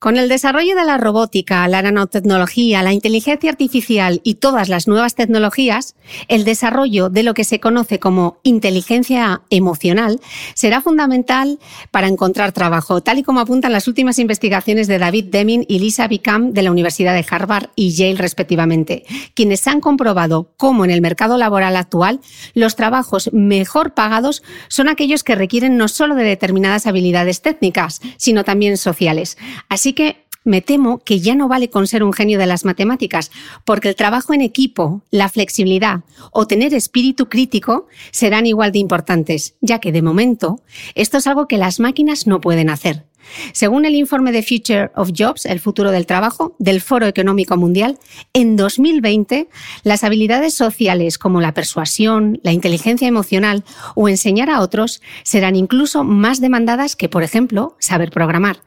Con 0.00 0.16
el 0.16 0.28
desarrollo 0.28 0.76
de 0.76 0.84
la 0.84 0.96
robótica, 0.96 1.66
la 1.66 1.82
nanotecnología, 1.82 2.84
la 2.84 2.92
inteligencia 2.92 3.50
artificial 3.50 4.20
y 4.22 4.34
todas 4.34 4.68
las 4.68 4.86
nuevas 4.86 5.16
tecnologías, 5.16 5.96
el 6.28 6.44
desarrollo 6.44 7.10
de 7.10 7.24
lo 7.24 7.34
que 7.34 7.42
se 7.42 7.58
conoce 7.58 7.98
como 7.98 8.38
inteligencia 8.44 9.42
emocional 9.50 10.20
será 10.54 10.80
fundamental 10.82 11.58
para 11.90 12.06
encontrar 12.06 12.52
trabajo, 12.52 13.00
tal 13.00 13.18
y 13.18 13.24
como 13.24 13.40
apuntan 13.40 13.72
las 13.72 13.88
últimas 13.88 14.20
investigaciones 14.20 14.86
de 14.86 15.00
David 15.00 15.24
Deming 15.32 15.64
y 15.66 15.80
Lisa 15.80 16.06
Bicam 16.06 16.52
de 16.52 16.62
la 16.62 16.70
Universidad 16.70 17.14
de 17.14 17.26
Harvard 17.28 17.70
y 17.74 17.90
Yale 17.90 18.18
respectivamente, 18.18 19.04
quienes 19.34 19.66
han 19.66 19.80
comprobado 19.80 20.52
cómo 20.56 20.84
en 20.84 20.92
el 20.92 21.00
mercado 21.00 21.38
laboral 21.38 21.74
actual 21.74 22.20
los 22.54 22.76
trabajos 22.76 23.30
mejor 23.32 23.94
pagados 23.94 24.44
son 24.68 24.88
aquellos 24.88 25.24
que 25.24 25.34
requieren 25.34 25.76
no 25.76 25.88
solo 25.88 26.14
de 26.14 26.22
determinadas 26.22 26.86
habilidades 26.86 27.42
técnicas, 27.42 28.00
sino 28.16 28.44
también 28.44 28.76
sociales. 28.76 29.36
Así 29.68 29.87
Así 29.88 29.94
que 29.94 30.26
me 30.44 30.60
temo 30.60 30.98
que 30.98 31.20
ya 31.20 31.34
no 31.34 31.48
vale 31.48 31.70
con 31.70 31.86
ser 31.86 32.02
un 32.02 32.12
genio 32.12 32.38
de 32.38 32.44
las 32.44 32.66
matemáticas, 32.66 33.30
porque 33.64 33.88
el 33.88 33.96
trabajo 33.96 34.34
en 34.34 34.42
equipo, 34.42 35.00
la 35.10 35.30
flexibilidad 35.30 36.00
o 36.30 36.46
tener 36.46 36.74
espíritu 36.74 37.30
crítico 37.30 37.86
serán 38.10 38.44
igual 38.44 38.70
de 38.70 38.80
importantes, 38.80 39.54
ya 39.62 39.78
que 39.78 39.90
de 39.90 40.02
momento 40.02 40.60
esto 40.94 41.16
es 41.16 41.26
algo 41.26 41.48
que 41.48 41.56
las 41.56 41.80
máquinas 41.80 42.26
no 42.26 42.38
pueden 42.38 42.68
hacer. 42.68 43.06
Según 43.52 43.84
el 43.84 43.94
informe 43.94 44.32
de 44.32 44.42
Future 44.42 44.90
of 44.94 45.10
Jobs, 45.16 45.46
el 45.46 45.60
futuro 45.60 45.90
del 45.90 46.06
trabajo, 46.06 46.54
del 46.58 46.80
Foro 46.80 47.06
Económico 47.06 47.56
Mundial, 47.56 47.98
en 48.32 48.56
2020 48.56 49.48
las 49.82 50.04
habilidades 50.04 50.54
sociales 50.54 51.18
como 51.18 51.40
la 51.40 51.54
persuasión, 51.54 52.40
la 52.42 52.52
inteligencia 52.52 53.08
emocional 53.08 53.64
o 53.94 54.08
enseñar 54.08 54.50
a 54.50 54.60
otros 54.60 55.00
serán 55.22 55.56
incluso 55.56 56.04
más 56.04 56.40
demandadas 56.40 56.96
que, 56.96 57.08
por 57.08 57.22
ejemplo, 57.22 57.76
saber 57.78 58.10
programar. 58.10 58.60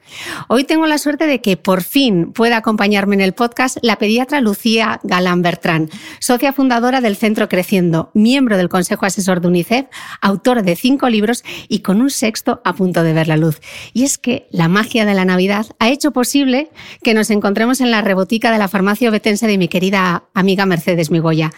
Hoy 0.48 0.64
tengo 0.64 0.86
la 0.88 0.98
suerte 0.98 1.28
de 1.28 1.42
que 1.42 1.58
por 1.58 1.84
fin 1.84 2.34
pueda 2.34 2.58
acompañarme 2.58 3.16
en 3.16 3.22
el 3.22 3.34
podcast 3.34 3.78
la 3.82 3.98
pediatra 3.98 4.42
Lucía 4.42 5.00
Galán 5.04 5.42
Bertrán, 5.42 5.90
socia 6.20 6.54
fundadora 6.54 7.02
del 7.02 7.16
Centro 7.16 7.50
Creciendo, 7.50 8.12
miembro 8.14 8.58
del 8.58 8.70
Consejo 8.70 9.06
Asesor 9.06 9.42
de 9.42 9.48
UNICEF, 9.48 9.86
autora 10.22 10.62
de 10.62 10.76
cinco 10.76 11.10
libros 11.10 11.44
y 11.68 11.80
con 11.80 12.02
un 12.02 12.10
sexto 12.10 12.62
a 12.64 12.74
punto 12.74 13.04
de 13.04 13.14
ver 13.14 13.28
la 13.28 13.38
luz. 13.38 13.62
Y 13.94 14.04
es 14.04 14.18
que 14.18 14.48
la 14.52 14.68
magia 14.68 15.06
de 15.06 15.14
la 15.14 15.26
Navidad 15.26 15.66
ha 15.80 15.90
hecho 15.90 16.12
posible 16.12 16.70
que 17.04 17.14
nos 17.14 17.30
encontremos 17.30 17.82
en 17.82 17.92
la 17.92 18.02
rebotica 18.02 18.52
de 18.52 18.58
la 18.58 18.68
farmacia 18.68 19.10
obetense 19.10 19.48
de 19.48 19.58
mi 19.58 19.68
querida 19.68 20.24
amiga 20.34 20.66
Mercedes 20.66 21.10
Migoya. 21.10 21.52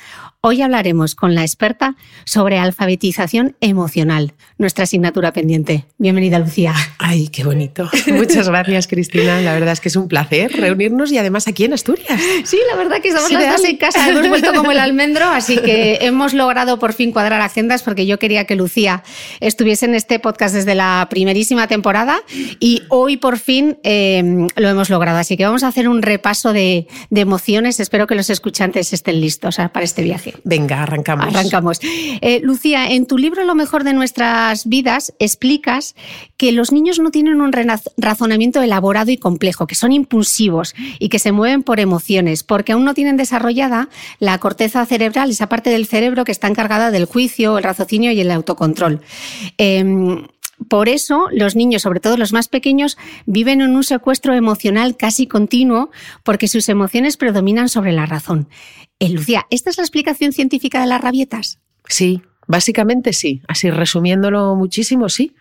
Hoy 0.46 0.62
hablaremos 0.62 1.16
con 1.16 1.36
la 1.36 1.44
experta 1.44 1.96
sobre 2.26 2.60
alfabetización 2.60 3.56
emocional, 3.62 4.34
nuestra 4.58 4.84
asignatura 4.84 5.32
pendiente. 5.32 5.86
Bienvenida, 5.98 6.38
Lucía. 6.38 6.74
Ay, 6.98 7.30
qué 7.30 7.46
bonito. 7.46 7.90
Muchas 8.08 8.50
gracias, 8.50 8.88
Cristina. 8.88 9.40
La 9.40 9.54
verdad 9.54 9.72
es 9.72 9.80
que 9.80 9.88
es 9.88 9.96
un 9.96 10.10
placer 10.10 10.52
reunirnos 10.52 11.14
y 11.14 11.18
además 11.18 11.48
aquí 11.48 11.64
en 11.64 11.72
Asturias. 11.72 12.20
Sí, 12.44 12.60
la 12.70 12.76
verdad 12.76 13.02
que 13.02 13.08
estamos 13.08 13.32
las 13.32 13.56
dos 13.56 13.70
en 13.70 13.78
casa, 13.78 14.10
hemos 14.10 14.28
vuelto 14.28 14.54
como 14.54 14.74
el 14.74 14.80
almendro, 14.80 15.30
así 15.30 15.60
que 15.60 16.00
hemos 16.02 16.34
logrado 16.34 16.78
por 16.78 16.92
fin 16.92 17.14
cuadrar 17.14 17.40
agendas 17.40 17.82
porque 17.82 18.06
yo 18.06 18.20
quería 18.20 18.44
que 18.44 18.58
Lucía 18.58 19.02
estuviese 19.40 19.86
en 19.86 19.96
este 19.96 20.20
podcast 20.20 20.54
desde 20.54 20.76
la 20.76 21.08
primerísima 21.10 21.68
temporada 21.68 22.22
y 22.60 22.82
hoy 22.90 23.16
por 23.16 23.40
fin 23.40 23.78
eh, 23.84 24.50
lo 24.58 24.68
hemos 24.68 24.90
logrado. 24.90 25.20
Así 25.20 25.38
que 25.38 25.46
vamos 25.46 25.64
a 25.64 25.70
hacer 25.70 25.88
un 25.88 26.02
repaso 26.02 26.52
de, 26.52 26.88
de 27.10 27.22
emociones. 27.22 27.80
Espero 27.80 28.08
que 28.08 28.16
los 28.16 28.30
escuchantes 28.30 28.92
estén 28.92 29.22
listos 29.22 29.56
para 29.72 29.86
este 29.86 30.04
viaje. 30.04 30.33
Venga, 30.44 30.84
arrancamos. 30.84 31.28
Arrancamos. 31.28 31.80
Eh, 31.82 32.40
Lucía, 32.44 32.88
en 32.88 33.06
tu 33.06 33.18
libro 33.18 33.44
Lo 33.44 33.56
mejor 33.56 33.84
de 33.84 33.94
nuestras 33.94 34.68
vidas 34.68 35.14
explicas 35.20 35.96
que 36.38 36.52
los 36.52 36.72
niños 36.72 37.00
no 37.00 37.12
tienen 37.12 37.42
un 37.42 37.54
razonamiento 37.98 38.62
elaborado 38.62 39.12
y 39.12 39.18
complejo, 39.18 39.68
que 39.68 39.76
son 39.76 39.92
impulsivos 39.92 40.76
y 41.00 41.10
que 41.10 41.20
se 41.20 41.32
mueven 41.32 41.64
por 41.64 41.80
emociones, 41.80 42.44
porque 42.44 42.74
aún 42.74 42.84
no 42.84 42.94
tienen 42.94 43.18
desarrollada 43.18 43.90
la 44.20 44.38
corteza 44.40 44.86
cerebral, 44.86 45.30
esa 45.30 45.48
parte 45.48 45.70
del 45.70 45.86
cerebro 45.86 46.26
que 46.26 46.32
está 46.32 46.48
encargada 46.48 46.92
del 46.92 47.06
juicio, 47.06 47.58
el 47.58 47.64
raciocinio 47.64 48.12
y 48.12 48.22
el 48.22 48.32
autocontrol. 48.32 49.02
Em, 49.58 50.28
por 50.68 50.90
eso 50.90 51.28
los 51.32 51.56
niños, 51.56 51.82
sobre 51.82 52.00
todo 52.00 52.18
los 52.18 52.34
más 52.34 52.48
pequeños, 52.48 52.98
viven 53.26 53.62
en 53.62 53.76
un 53.76 53.84
secuestro 53.84 54.34
emocional 54.34 54.96
casi 54.98 55.28
continuo 55.28 55.92
porque 56.24 56.48
sus 56.48 56.70
emociones 56.70 57.18
predominan 57.18 57.70
sobre 57.70 57.92
la 57.92 58.06
razón. 58.06 58.48
Eh, 59.00 59.10
Lucía, 59.10 59.46
¿esta 59.50 59.70
es 59.70 59.78
la 59.78 59.84
explicación 59.84 60.32
científica 60.32 60.82
de 60.82 60.88
las 60.88 61.02
rabietas? 61.02 61.60
Sí, 61.88 62.22
básicamente 62.48 63.14
sí. 63.14 63.42
Así 63.48 63.70
resumiéndolo 63.70 64.56
muchísimo, 64.56 65.10
sí. 65.10 65.36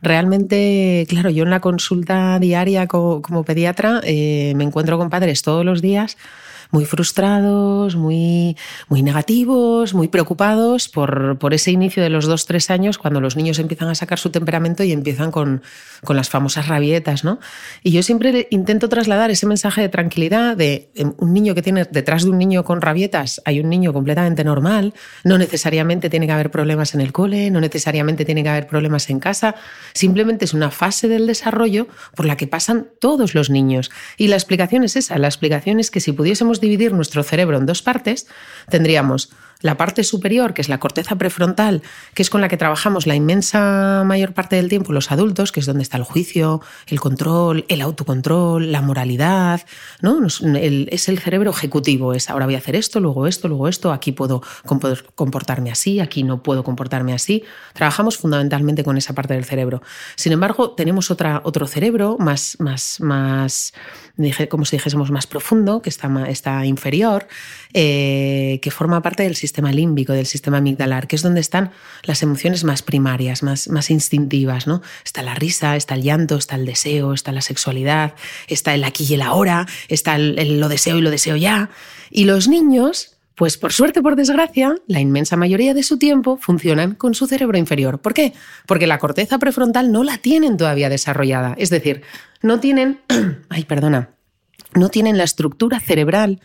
Realmente, 0.00 1.06
claro, 1.08 1.30
yo 1.30 1.44
en 1.44 1.50
la 1.50 1.60
consulta 1.60 2.38
diaria 2.40 2.88
como, 2.88 3.44
pediatra 3.44 4.00
eh, 4.04 4.52
me 4.56 4.64
encuentro 4.64 4.98
con 4.98 5.10
padres 5.10 5.42
todos 5.42 5.64
los 5.64 5.80
días 5.80 6.16
muy 6.72 6.84
frustrados, 6.84 7.94
muy, 7.94 8.56
muy 8.88 9.02
negativos, 9.02 9.94
muy 9.94 10.08
preocupados 10.08 10.88
por, 10.88 11.38
por 11.38 11.54
ese 11.54 11.70
inicio 11.70 12.02
de 12.02 12.10
los 12.10 12.26
dos, 12.26 12.46
tres 12.46 12.70
años, 12.70 12.98
cuando 12.98 13.20
los 13.20 13.36
niños 13.36 13.60
empiezan 13.60 13.88
a 13.88 13.94
sacar 13.94 14.18
su 14.18 14.30
temperamento 14.30 14.82
y 14.82 14.90
empiezan 14.90 15.30
con, 15.30 15.62
con 16.02 16.16
las 16.16 16.28
famosas 16.28 16.66
rabietas, 16.66 17.22
¿no? 17.22 17.38
Y 17.84 17.92
yo 17.92 18.02
siempre 18.02 18.48
intento 18.50 18.88
trasladar 18.88 19.30
ese 19.30 19.46
mensaje 19.46 19.82
de 19.82 19.88
tranquilidad 19.88 20.56
de 20.56 20.90
em, 20.96 21.12
un 21.18 21.32
niño 21.32 21.54
que 21.54 21.62
tiene 21.62 21.84
detrás 21.84 22.24
de 22.24 22.30
un 22.30 22.38
niño 22.38 22.64
con 22.64 22.80
rabietas 22.80 23.12
hay 23.44 23.60
un 23.60 23.68
niño 23.68 23.92
completamente 23.92 24.44
normal, 24.44 24.94
no 25.24 25.38
necesariamente 25.38 26.10
tiene 26.10 26.26
que 26.26 26.32
haber 26.32 26.50
problemas 26.50 26.94
en 26.94 27.00
el 27.00 27.12
cole, 27.12 27.50
no 27.50 27.60
necesariamente 27.60 28.24
tiene 28.24 28.42
que 28.42 28.48
haber 28.48 28.66
problemas 28.66 29.10
en 29.10 29.20
casa, 29.20 29.54
simplemente 29.92 30.44
es 30.44 30.54
una 30.54 30.70
fase 30.70 31.08
del 31.08 31.26
desarrollo 31.26 31.88
por 32.14 32.26
la 32.26 32.36
que 32.36 32.46
pasan 32.46 32.88
todos 33.00 33.34
los 33.34 33.50
niños. 33.50 33.90
Y 34.16 34.28
la 34.28 34.36
explicación 34.36 34.84
es 34.84 34.96
esa, 34.96 35.18
la 35.18 35.28
explicación 35.28 35.80
es 35.80 35.90
que 35.90 36.00
si 36.00 36.12
pudiésemos 36.12 36.60
dividir 36.62 36.94
nuestro 36.94 37.22
cerebro 37.22 37.58
en 37.58 37.66
dos 37.66 37.82
partes, 37.82 38.26
tendríamos 38.70 39.30
la 39.62 39.76
parte 39.76 40.04
superior, 40.04 40.54
que 40.54 40.60
es 40.60 40.68
la 40.68 40.78
corteza 40.78 41.16
prefrontal, 41.16 41.82
que 42.14 42.22
es 42.22 42.30
con 42.30 42.40
la 42.40 42.48
que 42.48 42.56
trabajamos 42.56 43.06
la 43.06 43.14
inmensa 43.14 44.02
mayor 44.04 44.34
parte 44.34 44.56
del 44.56 44.68
tiempo 44.68 44.92
los 44.92 45.10
adultos, 45.10 45.52
que 45.52 45.60
es 45.60 45.66
donde 45.66 45.82
está 45.82 45.96
el 45.96 46.02
juicio, 46.02 46.60
el 46.88 47.00
control, 47.00 47.64
el 47.68 47.80
autocontrol, 47.80 48.72
la 48.72 48.82
moralidad, 48.82 49.62
¿no? 50.00 50.26
es 50.26 51.08
el 51.08 51.18
cerebro 51.18 51.50
ejecutivo, 51.50 52.12
es 52.12 52.28
ahora 52.28 52.46
voy 52.46 52.56
a 52.56 52.58
hacer 52.58 52.76
esto, 52.76 53.00
luego 53.00 53.26
esto, 53.26 53.48
luego 53.48 53.68
esto, 53.68 53.92
aquí 53.92 54.12
puedo 54.12 54.42
comportarme 55.14 55.70
así, 55.70 56.00
aquí 56.00 56.24
no 56.24 56.42
puedo 56.42 56.64
comportarme 56.64 57.14
así. 57.14 57.44
Trabajamos 57.72 58.16
fundamentalmente 58.18 58.84
con 58.84 58.96
esa 58.96 59.14
parte 59.14 59.34
del 59.34 59.44
cerebro. 59.44 59.82
Sin 60.16 60.32
embargo, 60.32 60.72
tenemos 60.72 61.10
otra, 61.10 61.40
otro 61.44 61.66
cerebro 61.66 62.16
más, 62.18 62.56
más, 62.58 63.00
más, 63.00 63.72
como 64.48 64.64
si 64.64 64.76
dijésemos, 64.76 65.10
más 65.10 65.26
profundo, 65.26 65.80
que 65.80 65.88
está, 65.88 66.08
está 66.28 66.66
inferior, 66.66 67.26
eh, 67.72 68.58
que 68.62 68.70
forma 68.70 69.00
parte 69.00 69.22
del 69.22 69.36
sistema 69.36 69.72
límbico, 69.72 70.12
del 70.12 70.26
sistema 70.26 70.58
amigdalar, 70.58 71.06
que 71.06 71.16
es 71.16 71.22
donde 71.22 71.40
están 71.40 71.70
las 72.02 72.22
emociones 72.22 72.64
más 72.64 72.82
primarias, 72.82 73.42
más, 73.42 73.68
más 73.68 73.90
instintivas. 73.90 74.66
¿no? 74.66 74.82
Está 75.04 75.22
la 75.22 75.34
risa, 75.34 75.76
está 75.76 75.94
el 75.94 76.02
llanto, 76.02 76.36
está 76.36 76.56
el 76.56 76.66
deseo, 76.66 77.14
está 77.14 77.32
la 77.32 77.42
sexualidad, 77.42 78.14
está 78.48 78.74
el 78.74 78.84
aquí 78.84 79.06
y 79.08 79.14
el 79.14 79.22
ahora, 79.22 79.66
está 79.88 80.16
el, 80.16 80.60
lo 80.60 80.68
deseo 80.68 80.98
y 80.98 81.00
lo 81.00 81.10
deseo 81.10 81.36
ya. 81.36 81.70
Y 82.10 82.24
los 82.24 82.48
niños 82.48 83.11
pues 83.34 83.56
por 83.56 83.72
suerte 83.72 84.00
o 84.00 84.02
por 84.02 84.16
desgracia, 84.16 84.74
la 84.86 85.00
inmensa 85.00 85.36
mayoría 85.36 85.74
de 85.74 85.82
su 85.82 85.98
tiempo 85.98 86.36
funcionan 86.36 86.94
con 86.94 87.14
su 87.14 87.26
cerebro 87.26 87.58
inferior. 87.58 88.00
¿Por 88.00 88.14
qué? 88.14 88.34
Porque 88.66 88.86
la 88.86 88.98
corteza 88.98 89.38
prefrontal 89.38 89.90
no 89.90 90.04
la 90.04 90.18
tienen 90.18 90.56
todavía 90.56 90.88
desarrollada. 90.88 91.54
Es 91.56 91.70
decir, 91.70 92.02
no 92.42 92.60
tienen, 92.60 93.00
ay, 93.48 93.64
perdona, 93.64 94.10
no 94.74 94.88
tienen 94.88 95.16
la 95.16 95.24
estructura 95.24 95.80
cerebral 95.80 96.40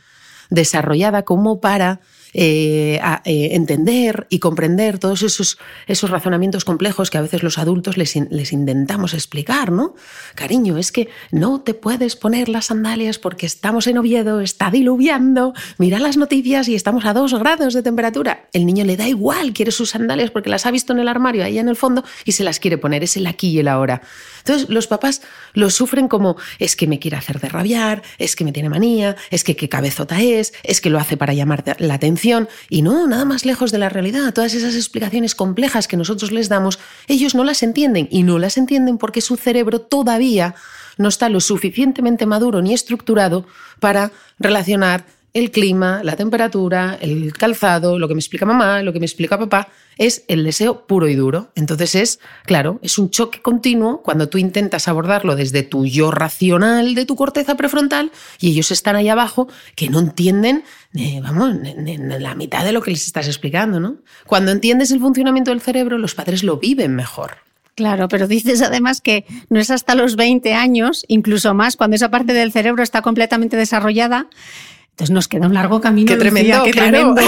desarrollada 0.49 1.23
como 1.23 1.59
para 1.59 1.99
eh, 2.33 2.99
eh, 3.25 3.49
entender 3.53 4.27
y 4.29 4.39
comprender 4.39 4.99
todos 4.99 5.23
esos, 5.23 5.57
esos 5.87 6.09
razonamientos 6.09 6.65
complejos 6.65 7.09
que 7.09 7.17
a 7.17 7.21
veces 7.21 7.41
los 7.41 7.57
adultos 7.57 7.97
les, 7.97 8.15
les, 8.29 8.53
intentamos 8.53 9.13
explicar, 9.13 9.71
¿no? 9.71 9.95
Cariño, 10.35 10.77
es 10.77 10.91
que 10.91 11.09
no 11.31 11.61
te 11.61 11.73
puedes 11.73 12.15
poner 12.15 12.49
las 12.49 12.65
sandalias 12.65 13.17
porque 13.17 13.45
estamos 13.45 13.87
en 13.87 13.97
Oviedo, 13.97 14.41
está 14.41 14.69
diluviando, 14.69 15.53
mira 15.77 15.99
las 15.99 16.17
noticias 16.17 16.67
y 16.67 16.75
estamos 16.75 17.05
a 17.05 17.13
dos 17.13 17.33
grados 17.33 17.73
de 17.73 17.81
temperatura. 17.81 18.47
El 18.53 18.65
niño 18.65 18.85
le 18.85 18.97
da 18.97 19.07
igual, 19.07 19.53
quiere 19.53 19.71
sus 19.71 19.91
sandalias 19.91 20.31
porque 20.31 20.49
las 20.49 20.65
ha 20.65 20.71
visto 20.71 20.93
en 20.93 20.99
el 20.99 21.07
armario 21.07 21.43
ahí 21.43 21.57
en 21.59 21.69
el 21.69 21.75
fondo 21.75 22.03
y 22.25 22.33
se 22.33 22.43
las 22.43 22.59
quiere 22.59 22.77
poner, 22.77 23.03
es 23.03 23.17
el 23.17 23.27
aquí 23.27 23.49
y 23.49 23.59
el 23.59 23.67
ahora. 23.67 24.01
Entonces 24.39 24.69
los 24.69 24.87
papás 24.87 25.21
lo 25.53 25.69
sufren 25.69 26.07
como 26.07 26.37
es 26.59 26.75
que 26.75 26.87
me 26.87 26.99
quiere 26.99 27.17
hacer 27.17 27.39
de 27.39 27.49
rabiar, 27.49 28.03
es 28.17 28.35
que 28.35 28.45
me 28.45 28.51
tiene 28.51 28.69
manía, 28.69 29.15
es 29.31 29.43
que 29.43 29.55
qué 29.55 29.69
cabezota 29.69 30.21
es, 30.21 30.53
es 30.63 30.81
que 30.81 30.89
lo 30.89 30.99
hace 30.99 31.17
para 31.17 31.33
llamar 31.33 31.63
la 31.79 31.95
atención 31.95 32.26
y 32.69 32.81
no, 32.81 33.07
nada 33.07 33.25
más 33.25 33.45
lejos 33.45 33.71
de 33.71 33.77
la 33.77 33.89
realidad. 33.89 34.33
Todas 34.33 34.53
esas 34.53 34.75
explicaciones 34.75 35.35
complejas 35.35 35.87
que 35.87 35.97
nosotros 35.97 36.31
les 36.31 36.49
damos, 36.49 36.79
ellos 37.07 37.35
no 37.35 37.43
las 37.43 37.63
entienden 37.63 38.07
y 38.11 38.23
no 38.23 38.39
las 38.39 38.57
entienden 38.57 38.97
porque 38.97 39.21
su 39.21 39.37
cerebro 39.37 39.81
todavía 39.81 40.55
no 40.97 41.09
está 41.09 41.29
lo 41.29 41.39
suficientemente 41.39 42.25
maduro 42.25 42.61
ni 42.61 42.73
estructurado 42.73 43.45
para 43.79 44.11
relacionar 44.39 45.05
el 45.33 45.51
clima, 45.51 46.01
la 46.03 46.15
temperatura, 46.15 46.97
el 46.99 47.31
calzado, 47.33 47.99
lo 47.99 48.07
que 48.07 48.15
me 48.15 48.19
explica 48.19 48.45
mamá, 48.45 48.81
lo 48.81 48.93
que 48.93 48.99
me 48.99 49.05
explica 49.05 49.37
papá, 49.37 49.69
es 49.97 50.23
el 50.27 50.43
deseo 50.43 50.85
puro 50.87 51.07
y 51.07 51.15
duro. 51.15 51.51
Entonces 51.55 51.95
es, 51.95 52.19
claro, 52.45 52.79
es 52.81 52.97
un 52.97 53.09
choque 53.09 53.41
continuo 53.41 54.01
cuando 54.03 54.29
tú 54.29 54.37
intentas 54.37 54.87
abordarlo 54.87 55.35
desde 55.35 55.63
tu 55.63 55.85
yo 55.85 56.11
racional 56.11 56.95
de 56.95 57.05
tu 57.05 57.15
corteza 57.15 57.55
prefrontal 57.55 58.11
y 58.39 58.51
ellos 58.51 58.71
están 58.71 58.95
ahí 58.95 59.09
abajo 59.09 59.47
que 59.75 59.89
no 59.89 59.99
entienden, 59.99 60.63
eh, 60.95 61.19
vamos, 61.21 61.55
la 62.19 62.35
mitad 62.35 62.63
de 62.63 62.71
lo 62.71 62.81
que 62.81 62.91
les 62.91 63.05
estás 63.05 63.27
explicando, 63.27 63.79
¿no? 63.79 63.97
Cuando 64.25 64.51
entiendes 64.51 64.91
el 64.91 64.99
funcionamiento 64.99 65.51
del 65.51 65.61
cerebro, 65.61 65.97
los 65.97 66.15
padres 66.15 66.43
lo 66.43 66.57
viven 66.57 66.95
mejor. 66.95 67.37
Claro, 67.75 68.07
pero 68.07 68.27
dices 68.27 68.63
además 68.63 69.01
que 69.01 69.25
no 69.49 69.59
es 69.59 69.69
hasta 69.69 69.93
los 69.93 70.15
20 70.15 70.55
años, 70.55 71.05
incluso 71.07 71.53
más, 71.53 71.77
cuando 71.77 71.95
esa 71.95 72.09
parte 72.09 72.33
del 72.33 72.51
cerebro 72.51 72.81
está 72.81 73.03
completamente 73.03 73.55
desarrollada, 73.55 74.27
entonces 74.89 75.13
nos 75.13 75.27
queda 75.27 75.45
un 75.45 75.53
largo 75.53 75.79
camino. 75.79 76.07
Qué 76.07 76.17
tremendo, 76.17 76.63
qué 76.63 76.71
tremendo. 76.71 77.21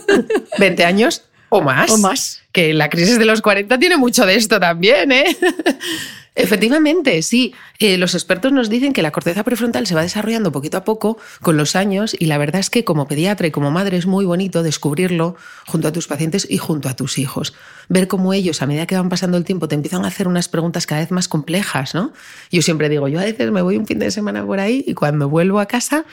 20 0.58 0.84
años 0.84 1.22
o 1.52 1.60
más. 1.60 1.90
O 1.90 1.98
más. 1.98 2.42
Que 2.50 2.72
la 2.72 2.88
crisis 2.88 3.18
de 3.18 3.26
los 3.26 3.42
40 3.42 3.78
tiene 3.78 3.96
mucho 3.96 4.24
de 4.24 4.36
esto 4.36 4.58
también, 4.58 5.12
¿eh? 5.12 5.36
Efectivamente, 6.34 7.20
sí. 7.20 7.52
Eh, 7.78 7.98
los 7.98 8.14
expertos 8.14 8.52
nos 8.52 8.70
dicen 8.70 8.94
que 8.94 9.02
la 9.02 9.10
corteza 9.10 9.44
prefrontal 9.44 9.86
se 9.86 9.94
va 9.94 10.00
desarrollando 10.00 10.50
poquito 10.50 10.78
a 10.78 10.84
poco 10.84 11.18
con 11.42 11.58
los 11.58 11.76
años 11.76 12.16
y 12.18 12.24
la 12.24 12.38
verdad 12.38 12.60
es 12.60 12.70
que 12.70 12.84
como 12.84 13.06
pediatra 13.06 13.48
y 13.48 13.50
como 13.50 13.70
madre 13.70 13.98
es 13.98 14.06
muy 14.06 14.24
bonito 14.24 14.62
descubrirlo 14.62 15.36
junto 15.66 15.88
a 15.88 15.92
tus 15.92 16.06
pacientes 16.06 16.46
y 16.48 16.56
junto 16.56 16.88
a 16.88 16.96
tus 16.96 17.18
hijos. 17.18 17.52
Ver 17.90 18.08
cómo 18.08 18.32
ellos 18.32 18.62
a 18.62 18.66
medida 18.66 18.86
que 18.86 18.96
van 18.96 19.10
pasando 19.10 19.36
el 19.36 19.44
tiempo 19.44 19.68
te 19.68 19.74
empiezan 19.74 20.06
a 20.06 20.08
hacer 20.08 20.26
unas 20.26 20.48
preguntas 20.48 20.86
cada 20.86 21.02
vez 21.02 21.10
más 21.10 21.28
complejas, 21.28 21.94
¿no? 21.94 22.14
Yo 22.50 22.62
siempre 22.62 22.88
digo, 22.88 23.08
yo 23.08 23.20
a 23.20 23.24
veces 23.24 23.50
me 23.50 23.60
voy 23.60 23.76
un 23.76 23.86
fin 23.86 23.98
de 23.98 24.10
semana 24.10 24.46
por 24.46 24.58
ahí 24.58 24.82
y 24.86 24.94
cuando 24.94 25.28
vuelvo 25.28 25.60
a 25.60 25.66
casa 25.66 26.06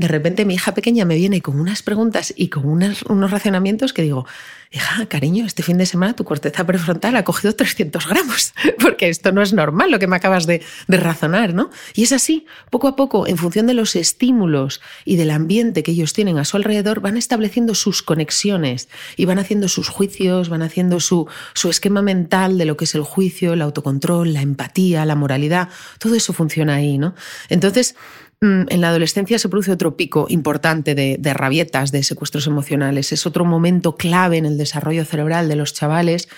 de 0.00 0.08
repente 0.08 0.46
mi 0.46 0.54
hija 0.54 0.72
pequeña 0.72 1.04
me 1.04 1.14
viene 1.14 1.42
con 1.42 1.60
unas 1.60 1.82
preguntas 1.82 2.32
y 2.34 2.48
con 2.48 2.64
unos 2.66 3.30
racionamientos 3.30 3.92
que 3.92 4.00
digo, 4.00 4.24
hija, 4.70 5.04
cariño, 5.04 5.44
este 5.44 5.62
fin 5.62 5.76
de 5.76 5.84
semana 5.84 6.14
tu 6.14 6.24
corteza 6.24 6.64
prefrontal 6.64 7.16
ha 7.16 7.22
cogido 7.22 7.54
300 7.54 8.08
gramos, 8.08 8.54
porque 8.80 9.10
esto 9.10 9.30
no 9.30 9.42
es 9.42 9.52
normal 9.52 9.90
lo 9.90 9.98
que 9.98 10.06
me 10.06 10.16
acabas 10.16 10.46
de, 10.46 10.62
razonar, 10.88 11.52
¿no? 11.52 11.68
Y 11.92 12.04
es 12.04 12.12
así, 12.12 12.46
poco 12.70 12.88
a 12.88 12.96
poco, 12.96 13.26
en 13.26 13.36
función 13.36 13.66
de 13.66 13.74
los 13.74 13.94
estímulos 13.94 14.80
y 15.04 15.16
del 15.16 15.30
ambiente 15.30 15.82
que 15.82 15.90
ellos 15.90 16.14
tienen 16.14 16.38
a 16.38 16.46
su 16.46 16.56
alrededor, 16.56 17.00
van 17.00 17.18
estableciendo 17.18 17.74
sus 17.74 18.02
conexiones 18.02 18.88
y 19.18 19.26
van 19.26 19.38
haciendo 19.38 19.68
sus 19.68 19.90
juicios, 19.90 20.48
van 20.48 20.62
haciendo 20.62 21.00
su, 21.00 21.28
esquema 21.68 22.00
mental 22.00 22.56
de 22.56 22.64
lo 22.64 22.78
que 22.78 22.86
es 22.86 22.94
el 22.94 23.02
juicio, 23.02 23.52
el 23.52 23.60
autocontrol, 23.60 24.32
la 24.32 24.40
empatía, 24.40 25.04
la 25.04 25.14
moralidad, 25.14 25.68
todo 25.98 26.14
eso 26.14 26.32
funciona 26.32 26.76
ahí, 26.76 26.96
¿no? 26.96 27.14
Entonces, 27.50 27.96
en 28.42 28.80
la 28.80 28.88
adolescencia 28.88 29.38
se 29.38 29.50
produce 29.50 29.70
otro 29.70 29.96
pico 29.96 30.26
importante 30.30 30.94
de, 30.94 31.34
rabietas, 31.34 31.92
de 31.92 32.02
secuestros 32.02 32.46
emocionales. 32.46 33.12
Es 33.12 33.26
otro 33.26 33.44
momento 33.44 33.96
clave 33.96 34.38
en 34.38 34.46
el 34.46 34.56
desarrollo 34.56 35.04
cerebral 35.04 35.48
de 35.48 35.56
los 35.56 35.74
chavales, 35.74 36.28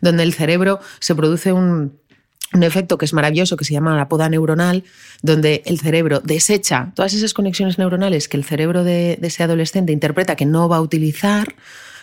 donde 0.00 0.22
el 0.22 0.32
cerebro 0.32 0.80
se 1.00 1.14
produce 1.14 1.52
un, 1.52 1.98
efecto 2.62 2.96
que 2.96 3.04
es 3.04 3.12
maravilloso, 3.12 3.56
que 3.56 3.66
se 3.66 3.74
llama 3.74 3.94
la 3.94 4.08
poda 4.08 4.30
neuronal, 4.30 4.84
donde 5.22 5.62
el 5.66 5.78
cerebro 5.78 6.20
desecha 6.20 6.92
todas 6.96 7.12
esas 7.12 7.34
conexiones 7.34 7.78
neuronales 7.78 8.28
que 8.28 8.38
el 8.38 8.44
cerebro 8.44 8.82
de 8.82 9.18
ese 9.20 9.42
adolescente 9.42 9.92
interpreta 9.92 10.36
que 10.36 10.46
no 10.46 10.68
va 10.68 10.78
a 10.78 10.80
utilizar 10.80 11.54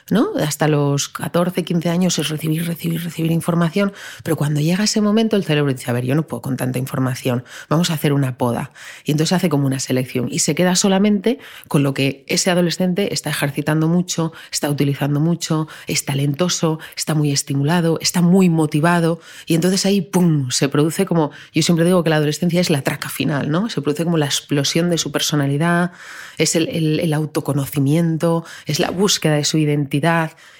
¿no? 0.09 0.29
Hasta 0.39 0.67
los 0.67 1.09
14, 1.09 1.63
15 1.63 1.89
años 1.89 2.19
es 2.19 2.29
recibir, 2.29 2.65
recibir, 2.65 3.03
recibir 3.03 3.31
información, 3.31 3.93
pero 4.23 4.35
cuando 4.35 4.61
llega 4.61 4.83
ese 4.83 5.01
momento 5.01 5.35
el 5.35 5.43
cerebro 5.43 5.73
dice, 5.73 5.89
a 5.89 5.93
ver, 5.93 6.05
yo 6.05 6.15
no 6.15 6.25
puedo 6.25 6.41
con 6.41 6.57
tanta 6.57 6.79
información, 6.79 7.43
vamos 7.69 7.89
a 7.89 7.95
hacer 7.95 8.13
una 8.13 8.37
poda. 8.37 8.71
Y 9.03 9.11
entonces 9.11 9.33
hace 9.33 9.49
como 9.49 9.67
una 9.67 9.79
selección 9.79 10.29
y 10.31 10.39
se 10.39 10.55
queda 10.55 10.75
solamente 10.75 11.39
con 11.67 11.83
lo 11.83 11.93
que 11.93 12.23
ese 12.27 12.49
adolescente 12.49 13.13
está 13.13 13.29
ejercitando 13.29 13.87
mucho, 13.87 14.33
está 14.51 14.69
utilizando 14.69 15.19
mucho, 15.19 15.67
es 15.87 16.05
talentoso, 16.05 16.79
está 16.95 17.13
muy 17.13 17.31
estimulado, 17.31 17.97
está 18.01 18.21
muy 18.21 18.49
motivado 18.49 19.19
y 19.45 19.55
entonces 19.55 19.85
ahí, 19.85 20.01
¡pum!, 20.01 20.49
se 20.51 20.69
produce 20.69 21.05
como, 21.05 21.31
yo 21.53 21.63
siempre 21.63 21.85
digo 21.85 22.03
que 22.03 22.09
la 22.09 22.17
adolescencia 22.17 22.61
es 22.61 22.69
la 22.69 22.81
traca 22.81 23.09
final, 23.09 23.49
¿no? 23.49 23.69
Se 23.69 23.81
produce 23.81 24.05
como 24.05 24.17
la 24.17 24.25
explosión 24.25 24.89
de 24.89 24.97
su 24.97 25.11
personalidad, 25.11 25.91
es 26.37 26.55
el 26.55 27.13
autoconocimiento, 27.13 28.45
es 28.65 28.79
la 28.79 28.91
búsqueda 28.91 29.35
de 29.35 29.43
su 29.43 29.57
identidad 29.57 29.96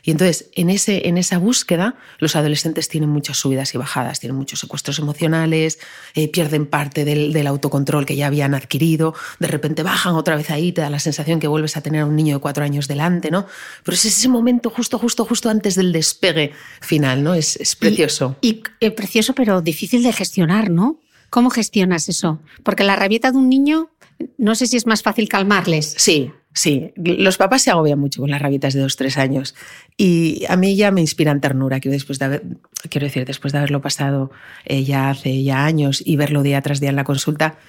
y 0.04 0.12
entonces, 0.12 0.50
en, 0.54 0.70
ese, 0.70 1.08
en 1.08 1.18
esa 1.18 1.38
búsqueda, 1.38 1.96
los 2.20 2.36
adolescentes 2.36 2.88
tienen 2.88 3.10
muchas 3.10 3.38
subidas 3.38 3.74
y 3.74 3.78
bajadas, 3.78 4.20
tienen 4.20 4.38
muchos 4.38 4.60
secuestros 4.60 5.00
emocionales, 5.00 5.80
eh, 6.16 6.28
pierden 6.30 6.66
parte 6.66 7.06
del, 7.06 7.34
del, 7.34 7.48
autocontrol 7.48 8.06
que 8.06 8.16
ya 8.16 8.28
habían 8.28 8.54
adquirido, 8.54 9.14
de 9.40 9.48
repente 9.48 9.84
bajan 9.84 10.16
otra 10.16 10.36
vez 10.36 10.50
ahí, 10.50 10.72
te 10.72 10.82
da 10.82 10.90
la 10.90 11.00
sensación 11.00 11.40
que 11.40 11.48
vuelves 11.48 11.78
a 11.78 11.82
tener 11.82 12.02
a 12.02 12.06
un 12.06 12.16
niño 12.16 12.36
de 12.36 12.42
cuatro 12.42 12.64
años 12.64 12.88
delante, 12.88 13.32
¿no? 13.32 13.46
Pero 13.84 13.96
es 13.96 14.06
ese 14.06 14.30
momento 14.30 14.70
justo, 14.70 14.98
justo, 14.98 15.26
justo 15.26 15.50
antes 15.50 15.76
del 15.76 15.92
despegue 15.92 16.52
final, 16.82 17.24
¿no? 17.24 17.34
Es, 17.34 17.56
es 17.58 17.76
precioso. 17.76 18.38
Y, 18.42 18.64
y 18.80 18.90
precioso, 18.92 19.34
pero 19.34 19.62
difícil 19.62 20.04
de 20.04 20.14
gestionar, 20.14 20.70
¿no? 20.70 21.00
¿Cómo 21.30 21.50
gestionas 21.50 22.08
eso? 22.08 22.40
Porque 22.64 22.84
la 22.84 22.96
rabieta 22.96 23.32
de 23.32 23.38
un 23.38 23.50
niño 23.50 23.90
no 24.38 24.56
sé 24.56 24.68
si 24.68 24.78
es 24.78 24.86
más 24.86 25.02
fácil 25.04 25.30
calmarles. 25.30 25.94
Sí, 25.98 26.32
Sí, 26.58 26.92
los 26.96 27.38
papás 27.38 27.62
se 27.62 27.70
agobian 27.70 28.00
mucho 28.00 28.20
con 28.20 28.32
las 28.32 28.42
rabitas 28.42 28.74
de 28.74 28.80
dos, 28.80 28.96
tres 28.96 29.20
años. 29.20 29.54
Y 29.96 30.44
a 30.50 30.56
mí 30.56 30.76
ya 30.76 30.90
me 30.90 31.02
inspiran 31.02 31.40
ternura, 31.40 31.80
que 31.80 31.88
después 31.88 32.18
de 32.18 32.42
quiero 32.90 33.06
decir, 33.06 33.26
después 33.26 33.54
de 33.54 33.60
haberlo 33.60 33.80
pasado 33.80 34.32
eh, 34.66 34.84
ya 34.84 35.12
hace 35.12 35.44
ya 35.44 35.66
años 35.66 36.02
y 36.04 36.16
verlo 36.16 36.42
día 36.42 36.60
tras 36.64 36.80
día 36.80 36.90
en 36.90 36.96
la 36.96 37.04
consulta, 37.04 37.60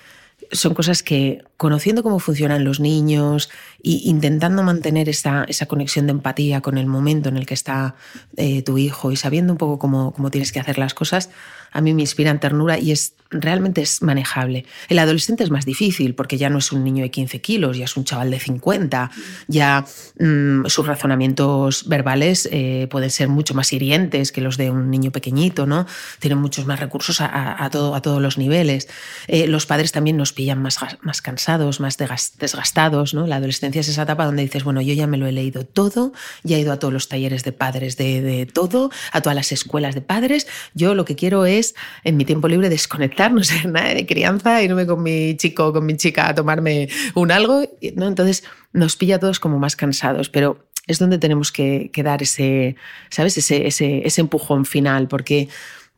son 0.52 0.72
cosas 0.72 1.02
que, 1.02 1.44
conociendo 1.58 2.04
cómo 2.04 2.20
funcionan 2.20 2.64
los 2.64 2.78
niños 2.78 3.50
e 3.82 4.00
intentando 4.04 4.62
mantener 4.62 5.08
esa, 5.08 5.44
conexión 5.66 6.06
de 6.06 6.12
empatía 6.12 6.60
con 6.60 6.78
el 6.78 6.86
momento 6.86 7.28
en 7.28 7.36
el 7.36 7.46
que 7.46 7.54
está 7.54 7.96
eh, 8.36 8.62
tu 8.62 8.78
hijo 8.78 9.10
y 9.10 9.16
sabiendo 9.16 9.52
un 9.52 9.58
poco 9.58 9.78
cómo, 9.78 10.30
tienes 10.30 10.52
que 10.52 10.60
hacer 10.60 10.78
las 10.78 10.94
cosas, 10.94 11.30
a 11.72 11.80
mí 11.80 11.92
me 11.92 12.02
inspiran 12.02 12.40
ternura 12.40 12.78
y 12.78 12.92
es 12.92 13.14
realmente 13.30 13.82
es 13.82 14.00
manejable. 14.00 14.64
El 14.88 14.98
adolescente 14.98 15.44
es 15.44 15.50
más 15.50 15.66
difícil 15.66 16.14
porque 16.14 16.38
ya 16.38 16.48
no 16.48 16.58
es 16.58 16.72
un 16.72 16.82
niño 16.82 17.02
de 17.02 17.10
15 17.10 17.40
kilos, 17.42 17.76
ya 17.76 17.84
es 17.84 17.96
un 17.96 18.04
chaval 18.04 18.30
de 18.30 18.38
50, 18.38 19.10
ya 19.48 19.84
mm, 20.18 20.64
sus 20.66 20.86
razonamientos 20.86 21.86
verbales 21.88 22.48
eh, 22.50 22.86
pueden 22.90 23.10
ser 23.10 23.28
mucho 23.28 23.52
más 23.52 23.70
hirientes 23.72 24.32
que 24.32 24.40
los 24.40 24.56
de 24.56 24.70
un 24.70 24.90
niño 24.90 25.10
pequeñito, 25.10 25.66
¿no? 25.66 25.86
Tienen 26.20 26.38
muchos 26.38 26.64
más 26.64 26.80
recursos 26.80 27.20
a 27.20 27.68
todos 27.70 28.22
los 28.22 28.38
niveles. 28.38 28.88
Eh, 29.26 29.46
los 29.46 29.66
padres 29.66 29.92
también 29.92 30.16
nos 30.16 30.32
pillan 30.32 30.62
más, 30.62 30.78
más 31.02 31.20
cansados, 31.20 31.47
más 31.80 31.96
desgastados, 31.96 33.14
¿no? 33.14 33.26
La 33.26 33.36
adolescencia 33.36 33.80
es 33.80 33.88
esa 33.88 34.02
etapa 34.02 34.26
donde 34.26 34.42
dices, 34.42 34.64
bueno, 34.64 34.82
yo 34.82 34.92
ya 34.92 35.06
me 35.06 35.16
lo 35.16 35.26
he 35.26 35.32
leído 35.32 35.64
todo, 35.64 36.12
ya 36.42 36.56
he 36.56 36.60
ido 36.60 36.72
a 36.72 36.78
todos 36.78 36.92
los 36.92 37.08
talleres 37.08 37.42
de 37.42 37.52
padres 37.52 37.96
de, 37.96 38.46
todo, 38.52 38.90
a 39.12 39.20
todas 39.22 39.34
las 39.34 39.52
escuelas 39.52 39.94
de 39.94 40.02
padres, 40.02 40.46
yo 40.74 40.94
lo 40.94 41.04
que 41.04 41.16
quiero 41.16 41.46
es, 41.46 41.74
en 42.04 42.16
mi 42.16 42.24
tiempo 42.24 42.48
libre, 42.48 42.68
desconectar 42.68 43.32
no 43.38 43.42
sé 43.42 43.66
nada 43.66 43.94
de 43.94 44.04
crianza, 44.04 44.62
irme 44.62 44.86
con 44.86 45.02
mi 45.02 45.36
chico 45.36 45.68
o 45.68 45.72
con 45.72 45.86
mi 45.86 45.96
chica 45.96 46.28
a 46.28 46.34
tomarme 46.34 46.88
un 47.14 47.32
algo. 47.32 47.62
Entonces 47.80 48.44
nos 48.72 48.96
pilla 48.96 49.16
a 49.16 49.18
todos 49.18 49.40
como 49.40 49.58
más 49.58 49.74
cansados, 49.74 50.28
pero 50.28 50.68
es 50.86 50.98
donde 50.98 51.18
tenemos 51.18 51.52
que, 51.52 51.90
dar 51.96 52.22
ese, 52.22 52.76
¿sabes? 53.10 53.38
Ese, 53.38 53.66
ese 53.66 54.20
empujón 54.20 54.64
final, 54.64 55.08
porque 55.08 55.48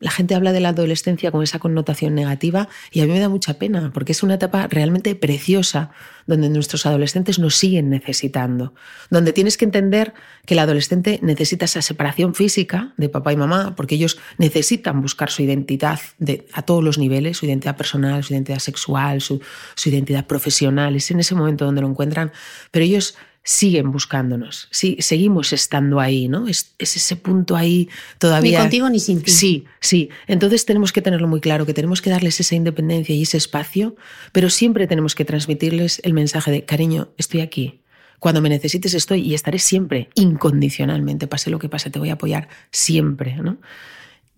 la 0.01 0.11
gente 0.11 0.35
habla 0.35 0.51
de 0.51 0.59
la 0.59 0.69
adolescencia 0.69 1.31
con 1.31 1.43
esa 1.43 1.59
connotación 1.59 2.15
negativa 2.15 2.67
y 2.91 3.01
a 3.01 3.05
mí 3.05 3.11
me 3.13 3.19
da 3.19 3.29
mucha 3.29 3.53
pena 3.53 3.91
porque 3.93 4.11
es 4.11 4.23
una 4.23 4.33
etapa 4.33 4.67
realmente 4.67 5.15
preciosa 5.15 5.91
donde 6.27 6.49
nuestros 6.49 6.85
adolescentes 6.85 7.39
nos 7.39 7.55
siguen 7.55 7.89
necesitando, 7.89 8.73
donde 9.09 9.31
tienes 9.31 9.57
que 9.57 9.65
entender 9.65 10.13
que 10.45 10.55
el 10.55 10.59
adolescente 10.59 11.19
necesita 11.21 11.65
esa 11.65 11.81
separación 11.81 12.35
física 12.35 12.93
de 12.97 13.09
papá 13.09 13.31
y 13.31 13.37
mamá 13.37 13.75
porque 13.75 13.95
ellos 13.95 14.17
necesitan 14.37 15.01
buscar 15.01 15.29
su 15.29 15.43
identidad 15.43 15.99
de, 16.17 16.47
a 16.51 16.63
todos 16.63 16.83
los 16.83 16.97
niveles, 16.97 17.37
su 17.37 17.45
identidad 17.45 17.77
personal, 17.77 18.23
su 18.23 18.33
identidad 18.33 18.59
sexual, 18.59 19.21
su, 19.21 19.39
su 19.75 19.89
identidad 19.89 20.25
profesional, 20.25 20.95
es 20.95 21.11
en 21.11 21.19
ese 21.19 21.35
momento 21.35 21.65
donde 21.65 21.81
lo 21.81 21.87
encuentran, 21.87 22.31
pero 22.71 22.83
ellos 22.83 23.15
siguen 23.43 23.91
buscándonos, 23.91 24.67
sí, 24.69 24.97
seguimos 24.99 25.51
estando 25.51 25.99
ahí, 25.99 26.27
¿no? 26.27 26.47
Es, 26.47 26.75
ese 26.77 27.15
punto 27.15 27.55
ahí 27.55 27.89
todavía. 28.19 28.59
Ni 28.59 28.63
contigo 28.63 28.89
ni 28.89 28.99
sin 28.99 29.21
ti. 29.21 29.31
Sí, 29.31 29.65
sí. 29.79 30.09
Entonces 30.27 30.65
tenemos 30.65 30.91
que 30.91 31.01
tenerlo 31.01 31.27
muy 31.27 31.41
claro, 31.41 31.65
que 31.65 31.73
tenemos 31.73 32.01
que 32.01 32.11
darles 32.11 32.39
esa 32.39 32.55
independencia 32.55 33.15
y 33.15 33.23
ese 33.23 33.37
espacio, 33.37 33.95
pero 34.31 34.49
siempre 34.49 34.85
tenemos 34.85 35.15
que 35.15 35.25
transmitirles 35.25 36.01
el 36.03 36.13
mensaje 36.13 36.51
de, 36.51 36.65
cariño, 36.65 37.09
estoy 37.17 37.41
aquí. 37.41 37.81
Cuando 38.19 38.41
me 38.41 38.49
necesites 38.49 38.93
estoy 38.93 39.21
y 39.21 39.33
estaré 39.33 39.57
siempre, 39.57 40.09
incondicionalmente, 40.13 41.25
pase 41.25 41.49
lo 41.49 41.57
que 41.57 41.69
pase, 41.69 41.89
te 41.89 41.97
voy 41.97 42.11
a 42.11 42.13
apoyar 42.13 42.49
siempre, 42.69 43.37
¿no? 43.37 43.57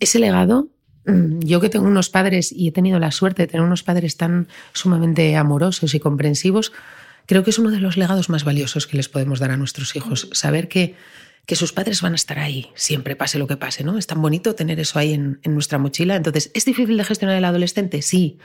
Ese 0.00 0.18
legado 0.18 0.70
mm, 1.04 1.40
yo 1.40 1.60
que 1.60 1.68
tengo 1.68 1.86
unos 1.86 2.08
padres 2.08 2.50
y 2.50 2.68
he 2.68 2.72
tenido 2.72 2.98
la 2.98 3.10
suerte 3.10 3.42
de 3.42 3.48
tener 3.48 3.66
unos 3.66 3.82
padres 3.82 4.16
tan 4.16 4.48
sumamente 4.72 5.36
amorosos 5.36 5.94
y 5.94 6.00
comprensivos, 6.00 6.72
Creo 7.26 7.42
que 7.44 7.50
es 7.50 7.58
uno 7.58 7.70
de 7.70 7.80
los 7.80 7.96
legados 7.96 8.28
más 8.28 8.44
valiosos 8.44 8.86
que 8.86 8.96
les 8.96 9.08
podemos 9.08 9.38
dar 9.38 9.50
a 9.50 9.56
nuestros 9.56 9.96
hijos, 9.96 10.28
saber 10.32 10.68
que, 10.68 10.94
que 11.46 11.56
sus 11.56 11.72
padres 11.72 12.02
van 12.02 12.12
a 12.12 12.16
estar 12.16 12.38
ahí, 12.38 12.70
siempre 12.74 13.16
pase 13.16 13.38
lo 13.38 13.46
que 13.46 13.56
pase, 13.56 13.84
¿no? 13.84 13.98
Es 13.98 14.06
tan 14.06 14.20
bonito 14.20 14.54
tener 14.54 14.78
eso 14.80 14.98
ahí 14.98 15.12
en, 15.14 15.40
en 15.42 15.54
nuestra 15.54 15.78
mochila. 15.78 16.16
Entonces, 16.16 16.50
¿es 16.54 16.64
difícil 16.64 16.96
de 16.96 17.04
gestionar 17.04 17.36
el 17.36 17.44
adolescente? 17.44 18.02
Sí. 18.02 18.38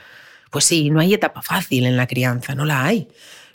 Pues 0.50 0.64
sí, 0.64 0.90
no 0.90 1.00
hay 1.00 1.14
etapa 1.14 1.42
fácil 1.42 1.86
en 1.86 1.96
la 1.96 2.06
crianza, 2.06 2.54
no 2.54 2.64
la 2.64 2.84
hay. 2.84 3.08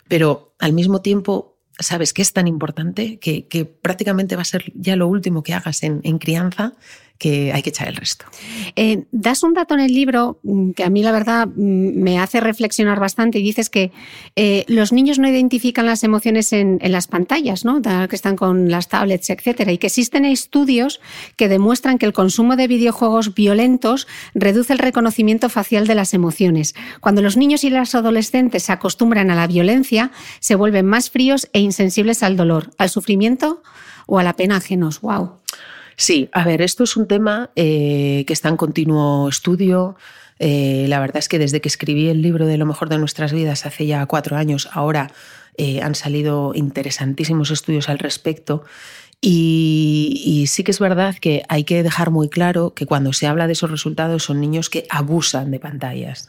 Pero 0.08 0.54
al 0.58 0.72
mismo 0.72 1.02
tiempo, 1.02 1.58
sabes 1.78 2.12
que 2.12 2.22
es 2.22 2.32
tan 2.32 2.46
importante 2.46 3.18
que, 3.18 3.46
que 3.48 3.64
prácticamente 3.64 4.36
va 4.36 4.42
a 4.42 4.46
ser 4.46 4.72
ya 4.74 4.96
lo 4.96 5.06
último 5.06 5.42
que 5.42 5.54
hagas 5.54 5.82
en, 5.82 6.00
en 6.04 6.18
crianza 6.18 6.74
que 7.18 7.52
hay 7.52 7.62
que 7.62 7.70
echar 7.70 7.88
el 7.88 7.96
resto. 7.96 8.26
Eh, 8.74 9.04
das 9.10 9.42
un 9.42 9.54
dato 9.54 9.74
en 9.74 9.80
el 9.80 9.92
libro 9.92 10.38
mm, 10.42 10.72
que 10.72 10.84
a 10.84 10.90
mí 10.90 11.02
la 11.02 11.12
verdad 11.12 11.46
mm, 11.46 12.02
me 12.02 12.18
hace 12.18 12.40
reflexionar 12.40 13.00
bastante 13.00 13.38
y 13.38 13.42
dices 13.42 13.70
que 13.70 13.92
eh, 14.36 14.64
los 14.68 14.92
niños 14.92 15.18
no 15.18 15.28
identifican 15.28 15.86
las 15.86 16.04
emociones 16.04 16.52
en, 16.52 16.78
las 16.82 17.06
pantallas, 17.08 17.64
¿no? 17.64 17.80
que 17.82 18.16
están 18.16 18.36
con 18.36 18.70
las 18.70 18.88
tablets, 18.88 19.30
etcétera, 19.30 19.72
y 19.72 19.78
que 19.78 19.88
existen 19.88 20.24
estudios 20.24 21.00
que 21.36 21.48
demuestran 21.48 21.98
que 21.98 22.06
el 22.06 22.12
consumo 22.12 22.56
de 22.56 22.68
videojuegos 22.68 23.34
violentos 23.34 24.06
reduce 24.34 24.72
el 24.72 24.78
reconocimiento 24.78 25.48
facial 25.48 25.86
de 25.86 25.94
las 25.94 26.14
emociones. 26.14 26.74
Cuando 27.00 27.22
los 27.22 27.36
niños 27.36 27.64
y 27.64 27.70
las 27.70 27.94
adolescentes 27.94 28.64
se 28.64 28.72
acostumbran 28.72 29.30
a 29.30 29.34
la 29.34 29.46
violencia, 29.46 30.10
se 30.40 30.54
vuelven 30.54 30.86
más 30.86 31.10
fríos 31.10 31.48
e 31.52 31.60
insensibles 31.60 32.22
al 32.22 32.36
dolor, 32.36 32.70
al 32.78 32.90
sufrimiento 32.90 33.62
o 34.06 34.18
a 34.18 34.22
la 34.22 34.34
pena 34.34 34.56
ajenos. 34.56 35.00
¡Wow! 35.00 35.40
Sí, 35.96 36.28
a 36.32 36.44
ver, 36.44 36.60
esto 36.60 36.84
es 36.84 36.96
un 36.96 37.06
tema 37.06 37.50
eh, 37.56 38.24
que 38.26 38.32
está 38.32 38.50
en 38.50 38.56
continuo 38.56 39.28
estudio. 39.28 39.96
Eh, 40.38 40.84
la 40.88 41.00
verdad 41.00 41.16
es 41.16 41.28
que 41.28 41.38
desde 41.38 41.62
que 41.62 41.68
escribí 41.68 42.08
el 42.08 42.20
libro 42.20 42.46
de 42.46 42.58
lo 42.58 42.66
mejor 42.66 42.90
de 42.90 42.98
nuestras 42.98 43.32
vidas 43.32 43.64
hace 43.64 43.86
ya 43.86 44.04
cuatro 44.04 44.36
años, 44.36 44.68
ahora 44.72 45.10
eh, 45.56 45.80
han 45.80 45.94
salido 45.94 46.52
interesantísimos 46.54 47.50
estudios 47.50 47.88
al 47.88 47.98
respecto. 47.98 48.62
Y, 49.20 50.44
sí 50.46 50.62
que 50.62 50.70
es 50.70 50.78
verdad 50.78 51.16
que 51.16 51.42
hay 51.48 51.64
que 51.64 51.82
dejar 51.82 52.10
muy 52.10 52.28
claro 52.28 52.74
que 52.74 52.86
cuando 52.86 53.12
se 53.12 53.26
habla 53.26 53.46
de 53.46 53.54
esos 53.54 53.70
resultados 53.70 54.24
son 54.24 54.40
niños 54.40 54.70
que 54.70 54.86
abusan 54.90 55.50
de 55.50 55.58
pantallas. 55.58 56.28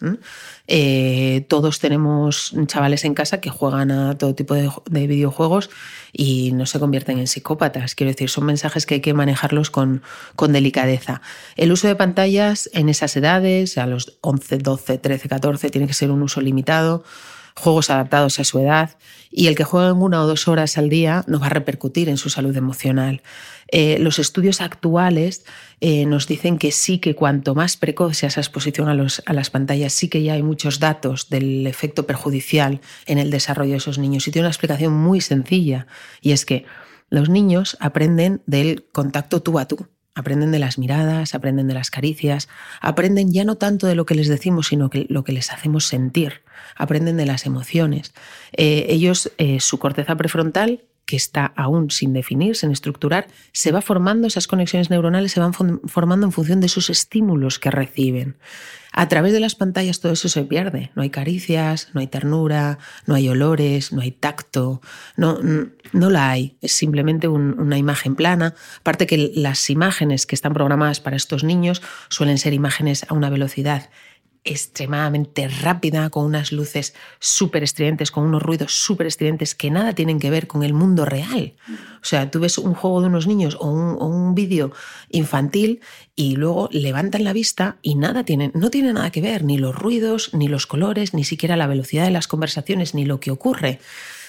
Eh, 0.68 1.46
todos 1.50 1.80
tenemos 1.80 2.56
chavales 2.66 3.04
en 3.06 3.14
casa 3.14 3.40
que 3.40 3.50
juegan 3.50 3.92
a 3.92 4.18
todo 4.18 4.34
tipo 4.34 4.56
de, 4.56 5.08
videojuegos 5.08 5.70
y 6.14 6.52
no 6.54 6.66
se 6.66 6.80
convierten 6.80 7.20
en 7.20 7.28
psicópatas. 7.28 7.94
Quiero 7.94 8.12
decir, 8.12 8.30
son 8.30 8.46
mensajes 8.46 8.86
que 8.86 8.96
hay 8.96 9.02
que 9.02 9.14
manejarlos 9.14 9.70
con, 9.70 10.02
delicadeza. 10.50 11.22
El 11.58 11.72
uso 11.72 11.88
de 11.88 11.96
pantallas 11.96 12.70
en 12.74 12.90
esas 12.90 13.16
edades, 13.16 13.78
a 13.78 13.86
los 13.86 14.18
11, 14.22 14.58
12, 14.58 14.98
13, 14.98 15.30
14, 15.30 15.70
tiene 15.70 15.88
que 15.88 15.94
ser 15.94 16.10
un 16.10 16.24
uso 16.24 16.42
limitado 16.42 17.04
juegos 17.58 17.90
adaptados 17.90 18.40
a 18.40 18.44
su 18.44 18.60
edad 18.60 18.92
y 19.32 19.48
el 19.48 19.56
que 19.56 19.64
jueguen 19.64 19.98
una 19.98 20.22
o 20.22 20.28
dos 20.28 20.48
horas 20.48 20.78
al 20.78 20.90
día 20.90 21.24
no 21.28 21.40
va 21.40 21.48
a 21.48 21.50
repercutir 21.50 22.08
en 22.08 22.18
su 22.18 22.30
salud 22.30 22.56
emocional. 22.56 23.24
Eh, 23.70 23.98
los 24.00 24.20
estudios 24.20 24.62
actuales 24.62 25.44
eh, 25.82 26.06
nos 26.06 26.28
dicen 26.28 26.58
que 26.58 26.72
sí 26.72 27.00
que 27.00 27.16
cuanto 27.16 27.56
más 27.56 27.76
precoz 27.76 28.18
sea 28.18 28.30
esa 28.30 28.42
exposición 28.42 28.88
a, 28.88 28.94
los, 28.94 29.24
a 29.26 29.34
las 29.34 29.50
pantallas, 29.50 29.92
sí 29.92 30.08
que 30.08 30.22
ya 30.24 30.34
hay 30.34 30.44
muchos 30.44 30.80
datos 30.80 31.30
del 31.30 31.66
efecto 31.68 32.06
perjudicial 32.06 32.80
en 33.08 33.18
el 33.18 33.32
desarrollo 33.32 33.72
de 33.72 33.78
esos 33.78 33.98
niños. 33.98 34.28
Y 34.28 34.32
tiene 34.32 34.46
una 34.46 34.52
explicación 34.52 34.94
muy 34.94 35.20
sencilla 35.20 35.88
y 36.22 36.32
es 36.32 36.46
que 36.46 36.66
los 37.10 37.28
niños 37.28 37.76
aprenden 37.80 38.42
del 38.46 38.86
contacto 38.92 39.42
tú 39.42 39.60
a 39.60 39.68
tú 39.68 39.88
aprenden 40.18 40.52
de 40.52 40.58
las 40.58 40.80
miradas, 40.80 41.36
aprenden 41.36 41.68
de 41.68 41.76
las 41.76 41.92
caricias, 41.92 42.50
aprenden 42.82 43.32
ya 43.32 43.44
no 43.44 43.56
tanto 43.56 43.86
de 43.86 43.94
lo 43.94 44.08
que 44.08 44.16
les 44.16 44.28
decimos, 44.28 44.68
sino 44.68 44.90
que 44.90 45.06
lo 45.10 45.24
que 45.24 45.32
les 45.32 45.52
hacemos 45.52 45.86
sentir, 45.86 46.42
aprenden 46.76 47.18
de 47.18 47.28
las 47.28 47.46
emociones. 47.46 48.14
Eh, 48.54 48.88
ellos, 48.90 49.32
eh, 49.38 49.60
su 49.60 49.78
corteza 49.78 50.16
prefrontal 50.16 50.82
que 51.08 51.16
está 51.16 51.54
aún 51.56 51.90
sin 51.90 52.14
definir, 52.14 52.56
sin 52.56 52.72
estructurar, 52.72 53.28
se 53.54 53.72
va 53.72 53.82
formando, 53.82 54.28
esas 54.28 54.46
conexiones 54.46 54.92
neuronales 54.92 55.32
se 55.32 55.40
van 55.40 55.54
formando 55.54 56.28
en 56.28 56.34
función 56.34 56.60
de 56.60 56.68
esos 56.68 56.92
estímulos 56.92 57.58
que 57.58 57.72
reciben. 57.72 58.36
A 58.92 59.08
través 59.08 59.32
de 59.32 59.40
las 59.40 59.56
pantallas 59.56 60.00
todo 60.00 60.14
eso 60.14 60.28
se 60.28 60.44
pierde. 60.44 60.92
No 60.96 61.04
hay 61.04 61.10
caricias, 61.10 61.90
no 61.94 62.02
hay 62.02 62.08
ternura, 62.08 62.80
no 63.06 63.16
hay 63.16 63.30
olores, 63.30 63.94
no 63.94 64.02
hay 64.02 64.12
tacto, 64.12 64.82
no, 65.16 65.40
no 65.94 66.10
la 66.10 66.30
hay. 66.30 66.58
Es 66.62 66.74
simplemente 66.74 67.28
una 67.28 67.78
imagen 67.78 68.16
plana. 68.16 68.56
Aparte 68.80 69.08
que 69.08 69.32
las 69.36 69.70
imágenes 69.70 70.26
que 70.26 70.36
están 70.36 70.54
programadas 70.54 71.00
para 71.00 71.16
estos 71.16 71.44
niños 71.44 71.82
suelen 72.10 72.38
ser 72.38 72.54
imágenes 72.54 73.06
a 73.08 73.14
una 73.14 73.30
velocidad 73.30 73.90
extremadamente 74.48 75.48
rápida, 75.48 76.10
con 76.10 76.26
unas 76.26 76.52
luces 76.52 76.96
súper 77.20 77.64
estridentes, 77.64 78.12
con 78.12 78.24
unos 78.24 78.42
ruidos 78.42 78.74
súper 78.74 79.08
estridentes 79.08 79.56
que 79.56 79.70
nada 79.70 79.94
tienen 79.94 80.20
que 80.20 80.30
ver 80.30 80.48
con 80.48 80.64
el 80.64 80.74
mundo 80.74 81.06
real. 81.06 81.54
O 82.02 82.06
sea, 82.06 82.32
tú 82.32 82.40
ves 82.40 82.58
un 82.58 82.74
juego 82.74 83.02
de 83.02 83.08
unos 83.08 83.28
niños 83.28 83.58
o 83.60 83.70
un, 83.70 84.36
vídeo 84.36 84.72
infantil 85.10 85.82
y 86.16 86.36
luego 86.36 86.70
levantan 86.72 87.24
la 87.24 87.34
vista 87.34 87.78
y 87.82 87.96
nada 87.96 88.24
tienen, 88.24 88.52
no 88.54 88.70
tiene 88.70 88.94
nada 88.94 89.10
que 89.10 89.22
ver, 89.22 89.44
ni 89.44 89.58
los 89.58 89.76
ruidos, 89.76 90.34
ni 90.34 90.48
los 90.48 90.68
colores, 90.68 91.14
ni 91.14 91.24
siquiera 91.24 91.56
la 91.56 91.68
velocidad 91.68 92.06
de 92.06 92.12
las 92.12 92.28
conversaciones, 92.28 92.94
ni 92.94 93.06
lo 93.06 93.20
que 93.20 93.32
ocurre. 93.32 93.80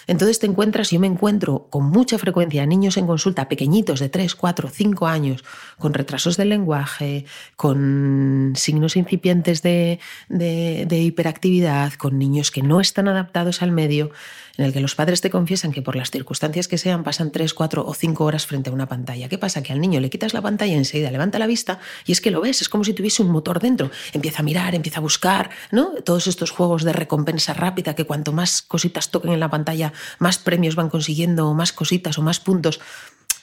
Entonces 0.09 0.39
te 0.39 0.47
encuentras, 0.47 0.91
yo 0.91 0.99
me 0.99 1.07
encuentro 1.07 1.69
con 1.69 1.85
mucha 1.85 2.19
frecuencia 2.19 2.65
niños 2.67 2.97
en 2.97 3.07
consulta 3.07 3.47
pequeñitos 3.47 4.01
de 4.01 4.09
3, 4.09 4.35
4, 4.35 4.71
5 4.71 5.07
años, 5.07 5.45
con 5.79 5.93
retrasos 5.93 6.39
del 6.39 6.49
lenguaje, 6.49 7.27
con 7.57 8.55
signos 8.57 8.97
incipientes 8.97 9.63
de, 9.63 10.01
de 10.31 10.99
hiperactividad, 10.99 11.93
con 11.93 12.19
niños 12.19 12.51
que 12.51 12.63
no 12.63 12.81
están 12.81 13.07
adaptados 13.07 13.63
al 13.63 13.71
medio 13.71 14.11
en 14.59 14.65
el 14.65 14.73
que 14.73 14.81
los 14.81 14.95
padres 14.97 15.21
te 15.21 15.31
confiesan 15.31 15.73
que 15.73 15.83
por 15.83 15.97
las 15.97 16.11
circunstancias 16.11 16.69
que 16.69 16.77
sean 16.79 17.05
pasan 17.05 17.31
3, 17.31 17.55
4 17.55 17.87
o 17.87 17.95
5 17.95 18.25
horas 18.25 18.45
frente 18.45 18.71
a 18.71 18.73
una 18.73 18.89
pantalla. 18.89 19.29
¿Qué 19.29 19.39
pasa? 19.39 19.63
Que 19.63 19.73
al 19.73 19.81
niño 19.81 20.01
le 20.01 20.11
quitas 20.11 20.35
la 20.35 20.43
pantalla 20.43 20.75
y 20.75 20.77
enseguida 20.77 21.11
levanta 21.11 21.39
la 21.39 21.47
vista 21.47 21.79
y 22.05 22.13
es 22.13 22.21
que 22.21 22.33
lo 22.33 22.41
ves, 22.41 22.61
es 22.61 22.69
como 22.69 22.83
si 22.83 22.93
tuviese 22.93 23.23
un 23.23 23.31
motor 23.31 23.61
dentro. 23.61 23.91
Empieza 24.13 24.41
a 24.41 24.43
mirar, 24.43 24.75
empieza 24.75 24.99
a 24.99 25.01
buscar, 25.01 25.51
¿no? 25.71 25.93
Todos 26.05 26.27
estos 26.27 26.51
juegos 26.51 26.83
de 26.83 26.93
recompensa 26.93 27.55
rápida 27.55 27.95
que 27.95 28.05
cuanto 28.05 28.33
más 28.33 28.61
cositas 28.61 29.11
toquen 29.11 29.33
en 29.33 29.41
la 29.41 29.49
pantalla, 29.49 29.93
más 30.19 30.39
premios 30.39 30.75
van 30.75 30.91
consiguiendo, 30.91 31.49
o 31.49 31.55
más 31.55 31.73
cositas 31.73 32.19
o 32.19 32.23
más 32.23 32.41
puntos. 32.41 32.81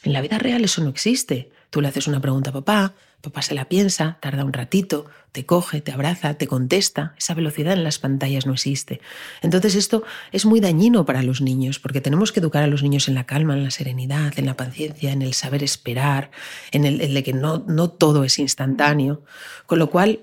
En 0.03 0.11
la 0.11 0.21
vida 0.21 0.37
real 0.37 0.65
eso 0.65 0.83
no 0.83 0.89
existe. 0.89 1.49
Tú 1.69 1.81
le 1.81 1.87
haces 1.87 2.07
una 2.07 2.19
pregunta 2.19 2.49
a 2.49 2.53
papá, 2.53 2.93
papá 3.21 3.41
se 3.41 3.55
la 3.55 3.65
piensa, 3.65 4.17
tarda 4.21 4.43
un 4.43 4.53
ratito, 4.53 5.05
te 5.31 5.45
coge, 5.45 5.81
te 5.81 5.91
abraza, 5.91 6.35
te 6.35 6.47
contesta. 6.47 7.13
Esa 7.17 7.33
velocidad 7.33 7.73
en 7.73 7.83
las 7.83 7.99
pantallas 7.99 8.45
no 8.45 8.53
existe. 8.53 9.01
Entonces 9.41 9.75
esto 9.75 10.03
es 10.31 10.45
muy 10.45 10.59
dañino 10.59 11.05
para 11.05 11.23
los 11.23 11.41
niños, 11.41 11.79
porque 11.79 12.01
tenemos 12.01 12.31
que 12.31 12.39
educar 12.39 12.63
a 12.63 12.67
los 12.67 12.83
niños 12.83 13.07
en 13.07 13.15
la 13.15 13.25
calma, 13.25 13.53
en 13.53 13.63
la 13.63 13.71
serenidad, 13.71 14.37
en 14.37 14.45
la 14.45 14.55
paciencia, 14.55 15.11
en 15.11 15.21
el 15.21 15.33
saber 15.33 15.63
esperar, 15.63 16.31
en 16.71 16.85
el, 16.85 17.13
de 17.13 17.23
que 17.23 17.33
no, 17.33 17.65
no 17.67 17.89
todo 17.89 18.23
es 18.23 18.39
instantáneo. 18.39 19.23
Con 19.65 19.79
lo 19.79 19.89
cual, 19.89 20.21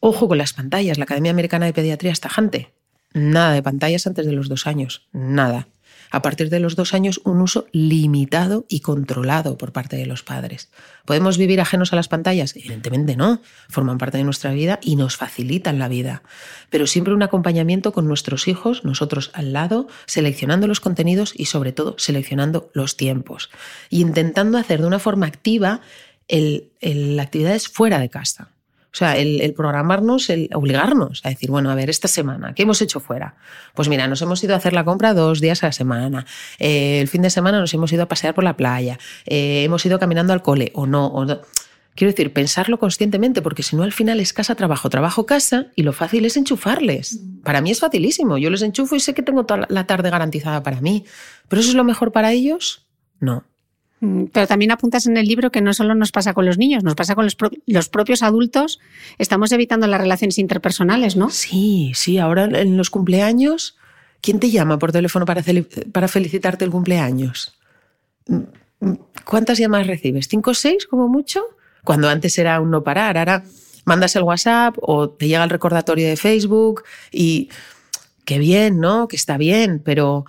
ojo 0.00 0.28
con 0.28 0.38
las 0.38 0.52
pantallas. 0.52 0.98
La 0.98 1.04
Academia 1.04 1.30
Americana 1.30 1.66
de 1.66 1.72
Pediatría 1.72 2.12
es 2.12 2.20
tajante. 2.20 2.72
Nada 3.14 3.52
de 3.52 3.62
pantallas 3.62 4.06
antes 4.06 4.26
de 4.26 4.32
los 4.32 4.48
dos 4.48 4.66
años. 4.66 5.08
Nada 5.12 5.68
a 6.12 6.22
partir 6.22 6.50
de 6.50 6.60
los 6.60 6.76
dos 6.76 6.94
años 6.94 7.20
un 7.24 7.40
uso 7.40 7.66
limitado 7.72 8.66
y 8.68 8.80
controlado 8.80 9.58
por 9.58 9.72
parte 9.72 9.96
de 9.96 10.06
los 10.06 10.22
padres. 10.22 10.70
¿Podemos 11.04 11.38
vivir 11.38 11.60
ajenos 11.60 11.92
a 11.92 11.96
las 11.96 12.06
pantallas? 12.06 12.54
Evidentemente 12.54 13.16
no, 13.16 13.40
forman 13.68 13.98
parte 13.98 14.18
de 14.18 14.24
nuestra 14.24 14.52
vida 14.52 14.78
y 14.82 14.94
nos 14.96 15.16
facilitan 15.16 15.78
la 15.78 15.88
vida, 15.88 16.22
pero 16.70 16.86
siempre 16.86 17.14
un 17.14 17.22
acompañamiento 17.22 17.92
con 17.92 18.06
nuestros 18.06 18.46
hijos, 18.46 18.84
nosotros 18.84 19.30
al 19.32 19.52
lado, 19.52 19.88
seleccionando 20.06 20.68
los 20.68 20.80
contenidos 20.80 21.32
y 21.34 21.46
sobre 21.46 21.72
todo 21.72 21.96
seleccionando 21.98 22.70
los 22.74 22.96
tiempos 22.96 23.50
y 23.88 24.02
intentando 24.02 24.58
hacer 24.58 24.82
de 24.82 24.86
una 24.86 24.98
forma 24.98 25.26
activa 25.26 25.80
el, 26.28 27.18
actividades 27.20 27.68
fuera 27.68 27.98
de 27.98 28.10
casa. 28.10 28.50
O 28.92 28.96
sea, 28.96 29.16
el, 29.16 29.54
programarnos, 29.54 30.28
el 30.28 30.50
obligarnos 30.52 31.22
a 31.24 31.30
decir, 31.30 31.50
bueno, 31.50 31.70
a 31.70 31.74
ver, 31.74 31.88
esta 31.88 32.08
semana, 32.08 32.52
¿qué 32.54 32.64
hemos 32.64 32.82
hecho 32.82 33.00
fuera? 33.00 33.36
Pues 33.74 33.88
mira, 33.88 34.06
nos 34.06 34.20
hemos 34.20 34.44
ido 34.44 34.52
a 34.52 34.58
hacer 34.58 34.74
la 34.74 34.84
compra 34.84 35.14
dos 35.14 35.40
días 35.40 35.62
a 35.62 35.68
la 35.68 35.72
semana. 35.72 36.26
Eh, 36.58 37.00
el 37.00 37.08
fin 37.08 37.22
de 37.22 37.30
semana 37.30 37.58
nos 37.58 37.72
hemos 37.72 37.90
ido 37.90 38.02
a 38.02 38.06
pasear 38.06 38.34
por 38.34 38.44
la 38.44 38.54
playa. 38.54 38.98
Eh, 39.24 39.64
hemos 39.64 39.86
ido 39.86 39.98
caminando 39.98 40.34
al 40.34 40.42
cole 40.42 40.72
o 40.74 40.86
no, 40.86 41.06
o 41.06 41.24
no. 41.24 41.40
Quiero 41.94 42.10
decir, 42.10 42.34
pensarlo 42.34 42.78
conscientemente, 42.78 43.40
porque 43.40 43.62
si 43.62 43.76
no 43.76 43.82
al 43.82 43.92
final 43.92 44.20
es 44.20 44.34
casa, 44.34 44.54
trabajo, 44.54 44.90
trabajo, 44.90 45.24
casa, 45.24 45.68
y 45.74 45.82
lo 45.82 45.94
fácil 45.94 46.26
es 46.26 46.36
enchufarles. 46.36 47.18
Para 47.44 47.62
mí 47.62 47.70
es 47.70 47.80
facilísimo. 47.80 48.36
Yo 48.36 48.50
les 48.50 48.62
enchufo 48.62 48.94
y 48.94 49.00
sé 49.00 49.14
que 49.14 49.22
tengo 49.22 49.44
toda 49.44 49.66
la 49.68 49.86
tarde 49.86 50.10
garantizada 50.10 50.62
para 50.62 50.80
mí. 50.82 51.04
¿Pero 51.48 51.60
eso 51.60 51.70
es 51.70 51.76
lo 51.76 51.84
mejor 51.84 52.12
para 52.12 52.32
ellos? 52.32 52.86
No. 53.20 53.44
Mm, 54.02 54.24
pero 54.32 54.48
también 54.48 54.72
apuntas 54.72 55.06
en 55.06 55.16
el 55.16 55.26
libro 55.26 55.52
que 55.52 55.60
no 55.60 55.72
solo 55.72 55.94
nos 55.94 56.10
pasa 56.10 56.34
con 56.34 56.44
los 56.44 56.58
niños, 56.58 56.82
nos 56.82 56.96
pasa 56.96 57.14
con 57.14 57.24
los, 57.24 57.88
propios 57.88 58.22
adultos. 58.24 58.80
Estamos 59.16 59.52
evitando 59.52 59.86
las 59.86 60.00
relaciones 60.00 60.38
interpersonales, 60.38 61.14
¿no? 61.14 61.30
Sí, 61.30 61.92
sí. 61.94 62.18
Ahora 62.18 62.46
en 62.46 62.76
los 62.76 62.90
cumpleaños, 62.90 63.76
¿quién 64.20 64.40
te 64.40 64.50
llama 64.50 64.80
por 64.80 64.90
teléfono 64.90 65.24
para, 65.24 65.44
para 65.92 66.08
felicitarte 66.08 66.64
el 66.64 66.72
cumpleaños? 66.72 67.54
Mm, 68.26 68.40
mm, 68.80 68.94
¿Cuántas 69.24 69.58
llamadas 69.58 69.86
recibes? 69.86 70.26
¿Cinco 70.26 70.50
o 70.50 70.54
seis 70.54 70.84
como 70.86 71.06
mucho? 71.06 71.40
Cuando 71.84 72.08
antes 72.08 72.36
era 72.38 72.60
un 72.60 72.72
no 72.72 72.82
parar, 72.82 73.16
ahora 73.16 73.44
mandas 73.84 74.16
el 74.16 74.24
WhatsApp 74.24 74.74
o 74.80 75.10
te 75.10 75.28
llega 75.28 75.44
el 75.44 75.50
recordatorio 75.50 76.08
de 76.08 76.16
Facebook 76.16 76.82
y 77.12 77.50
qué 78.24 78.40
bien, 78.40 78.80
¿no? 78.80 79.06
Que 79.06 79.14
está 79.14 79.36
bien, 79.36 79.80
pero 79.84 80.24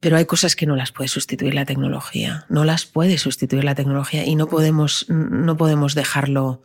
pero 0.00 0.16
hay 0.16 0.24
cosas 0.24 0.56
que 0.56 0.66
no 0.66 0.76
las 0.76 0.92
puede 0.92 1.08
sustituir 1.08 1.54
la 1.54 1.66
tecnología, 1.66 2.46
no 2.48 2.64
las 2.64 2.86
puede 2.86 3.18
sustituir 3.18 3.64
la 3.64 3.74
tecnología 3.74 4.24
y 4.24 4.34
no 4.34 4.48
podemos, 4.48 5.06
no 5.08 5.56
podemos 5.58 5.94
dejarlo, 5.94 6.62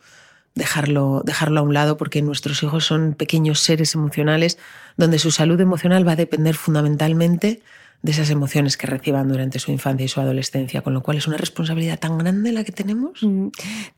dejarlo, 0.54 1.22
dejarlo 1.24 1.60
a 1.60 1.62
un 1.62 1.74
lado 1.74 1.98
porque 1.98 2.22
nuestros 2.22 2.62
hijos 2.62 2.86
son 2.86 3.12
pequeños 3.12 3.60
seres 3.60 3.94
emocionales 3.94 4.58
donde 4.96 5.18
su 5.18 5.30
salud 5.30 5.60
emocional 5.60 6.08
va 6.08 6.12
a 6.12 6.16
depender 6.16 6.54
fundamentalmente 6.54 7.60
de 8.06 8.12
esas 8.12 8.30
emociones 8.30 8.76
que 8.76 8.86
reciban 8.86 9.28
durante 9.28 9.58
su 9.58 9.72
infancia 9.72 10.04
y 10.04 10.08
su 10.08 10.20
adolescencia, 10.20 10.80
con 10.80 10.94
lo 10.94 11.02
cual 11.02 11.16
es 11.16 11.26
una 11.26 11.36
responsabilidad 11.36 11.98
tan 11.98 12.16
grande 12.18 12.52
la 12.52 12.62
que 12.62 12.70
tenemos. 12.70 13.20
Mm. 13.20 13.48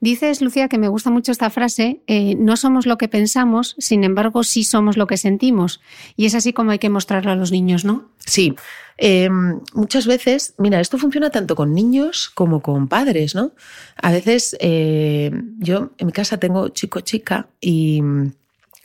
Dices, 0.00 0.40
Lucía, 0.40 0.68
que 0.68 0.78
me 0.78 0.88
gusta 0.88 1.10
mucho 1.10 1.30
esta 1.30 1.50
frase, 1.50 2.00
eh, 2.06 2.34
no 2.36 2.56
somos 2.56 2.86
lo 2.86 2.96
que 2.96 3.06
pensamos, 3.08 3.76
sin 3.78 4.04
embargo 4.04 4.44
sí 4.44 4.64
somos 4.64 4.96
lo 4.96 5.06
que 5.06 5.18
sentimos. 5.18 5.82
Y 6.16 6.24
es 6.24 6.34
así 6.34 6.54
como 6.54 6.70
hay 6.70 6.78
que 6.78 6.88
mostrarlo 6.88 7.32
a 7.32 7.36
los 7.36 7.52
niños, 7.52 7.84
¿no? 7.84 8.08
Sí. 8.24 8.56
Em, 8.96 9.60
muchas 9.74 10.06
veces, 10.06 10.54
mira, 10.56 10.80
esto 10.80 10.96
funciona 10.96 11.28
tanto 11.28 11.54
con 11.54 11.74
niños 11.74 12.30
como 12.30 12.62
con 12.62 12.88
padres, 12.88 13.34
¿no? 13.34 13.52
A 13.96 14.10
veces 14.10 14.56
eh, 14.58 15.30
yo 15.58 15.90
en 15.98 16.06
mi 16.06 16.12
casa 16.12 16.38
tengo 16.38 16.70
chico-chica 16.70 17.46
y 17.60 18.02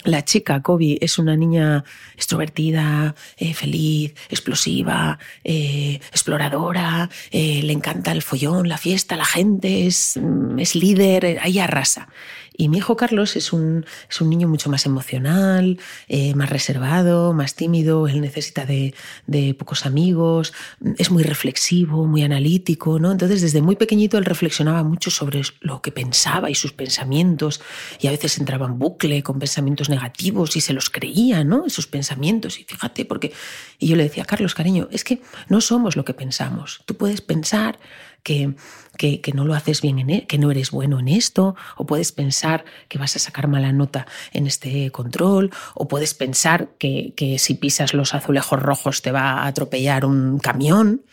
la 0.04 0.24
chica, 0.24 0.62
Kobe, 0.62 0.98
es 1.02 1.18
una 1.18 1.36
niña 1.36 1.84
extrovertida, 2.16 3.16
eh, 3.38 3.54
feliz, 3.54 4.14
explosiva, 4.30 5.20
eh, 5.44 6.00
exploradora, 6.12 7.10
eh, 7.32 7.62
le 7.64 7.74
encanta 7.74 8.12
el 8.12 8.22
follón, 8.22 8.68
la 8.68 8.78
fiesta, 8.78 9.16
la 9.16 9.26
gente, 9.26 9.88
es, 9.88 10.18
mm, 10.22 10.60
es 10.60 10.76
líder, 10.76 11.40
ahí 11.42 11.60
arrasa. 11.60 12.10
Y 12.56 12.70
mi 12.70 12.78
hijo 12.78 12.96
Carlos 12.96 13.36
es 13.36 13.54
un, 13.54 13.86
es 14.10 14.22
un 14.22 14.30
niño 14.30 14.48
mucho 14.48 14.70
más 14.70 14.86
emocional, 14.86 15.80
eh, 16.08 16.36
más 16.36 16.50
reservado, 16.50 17.34
más 17.34 17.56
tímido, 17.56 18.08
él 18.08 18.22
necesita 18.22 18.66
de, 18.66 18.94
de, 19.28 19.54
pocos 19.54 19.86
amigos, 19.86 20.54
es 20.98 21.12
muy 21.12 21.24
reflexivo, 21.24 22.06
muy 22.06 22.24
analítico, 22.24 23.00
¿no? 23.00 23.12
Entonces 23.12 23.42
desde 23.42 23.62
muy 23.62 23.76
pequeñito 23.76 24.18
él 24.18 24.26
reflexionaba 24.26 24.84
mucho 24.84 25.10
sobre 25.10 25.42
lo 25.62 25.82
que 25.82 25.92
pensaba 25.92 26.50
y 26.50 26.56
sus 26.56 26.74
pensamientos 26.74 27.62
y 28.00 28.08
a 28.08 28.12
veces 28.12 28.38
entraba 28.38 28.68
en 28.68 28.78
bucle 28.78 29.24
con 29.24 29.40
pensamientos 29.40 29.90
negativos 29.90 30.56
y 30.56 30.62
se 30.62 30.74
los 30.74 30.90
creía, 30.90 31.44
¿no? 31.44 31.66
Esos 31.66 31.88
pensamientos 31.88 32.60
y 32.60 32.64
fíjate, 32.64 33.06
porque... 33.06 33.34
Y 33.80 33.88
yo 33.88 33.96
le 33.96 34.04
decía, 34.04 34.26
Carlos, 34.26 34.56
cariño, 34.56 34.88
es 34.92 35.04
que 35.04 35.22
no 35.50 35.60
somos 35.62 35.96
lo 35.96 36.06
que 36.06 36.14
pensamos. 36.14 36.82
Tú 36.86 36.96
puedes 36.96 37.22
pensar 37.22 37.80
que, 38.24 38.54
que, 38.98 39.22
no 39.34 39.46
lo 39.46 39.54
haces 39.56 39.82
bien, 39.82 40.00
en 40.00 40.10
e, 40.10 40.28
que 40.28 40.38
no 40.38 40.52
eres 40.52 40.72
bueno 40.72 41.00
en 41.00 41.08
esto, 41.08 41.56
o 41.78 41.86
puedes 41.86 42.12
pensar 42.12 42.66
que 42.88 42.98
vas 42.98 43.16
a 43.16 43.20
sacar 43.20 43.48
mala 43.48 43.72
nota 43.72 44.06
en 44.32 44.48
este 44.48 44.92
control, 44.92 45.52
o 45.74 45.88
puedes 45.88 46.14
pensar 46.14 46.70
que, 46.78 47.14
que 47.16 47.40
si 47.40 47.56
pisas 47.56 47.94
los 47.94 48.14
azulejos 48.14 48.62
rojos 48.62 49.02
te 49.02 49.12
va 49.12 49.44
a 49.44 49.48
atropellar 49.48 50.06
un 50.06 50.40
camión. 50.40 51.04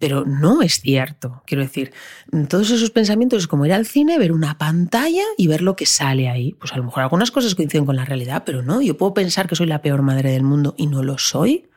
Pero 0.00 0.24
no 0.24 0.62
es 0.62 0.80
cierto. 0.80 1.42
Quiero 1.44 1.62
decir, 1.62 1.92
todos 2.48 2.70
esos 2.70 2.90
pensamientos 2.90 3.40
es 3.40 3.46
como 3.46 3.66
ir 3.66 3.74
al 3.74 3.84
cine, 3.84 4.18
ver 4.18 4.32
una 4.32 4.56
pantalla 4.56 5.24
y 5.36 5.46
ver 5.46 5.60
lo 5.60 5.76
que 5.76 5.84
sale 5.84 6.30
ahí. 6.30 6.52
Pues 6.52 6.72
a 6.72 6.78
lo 6.78 6.84
mejor 6.84 7.02
algunas 7.02 7.30
cosas 7.30 7.54
coinciden 7.54 7.84
con 7.84 7.96
la 7.96 8.06
realidad, 8.06 8.44
pero 8.46 8.62
no. 8.62 8.80
Yo 8.80 8.96
puedo 8.96 9.12
pensar 9.12 9.46
que 9.46 9.56
soy 9.56 9.66
la 9.66 9.82
peor 9.82 10.00
madre 10.00 10.32
del 10.32 10.42
mundo 10.42 10.74
y 10.78 10.86
no 10.86 11.02
lo 11.02 11.18
soy. 11.18 11.68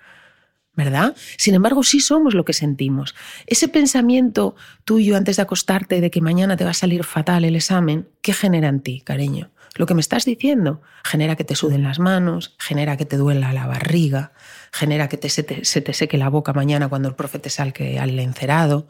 ¿Verdad? 0.75 1.15
Sin 1.37 1.53
embargo, 1.53 1.83
sí 1.83 1.99
somos 1.99 2.33
lo 2.33 2.45
que 2.45 2.53
sentimos. 2.53 3.15
Ese 3.45 3.67
pensamiento 3.67 4.55
tuyo 4.85 5.15
antes 5.15 5.35
de 5.35 5.43
acostarte 5.43 6.01
de 6.01 6.09
que 6.09 6.21
mañana 6.21 6.57
te 6.57 6.63
va 6.63 6.71
a 6.71 6.75
salir 6.75 7.03
fatal 7.03 7.45
el 7.45 7.55
examen, 7.55 8.09
¿qué 8.21 8.33
genera 8.33 8.69
en 8.69 8.79
ti, 8.79 9.01
cariño? 9.01 9.51
Lo 9.75 9.87
que 9.87 9.95
me 9.95 10.01
estás 10.01 10.25
diciendo 10.25 10.81
genera 11.03 11.35
que 11.35 11.43
te 11.43 11.55
suden 11.55 11.81
las 11.81 11.97
manos, 11.97 12.55
genera 12.59 12.95
que 12.95 13.05
te 13.05 13.17
duela 13.17 13.53
la 13.53 13.65
barriga, 13.65 14.31
genera 14.71 15.09
que 15.09 15.17
te, 15.17 15.29
se, 15.29 15.43
te, 15.43 15.93
seque 15.93 16.17
la 16.17 16.29
boca 16.29 16.53
mañana 16.53 16.87
cuando 16.87 17.09
el 17.09 17.15
profe 17.15 17.39
te 17.39 17.49
salque 17.49 17.97
al 17.97 18.17
encerado, 18.19 18.87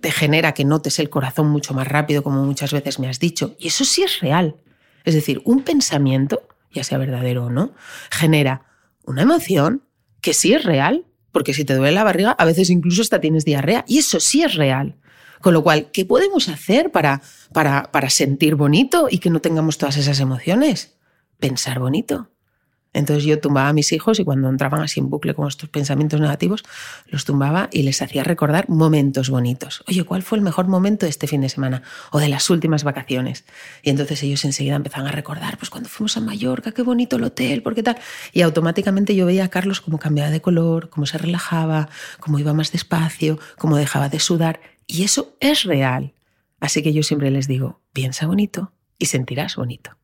te 0.00 0.10
genera 0.10 0.54
que 0.54 0.64
notes 0.64 0.98
el 0.98 1.08
corazón 1.08 1.48
mucho 1.48 1.72
más 1.72 1.86
rápido, 1.86 2.24
como 2.24 2.44
muchas 2.44 2.72
veces 2.72 2.98
me 2.98 3.08
has 3.08 3.20
dicho. 3.20 3.54
Y 3.60 3.68
eso 3.68 3.84
sí 3.84 4.02
es 4.02 4.20
real. 4.20 4.56
Es 5.04 5.14
decir, 5.14 5.40
un 5.44 5.62
pensamiento, 5.62 6.48
ya 6.72 6.82
sea 6.82 6.98
verdadero 6.98 7.46
o 7.46 7.50
no, 7.50 7.72
genera 8.10 8.66
una 9.04 9.22
emoción 9.22 9.84
que 10.20 10.34
sí 10.34 10.52
es 10.52 10.64
real, 10.64 11.06
porque 11.38 11.54
si 11.54 11.64
te 11.64 11.76
duele 11.76 11.92
la 11.92 12.02
barriga, 12.02 12.32
a 12.32 12.44
veces 12.44 12.68
incluso 12.68 13.00
hasta 13.00 13.20
tienes 13.20 13.44
diarrea, 13.44 13.84
y 13.86 13.98
eso 13.98 14.18
sí 14.18 14.42
es 14.42 14.56
real. 14.56 14.96
Con 15.40 15.54
lo 15.54 15.62
cual, 15.62 15.88
¿qué 15.92 16.04
podemos 16.04 16.48
hacer 16.48 16.90
para, 16.90 17.22
para, 17.52 17.92
para 17.92 18.10
sentir 18.10 18.56
bonito 18.56 19.06
y 19.08 19.18
que 19.18 19.30
no 19.30 19.38
tengamos 19.40 19.78
todas 19.78 19.98
esas 19.98 20.18
emociones? 20.18 20.96
Pensar 21.38 21.78
bonito. 21.78 22.28
Entonces 22.92 23.24
yo 23.24 23.38
tumbaba 23.38 23.68
a 23.68 23.72
mis 23.72 23.92
hijos 23.92 24.18
y 24.18 24.24
cuando 24.24 24.48
entraban 24.48 24.80
así 24.80 25.00
en 25.00 25.10
bucle 25.10 25.34
con 25.34 25.46
estos 25.46 25.68
pensamientos 25.68 26.20
negativos, 26.20 26.64
los 27.06 27.24
tumbaba 27.24 27.68
y 27.70 27.82
les 27.82 28.00
hacía 28.02 28.24
recordar 28.24 28.68
momentos 28.68 29.30
bonitos. 29.30 29.84
Oye, 29.86 30.04
¿cuál 30.04 30.22
fue 30.22 30.38
el 30.38 30.44
mejor 30.44 30.68
momento 30.68 31.06
de 31.06 31.10
este 31.10 31.26
fin 31.26 31.42
de 31.42 31.48
semana 31.48 31.82
o 32.10 32.18
de 32.18 32.28
las 32.28 32.48
últimas 32.50 32.84
vacaciones? 32.84 33.44
Y 33.82 33.90
entonces 33.90 34.22
ellos 34.22 34.44
enseguida 34.44 34.76
empezaban 34.76 35.06
a 35.06 35.12
recordar, 35.12 35.58
pues 35.58 35.70
cuando 35.70 35.88
fuimos 35.88 36.16
a 36.16 36.20
Mallorca, 36.20 36.72
qué 36.72 36.82
bonito 36.82 37.16
el 37.16 37.24
hotel, 37.24 37.62
por 37.62 37.74
qué 37.74 37.82
tal. 37.82 37.98
Y 38.32 38.42
automáticamente 38.42 39.14
yo 39.14 39.26
veía 39.26 39.44
a 39.44 39.48
Carlos 39.48 39.80
cómo 39.80 39.98
cambiaba 39.98 40.30
de 40.30 40.40
color, 40.40 40.88
cómo 40.88 41.06
se 41.06 41.18
relajaba, 41.18 41.88
cómo 42.20 42.38
iba 42.38 42.54
más 42.54 42.72
despacio, 42.72 43.38
cómo 43.58 43.76
dejaba 43.76 44.08
de 44.08 44.20
sudar. 44.20 44.60
Y 44.86 45.04
eso 45.04 45.36
es 45.40 45.64
real. 45.64 46.14
Así 46.60 46.82
que 46.82 46.92
yo 46.92 47.02
siempre 47.02 47.30
les 47.30 47.46
digo, 47.46 47.80
piensa 47.92 48.26
bonito 48.26 48.72
y 48.98 49.06
sentirás 49.06 49.56
bonito. 49.56 49.96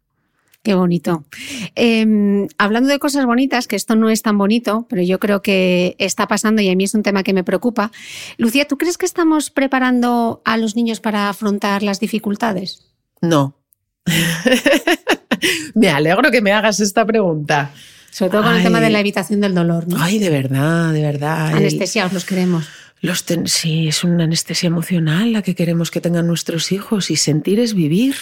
Qué 0.64 0.74
bonito. 0.74 1.26
Em, 1.74 2.48
hablando 2.56 2.88
de 2.88 2.98
cosas 2.98 3.26
bonitas, 3.26 3.68
que 3.68 3.76
esto 3.76 3.96
no 3.96 4.08
es 4.08 4.22
tan 4.22 4.38
bonito, 4.38 4.86
pero 4.88 5.02
yo 5.02 5.20
creo 5.20 5.42
que 5.42 5.94
está 5.98 6.26
pasando 6.26 6.62
y 6.62 6.70
a 6.70 6.74
mí 6.74 6.84
es 6.84 6.94
un 6.94 7.02
tema 7.02 7.22
que 7.22 7.34
me 7.34 7.44
preocupa. 7.44 7.92
Lucía, 8.38 8.66
¿tú 8.66 8.78
crees 8.78 8.96
que 8.96 9.04
estamos 9.04 9.50
preparando 9.50 10.40
a 10.46 10.56
los 10.56 10.74
niños 10.74 11.00
para 11.00 11.28
afrontar 11.28 11.82
las 11.82 12.00
dificultades? 12.00 12.86
No. 13.20 13.58
me 15.74 15.90
alegro 15.90 16.30
que 16.30 16.40
me 16.40 16.52
hagas 16.52 16.80
esta 16.80 17.04
pregunta. 17.04 17.70
Sobre 18.10 18.30
todo 18.30 18.44
con 18.44 18.54
el 18.54 18.62
tema 18.62 18.80
de 18.80 18.88
la 18.88 19.00
evitación 19.00 19.42
del 19.42 19.54
dolor. 19.54 19.86
¿no? 19.86 19.98
Ay, 20.00 20.18
de 20.18 20.30
verdad, 20.30 20.94
de 20.94 21.02
verdad. 21.02 21.48
Anestesiados 21.48 22.14
los 22.14 22.24
queremos. 22.24 22.70
Los 23.02 23.22
sí, 23.44 23.88
es 23.88 24.02
una 24.02 24.24
anestesia 24.24 24.68
emocional 24.68 25.34
la 25.34 25.42
que 25.42 25.54
queremos 25.54 25.90
que 25.90 26.00
tengan 26.00 26.26
nuestros 26.26 26.72
hijos 26.72 27.10
y 27.10 27.16
sentir 27.16 27.60
es 27.60 27.74
vivir. 27.74 28.16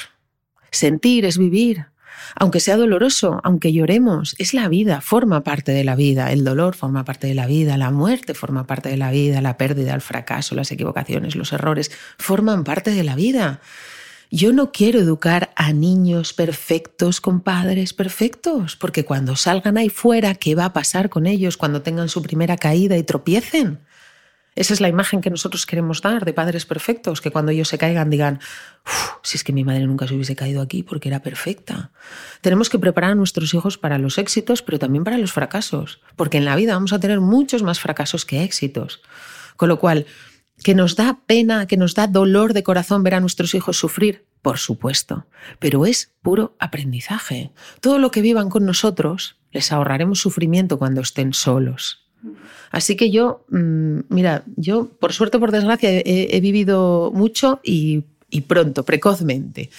Sentir 0.73 1.25
es 1.25 1.39
vivir 1.39 1.93
aunque 2.35 2.61
sea 2.61 2.77
doloroso, 2.77 3.41
aunque 3.45 3.73
lloremos, 3.73 4.35
es 4.39 4.55
la 4.55 4.69
vida, 4.69 5.01
forma 5.01 5.43
parte 5.43 5.73
de 5.73 5.85
la 5.85 5.97
vida, 5.97 6.33
el 6.33 6.45
dolor 6.45 6.75
forma 6.75 7.05
parte 7.05 7.27
de 7.27 7.35
la 7.35 7.47
vida, 7.47 7.77
la 7.77 7.91
muerte 7.91 8.35
forma 8.35 8.67
parte 8.67 8.89
de 8.89 8.97
la 8.97 9.11
vida, 9.11 9.41
la 9.41 9.57
pérdida, 9.57 9.95
el 9.95 10.01
fracaso, 10.01 10.55
las 10.55 10.71
equivocaciones, 10.73 11.37
los 11.37 11.53
errores, 11.53 11.91
forman 12.19 12.65
parte 12.65 12.91
de 12.91 13.05
la 13.05 13.15
vida. 13.15 13.61
Yo 14.31 14.55
no 14.55 14.73
quiero 14.73 14.99
educar 14.99 15.53
a 15.57 15.75
niños 15.75 16.33
perfectos 16.33 17.21
con 17.21 17.43
padres 17.43 17.93
perfectos, 17.93 18.77
porque 18.77 19.05
cuando 19.05 19.37
salgan 19.37 19.77
ahí 19.77 19.91
fuera, 19.91 20.35
¿qué 20.35 20.55
va 20.55 20.65
a 20.65 20.73
pasar 20.73 21.11
con 21.11 21.27
ellos 21.27 21.59
cuando 21.59 21.83
tengan 21.83 22.09
su 22.09 22.23
primera 22.23 22.57
caída 22.57 22.97
y 22.97 23.03
tropiecen? 23.03 23.81
Esa 24.55 24.75
es 24.75 24.81
la 24.81 24.89
imagen 24.89 25.23
que 25.23 25.31
nosotros 25.31 25.65
queremos 25.65 26.03
dar 26.03 26.25
de 26.25 26.35
padres 26.35 26.67
perfectos, 26.67 27.23
que 27.23 27.31
cuando 27.31 27.53
ellos 27.53 27.69
se 27.69 27.79
caigan 27.79 28.11
digan, 28.11 28.41
si 29.23 29.39
es 29.39 29.45
que 29.45 29.53
mi 29.53 29.65
madre 29.65 29.87
nunca 29.87 30.07
se 30.07 30.15
hubiese 30.15 30.37
caído 30.37 30.61
aquí 30.61 30.83
porque 30.83 31.09
era 31.09 31.23
perfecta. 31.23 31.91
Tenemos 32.43 32.69
que 32.69 32.79
preparar 32.79 33.13
a 33.13 33.15
nuestros 33.15 33.55
hijos 33.55 33.79
para 33.79 33.97
los 33.99 34.19
éxitos, 34.19 34.63
pero 34.63 34.79
también 34.79 35.05
para 35.05 35.17
los 35.17 35.33
fracasos, 35.33 36.01
porque 36.17 36.37
en 36.37 36.45
la 36.45 36.57
vida 36.57 36.75
vamos 36.75 36.93
a 36.93 37.01
tener 37.01 37.21
muchos 37.21 37.63
más 37.63 37.81
fracasos 37.81 38.27
que 38.27 38.43
éxitos. 38.43 39.01
Con 39.57 39.71
lo 39.71 39.79
cual, 39.79 40.07
que 40.63 40.75
nos 40.75 40.97
da 40.97 41.21
pena, 41.27 41.67
que 41.67 41.77
nos 41.77 41.95
da 41.95 42.07
dolor 42.07 42.53
de 42.53 42.63
corazón 42.63 43.03
ver 43.03 43.15
a 43.15 43.21
nuestros 43.21 43.55
hijos 43.55 43.79
sufrir, 43.79 44.27
por 44.43 44.59
supuesto, 44.59 45.27
pero 45.61 45.87
es 45.87 46.13
puro 46.21 46.57
aprendizaje. 46.59 47.53
Todo 47.81 47.99
lo 47.99 48.11
que 48.11 48.21
vivan 48.21 48.51
con 48.51 48.67
nosotros, 48.67 49.39
les 49.51 49.73
ahorraremos 49.73 50.21
sufrimiento 50.21 50.79
cuando 50.79 51.01
estén 51.01 51.33
solos. 51.33 52.02
Así 52.71 52.97
que 52.97 53.11
yo, 53.11 53.45
mm, 53.51 54.01
mira, 54.09 54.45
yo 54.57 54.89
por 54.99 55.13
suerte, 55.13 55.39
por 55.39 55.53
desgracia, 55.53 55.91
he, 55.93 56.41
vivido 56.41 57.11
mucho 57.15 57.61
y, 57.63 58.05
pronto, 58.47 58.85
precozmente. 58.85 59.71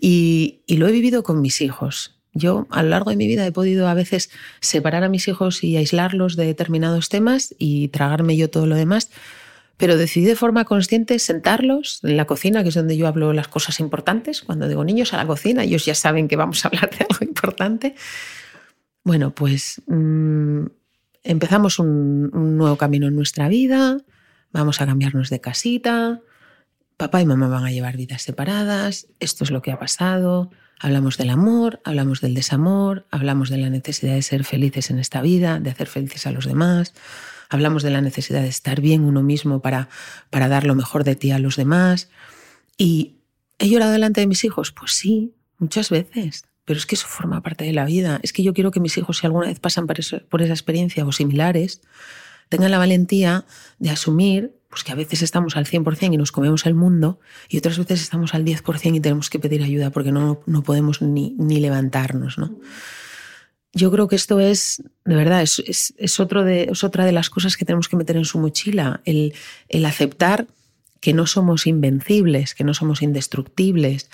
Y, 0.00 0.60
lo 0.68 0.88
he 0.88 0.92
vivido 0.92 1.22
con 1.22 1.40
mis 1.40 1.60
hijos. 1.60 2.16
Yo 2.32 2.66
a 2.70 2.82
lo 2.82 2.90
largo 2.90 3.10
de 3.10 3.16
mi 3.16 3.26
vida 3.26 3.44
he 3.46 3.52
podido 3.52 3.88
a 3.88 3.94
veces 3.94 4.30
separar 4.60 5.02
a 5.02 5.08
mis 5.08 5.26
hijos 5.26 5.64
y 5.64 5.76
aislarlos 5.76 6.36
de 6.36 6.46
determinados 6.46 7.08
temas 7.08 7.54
y 7.58 7.88
tragarme 7.88 8.36
yo 8.36 8.48
todo 8.48 8.66
lo 8.66 8.76
demás, 8.76 9.10
pero 9.76 9.96
decidí 9.96 10.26
de 10.26 10.36
forma 10.36 10.64
consciente 10.64 11.18
sentarlos 11.18 12.00
en 12.04 12.16
la 12.16 12.26
cocina, 12.26 12.62
que 12.62 12.68
es 12.68 12.74
donde 12.76 12.96
yo 12.96 13.08
hablo 13.08 13.32
las 13.32 13.48
cosas 13.48 13.80
importantes. 13.80 14.42
Cuando 14.42 14.68
digo 14.68 14.84
niños 14.84 15.12
a 15.12 15.16
la 15.16 15.26
cocina, 15.26 15.64
ellos 15.64 15.84
ya 15.84 15.94
saben 15.94 16.28
que 16.28 16.36
vamos 16.36 16.64
a 16.64 16.68
hablar 16.68 16.90
de 16.90 17.06
algo 17.08 17.24
importante. 17.24 17.96
Bueno, 19.02 19.34
pues 19.34 19.80
mm, 19.86 20.66
empezamos 21.22 21.78
un, 21.78 22.30
nuevo 22.56 22.76
camino 22.76 23.08
en 23.08 23.16
nuestra 23.16 23.48
vida, 23.48 23.98
vamos 24.52 24.80
a 24.80 24.86
cambiarnos 24.86 25.30
de 25.30 25.40
casita, 25.40 26.20
papá 26.96 27.20
y 27.20 27.26
mamá 27.26 27.48
van 27.48 27.64
a 27.64 27.70
llevar 27.70 27.96
vidas 27.96 28.22
separadas, 28.22 29.06
esto 29.20 29.44
es 29.44 29.50
lo 29.50 29.62
que 29.62 29.72
ha 29.72 29.78
pasado, 29.78 30.50
hablamos 30.78 31.18
del 31.18 31.30
amor, 31.30 31.80
hablamos 31.84 32.20
del 32.20 32.34
desamor, 32.34 33.06
hablamos 33.10 33.50
de 33.50 33.58
la 33.58 33.70
necesidad 33.70 34.14
de 34.14 34.22
ser 34.22 34.44
felices 34.44 34.90
en 34.90 34.98
esta 34.98 35.22
vida, 35.22 35.60
de 35.60 35.70
hacer 35.70 35.86
felices 35.86 36.26
a 36.26 36.32
los 36.32 36.46
demás, 36.46 36.94
hablamos 37.48 37.82
de 37.82 37.90
la 37.90 38.00
necesidad 38.00 38.42
de 38.42 38.48
estar 38.48 38.80
bien 38.80 39.04
uno 39.04 39.22
mismo 39.22 39.60
para, 39.60 39.88
para 40.30 40.48
dar 40.48 40.64
lo 40.64 40.74
mejor 40.74 41.04
de 41.04 41.16
ti 41.16 41.30
a 41.32 41.38
los 41.38 41.56
demás. 41.56 42.08
¿Y 42.78 43.16
he 43.58 43.68
llorado 43.68 43.92
delante 43.92 44.20
de 44.20 44.26
mis 44.26 44.44
hijos? 44.44 44.72
Pues 44.72 44.92
sí, 44.92 45.34
muchas 45.58 45.90
veces 45.90 46.44
pero 46.70 46.78
es 46.78 46.86
que 46.86 46.94
eso 46.94 47.08
forma 47.08 47.42
parte 47.42 47.64
de 47.64 47.72
la 47.72 47.84
vida. 47.84 48.20
Es 48.22 48.32
que 48.32 48.44
yo 48.44 48.54
quiero 48.54 48.70
que 48.70 48.78
mis 48.78 48.96
hijos, 48.96 49.18
si 49.18 49.26
alguna 49.26 49.48
vez 49.48 49.58
pasan 49.58 49.88
por, 49.88 49.98
esa 49.98 50.22
experiencia 50.30 51.04
o 51.04 51.10
similares, 51.10 51.80
tengan 52.48 52.70
la 52.70 52.78
valentía 52.78 53.44
de 53.80 53.90
asumir 53.90 54.52
pues 54.68 54.84
que 54.84 54.92
a 54.92 54.94
veces 54.94 55.22
estamos 55.22 55.56
al 55.56 55.66
100% 55.66 56.14
y 56.14 56.16
nos 56.16 56.30
comemos 56.30 56.66
el 56.66 56.74
mundo 56.74 57.18
y 57.48 57.58
otras 57.58 57.76
veces 57.76 58.02
estamos 58.02 58.34
al 58.36 58.44
10% 58.44 58.94
y 58.94 59.00
tenemos 59.00 59.30
que 59.30 59.40
pedir 59.40 59.64
ayuda 59.64 59.90
porque 59.90 60.12
no, 60.12 60.42
no 60.46 60.62
podemos 60.62 61.02
ni, 61.02 61.34
ni 61.38 61.58
levantarnos. 61.58 62.38
¿no? 62.38 62.56
Yo 63.72 63.90
creo 63.90 64.06
que 64.06 64.14
esto 64.14 64.38
es, 64.38 64.80
de 65.04 65.16
verdad, 65.16 65.42
es, 65.42 65.92
es, 65.98 66.20
otro 66.20 66.46
es 66.46 66.84
otra 66.84 67.04
de 67.04 67.10
las 67.10 67.30
cosas 67.30 67.56
que 67.56 67.64
tenemos 67.64 67.88
que 67.88 67.96
meter 67.96 68.16
en 68.16 68.24
su 68.24 68.38
mochila, 68.38 69.00
el, 69.04 69.34
el 69.68 69.84
aceptar 69.86 70.46
que 71.00 71.14
no 71.14 71.26
somos 71.26 71.66
invencibles, 71.66 72.54
que 72.54 72.62
no 72.62 72.74
somos 72.74 73.02
indestructibles, 73.02 74.08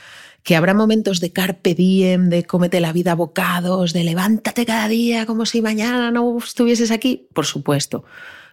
que 0.47 0.55
habrá 0.55 0.75
momentos 0.75 1.19
de 1.19 1.33
carpe 1.33 1.75
diem, 1.75 2.29
de 2.29 2.45
cómete 2.45 2.79
la 2.79 2.93
vida 2.93 3.11
a 3.11 3.15
bocados, 3.17 3.93
de 3.93 4.05
levántate 4.05 4.65
cada 4.65 4.87
día 4.87 5.27
como 5.27 5.45
si 5.45 5.61
mañana 5.61 6.13
no 6.13 6.39
estuvieses 6.39 6.93
aquí, 6.93 7.27
por 7.35 7.47
supuesto, 7.47 8.05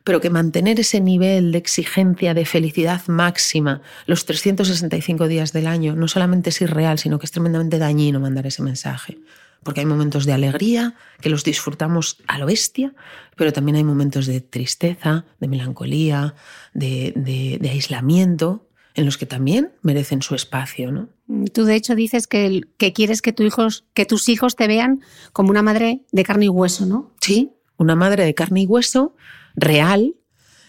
pero 0.03 0.19
que 0.19 0.31
mantener 0.31 0.79
ese 0.79 0.99
nivel 1.01 1.51
de 1.51 1.59
exigencia, 1.59 2.33
de 2.33 2.45
felicidad 2.45 3.03
máxima 3.05 3.83
los 4.07 4.25
365 4.25 5.27
días 5.27 5.53
del 5.53 5.67
año 5.67 5.95
no 5.95 6.07
solamente 6.07 6.49
es 6.49 6.61
irreal, 6.61 6.97
sino 6.97 7.19
que 7.19 7.27
es 7.27 7.31
tremendamente 7.31 7.77
dañino 7.77 8.19
mandar 8.19 8.47
ese 8.47 8.63
mensaje. 8.63 9.19
Porque 9.61 9.81
hay 9.81 9.85
momentos 9.85 10.25
de 10.25 10.33
alegría 10.33 10.95
que 11.21 11.29
los 11.29 11.43
disfrutamos 11.43 12.17
a 12.27 12.39
lo 12.39 12.47
bestia, 12.47 12.95
pero 13.35 13.53
también 13.53 13.75
hay 13.75 13.83
momentos 13.83 14.25
de 14.25 14.41
tristeza, 14.41 15.25
de 15.39 15.47
melancolía, 15.47 16.33
de, 16.73 17.13
de 17.61 17.69
aislamiento, 17.69 18.67
en 18.95 19.05
los 19.05 19.17
que 19.17 19.25
también 19.25 19.71
merecen 19.81 20.21
su 20.21 20.35
espacio, 20.35 20.91
¿no? 20.91 21.09
Tú 21.51 21.65
de 21.65 21.75
hecho 21.75 21.95
dices 21.95 22.27
que, 22.27 22.61
que 22.77 22.93
quieres 22.93 23.21
que, 23.21 23.33
tu 23.33 23.43
hijos, 23.43 23.85
que 23.93 24.05
tus 24.05 24.29
hijos 24.29 24.55
te 24.55 24.67
vean 24.67 25.01
como 25.31 25.49
una 25.49 25.63
madre 25.63 26.03
de 26.11 26.23
carne 26.23 26.45
y 26.45 26.49
hueso, 26.49 26.85
¿no? 26.85 27.11
Sí, 27.21 27.53
una 27.77 27.95
madre 27.95 28.23
de 28.23 28.35
carne 28.35 28.61
y 28.61 28.65
hueso, 28.65 29.15
real, 29.55 30.15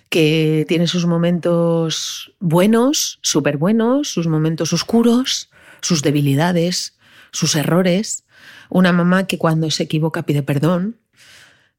que 0.08 0.64
tiene 0.68 0.87
sus 0.87 1.06
momentos 1.06 2.34
buenos, 2.40 3.18
súper 3.22 3.56
buenos, 3.56 4.08
sus 4.08 4.26
momentos 4.26 4.72
oscuros, 4.72 5.50
sus 5.80 6.02
debilidades, 6.02 6.96
sus 7.32 7.56
errores. 7.56 8.24
Una 8.70 8.92
mamá 8.92 9.26
que 9.26 9.38
cuando 9.38 9.70
se 9.70 9.82
equivoca 9.82 10.24
pide 10.24 10.42
perdón, 10.42 10.98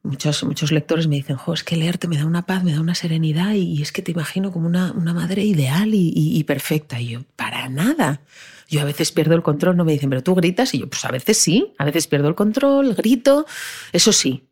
Muchos, 0.06 0.44
muchos 0.44 0.72
lectores 0.72 1.08
me 1.08 1.16
dicen, 1.16 1.36
jo, 1.36 1.54
es 1.54 1.64
que 1.64 1.76
leerte 1.76 2.08
me 2.08 2.18
da 2.18 2.26
una 2.26 2.46
paz, 2.46 2.64
me 2.64 2.74
da 2.74 2.80
una 2.80 2.94
serenidad 2.94 3.54
y, 3.54 3.82
es 3.82 3.92
que 3.92 4.04
te 4.04 4.12
imagino 4.12 4.52
como 4.52 4.68
una, 4.68 4.92
una 4.92 5.16
madre 5.16 5.44
ideal 5.44 5.90
y, 5.94 6.44
perfecta. 6.44 7.02
Y 7.02 7.10
yo, 7.10 7.24
para 7.36 7.70
nada. 7.70 8.22
Yo 8.70 8.82
a 8.82 8.84
veces 8.84 9.12
pierdo 9.12 9.34
el 9.34 9.42
control, 9.42 9.76
no 9.76 9.84
me 9.84 9.94
dicen, 9.94 10.12
pero 10.12 10.22
tú 10.22 10.36
gritas 10.36 10.76
y 10.76 10.80
yo, 10.80 10.90
pues 10.90 11.04
a 11.06 11.12
veces 11.12 11.40
sí, 11.40 11.74
a 11.80 11.86
veces 11.86 12.06
pierdo 12.06 12.28
el 12.28 12.36
control, 12.36 12.94
grito, 12.94 13.48
eso 13.94 14.12
sí. 14.12 14.48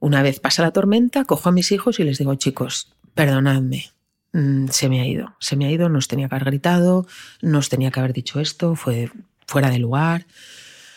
Una 0.00 0.22
vez 0.22 0.40
pasa 0.40 0.62
la 0.62 0.72
tormenta, 0.72 1.24
cojo 1.24 1.48
a 1.48 1.52
mis 1.52 1.70
hijos 1.70 2.00
y 2.00 2.04
les 2.04 2.18
digo, 2.18 2.34
chicos, 2.34 2.92
perdonadme, 3.14 3.92
mm, 4.32 4.68
se 4.68 4.88
me 4.88 5.00
ha 5.00 5.06
ido, 5.06 5.36
se 5.38 5.56
me 5.56 5.66
ha 5.66 5.70
ido, 5.70 5.88
no 5.88 5.98
os 5.98 6.08
tenía 6.08 6.28
que 6.28 6.34
haber 6.34 6.46
gritado, 6.46 7.06
no 7.42 7.58
os 7.58 7.68
tenía 7.68 7.90
que 7.92 8.00
haber 8.00 8.12
dicho 8.12 8.40
esto, 8.40 8.74
fue 8.74 9.10
fuera 9.46 9.70
de 9.70 9.78
lugar 9.78 10.26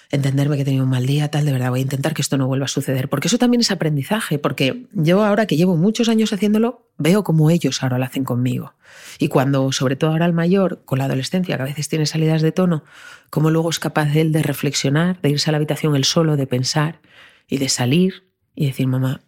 entenderme 0.10 0.56
que 0.56 0.62
he 0.62 0.66
tenido 0.66 0.84
un 0.84 0.90
mal 0.90 1.06
día, 1.06 1.30
tal, 1.30 1.46
de 1.46 1.52
verdad 1.52 1.70
voy 1.70 1.80
a 1.80 1.84
intentar 1.84 2.14
que 2.14 2.22
esto 2.22 2.38
no 2.38 2.48
vuelva 2.48 2.66
a 2.66 2.70
suceder, 2.70 3.10
porque 3.10 3.28
eso 3.28 3.38
también 3.38 3.62
es 3.62 3.72
aprendizaje, 3.72 4.40
porque 4.40 4.86
yo 4.94 5.24
ahora 5.24 5.46
que 5.46 5.58
llevo 5.58 5.76
muchos 5.76 6.10
años 6.10 6.32
haciéndolo, 6.32 6.88
veo 6.98 7.24
como 7.24 7.50
ellos 7.50 7.84
ahora 7.84 7.98
lo 7.98 8.06
hacen 8.06 8.24
conmigo. 8.24 8.74
Y 9.20 9.28
cuando, 9.28 9.72
sobre 9.72 9.96
todo 9.96 10.12
ahora 10.12 10.26
el 10.26 10.34
mayor, 10.34 10.82
con 10.86 11.00
la 11.00 11.06
adolescencia, 11.06 11.58
que 11.58 11.64
a 11.64 11.66
veces 11.66 11.90
tiene 11.90 12.06
salidas 12.06 12.42
de 12.42 12.52
tono, 12.52 12.84
cómo 13.30 13.50
luego 13.52 13.70
es 13.70 13.80
capaz 13.80 14.16
él 14.16 14.32
de 14.32 14.44
reflexionar, 14.44 15.20
de 15.22 15.30
irse 15.30 15.50
a 15.50 15.52
la 15.52 15.58
habitación 15.58 15.96
él 15.96 16.06
solo, 16.06 16.38
de 16.38 16.48
pensar 16.48 17.00
y 17.48 17.58
de 17.58 17.70
salir 17.70 18.24
y 18.56 18.68
decir, 18.68 18.88
mamá, 18.88 19.22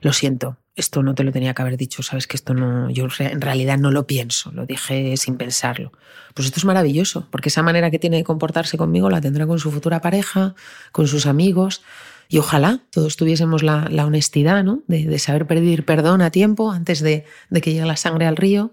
lo 0.00 0.12
siento, 0.12 0.56
esto 0.76 1.02
no 1.02 1.14
te 1.14 1.24
lo 1.24 1.32
tenía 1.32 1.54
que 1.54 1.62
haber 1.62 1.76
dicho, 1.76 2.02
sabes 2.02 2.26
que 2.26 2.36
esto 2.36 2.54
no, 2.54 2.90
yo 2.90 3.06
en 3.18 3.40
realidad 3.40 3.78
no 3.78 3.90
lo 3.90 4.06
pienso, 4.06 4.50
lo 4.52 4.66
dije 4.66 5.16
sin 5.16 5.36
pensarlo. 5.36 5.92
Pues 6.34 6.46
esto 6.46 6.60
es 6.60 6.64
maravilloso, 6.64 7.26
porque 7.30 7.48
esa 7.48 7.62
manera 7.62 7.90
que 7.90 7.98
tiene 7.98 8.16
de 8.18 8.24
comportarse 8.24 8.78
conmigo 8.78 9.10
la 9.10 9.20
tendrá 9.20 9.46
con 9.46 9.58
su 9.58 9.70
futura 9.70 10.00
pareja, 10.00 10.54
con 10.92 11.06
sus 11.06 11.26
amigos, 11.26 11.82
y 12.28 12.38
ojalá 12.38 12.80
todos 12.90 13.16
tuviésemos 13.16 13.62
la, 13.62 13.88
honestidad 14.06 14.62
¿no? 14.62 14.82
de, 14.86 15.18
saber 15.18 15.46
pedir 15.46 15.84
perdón 15.84 16.22
a 16.22 16.30
tiempo 16.30 16.70
antes 16.70 17.00
de, 17.00 17.24
que 17.52 17.72
llegue 17.72 17.84
la 17.84 17.96
sangre 17.96 18.26
al 18.26 18.36
río 18.36 18.72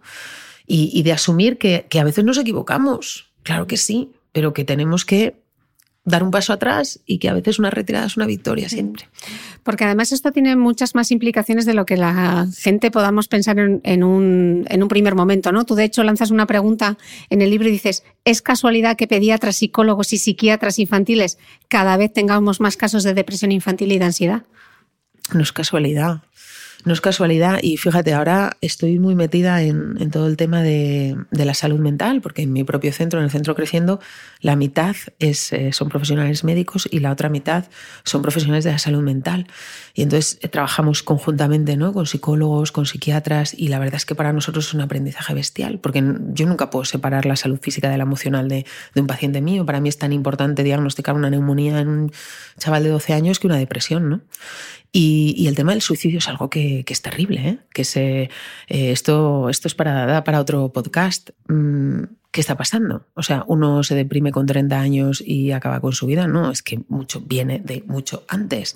y, 0.67 1.01
de 1.01 1.11
asumir 1.11 1.57
que, 1.57 1.87
que 1.89 1.99
a 1.99 2.03
veces 2.03 2.23
nos 2.23 2.37
equivocamos. 2.37 3.31
Claro 3.41 3.65
que 3.65 3.77
sí, 3.77 4.11
pero 4.31 4.53
que 4.53 4.63
tenemos 4.63 5.05
que 5.05 5.41
dar 6.07 6.23
un 6.23 6.31
paso 6.31 6.53
atrás 6.53 7.01
y 7.05 7.19
que 7.19 7.27
a 7.27 7.33
veces 7.33 7.59
una 7.59 7.69
retirada 7.69 8.05
es 8.05 8.15
una 8.15 8.25
victoria 8.25 8.69
siempre. 8.69 9.09
Porque 9.63 9.83
además 9.83 10.13
esto 10.13 10.31
tiene 10.31 10.55
muchas 10.55 10.95
más 10.95 11.11
implicaciones 11.11 11.65
de 11.65 11.73
lo 11.73 11.85
que 11.85 11.97
la 11.97 12.47
gente 12.57 12.91
podamos 12.91 13.27
pensar 13.27 13.59
en, 13.59 14.03
un, 14.03 14.65
en, 14.69 14.83
un, 14.83 14.87
primer 14.87 15.15
momento. 15.15 15.51
¿no? 15.51 15.65
Tú 15.65 15.75
de 15.75 15.83
hecho 15.83 16.03
lanzas 16.03 16.31
una 16.31 16.47
pregunta 16.47 16.97
en 17.29 17.41
el 17.41 17.49
libro 17.49 17.67
y 17.67 17.71
dices, 17.71 18.05
¿es 18.23 18.41
casualidad 18.41 18.95
que 18.95 19.05
pediatras, 19.05 19.57
psicólogos 19.57 20.13
y 20.13 20.17
psiquiatras 20.17 20.79
infantiles 20.79 21.37
cada 21.67 21.97
vez 21.97 22.13
tengamos 22.13 22.61
más 22.61 22.77
casos 22.77 23.03
de 23.03 23.13
depresión 23.13 23.51
infantil 23.51 23.91
y 23.91 23.99
de 23.99 24.05
ansiedad? 24.05 24.43
No 25.33 25.41
es 25.41 25.51
casualidad. 25.51 26.21
No 26.87 26.93
es 26.93 27.01
casualidad 27.01 27.59
y 27.61 27.75
fíjate, 27.75 28.13
ahora 28.13 28.55
estoy 28.61 28.97
muy 28.97 29.13
metida 29.13 29.61
en, 29.61 30.09
todo 30.09 30.25
el 30.25 30.37
tema 30.37 30.63
de, 30.63 31.17
la 31.31 31.53
salud 31.53 31.79
mental, 31.79 32.21
porque 32.21 32.43
en 32.43 32.53
mi 32.53 32.63
propio 32.63 32.93
centro, 32.93 33.19
en 33.19 33.25
el 33.25 33.29
centro 33.29 33.55
creciendo, 33.55 33.99
la 34.39 34.55
mitad 34.55 34.95
es, 35.19 35.51
eh, 35.51 35.73
son 35.73 35.89
profesionales 35.89 36.45
médicos 36.45 36.87
y 36.89 36.99
la 36.99 37.11
otra 37.11 37.27
mitad 37.27 37.65
son 38.05 38.21
profesionales 38.21 38.63
de 38.63 38.71
la 38.71 38.79
salud 38.79 39.03
mental. 39.03 39.47
Y 39.95 40.03
entonces 40.03 40.39
eh, 40.41 40.47
trabajamos 40.47 41.03
conjuntamente 41.03 41.75
¿no? 41.75 41.91
con 41.91 42.05
psicólogos, 42.05 42.71
con 42.71 42.85
psiquiatras 42.85 43.53
y 43.53 43.67
la 43.67 43.79
verdad 43.79 43.95
es 43.95 44.05
que 44.05 44.15
para 44.15 44.31
nosotros 44.31 44.67
es 44.67 44.73
un 44.73 44.79
aprendizaje 44.79 45.33
bestial, 45.33 45.79
porque 45.79 46.01
yo 46.29 46.45
nunca 46.45 46.69
puedo 46.69 46.85
separar 46.85 47.25
la 47.25 47.35
salud 47.35 47.59
física 47.61 47.89
de 47.89 47.97
la 47.97 48.03
emocional 48.03 48.47
de, 48.47 48.65
de 48.95 49.01
un 49.01 49.07
paciente 49.07 49.41
mío. 49.41 49.65
Para 49.65 49.81
mí 49.81 49.89
es 49.89 49.97
tan 49.97 50.13
importante 50.13 50.63
diagnosticar 50.63 51.15
una 51.15 51.29
neumonía 51.29 51.81
en 51.81 51.89
un 51.89 52.11
chaval 52.57 52.83
de 52.83 52.91
12 52.91 53.11
años 53.11 53.39
que 53.41 53.47
una 53.47 53.57
depresión. 53.57 54.07
¿no? 54.07 54.21
Y, 54.91 55.47
el 55.47 55.55
tema 55.55 55.73
del 55.73 55.81
suicidio 55.81 56.19
es 56.19 56.27
algo 56.27 56.49
que, 56.49 56.76
es 56.87 57.01
terrible, 57.01 57.47
¿eh? 57.47 57.59
que 57.73 57.83
se, 57.83 58.29
eh, 58.67 58.91
esto, 58.91 59.49
esto 59.49 59.67
es 59.67 59.75
para, 59.75 60.23
para 60.23 60.39
otro 60.39 60.71
podcast. 60.71 61.31
Mm, 61.47 62.03
¿Qué 62.37 62.41
está 62.41 62.55
pasando? 62.55 63.07
O 63.15 63.23
sea, 63.23 63.45
uno 63.47 63.83
se 63.83 63.95
deprime 63.95 64.31
con 64.31 64.45
30 64.45 64.79
años 64.79 65.23
y 65.25 65.53
acaba 65.53 65.79
con 65.79 65.93
su 65.93 66.05
vida. 66.05 66.27
No, 66.27 66.51
es 66.51 66.61
que 66.61 66.81
mucho 66.87 67.21
viene 67.21 67.59
de 67.59 67.83
mucho 67.87 68.25
antes. 68.27 68.75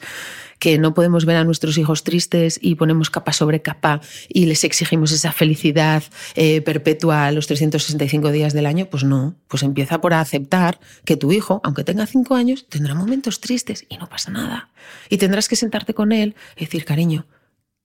Que 0.57 0.79
no 0.79 0.95
podemos 0.95 1.25
ver 1.25 1.35
a 1.35 1.43
nuestros 1.43 1.77
hijos 1.77 2.03
tristes 2.03 2.57
y 2.59 2.73
ponemos 2.73 3.11
capa 3.11 3.33
sobre 3.33 3.61
capa 3.61 4.01
y 4.29 4.45
les 4.45 4.63
exigimos 4.63 5.11
esa 5.11 5.31
felicidad 5.31 6.01
eh, 6.33 6.61
perpetua 6.61 7.27
a 7.27 7.31
los 7.31 7.45
365 7.45 8.31
días 8.31 8.53
del 8.53 8.65
año. 8.65 8.87
Pues 8.87 9.03
no, 9.03 9.35
pues 9.47 9.61
empieza 9.61 10.01
por 10.01 10.15
aceptar 10.15 10.79
que 11.05 11.15
tu 11.15 11.31
hijo, 11.31 11.61
aunque 11.63 11.83
tenga 11.83 12.07
5 12.07 12.33
años, 12.33 12.65
tendrá 12.67 12.95
momentos 12.95 13.41
tristes 13.41 13.85
y 13.89 13.97
no 13.97 14.09
pasa 14.09 14.31
nada. 14.31 14.69
Y 15.07 15.17
tendrás 15.17 15.47
que 15.47 15.55
sentarte 15.55 15.93
con 15.93 16.13
él 16.13 16.35
y 16.55 16.61
decir, 16.61 16.83
cariño, 16.83 17.27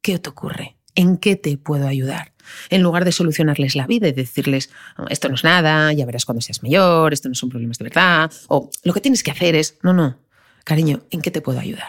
¿qué 0.06 0.20
te 0.20 0.30
ocurre? 0.30 0.76
¿En 0.94 1.16
qué 1.16 1.34
te 1.34 1.58
puedo 1.58 1.88
ayudar? 1.88 2.32
en 2.70 2.80
lugar 2.80 3.04
de 3.04 3.10
solucionarles 3.10 3.74
la 3.74 3.88
vida 3.88 4.06
y 4.06 4.12
decirles, 4.12 4.70
esto 5.10 5.28
no 5.28 5.34
es 5.34 5.42
nada, 5.42 5.92
ya 5.92 6.06
verás 6.06 6.24
cuando 6.24 6.40
seas 6.40 6.62
mayor, 6.62 7.12
esto 7.12 7.28
no 7.28 7.34
son 7.34 7.48
problemas 7.48 7.78
de 7.78 7.82
verdad, 7.82 8.30
o 8.46 8.70
lo 8.84 8.94
que 8.94 9.00
tienes 9.00 9.24
que 9.24 9.32
hacer 9.32 9.56
es, 9.56 9.78
no, 9.82 9.92
no, 9.92 10.16
cariño, 10.62 11.02
¿en 11.10 11.22
qué 11.22 11.32
te 11.32 11.40
puedo 11.40 11.58
ayudar? 11.58 11.88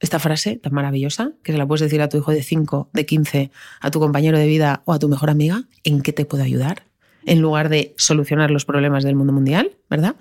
Esta 0.00 0.18
frase 0.18 0.56
tan 0.56 0.74
maravillosa, 0.74 1.30
que 1.44 1.52
se 1.52 1.58
la 1.58 1.64
puedes 1.64 1.82
decir 1.82 2.02
a 2.02 2.08
tu 2.08 2.16
hijo 2.16 2.32
de 2.32 2.42
5, 2.42 2.90
de 2.92 3.06
15, 3.06 3.52
a 3.80 3.90
tu 3.92 4.00
compañero 4.00 4.36
de 4.36 4.48
vida 4.48 4.82
o 4.84 4.92
a 4.92 4.98
tu 4.98 5.08
mejor 5.08 5.30
amiga, 5.30 5.68
¿en 5.84 6.02
qué 6.02 6.12
te 6.12 6.24
puedo 6.24 6.42
ayudar? 6.42 6.82
En 7.24 7.40
lugar 7.40 7.68
de 7.68 7.94
solucionar 7.98 8.50
los 8.50 8.64
problemas 8.64 9.04
del 9.04 9.14
mundo 9.14 9.32
mundial, 9.32 9.76
¿verdad? 9.88 10.16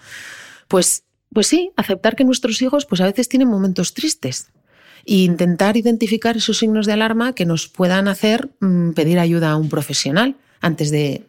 Pues, 0.67 1.05
pues 1.33 1.47
sí, 1.47 1.71
aceptar 1.77 2.15
que 2.15 2.25
nuestros 2.25 2.61
hijos 2.61 2.85
pues 2.85 3.01
a 3.01 3.05
veces 3.05 3.27
tienen 3.27 3.47
momentos 3.47 3.95
tristes 3.95 4.51
e 5.05 5.15
intentar 5.23 5.77
identificar 5.77 6.37
esos 6.37 6.57
signos 6.57 6.85
de 6.85 6.93
alarma 6.93 7.33
que 7.33 7.45
nos 7.45 7.67
puedan 7.67 8.07
hacer 8.07 8.49
mm, 8.59 8.91
pedir 8.91 9.19
ayuda 9.19 9.51
a 9.51 9.57
un 9.57 9.69
profesional 9.69 10.35
antes 10.63 10.91
de, 10.91 11.25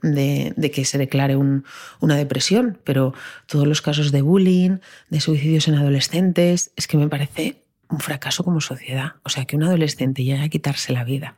que 0.73 0.85
se 0.85 0.97
declare 0.97 1.37
una 1.37 2.17
depresión. 2.17 2.79
Pero 2.85 3.15
todos 3.47 3.67
los 3.67 3.83
casos 3.83 4.13
de 4.13 4.23
bullying, 4.23 4.79
de 5.11 5.21
suicidios 5.21 5.67
en 5.67 5.75
adolescentes, 5.75 6.71
es 6.77 6.87
que 6.87 6.97
me 6.97 7.09
parece 7.09 7.61
un 7.91 7.99
fracaso 7.99 8.45
como 8.45 8.61
sociedad. 8.61 9.15
O 9.25 9.29
sea, 9.29 9.45
que 9.45 9.57
un 9.57 9.65
adolescente 9.65 10.23
llegue 10.23 10.43
a 10.43 10.49
quitarse 10.49 10.93
la 10.93 11.05
vida 11.05 11.37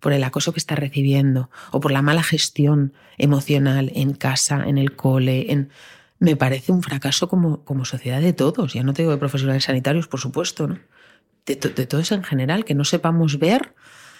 por 0.00 0.12
el 0.12 0.24
acoso 0.24 0.52
que 0.52 0.58
está 0.58 0.74
recibiendo 0.74 1.50
o 1.70 1.80
por 1.80 1.92
la 1.92 2.02
mala 2.02 2.22
gestión 2.22 2.94
emocional 3.18 3.92
en 3.94 4.14
casa, 4.14 4.64
en 4.66 4.78
el 4.78 4.96
cole, 4.96 5.52
en... 5.52 5.70
me 6.18 6.36
parece 6.36 6.72
un 6.72 6.82
fracaso 6.82 7.28
como, 7.28 7.64
como 7.64 7.84
sociedad 7.84 8.20
de 8.20 8.32
todos. 8.32 8.72
Ya 8.72 8.82
no 8.82 8.92
te 8.92 9.02
digo 9.02 9.12
de 9.12 9.18
profesionales 9.18 9.64
sanitarios, 9.64 10.08
por 10.08 10.18
supuesto, 10.18 10.66
¿no? 10.66 10.78
De, 11.46 11.56
todos 11.56 12.12
en 12.12 12.22
general, 12.22 12.64
que 12.64 12.74
no 12.74 12.84
sepamos 12.84 13.38
ver 13.38 13.74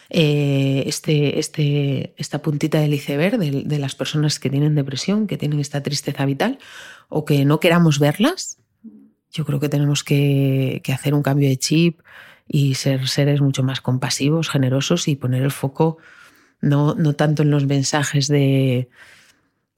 eh, 0.09 0.85
este, 0.87 1.39
este, 1.39 2.15
esta 2.17 2.43
puntita 2.43 2.81
del 2.81 2.95
iceberg 2.95 3.39
de, 3.39 3.79
las 3.79 3.95
personas 3.95 4.39
que 4.39 4.51
tienen 4.51 4.75
depresión, 4.75 5.27
que 5.27 5.37
tienen 5.37 5.61
esta 5.61 5.83
tristeza 5.83 6.25
vital, 6.25 6.59
o 7.09 7.25
que 7.25 7.45
no 7.45 7.61
queramos 7.61 7.99
verlas. 7.99 8.59
Yo 9.31 9.45
creo 9.45 9.61
que 9.61 9.69
tenemos 9.69 10.03
que, 10.03 10.81
que 10.83 10.93
hacer 10.93 11.15
un 11.15 11.23
cambio 11.23 11.49
de 11.49 11.57
chip 11.57 12.01
y 12.49 12.75
ser 12.75 13.07
seres 13.07 13.41
mucho 13.41 13.63
más 13.63 13.81
compasivos, 13.81 14.49
generosos 14.49 15.07
y 15.07 15.15
poner 15.15 15.43
el 15.43 15.53
foco 15.53 15.99
no, 16.61 16.95
no 16.95 17.15
tanto 17.15 17.43
en 17.43 17.51
los 17.51 17.67
mensajes 17.67 18.29
de 18.29 18.89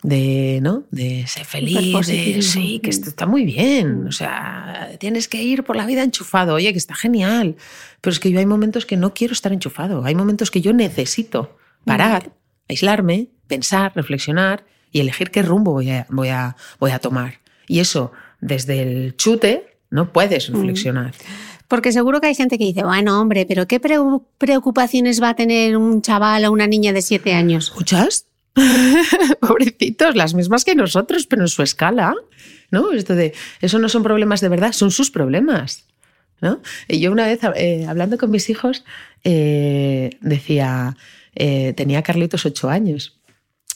de, 0.02 0.58
¿no? 0.62 0.84
de 0.90 1.26
ser 1.26 1.44
feliz, 1.44 2.06
de, 2.06 2.42
sí, 2.42 2.80
que 2.82 2.90
esto 2.90 3.08
está 3.08 3.26
muy 3.26 3.44
bien, 3.44 4.06
o 4.08 4.12
sea, 4.12 4.90
tienes 4.98 5.28
que 5.28 5.42
ir 5.42 5.62
por 5.62 5.76
la 5.76 5.86
vida 5.86 6.02
enchufado, 6.02 6.54
oye, 6.54 6.72
que 6.72 6.78
está 6.78 6.94
genial, 6.94 7.56
pero 8.00 8.12
es 8.12 8.18
que 8.20 8.30
yo 8.30 8.38
hay 8.40 8.46
momentos 8.46 8.84
que 8.84 8.96
no 8.96 9.14
quiero 9.14 9.32
estar 9.32 9.52
enchufado, 9.52 10.04
hay 10.04 10.14
momentos 10.14 10.50
que 10.50 10.60
yo 10.60 10.72
necesito 10.72 11.56
parar, 11.84 12.32
aislarme, 12.68 13.28
pensar, 13.46 13.92
reflexionar 13.94 14.64
y 14.90 15.00
elegir 15.00 15.30
qué 15.30 15.42
rumbo 15.42 15.72
voy 15.72 15.90
a, 15.90 16.06
voy 16.10 16.28
a, 16.28 16.56
voy 16.78 16.90
a 16.90 16.98
tomar. 16.98 17.40
Y 17.66 17.80
eso, 17.80 18.12
desde 18.40 18.82
el 18.82 19.16
chute, 19.16 19.78
no 19.90 20.12
puedes 20.12 20.48
reflexionar. 20.48 21.14
Porque 21.68 21.92
seguro 21.92 22.20
que 22.20 22.26
hay 22.26 22.34
gente 22.34 22.58
que 22.58 22.64
dice, 22.64 22.82
bueno, 22.82 23.20
hombre, 23.20 23.46
pero 23.46 23.66
¿qué 23.66 23.80
preocupaciones 23.80 25.22
va 25.22 25.30
a 25.30 25.36
tener 25.36 25.76
un 25.76 26.02
chaval 26.02 26.44
o 26.44 26.52
una 26.52 26.66
niña 26.66 26.92
de 26.92 27.00
siete 27.00 27.32
años? 27.32 27.72
¿Muchas? 27.76 28.26
Pobrecitos, 29.40 30.14
las 30.14 30.34
mismas 30.34 30.64
que 30.64 30.74
nosotros, 30.74 31.26
pero 31.26 31.42
en 31.42 31.48
su 31.48 31.62
escala. 31.62 32.14
¿no? 32.70 32.92
Esto 32.92 33.14
de, 33.14 33.34
eso 33.60 33.78
no 33.78 33.88
son 33.88 34.02
problemas 34.02 34.40
de 34.40 34.48
verdad, 34.48 34.72
son 34.72 34.90
sus 34.90 35.10
problemas. 35.10 35.86
¿no? 36.40 36.60
Y 36.88 37.00
yo 37.00 37.12
una 37.12 37.26
vez, 37.26 37.40
eh, 37.54 37.86
hablando 37.88 38.18
con 38.18 38.30
mis 38.30 38.50
hijos, 38.50 38.84
eh, 39.22 40.10
decía, 40.20 40.96
eh, 41.34 41.72
tenía 41.76 42.02
Carlitos 42.02 42.44
ocho 42.44 42.68
años. 42.68 43.18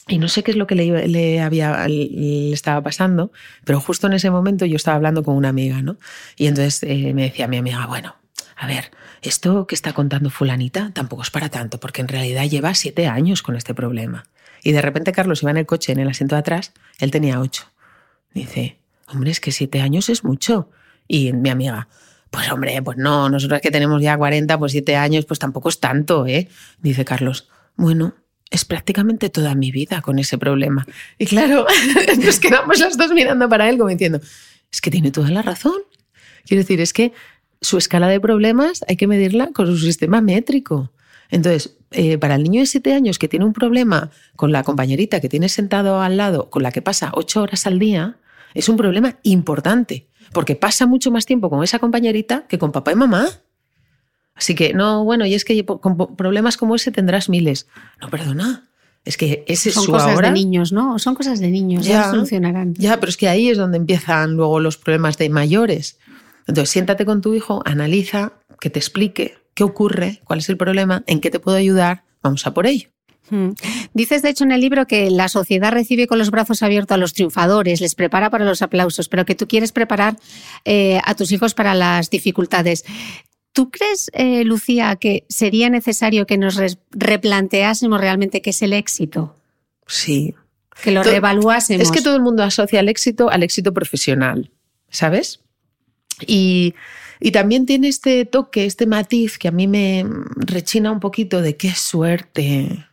Y 0.09 0.19
no 0.19 0.29
sé 0.29 0.41
qué 0.41 0.51
es 0.51 0.57
lo 0.57 0.67
que 0.67 0.75
le, 0.75 1.41
había, 1.41 1.85
le 1.87 2.53
estaba 2.53 2.81
pasando, 2.81 3.31
pero 3.65 3.81
justo 3.81 4.07
en 4.07 4.13
ese 4.13 4.29
momento 4.29 4.65
yo 4.65 4.77
estaba 4.77 4.95
hablando 4.95 5.21
con 5.21 5.35
una 5.35 5.49
amiga, 5.49 5.81
¿no? 5.81 5.97
Y 6.37 6.47
entonces 6.47 6.81
me 7.13 7.23
decía 7.23 7.49
mi 7.49 7.57
amiga, 7.57 7.85
bueno, 7.87 8.15
a 8.55 8.67
ver, 8.67 8.91
esto 9.21 9.67
que 9.67 9.75
está 9.75 9.91
contando 9.91 10.29
fulanita 10.29 10.91
tampoco 10.93 11.23
es 11.23 11.29
para 11.29 11.49
tanto, 11.49 11.81
porque 11.81 11.99
en 11.99 12.07
realidad 12.07 12.45
lleva 12.45 12.73
siete 12.73 13.07
años 13.07 13.41
con 13.41 13.57
este 13.57 13.73
problema. 13.73 14.23
Y 14.63 14.71
de 14.71 14.81
repente 14.81 15.11
Carlos 15.11 15.41
iba 15.43 15.51
en 15.51 15.57
el 15.57 15.65
coche, 15.65 15.91
en 15.91 15.99
el 15.99 16.07
asiento 16.07 16.35
de 16.35 16.39
atrás, 16.39 16.73
él 16.99 17.11
tenía 17.11 17.39
ocho. 17.39 17.63
Dice, 18.33 18.79
hombre, 19.07 19.31
es 19.31 19.39
que 19.39 19.51
siete 19.51 19.81
años 19.81 20.09
es 20.09 20.23
mucho. 20.23 20.69
Y 21.07 21.33
mi 21.33 21.49
amiga, 21.49 21.87
pues 22.29 22.51
hombre, 22.51 22.81
pues 22.81 22.97
no, 22.97 23.29
nosotros 23.29 23.61
que 23.61 23.71
tenemos 23.71 24.01
ya 24.01 24.17
40, 24.17 24.57
pues 24.57 24.71
siete 24.71 24.95
años, 24.95 25.25
pues 25.25 25.39
tampoco 25.39 25.69
es 25.69 25.79
tanto, 25.79 26.25
¿eh? 26.27 26.49
Dice 26.79 27.05
Carlos, 27.05 27.47
bueno, 27.75 28.15
es 28.49 28.65
prácticamente 28.65 29.29
toda 29.29 29.55
mi 29.55 29.71
vida 29.71 30.01
con 30.01 30.19
ese 30.19 30.37
problema. 30.37 30.85
Y 31.17 31.25
claro, 31.25 31.65
nos 32.23 32.39
quedamos 32.39 32.79
las 32.79 32.97
dos 32.97 33.11
mirando 33.11 33.49
para 33.49 33.69
él 33.69 33.77
como 33.77 33.89
diciendo, 33.89 34.19
es 34.71 34.81
que 34.81 34.91
tiene 34.91 35.11
toda 35.11 35.29
la 35.29 35.41
razón. 35.41 35.77
Quiero 36.45 36.61
decir, 36.61 36.81
es 36.81 36.93
que 36.93 37.13
su 37.61 37.77
escala 37.77 38.07
de 38.07 38.19
problemas 38.19 38.83
hay 38.87 38.97
que 38.97 39.07
medirla 39.07 39.49
con 39.53 39.67
su 39.67 39.77
sistema 39.77 40.21
métrico. 40.21 40.91
Entonces, 41.29 41.76
eh, 41.91 42.17
para 42.17 42.35
el 42.35 42.43
niño 42.43 42.61
de 42.61 42.65
siete 42.65 42.93
años 42.93 43.17
que 43.17 43.27
tiene 43.27 43.45
un 43.45 43.53
problema 43.53 44.11
con 44.35 44.51
la 44.51 44.63
compañerita 44.63 45.21
que 45.21 45.29
tiene 45.29 45.47
sentado 45.47 46.01
al 46.01 46.17
lado, 46.17 46.49
con 46.49 46.63
la 46.63 46.71
que 46.71 46.81
pasa 46.81 47.11
ocho 47.13 47.41
horas 47.41 47.65
al 47.65 47.79
día, 47.79 48.17
es 48.53 48.67
un 48.69 48.77
problema 48.77 49.17
importante, 49.23 50.07
porque 50.33 50.55
pasa 50.55 50.85
mucho 50.85 51.11
más 51.11 51.25
tiempo 51.25 51.49
con 51.49 51.63
esa 51.63 51.79
compañerita 51.79 52.45
que 52.47 52.57
con 52.57 52.71
papá 52.71 52.91
y 52.91 52.95
mamá. 52.95 53.27
Así 54.35 54.53
que, 54.53 54.73
no, 54.73 55.03
bueno, 55.03 55.25
y 55.25 55.33
es 55.33 55.45
que 55.45 55.65
con 55.65 56.15
problemas 56.15 56.57
como 56.57 56.75
ese 56.75 56.91
tendrás 56.91 57.29
miles. 57.29 57.67
No, 58.01 58.09
perdona. 58.09 58.69
Es 59.03 59.15
que 59.15 59.45
ese 59.47 59.71
Son 59.71 59.85
su 59.85 59.91
cosas 59.91 60.19
de 60.19 60.31
niños, 60.31 60.73
¿no? 60.73 60.99
Son 60.99 61.15
cosas 61.15 61.39
de 61.39 61.47
niños, 61.47 61.85
ya, 61.85 62.03
ya 62.03 62.11
solucionarán. 62.11 62.73
Ya, 62.73 62.99
pero 62.99 63.09
es 63.09 63.15
que 63.15 63.29
ahí 63.29 63.49
es 63.49 63.57
donde 63.57 63.77
empiezan 63.77 64.33
luego 64.33 64.59
los 64.59 64.77
problemas 64.77 65.17
de 65.17 65.29
mayores. 65.29 65.97
Entonces, 66.45 66.69
siéntate 66.69 67.05
con 67.05 67.21
tu 67.21 67.33
hijo, 67.33 67.61
analiza, 67.65 68.33
que 68.59 68.69
te 68.69 68.79
explique 68.79 69.37
qué 69.57 69.63
ocurre, 69.63 70.21
cuál 70.23 70.37
es 70.37 70.49
el 70.49 70.55
problema, 70.55 71.03
en 71.07 71.19
qué 71.19 71.31
te 71.31 71.39
puedo 71.39 71.57
ayudar, 71.57 72.03
vamos 72.21 72.45
a 72.45 72.53
por 72.53 72.67
ello. 72.67 72.89
Hmm. 73.31 73.53
Dices, 73.91 74.21
de 74.21 74.29
hecho, 74.29 74.43
en 74.43 74.51
el 74.51 74.61
libro 74.61 74.85
que 74.85 75.09
la 75.09 75.29
sociedad 75.29 75.71
recibe 75.71 76.05
con 76.05 76.19
los 76.19 76.29
brazos 76.29 76.61
abiertos 76.61 76.93
a 76.93 76.97
los 76.99 77.13
triunfadores, 77.13 77.81
les 77.81 77.95
prepara 77.95 78.29
para 78.29 78.45
los 78.45 78.61
aplausos, 78.61 79.09
pero 79.09 79.25
que 79.25 79.33
tú 79.33 79.47
quieres 79.47 79.71
preparar 79.71 80.15
eh, 80.63 81.01
a 81.03 81.15
tus 81.15 81.31
hijos 81.31 81.55
para 81.55 81.73
las 81.73 82.11
dificultades. 82.11 82.85
¿Tú 83.51 83.71
crees, 83.71 84.11
eh, 84.13 84.43
Lucía, 84.43 84.95
que 84.95 85.25
sería 85.27 85.71
necesario 85.71 86.27
que 86.27 86.37
nos 86.37 86.59
replanteásemos 86.91 87.99
realmente 87.99 88.43
qué 88.43 88.51
es 88.51 88.61
el 88.61 88.73
éxito? 88.73 89.35
Sí. 89.87 90.35
Que 90.83 90.91
lo 90.91 91.01
reevaluásemos. 91.01 91.81
Es 91.81 91.91
que 91.91 92.03
todo 92.03 92.15
el 92.15 92.21
mundo 92.21 92.43
asocia 92.43 92.79
el 92.79 92.89
éxito 92.89 93.31
al 93.31 93.41
éxito 93.41 93.73
profesional, 93.73 94.51
¿sabes? 94.91 95.39
Y, 96.27 96.75
y 97.19 97.31
también 97.31 97.65
tiene 97.65 97.87
este 97.87 98.25
toque, 98.25 98.65
este 98.65 98.85
matiz 98.85 99.37
que 99.37 99.47
a 99.47 99.51
mí 99.51 99.67
me 99.67 100.05
rechina 100.35 100.91
un 100.91 100.99
poquito 100.99 101.41
de 101.41 101.57
qué 101.57 101.73
suerte. 101.73 102.85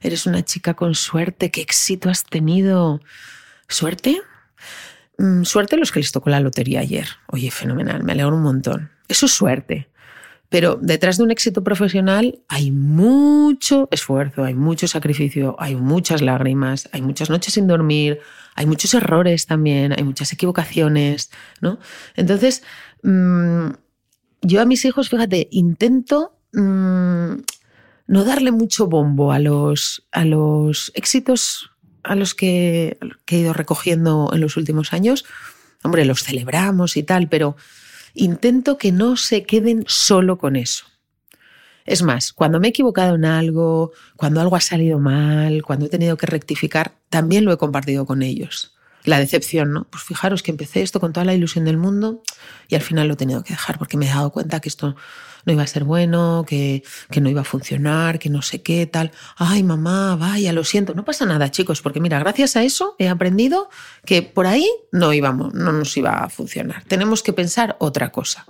Eres 0.00 0.26
una 0.26 0.44
chica 0.44 0.74
con 0.74 0.94
suerte, 0.94 1.50
qué 1.50 1.60
éxito 1.60 2.08
has 2.08 2.24
tenido. 2.24 3.00
¿Suerte? 3.68 4.20
Mm, 5.18 5.44
suerte 5.44 5.76
los 5.76 5.92
que 5.92 6.00
les 6.00 6.12
tocó 6.12 6.30
la 6.30 6.40
lotería 6.40 6.80
ayer. 6.80 7.08
Oye, 7.28 7.50
fenomenal, 7.50 8.04
me 8.04 8.12
alegro 8.12 8.36
un 8.36 8.42
montón. 8.42 8.90
Eso 9.08 9.26
es 9.26 9.32
suerte. 9.32 9.88
Pero 10.48 10.78
detrás 10.80 11.16
de 11.16 11.24
un 11.24 11.30
éxito 11.32 11.64
profesional 11.64 12.38
hay 12.48 12.70
mucho 12.70 13.88
esfuerzo, 13.90 14.44
hay 14.44 14.54
mucho 14.54 14.86
sacrificio, 14.86 15.56
hay 15.58 15.74
muchas 15.74 16.22
lágrimas, 16.22 16.88
hay 16.92 17.02
muchas 17.02 17.30
noches 17.30 17.54
sin 17.54 17.66
dormir, 17.66 18.20
hay 18.54 18.66
muchos 18.66 18.94
errores 18.94 19.46
también, 19.46 19.92
hay 19.92 20.04
muchas 20.04 20.32
equivocaciones, 20.32 21.30
¿no? 21.60 21.80
Entonces, 22.14 22.62
mm, 23.02 23.68
yo 24.42 24.60
a 24.60 24.64
mis 24.64 24.84
hijos, 24.84 25.08
fíjate, 25.08 25.48
intento 25.50 26.38
mm, 26.52 27.34
no 28.06 28.24
darle 28.24 28.52
mucho 28.52 28.86
bombo 28.86 29.32
a 29.32 29.38
los, 29.38 30.06
a 30.12 30.24
los 30.24 30.92
éxitos 30.94 31.70
a 32.06 32.14
los 32.14 32.34
que, 32.34 32.98
que 33.24 33.36
he 33.36 33.40
ido 33.40 33.52
recogiendo 33.52 34.30
en 34.32 34.40
los 34.40 34.56
últimos 34.56 34.92
años. 34.92 35.24
Hombre, 35.82 36.04
los 36.04 36.22
celebramos 36.22 36.96
y 36.96 37.02
tal, 37.02 37.28
pero 37.28 37.56
intento 38.14 38.78
que 38.78 38.92
no 38.92 39.16
se 39.16 39.42
queden 39.42 39.84
solo 39.88 40.38
con 40.38 40.56
eso. 40.56 40.84
Es 41.84 42.02
más, 42.02 42.32
cuando 42.32 42.58
me 42.58 42.68
he 42.68 42.70
equivocado 42.70 43.14
en 43.14 43.24
algo, 43.24 43.92
cuando 44.16 44.40
algo 44.40 44.56
ha 44.56 44.60
salido 44.60 44.98
mal, 44.98 45.62
cuando 45.62 45.86
he 45.86 45.88
tenido 45.88 46.16
que 46.16 46.26
rectificar, 46.26 46.94
también 47.10 47.44
lo 47.44 47.52
he 47.52 47.58
compartido 47.58 48.06
con 48.06 48.22
ellos. 48.22 48.75
La 49.06 49.18
decepción, 49.18 49.72
¿no? 49.72 49.84
Pues 49.84 50.04
fijaros 50.04 50.42
que 50.42 50.50
empecé 50.50 50.82
esto 50.82 51.00
con 51.00 51.14
toda 51.14 51.24
la 51.24 51.32
ilusión 51.32 51.64
del 51.64 51.78
mundo 51.78 52.22
y 52.68 52.74
al 52.74 52.82
final 52.82 53.08
lo 53.08 53.14
he 53.14 53.16
tenido 53.16 53.42
que 53.42 53.54
dejar 53.54 53.78
porque 53.78 53.96
me 53.96 54.06
he 54.06 54.10
dado 54.10 54.30
cuenta 54.30 54.60
que 54.60 54.68
esto 54.68 54.96
no 55.46 55.52
iba 55.52 55.62
a 55.62 55.66
ser 55.66 55.84
bueno, 55.84 56.44
que, 56.46 56.82
que 57.10 57.20
no 57.20 57.30
iba 57.30 57.40
a 57.40 57.44
funcionar, 57.44 58.18
que 58.18 58.28
no 58.28 58.42
sé 58.42 58.62
qué, 58.62 58.84
tal. 58.86 59.12
Ay, 59.36 59.62
mamá, 59.62 60.16
vaya, 60.16 60.52
lo 60.52 60.64
siento. 60.64 60.92
No 60.92 61.04
pasa 61.04 61.24
nada, 61.24 61.50
chicos, 61.50 61.80
porque 61.80 62.00
mira, 62.00 62.18
gracias 62.18 62.56
a 62.56 62.64
eso 62.64 62.96
he 62.98 63.08
aprendido 63.08 63.70
que 64.04 64.22
por 64.22 64.46
ahí 64.46 64.68
no 64.90 65.12
íbamos, 65.12 65.54
no 65.54 65.72
nos 65.72 65.96
iba 65.96 66.10
a 66.10 66.28
funcionar. 66.28 66.82
Tenemos 66.84 67.22
que 67.22 67.32
pensar 67.32 67.76
otra 67.78 68.10
cosa. 68.10 68.44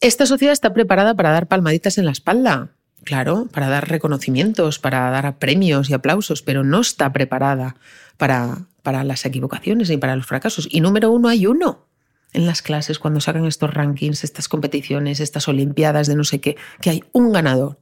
Esta 0.00 0.24
sociedad 0.24 0.52
está 0.52 0.72
preparada 0.72 1.14
para 1.14 1.30
dar 1.30 1.48
palmaditas 1.48 1.98
en 1.98 2.06
la 2.06 2.12
espalda, 2.12 2.70
claro, 3.04 3.46
para 3.52 3.68
dar 3.68 3.88
reconocimientos, 3.88 4.78
para 4.78 5.10
dar 5.10 5.38
premios 5.38 5.90
y 5.90 5.94
aplausos, 5.94 6.42
pero 6.42 6.64
no 6.64 6.80
está 6.80 7.12
preparada 7.12 7.76
para, 8.16 8.66
para 8.86 9.02
las 9.02 9.26
equivocaciones 9.26 9.90
y 9.90 9.96
para 9.96 10.14
los 10.14 10.26
fracasos. 10.26 10.68
Y 10.70 10.80
número 10.80 11.10
uno 11.10 11.28
hay 11.28 11.48
uno 11.48 11.88
en 12.32 12.46
las 12.46 12.62
clases 12.62 13.00
cuando 13.00 13.20
sacan 13.20 13.44
estos 13.44 13.74
rankings, 13.74 14.22
estas 14.22 14.48
competiciones, 14.48 15.18
estas 15.18 15.48
olimpiadas 15.48 16.06
de 16.06 16.14
no 16.14 16.22
sé 16.22 16.40
qué, 16.40 16.56
que 16.80 16.90
hay 16.90 17.02
un 17.10 17.32
ganador 17.32 17.80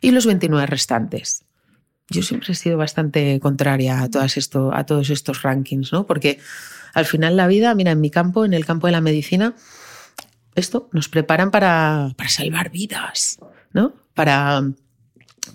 y 0.00 0.12
los 0.12 0.26
29 0.26 0.64
restantes. 0.66 1.44
Yo 2.08 2.22
siempre 2.22 2.52
he 2.52 2.54
sido 2.54 2.78
bastante 2.78 3.40
contraria 3.40 4.00
a, 4.00 4.08
todas 4.08 4.36
esto, 4.36 4.72
a 4.72 4.86
todos 4.86 5.10
estos 5.10 5.42
rankings, 5.42 5.92
¿no? 5.92 6.06
Porque 6.06 6.38
al 6.92 7.04
final 7.04 7.36
la 7.36 7.48
vida, 7.48 7.74
mira, 7.74 7.90
en 7.90 8.00
mi 8.00 8.10
campo, 8.10 8.44
en 8.44 8.54
el 8.54 8.64
campo 8.64 8.86
de 8.86 8.92
la 8.92 9.00
medicina, 9.00 9.56
esto 10.54 10.88
nos 10.92 11.08
preparan 11.08 11.50
para, 11.50 12.14
para 12.16 12.30
salvar 12.30 12.70
vidas, 12.70 13.40
¿no? 13.72 13.92
Para 14.14 14.62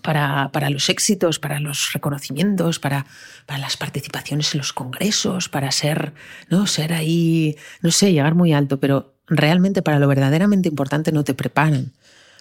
para, 0.02 0.52
para, 0.52 0.70
los 0.70 0.90
éxitos, 0.90 1.40
para 1.40 1.60
los 1.60 1.94
reconocimientos, 1.94 2.80
para, 2.80 3.06
para, 3.46 3.60
las 3.60 3.78
participaciones 3.78 4.54
en 4.54 4.60
los 4.60 4.74
congresos, 4.74 5.50
para 5.50 5.72
ser, 5.72 6.14
¿no? 6.50 6.68
ser 6.68 6.94
ahí, 6.94 7.56
no 7.82 7.92
sé, 7.92 8.12
llegar 8.12 8.36
muy 8.36 8.54
alto, 8.54 8.80
pero 8.80 9.16
realmente 9.28 9.82
para 9.82 10.00
lo 10.00 10.08
verdaderamente 10.08 10.70
importante 10.70 11.12
no 11.12 11.24
te 11.24 11.34
preparan. 11.34 11.94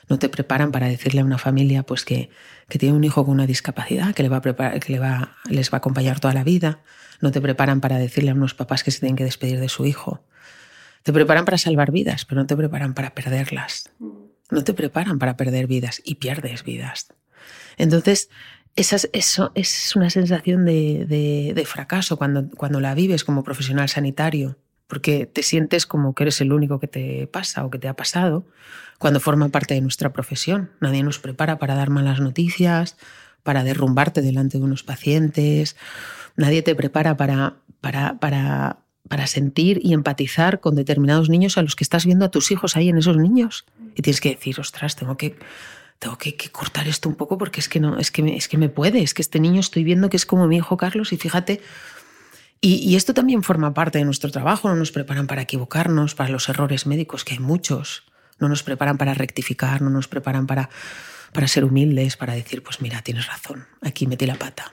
No 0.08 0.18
te 0.18 0.30
preparan 0.30 0.72
para 0.72 0.88
decirle 0.88 1.20
a 1.20 1.24
una 1.24 1.36
familia 1.36 1.82
pues, 1.82 2.04
que, 2.04 2.30
que 2.68 2.78
tiene 2.78 2.96
un 2.96 3.04
hijo 3.04 3.24
con 3.24 3.34
una 3.34 3.46
discapacidad, 3.46 4.14
que, 4.14 4.22
le 4.22 4.30
va 4.30 4.38
a 4.38 4.42
preparar, 4.42 4.80
que 4.80 4.92
le 4.92 4.98
va, 4.98 5.36
les 5.48 5.70
va 5.70 5.76
a 5.76 5.78
acompañar 5.78 6.18
toda 6.18 6.32
la 6.32 6.44
vida. 6.44 6.80
No 7.20 7.30
te 7.30 7.40
preparan 7.40 7.80
para 7.80 7.98
decirle 7.98 8.30
a 8.30 8.34
unos 8.34 8.54
papás 8.54 8.82
que 8.84 8.90
se 8.90 9.00
tienen 9.00 9.16
que 9.16 9.24
despedir 9.24 9.60
de 9.60 9.68
su 9.68 9.84
hijo. 9.84 10.24
Te 11.02 11.12
preparan 11.12 11.44
para 11.44 11.58
salvar 11.58 11.90
vidas, 11.90 12.24
pero 12.24 12.40
no 12.40 12.46
te 12.46 12.56
preparan 12.56 12.94
para 12.94 13.14
perderlas. 13.14 13.90
No 14.50 14.64
te 14.64 14.72
preparan 14.72 15.18
para 15.18 15.36
perder 15.36 15.66
vidas 15.66 16.00
y 16.04 16.16
pierdes 16.16 16.64
vidas. 16.64 17.08
Entonces, 17.78 18.28
eso 18.76 19.50
es 19.54 19.96
una 19.96 20.10
sensación 20.10 20.64
de, 20.64 21.64
fracaso 21.66 22.16
cuando, 22.16 22.80
la 22.80 22.94
vives 22.94 23.24
como 23.24 23.42
profesional 23.42 23.88
sanitario, 23.88 24.56
porque 24.86 25.26
te 25.26 25.42
sientes 25.42 25.86
como 25.86 26.14
que 26.14 26.24
eres 26.24 26.40
el 26.40 26.52
único 26.52 26.78
que 26.78 26.88
te 26.88 27.26
pasa 27.26 27.64
o 27.64 27.70
que 27.70 27.78
te 27.78 27.88
ha 27.88 27.94
pasado 27.94 28.46
cuando 28.98 29.20
forma 29.20 29.48
parte 29.48 29.74
de 29.74 29.80
nuestra 29.80 30.12
profesión. 30.12 30.70
Nadie 30.80 31.02
nos 31.02 31.18
prepara 31.18 31.58
para 31.58 31.74
dar 31.74 31.90
malas 31.90 32.20
noticias, 32.20 32.96
para 33.42 33.64
derrumbarte 33.64 34.22
delante 34.22 34.58
de 34.58 34.64
unos 34.64 34.82
pacientes, 34.82 35.76
nadie 36.36 36.62
te 36.62 36.74
prepara 36.74 37.16
para, 37.16 37.56
para, 37.80 38.18
para, 38.18 38.78
para 39.08 39.26
sentir 39.26 39.80
y 39.82 39.92
empatizar 39.92 40.60
con 40.60 40.74
determinados 40.74 41.30
niños 41.30 41.58
a 41.58 41.62
los 41.62 41.74
que 41.74 41.84
estás 41.84 42.04
viendo 42.04 42.24
a 42.24 42.30
tus 42.30 42.50
hijos 42.50 42.76
ahí 42.76 42.88
en 42.88 42.98
esos 42.98 43.16
niños. 43.16 43.64
Y 43.94 44.02
tienes 44.02 44.20
que 44.20 44.30
decir, 44.30 44.60
ostras, 44.60 44.96
tengo 44.96 45.16
que 45.16 45.36
tengo 45.98 46.16
que, 46.16 46.36
cortar 46.50 46.88
esto 46.88 47.08
un 47.08 47.16
poco 47.16 47.38
porque 47.38 47.60
es 47.60 47.68
que 47.68 47.80
no, 47.80 47.98
es 47.98 48.10
que, 48.10 48.22
me, 48.22 48.36
es 48.36 48.48
que 48.48 48.58
me 48.58 48.68
puede, 48.68 49.02
es 49.02 49.14
que 49.14 49.22
este 49.22 49.40
niño 49.40 49.60
estoy 49.60 49.84
viendo 49.84 50.08
que 50.08 50.16
es 50.16 50.26
como 50.26 50.46
mi 50.46 50.56
hijo 50.56 50.76
Carlos 50.76 51.12
y 51.12 51.16
fíjate, 51.16 51.60
y, 52.60 52.96
esto 52.96 53.14
también 53.14 53.44
forma 53.44 53.72
parte 53.72 53.98
de 53.98 54.04
nuestro 54.04 54.32
trabajo, 54.32 54.68
no 54.68 54.74
nos 54.74 54.90
preparan 54.90 55.28
para 55.28 55.42
equivocarnos, 55.42 56.16
para 56.16 56.30
los 56.30 56.48
errores 56.48 56.86
médicos, 56.86 57.24
que 57.24 57.34
hay 57.34 57.38
muchos, 57.38 58.02
no 58.40 58.48
nos 58.48 58.64
preparan 58.64 58.98
para 58.98 59.14
rectificar, 59.14 59.80
no 59.80 59.90
nos 59.90 60.08
preparan 60.08 60.48
para, 60.48 60.68
para 61.32 61.46
ser 61.46 61.64
humildes, 61.64 62.16
para 62.16 62.32
decir, 62.32 62.64
pues 62.64 62.80
mira, 62.80 63.00
tienes 63.02 63.28
razón, 63.28 63.66
aquí 63.80 64.08
metí 64.08 64.26
la 64.26 64.34
pata, 64.34 64.72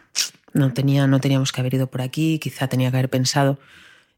no, 0.54 0.74
tenía, 0.74 1.06
no 1.06 1.20
teníamos 1.20 1.52
que 1.52 1.62
haber 1.62 1.76
ido 1.76 1.86
por 1.86 2.02
aquí, 2.02 2.40
quizá 2.40 2.68
tenía 2.68 2.90
que 2.90 2.98
haber 2.98 3.10
pensado, 3.10 3.60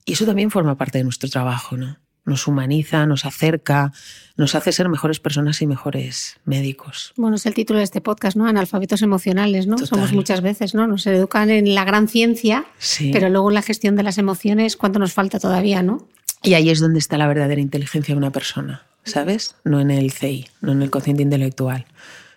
y 0.05 0.13
eso 0.13 0.25
también 0.25 0.49
forma 0.49 0.77
parte 0.77 0.99
de 0.99 1.03
nuestro 1.03 1.29
trabajo, 1.29 1.75
¿no? 1.75 1.97
Nos 2.27 2.45
humaniza, 2.45 3.05
nos 3.05 3.25
acerca, 3.25 3.93
nos 4.35 4.53
hace 4.53 4.71
ser 4.71 4.89
mejores 4.89 5.19
personas 5.19 5.61
y 5.61 5.67
mejores 5.67 6.37
médicos. 6.45 7.13
Bueno, 7.15 7.37
es 7.37 7.45
el 7.45 7.53
título 7.53 7.79
de 7.79 7.85
este 7.85 8.01
podcast, 8.01 8.35
¿no? 8.35 8.45
Analfabetos 8.45 9.01
emocionales, 9.01 9.65
¿no? 9.65 9.77
Somos 9.77 10.11
muchas 10.11 10.41
veces, 10.41 10.75
¿no? 10.75 10.87
Nos 10.87 11.07
educan 11.07 11.49
en 11.49 11.73
la 11.73 11.85
gran 11.85 12.07
ciencia, 12.09 12.65
pero 13.13 13.29
luego 13.29 13.49
en 13.49 13.55
la 13.55 13.61
gestión 13.61 13.95
de 13.95 14.03
las 14.03 14.17
emociones, 14.17 14.75
¿cuánto 14.75 14.99
nos 14.99 15.13
falta 15.13 15.39
todavía, 15.39 15.81
no? 15.81 16.05
Y 16.43 16.53
ahí 16.53 16.69
es 16.69 16.79
donde 16.79 16.99
está 16.99 17.17
la 17.17 17.27
verdadera 17.27 17.61
inteligencia 17.61 18.13
de 18.13 18.19
una 18.19 18.31
persona, 18.31 18.85
¿sabes? 19.03 19.55
No 19.63 19.79
en 19.79 19.89
el 19.89 20.11
CI, 20.11 20.47
no 20.59 20.73
en 20.73 20.81
el 20.81 20.89
cociente 20.89 21.23
intelectual, 21.23 21.85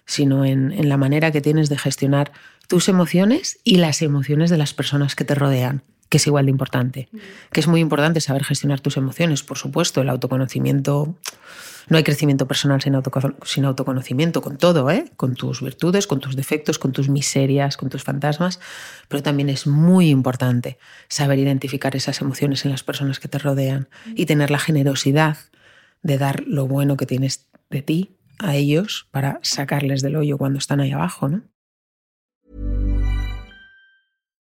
sino 0.07 0.45
en, 0.45 0.71
en 0.71 0.89
la 0.89 0.97
manera 0.97 1.33
que 1.33 1.41
tienes 1.41 1.69
de 1.69 1.77
gestionar 1.77 2.31
tus 2.69 2.89
emociones 2.89 3.59
y 3.65 3.79
las 3.79 4.03
emociones 4.03 4.51
de 4.51 4.57
las 4.57 4.73
personas 4.73 5.17
que 5.17 5.25
te 5.25 5.35
rodean 5.35 5.83
que 6.11 6.19
es 6.19 6.27
igual 6.27 6.47
de 6.47 6.51
importante. 6.51 7.09
Que 7.53 7.61
es 7.61 7.69
muy 7.69 7.81
importante 7.81 8.21
saber 8.21 8.45
gestionar 8.45 8.81
tus 8.81 8.97
emociones, 8.97 9.43
por 9.45 9.57
supuesto, 9.57 10.03
el 10.03 10.11
autoconocimiento. 10.11 11.15
No 11.89 11.97
hay 11.97 12.03
crecimiento 12.03 12.47
personal 12.47 12.83
sin, 12.83 12.95
sin 13.45 13.65
autoconocimiento, 13.65 14.43
con 14.43 14.59
todo, 14.59 14.91
¿eh? 14.91 15.05
con 15.17 15.35
tus 15.35 15.63
virtudes, 15.63 16.09
con 16.09 16.21
tus 16.21 16.35
defectos, 16.37 16.79
con 16.79 16.93
tus 16.93 17.09
miserias, 17.09 17.77
con 17.77 17.91
tus 17.91 18.03
fantasmas, 18.03 18.61
pero 19.09 19.23
también 19.23 19.49
es 19.49 19.67
muy 19.67 20.11
importante 20.11 20.79
saber 21.09 21.39
identificar 21.39 21.95
esas 21.95 22.21
emociones 22.21 22.65
en 22.65 22.73
las 22.73 22.83
personas 22.83 23.21
que 23.21 23.29
te 23.29 23.39
rodean 23.39 23.89
y 24.15 24.27
tener 24.27 24.51
la 24.51 24.59
generosidad 24.59 25.39
de 26.03 26.19
dar 26.19 26.43
lo 26.47 26.67
bueno 26.67 26.97
que 26.97 27.07
tienes 27.07 27.49
de 27.71 27.83
ti 27.83 28.17
a 28.39 28.57
ellos 28.57 29.07
para 29.13 29.39
sacarles 29.43 30.03
del 30.03 30.17
hoyo 30.17 30.39
cuando 30.39 30.59
están 30.59 30.81
ahí 30.81 30.91
abajo, 30.91 31.29
¿no? 31.29 31.43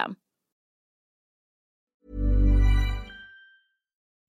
system. 0.00 0.16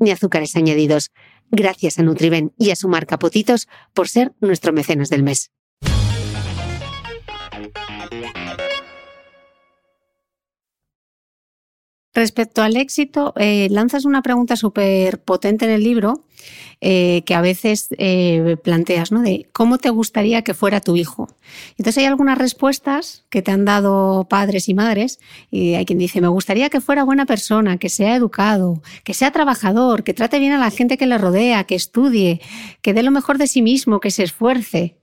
ni 0.00 0.10
azúcares 0.10 0.56
añadidos. 0.56 1.10
Gracias 1.50 1.98
a 1.98 2.02
Nutriben 2.02 2.52
y 2.58 2.70
a 2.70 2.76
su 2.76 2.88
marca 2.88 3.18
Potitos 3.18 3.68
por 3.94 4.08
ser 4.08 4.32
nuestro 4.40 4.72
mecenas 4.72 5.10
del 5.10 5.22
mes. 5.22 5.50
Respecto 12.20 12.60
al 12.60 12.76
éxito, 12.76 13.32
eh, 13.38 13.68
lanzas 13.70 14.04
una 14.04 14.20
pregunta 14.20 14.54
súper 14.54 15.22
potente 15.22 15.64
en 15.64 15.70
el 15.70 15.82
libro 15.82 16.26
eh, 16.82 17.22
que 17.24 17.34
a 17.34 17.40
veces 17.40 17.88
eh, 17.96 18.58
planteas, 18.62 19.10
¿no? 19.10 19.22
De 19.22 19.48
cómo 19.54 19.78
te 19.78 19.88
gustaría 19.88 20.42
que 20.42 20.52
fuera 20.52 20.82
tu 20.82 20.96
hijo. 20.96 21.28
Entonces 21.78 21.96
hay 21.96 22.04
algunas 22.04 22.36
respuestas 22.36 23.24
que 23.30 23.40
te 23.40 23.52
han 23.52 23.64
dado 23.64 24.26
padres 24.28 24.68
y 24.68 24.74
madres 24.74 25.18
y 25.50 25.72
hay 25.76 25.86
quien 25.86 25.98
dice, 25.98 26.20
me 26.20 26.28
gustaría 26.28 26.68
que 26.68 26.82
fuera 26.82 27.04
buena 27.04 27.24
persona, 27.24 27.78
que 27.78 27.88
sea 27.88 28.14
educado, 28.14 28.82
que 29.02 29.14
sea 29.14 29.30
trabajador, 29.30 30.04
que 30.04 30.12
trate 30.12 30.38
bien 30.38 30.52
a 30.52 30.58
la 30.58 30.70
gente 30.70 30.98
que 30.98 31.06
le 31.06 31.16
rodea, 31.16 31.64
que 31.64 31.74
estudie, 31.74 32.42
que 32.82 32.92
dé 32.92 33.02
lo 33.02 33.12
mejor 33.12 33.38
de 33.38 33.46
sí 33.46 33.62
mismo, 33.62 33.98
que 33.98 34.10
se 34.10 34.24
esfuerce. 34.24 34.98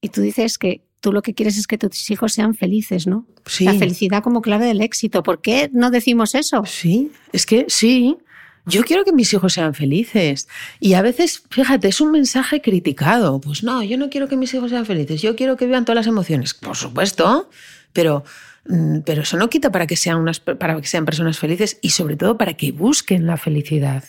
Y 0.00 0.10
tú 0.10 0.20
dices 0.20 0.56
que 0.56 0.84
tú 1.02 1.12
lo 1.12 1.20
que 1.20 1.34
quieres 1.34 1.58
es 1.58 1.66
que 1.66 1.76
tus 1.76 2.10
hijos 2.10 2.32
sean 2.32 2.54
felices, 2.54 3.06
¿no? 3.06 3.26
Sí. 3.44 3.64
La 3.64 3.74
felicidad 3.74 4.22
como 4.22 4.40
clave 4.40 4.66
del 4.66 4.80
éxito. 4.80 5.22
¿Por 5.22 5.42
qué 5.42 5.68
no 5.72 5.90
decimos 5.90 6.34
eso? 6.34 6.64
Sí, 6.64 7.10
es 7.32 7.44
que 7.44 7.66
sí. 7.68 8.16
Yo 8.64 8.84
quiero 8.84 9.04
que 9.04 9.12
mis 9.12 9.34
hijos 9.34 9.54
sean 9.54 9.74
felices. 9.74 10.48
Y 10.78 10.94
a 10.94 11.02
veces, 11.02 11.42
fíjate, 11.50 11.88
es 11.88 12.00
un 12.00 12.12
mensaje 12.12 12.62
criticado. 12.62 13.40
Pues 13.40 13.64
no, 13.64 13.82
yo 13.82 13.98
no 13.98 14.08
quiero 14.08 14.28
que 14.28 14.36
mis 14.36 14.54
hijos 14.54 14.70
sean 14.70 14.86
felices. 14.86 15.20
Yo 15.20 15.34
quiero 15.34 15.56
que 15.56 15.66
vivan 15.66 15.84
todas 15.84 15.96
las 15.96 16.06
emociones. 16.06 16.54
Por 16.54 16.76
supuesto, 16.76 17.50
pero, 17.92 18.22
mm, 18.68 19.00
pero 19.00 19.22
eso 19.22 19.36
no 19.36 19.50
quita 19.50 19.72
para 19.72 19.88
que, 19.88 19.96
sean 19.96 20.18
unas, 20.18 20.38
para 20.38 20.80
que 20.80 20.86
sean 20.86 21.04
personas 21.04 21.40
felices 21.40 21.78
y 21.82 21.90
sobre 21.90 22.16
todo 22.16 22.38
para 22.38 22.54
que 22.54 22.70
busquen 22.70 23.26
la 23.26 23.36
felicidad. 23.36 24.04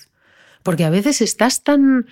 Porque 0.61 0.83
a 0.83 0.91
veces 0.91 1.21
estás 1.21 1.63
tan 1.63 2.05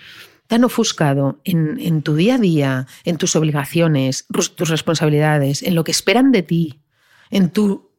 tan 0.52 0.66
ofuscado 0.66 1.40
en, 1.46 1.80
en, 1.80 2.02
tu 2.02 2.14
día 2.14 2.36
a 2.36 2.38
día, 2.38 2.86
en 3.06 3.16
tus 3.16 3.38
obligaciones, 3.38 4.26
tus 4.34 4.68
responsabilidades, 4.68 5.64
en 5.64 5.76
lo 5.76 5.86
que 5.86 5.92
esperan 5.92 6.34
de 6.34 6.44
ti, 6.44 6.82
en 7.30 7.52
tu, 7.52 7.90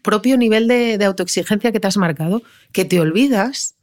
propio 0.00 0.36
nivel 0.36 0.68
de, 0.68 0.96
de, 0.96 1.04
autoexigencia 1.04 1.72
que 1.72 1.80
te 1.80 1.88
has 1.88 1.96
marcado, 1.96 2.44
que 2.70 2.84
te 2.84 3.00
olvidas 3.00 3.74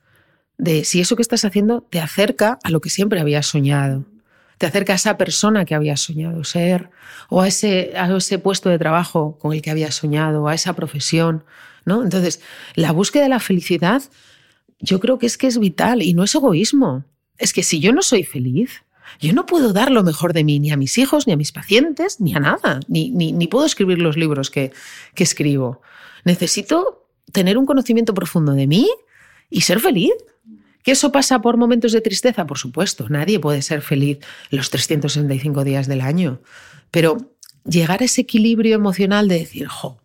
de 0.57 0.86
si 0.86 1.01
eso 1.01 1.17
que 1.17 1.23
estás 1.23 1.43
haciendo 1.43 1.81
te 1.81 1.99
acerca 1.99 2.57
a 2.63 2.69
lo 2.69 2.79
que 2.79 2.89
siempre 2.89 3.19
habías 3.19 3.47
soñado, 3.47 4.05
te 4.59 4.65
acerca 4.65 4.93
a 4.93 4.95
esa 4.95 5.17
persona 5.17 5.65
que 5.65 5.75
habías 5.75 5.99
soñado 5.99 6.45
ser, 6.45 6.89
o 7.27 7.41
a 7.41 7.49
ese, 7.49 7.91
a 7.97 8.07
ese 8.15 8.39
puesto 8.39 8.69
de 8.69 8.79
trabajo 8.79 9.38
con 9.39 9.51
el 9.51 9.61
que 9.61 9.71
habías 9.71 9.95
soñado, 9.95 10.47
a 10.47 10.55
esa 10.55 10.71
profesión. 10.71 11.43
¿no? 11.84 12.01
Entonces, 12.01 12.39
la 12.75 12.93
búsqueda 12.93 13.23
de 13.23 13.29
la 13.29 13.41
felicidad 13.41 14.03
yo 14.79 15.01
creo 15.01 15.19
que 15.19 15.25
es 15.25 15.38
que 15.38 15.47
es 15.47 15.59
vital 15.59 16.01
y 16.01 16.13
no 16.13 16.23
es 16.23 16.34
egoísmo 16.34 17.03
es 17.43 17.51
que 17.51 17.61
si 17.61 17.81
yo 17.81 17.91
no 17.91 18.01
soy 18.01 18.23
feliz, 18.23 18.83
yo 19.19 19.33
no 19.33 19.45
puedo 19.45 19.73
dar 19.73 19.91
lo 19.91 20.01
mejor 20.01 20.31
de 20.31 20.45
mí 20.45 20.61
ni 20.61 20.71
a 20.71 20.77
mis 20.77 20.97
hijos, 20.97 21.27
ni 21.27 21.33
a 21.33 21.35
mis 21.35 21.51
pacientes, 21.51 22.21
ni 22.21 22.33
a 22.33 22.39
nada, 22.39 22.79
ni, 22.87 23.11
ni, 23.11 23.47
puedo 23.47 23.65
escribir 23.65 23.99
los 23.99 24.15
libros 24.15 24.49
que, 24.49 24.71
que 25.13 25.23
escribo. 25.23 25.81
Necesito 26.23 27.05
tener 27.33 27.57
un 27.57 27.65
conocimiento 27.65 28.13
profundo 28.13 28.53
de 28.53 28.65
mí 28.65 28.89
y 29.49 29.61
ser 29.61 29.81
feliz. 29.81 30.13
¿Que 30.83 30.91
eso 30.91 31.11
pasa 31.11 31.41
por 31.41 31.57
momentos 31.57 31.91
de 31.91 31.99
tristeza? 31.99 32.45
Por 32.47 32.57
supuesto, 32.57 33.09
nadie 33.09 33.39
puede 33.39 33.61
ser 33.61 33.81
feliz 33.81 34.19
los 34.49 34.69
365 34.69 35.65
días 35.65 35.87
del 35.87 35.99
año. 35.99 36.39
Pero 36.91 37.17
llegar 37.65 38.01
a 38.01 38.05
ese 38.05 38.21
equilibrio 38.21 38.75
emocional 38.75 39.27
de 39.27 39.39
decir, 39.39 39.67
jo, 39.67 40.01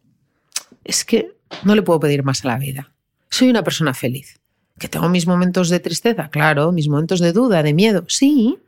es 0.83 1.05
que 1.05 1.37
no 1.63 1.77
le 1.77 1.83
puedo 1.83 2.01
pedir 2.01 2.25
más 2.25 2.45
a 2.45 2.49
la 2.49 2.59
vida. 2.59 2.93
Soy 3.31 3.49
una 3.49 3.63
persona 3.63 3.95
feliz. 3.95 4.41
¿Que 4.79 4.89
tengo 4.89 5.09
mis 5.09 5.27
momentos 5.27 5.69
de 5.69 5.81
tristeza? 5.81 6.29
Claro, 6.31 6.73
mis 6.73 6.89
momentos 6.89 7.21
de 7.21 7.33
duda, 7.33 7.63
de 7.63 7.75
miedo, 7.75 8.05
sí, 8.09 8.59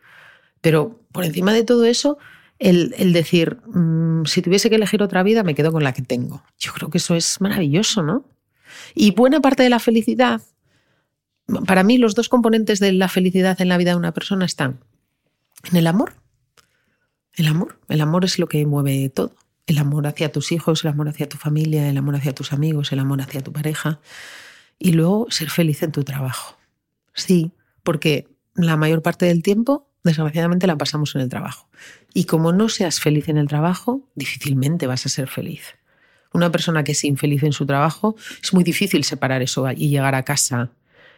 pero 0.61 1.01
por 1.13 1.25
encima 1.25 1.53
de 1.53 1.65
todo 1.65 1.85
eso, 1.85 2.19
el, 2.59 2.95
el 2.99 3.13
decir, 3.13 3.59
mmm, 3.67 4.25
si 4.25 4.43
tuviese 4.43 4.69
que 4.69 4.77
elegir 4.77 5.03
otra 5.03 5.23
vida, 5.23 5.43
me 5.43 5.55
quedo 5.55 5.73
con 5.73 5.85
la 5.85 5.93
que 5.93 6.03
tengo. 6.03 6.43
Yo 6.59 6.73
creo 6.73 6.91
que 6.91 6.99
eso 6.99 7.15
es 7.15 7.41
maravilloso, 7.41 8.03
¿no? 8.03 8.25
Y 8.95 9.13
buena 9.13 9.41
parte 9.41 9.63
de 9.63 9.71
la 9.71 9.79
felicidad, 9.79 10.43
para 11.67 11.83
mí 11.83 11.99
los 11.99 12.15
dos 12.15 12.29
componentes 12.29 12.81
de 12.81 12.93
la 12.93 13.09
felicidad 13.09 13.61
en 13.61 13.69
la 13.69 13.77
vida 13.77 13.91
de 13.91 13.97
una 13.97 14.13
persona 14.13 14.45
están 14.45 14.81
en 15.71 15.77
el 15.77 15.87
amor. 15.87 16.15
El 17.35 17.47
amor, 17.47 17.79
el 17.89 18.01
amor 18.01 18.25
es 18.25 18.39
lo 18.39 18.47
que 18.49 18.65
mueve 18.67 19.09
todo. 19.09 19.35
El 19.67 19.79
amor 19.79 20.07
hacia 20.07 20.33
tus 20.33 20.53
hijos, 20.53 20.85
el 20.85 20.91
amor 20.91 21.09
hacia 21.09 21.29
tu 21.29 21.37
familia, 21.37 21.89
el 21.89 21.97
amor 21.97 22.17
hacia 22.17 22.35
tus 22.35 22.53
amigos, 22.53 22.93
el 22.93 22.99
amor 22.99 23.21
hacia 23.21 23.41
tu 23.41 23.53
pareja 23.53 24.01
y 24.81 24.93
luego 24.93 25.29
ser 25.31 25.51
feliz 25.51 25.85
en 25.85 25.93
tu 25.93 26.03
trabajo. 26.03 26.57
Sí, 27.15 27.53
porque 27.85 28.27
la 28.55 28.77
mayor 28.77 29.03
parte 29.03 29.27
del 29.27 29.43
tiempo, 29.43 29.87
desgraciadamente, 30.03 30.67
la 30.67 30.77
pasamos 30.77 31.15
en 31.15 31.21
el 31.21 31.29
trabajo. 31.29 31.69
Y 32.15 32.25
como 32.25 32.53
no 32.53 32.69
seas 32.69 32.99
feliz 32.99 33.29
en 33.29 33.37
el 33.37 33.47
trabajo, 33.47 34.09
difícilmente 34.17 34.89
vas 34.89 35.07
a 35.07 35.09
ser 35.09 35.29
feliz. 35.29 35.77
Una 36.33 36.51
persona 36.51 36.83
que 36.83 36.93
es 36.93 37.05
infeliz 37.05 37.43
en 37.43 37.53
su 37.53 37.67
trabajo, 37.67 38.17
es 38.43 38.53
muy 38.55 38.65
difícil 38.65 39.05
separar 39.05 39.43
eso 39.43 39.71
y 39.71 39.91
llegar 39.91 40.15
a 40.15 40.25
casa 40.25 40.71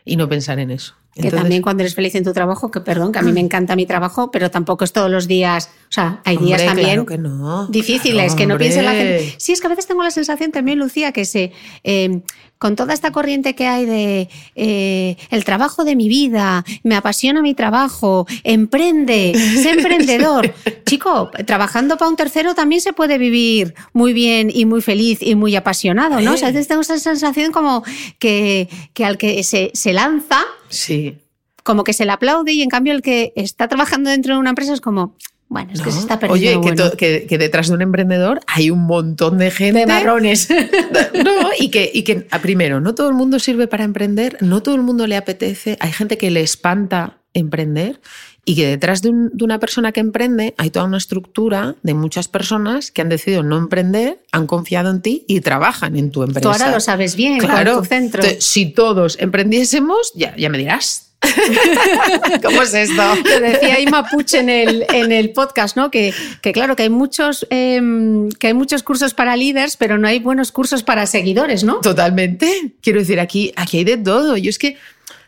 y 0.05 0.17
no 0.17 0.29
pensar 0.29 0.59
en 0.59 0.71
eso. 0.71 0.95
que 1.15 1.31
también 1.31 1.63
cuando 1.63 1.83
eres 1.83 1.95
feliz 1.95 2.15
en 2.15 2.25
tu 2.25 2.33
trabajo, 2.33 2.71
que 2.71 2.81
perdón, 2.81 3.13
que 3.13 3.21
a 3.21 3.23
mí 3.23 3.33
me 3.33 3.41
encanta 3.41 3.77
mi 3.77 3.87
trabajo, 3.87 4.31
pero 4.31 4.51
tampoco 4.51 4.85
es 4.85 4.93
todos 4.93 5.11
los 5.11 5.29
días, 5.29 5.71
o 5.93 5.95
sea, 5.95 6.23
hay 6.25 6.39
días 6.39 6.65
también 6.65 7.05
que 7.05 7.19
no, 7.19 7.67
difíciles, 7.67 8.35
que 8.35 8.47
no 8.47 8.57
piense 8.57 8.81
la 8.81 8.93
gente. 8.93 9.35
Sí, 9.37 9.53
es 9.53 9.61
que 9.61 9.67
a 9.67 9.69
veces 9.69 9.87
tengo 9.87 10.03
la 10.03 10.11
sensación 10.11 10.51
también, 10.51 10.79
Lucía, 10.79 11.13
que 11.13 11.27
se, 11.27 11.53
eh, 11.85 12.23
con 12.57 12.77
toda 12.77 12.95
esta 12.95 13.13
corriente 13.13 13.55
que 13.55 13.67
hay 13.67 13.85
de 13.85 14.29
eh, 14.55 15.19
el 15.29 15.45
trabajo 15.45 15.85
de 15.85 15.95
mi 15.95 16.09
vida, 16.09 16.65
me 16.83 16.95
apasiona 16.95 17.43
mi 17.43 17.53
trabajo, 17.53 18.27
emprende, 18.43 19.35
sé 19.63 19.71
emprendedor. 19.73 20.55
Chico, 20.87 21.31
trabajando 21.47 21.99
para 21.99 22.09
un 22.09 22.17
tercero 22.17 22.55
también 22.55 22.81
se 22.81 22.95
puede 22.95 23.19
vivir 23.19 23.75
muy 23.93 24.15
bien 24.15 24.51
y 24.51 24.65
muy 24.65 24.81
feliz 24.81 25.19
y 25.21 25.35
muy 25.35 25.55
apasionado, 25.57 26.23
¿no? 26.23 26.33
O 26.33 26.37
sea, 26.39 26.49
a 26.49 26.53
veces 26.53 26.69
tengo 26.69 26.81
esa 26.81 26.99
sensación 26.99 27.53
como 27.53 27.85
que, 28.19 28.67
que 28.95 29.05
al 29.05 29.19
que 29.19 29.43
se, 29.45 29.71
se 29.75 29.93
lanza, 29.93 30.41
Sí. 30.71 31.19
como 31.65 31.85
que 31.85 31.93
se 31.93 32.07
le 32.07 32.13
aplaude 32.13 32.53
y 32.55 32.63
en 32.63 32.71
cambio 32.71 32.95
el 32.95 33.03
que 33.03 33.35
está 33.37 33.69
trabajando 33.69 34.09
dentro 34.09 34.33
de 34.33 34.41
una 34.41 34.49
empresa 34.51 34.73
es 34.73 34.81
como, 34.81 35.17
bueno, 35.53 35.71
es 35.73 35.81
que 35.81 35.87
¿no? 35.91 35.93
se 35.93 35.99
está 36.01 36.19
perdiendo. 36.19 36.61
Oye, 36.61 36.91
que, 36.93 36.97
que- 36.97 37.27
que 37.27 37.39
detrás 37.39 37.69
de 37.69 37.75
un 37.75 37.83
emprendedor 37.83 38.41
hay 38.47 38.71
un 38.71 38.83
montón 38.85 39.39
de 39.39 39.51
gente. 39.51 39.81
de 39.81 39.87
marrones. 39.87 40.49
No, 41.15 41.51
y 41.59 41.69
que, 41.71 41.91
y 41.93 42.03
que, 42.03 42.27
ah, 42.31 42.41
primero, 42.41 42.81
no 42.81 42.95
todo 42.95 43.09
el 43.09 43.15
mundo 43.15 43.39
sirve 43.39 43.67
para 43.69 43.85
emprender, 43.85 44.37
no 44.41 44.63
todo 44.63 44.75
el 44.75 44.83
mundo 44.83 45.07
le 45.07 45.17
apetece, 45.17 45.77
hay 45.81 45.93
gente 45.93 46.17
que 46.19 46.31
le 46.31 46.41
espanta 46.41 47.19
emprender 47.35 48.01
y 48.45 48.57
que 48.57 48.67
detrás 48.67 49.03
de, 49.03 49.11
un- 49.11 49.31
de 49.33 49.45
una 49.45 49.59
persona 49.61 49.93
que 49.93 50.01
emprende 50.01 50.55
hay 50.59 50.71
toda 50.71 50.87
una 50.87 50.97
estructura 50.99 51.77
de 51.83 51.95
muchas 51.95 52.29
personas 52.29 52.91
que 52.91 53.01
han 53.03 53.09
decidido 53.09 53.43
no 53.43 53.57
emprender, 53.57 54.21
han 54.33 54.47
confiado 54.47 54.91
en 54.91 55.01
ti 55.01 55.25
y 55.29 55.41
trabajan 55.41 55.97
en 55.97 56.11
tu 56.11 56.23
empresa. 56.23 56.41
Tú 56.41 56.49
ahora 56.51 56.71
lo 56.71 56.81
sabes 56.81 57.15
bien 57.17 57.39
Claro. 57.39 57.79
tu 57.79 57.85
centro. 57.85 58.23
Entonces, 58.23 58.45
si 58.45 58.67
todos 58.73 59.17
emprendiésemos, 59.21 60.13
ya, 60.15 60.35
ya 60.37 60.49
me 60.51 60.59
dirás. 60.59 61.12
¿Cómo 62.43 62.63
es 62.63 62.75
esto? 62.75 63.03
Te 63.23 63.41
decía 63.41 63.75
ahí 63.75 63.87
Mapuche 63.87 64.39
en 64.39 64.49
el, 64.49 64.87
en 64.93 65.13
el 65.13 65.31
podcast, 65.31 65.77
¿no? 65.77 65.91
Que, 65.91 66.13
que 66.41 66.53
claro, 66.53 66.77
que 66.77 66.85
hay 66.85 66.91
muchos 66.91 67.47
em, 67.51 68.29
que 68.31 68.49
hay 68.49 68.55
muchos 68.55 68.83
cursos 68.83 69.15
para 69.15 69.37
líderes, 69.37 69.77
pero 69.77 69.99
no 69.99 70.09
hay 70.09 70.19
buenos 70.19 70.53
cursos 70.53 70.83
para 70.83 71.07
seguidores, 71.07 71.65
¿no? 71.65 71.81
Totalmente. 71.81 72.75
Quiero 72.83 73.01
decir, 73.01 73.21
aquí, 73.21 73.53
aquí 73.57 73.79
hay 73.79 73.85
de 73.85 73.97
todo. 73.97 74.37
Yo 74.37 74.51
es 74.51 74.59
que 74.59 74.77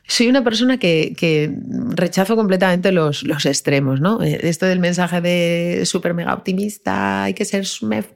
soy 0.07 0.29
una 0.29 0.45
persona 0.45 0.79
que, 0.79 1.15
que 1.17 1.51
rechazo 1.91 2.37
completamente 2.37 2.93
los, 2.93 3.23
los 3.23 3.47
extremos, 3.47 4.01
¿no? 4.01 4.23
Eh, 4.23 4.41
Esto 4.43 4.67
del 4.67 4.79
mensaje 4.79 5.21
de 5.21 5.83
súper 5.87 6.13
mega 6.15 6.35
optimista, 6.35 7.25
hay 7.25 7.35
que 7.35 7.45
ser 7.45 7.65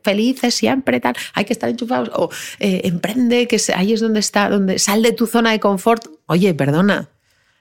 felices 0.03 0.55
siempre, 0.55 1.01
tal, 1.01 1.15
hay 1.33 1.45
que 1.45 1.53
estar 1.53 1.71
enchufados, 1.71 2.11
o 2.15 2.31
eh, 2.61 2.83
emprende, 2.85 3.47
que 3.47 3.59
ahí 3.75 3.95
es 3.95 4.01
donde 4.01 4.21
está, 4.21 4.51
donde 4.51 4.79
sal 4.79 5.03
de 5.03 5.13
tu 5.13 5.27
zona 5.27 5.53
de 5.53 5.61
confort. 5.61 6.07
Oye, 6.27 6.53
perdona, 6.53 7.09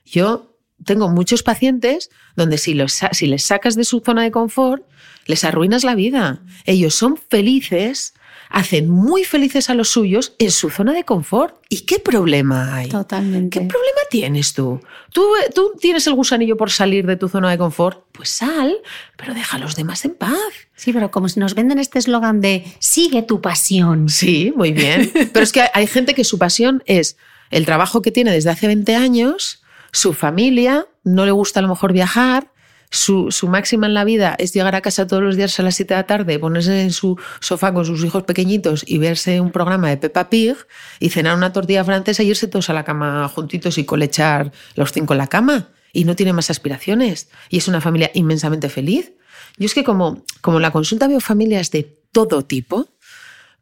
yo 0.09 0.55
tengo 0.85 1.09
muchos 1.09 1.43
pacientes 1.43 2.09
donde 2.35 2.57
si, 2.57 2.73
los, 2.73 2.93
sa- 2.93 3.09
si 3.13 3.27
les 3.27 3.43
sacas 3.43 3.75
de 3.75 3.83
su 3.83 3.99
zona 3.99 4.23
de 4.23 4.31
confort, 4.31 4.83
les 5.25 5.43
arruinas 5.43 5.83
la 5.83 5.95
vida. 5.95 6.41
Ellos 6.65 6.93
son 6.95 7.17
felices, 7.17 8.13
hacen 8.49 8.87
muy 8.89 9.23
felices 9.25 9.69
a 9.69 9.73
los 9.73 9.89
suyos 9.89 10.33
en 10.39 10.51
su 10.51 10.69
zona 10.69 10.93
de 10.93 11.03
confort. 11.03 11.55
¿Y 11.69 11.81
qué 11.81 11.99
problema 11.99 12.75
hay? 12.75 12.89
Totalmente. 12.89 13.59
¿Qué 13.59 13.65
problema 13.65 13.99
tienes 14.09 14.53
tú? 14.53 14.79
¿Tú? 15.11 15.25
¿Tú 15.53 15.73
tienes 15.81 16.05
el 16.07 16.13
gusanillo 16.13 16.55
por 16.55 16.69
salir 16.71 17.05
de 17.07 17.17
tu 17.17 17.27
zona 17.27 17.49
de 17.51 17.57
confort? 17.57 18.05
Pues 18.13 18.29
sal, 18.29 18.77
pero 19.17 19.33
deja 19.33 19.57
a 19.57 19.59
los 19.59 19.75
demás 19.75 20.05
en 20.05 20.13
paz. 20.15 20.37
Sí, 20.75 20.93
pero 20.93 21.09
como 21.11 21.27
si 21.27 21.39
nos 21.39 21.55
venden 21.55 21.79
este 21.79 21.99
eslogan 21.99 22.39
de 22.39 22.63
sigue 22.79 23.23
tu 23.23 23.41
pasión. 23.41 24.07
Sí, 24.09 24.53
muy 24.55 24.71
bien. 24.71 25.11
Pero 25.33 25.43
es 25.43 25.51
que 25.51 25.65
hay 25.73 25.87
gente 25.87 26.13
que 26.13 26.23
su 26.23 26.37
pasión 26.37 26.83
es 26.85 27.17
el 27.49 27.65
trabajo 27.65 28.01
que 28.01 28.11
tiene 28.11 28.31
desde 28.31 28.51
hace 28.51 28.67
20 28.67 28.95
años, 28.95 29.63
su 29.97 30.13
familia, 30.13 30.85
no 31.03 31.25
le 31.25 31.31
gusta 31.31 31.59
a 31.59 31.63
lo 31.63 31.69
mejor 31.69 31.91
viajar, 31.91 32.51
su, 32.91 33.31
su 33.31 33.47
máxima 33.47 33.87
en 33.87 33.95
la 33.95 34.03
vida 34.03 34.35
es 34.37 34.53
llegar 34.53 34.75
a 34.75 34.81
casa 34.81 35.07
todos 35.07 35.23
los 35.23 35.35
días 35.35 35.59
a 35.59 35.63
las 35.63 35.75
7 35.75 35.91
de 35.91 35.99
la 35.99 36.05
tarde, 36.05 36.37
ponerse 36.37 36.83
en 36.83 36.91
su 36.91 37.17
sofá 37.39 37.73
con 37.73 37.83
sus 37.83 38.03
hijos 38.05 38.21
pequeñitos 38.21 38.83
y 38.85 38.99
verse 38.99 39.41
un 39.41 39.51
programa 39.51 39.89
de 39.89 39.97
Peppa 39.97 40.29
Pig 40.29 40.55
y 40.99 41.09
cenar 41.09 41.35
una 41.35 41.51
tortilla 41.51 41.83
francesa 41.83 42.21
y 42.21 42.29
irse 42.29 42.47
todos 42.47 42.69
a 42.69 42.73
la 42.73 42.83
cama 42.83 43.27
juntitos 43.27 43.79
y 43.79 43.85
colechar 43.85 44.51
los 44.75 44.91
cinco 44.91 45.15
en 45.15 45.17
la 45.17 45.27
cama. 45.27 45.69
Y 45.93 46.03
no 46.03 46.15
tiene 46.15 46.31
más 46.31 46.51
aspiraciones. 46.51 47.29
Y 47.49 47.57
es 47.57 47.67
una 47.67 47.81
familia 47.81 48.11
inmensamente 48.13 48.69
feliz. 48.69 49.13
Yo 49.57 49.65
es 49.65 49.73
que 49.73 49.83
como, 49.83 50.23
como 50.41 50.59
la 50.59 50.69
consulta 50.69 51.07
veo 51.07 51.19
familias 51.19 51.71
de 51.71 51.97
todo 52.11 52.45
tipo, 52.45 52.87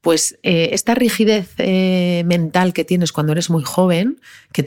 pues 0.05 0.37
eh, 0.43 0.69
esta 0.71 0.93
rigidez 0.93 1.55
eh, 1.57 2.21
mental 2.27 2.73
que 2.73 2.85
tienes 2.85 3.11
cuando 3.11 3.31
eres 3.31 3.49
muy 3.49 3.63
joven, 3.63 4.21
que 4.53 4.63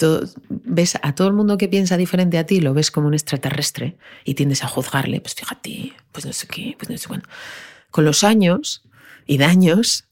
ves 0.48 0.98
a 1.00 1.14
todo 1.14 1.28
el 1.28 1.34
mundo 1.34 1.56
que 1.58 1.68
piensa 1.68 1.96
diferente 1.96 2.38
a 2.38 2.44
ti, 2.44 2.60
lo 2.60 2.74
ves 2.74 2.90
como 2.90 3.06
un 3.06 3.14
extraterrestre 3.14 3.96
y 4.24 4.34
tiendes 4.34 4.64
a 4.64 4.66
juzgarle, 4.66 5.20
pues 5.20 5.36
fíjate, 5.36 5.92
pues 6.10 6.26
no 6.26 6.32
sé 6.32 6.48
qué, 6.48 6.74
pues 6.76 6.90
no 6.90 6.98
sé 6.98 7.06
cuándo. 7.06 7.28
Con 7.92 8.04
los 8.04 8.24
años 8.24 8.82
y 9.28 9.38
daños, 9.38 10.08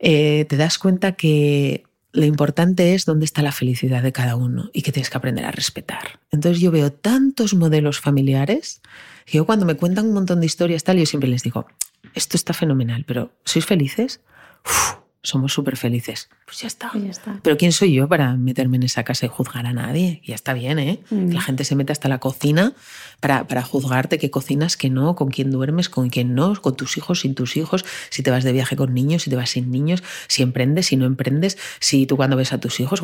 eh, 0.00 0.44
te 0.48 0.56
das 0.56 0.78
cuenta 0.78 1.12
que 1.12 1.84
lo 2.10 2.24
importante 2.24 2.96
es 2.96 3.04
dónde 3.04 3.26
está 3.26 3.42
la 3.42 3.52
felicidad 3.52 4.02
de 4.02 4.10
cada 4.10 4.34
uno 4.34 4.70
y 4.72 4.82
que 4.82 4.90
tienes 4.90 5.08
que 5.08 5.18
aprender 5.18 5.44
a 5.44 5.52
respetar. 5.52 6.18
Entonces 6.32 6.60
yo 6.60 6.72
veo 6.72 6.90
tantos 6.90 7.54
modelos 7.54 8.00
familiares 8.00 8.82
que 9.24 9.36
yo 9.36 9.46
cuando 9.46 9.66
me 9.66 9.76
cuentan 9.76 10.08
un 10.08 10.14
montón 10.14 10.40
de 10.40 10.46
historias 10.46 10.82
tal, 10.82 10.98
yo 10.98 11.06
siempre 11.06 11.30
les 11.30 11.44
digo, 11.44 11.64
esto 12.14 12.36
está 12.36 12.52
fenomenal, 12.54 13.04
pero 13.06 13.30
¿sois 13.44 13.64
felices? 13.64 14.20
Uf, 14.64 14.94
somos 15.22 15.52
súper 15.54 15.76
felices. 15.76 16.28
Pues 16.44 16.60
ya 16.60 16.66
está. 16.66 16.90
Pues 16.92 17.04
ya 17.04 17.10
está. 17.10 17.40
Pero 17.42 17.56
¿quién 17.56 17.72
soy 17.72 17.94
yo 17.94 18.08
para 18.08 18.36
meterme 18.36 18.76
en 18.76 18.82
esa 18.82 19.04
casa 19.04 19.24
y 19.26 19.28
juzgar 19.30 19.64
a 19.66 19.72
nadie? 19.72 20.20
Ya 20.24 20.34
está 20.34 20.52
bien, 20.52 20.78
¿eh? 20.78 21.00
Mm. 21.10 21.30
La 21.32 21.40
gente 21.40 21.64
se 21.64 21.74
mete 21.76 21.92
hasta 21.92 22.08
la 22.08 22.18
cocina 22.18 22.74
para, 23.20 23.46
para 23.46 23.62
juzgarte 23.62 24.18
qué 24.18 24.30
cocinas, 24.30 24.76
qué 24.76 24.90
no, 24.90 25.14
con 25.14 25.28
quién 25.30 25.50
duermes, 25.50 25.88
con 25.88 26.10
quién 26.10 26.34
no, 26.34 26.60
con 26.60 26.76
tus 26.76 26.96
hijos, 26.98 27.20
sin 27.20 27.34
tus 27.34 27.56
hijos, 27.56 27.84
si 28.10 28.22
te 28.22 28.30
vas 28.30 28.44
de 28.44 28.52
viaje 28.52 28.76
con 28.76 28.92
niños, 28.92 29.22
si 29.22 29.30
te 29.30 29.36
vas 29.36 29.50
sin 29.50 29.70
niños, 29.70 30.02
si 30.28 30.42
emprendes, 30.42 30.86
si 30.86 30.96
no 30.96 31.06
emprendes, 31.06 31.56
si 31.80 32.06
tú 32.06 32.16
cuando 32.16 32.36
ves 32.36 32.52
a 32.52 32.58
tus 32.60 32.80
hijos... 32.80 33.00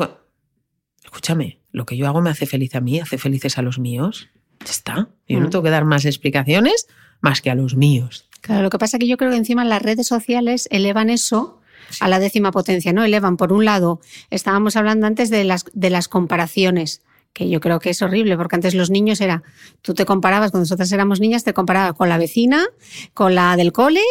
Escúchame, 1.03 1.59
lo 1.71 1.85
que 1.85 1.97
yo 1.97 2.07
hago 2.07 2.21
me 2.21 2.29
hace 2.29 2.45
feliz 2.45 2.73
a 2.75 2.79
mí, 2.81 2.99
hace 2.99 3.17
felices 3.17 3.57
a 3.57 3.61
los 3.61 3.79
míos. 3.79 4.29
Ya 4.63 4.69
está. 4.71 5.09
Yo 5.27 5.39
no 5.39 5.47
Mm. 5.47 5.49
tengo 5.49 5.63
que 5.63 5.69
dar 5.71 5.83
más 5.85 6.05
explicaciones 6.05 6.87
más 7.19 7.41
que 7.41 7.49
a 7.49 7.55
los 7.55 7.75
míos. 7.75 8.27
Claro, 8.41 8.63
lo 8.63 8.69
que 8.69 8.79
pasa 8.79 8.97
es 8.97 9.01
que 9.01 9.07
yo 9.07 9.17
creo 9.17 9.31
que 9.31 9.37
encima 9.37 9.63
las 9.63 9.81
redes 9.81 10.07
sociales 10.07 10.67
elevan 10.71 11.09
eso 11.09 11.61
a 11.99 12.07
la 12.07 12.19
décima 12.19 12.51
potencia, 12.51 12.93
¿no? 12.93 13.03
Elevan, 13.03 13.37
por 13.37 13.53
un 13.53 13.65
lado, 13.65 13.99
estábamos 14.29 14.75
hablando 14.75 15.07
antes 15.07 15.29
de 15.29 15.43
las, 15.43 15.65
de 15.73 15.89
las 15.89 16.07
comparaciones, 16.07 17.01
que 17.33 17.49
yo 17.49 17.59
creo 17.61 17.79
que 17.79 17.91
es 17.91 18.01
horrible, 18.01 18.35
porque 18.35 18.55
antes 18.55 18.73
los 18.73 18.89
niños 18.89 19.21
era, 19.21 19.43
tú 19.81 19.93
te 19.93 20.05
comparabas, 20.05 20.51
cuando 20.51 20.63
nosotras 20.63 20.91
éramos 20.91 21.19
niñas, 21.19 21.43
te 21.43 21.53
comparabas 21.53 21.93
con 21.93 22.09
la 22.09 22.17
vecina, 22.17 22.65
con 23.13 23.35
la 23.35 23.55
del 23.55 23.71
cole 23.71 24.01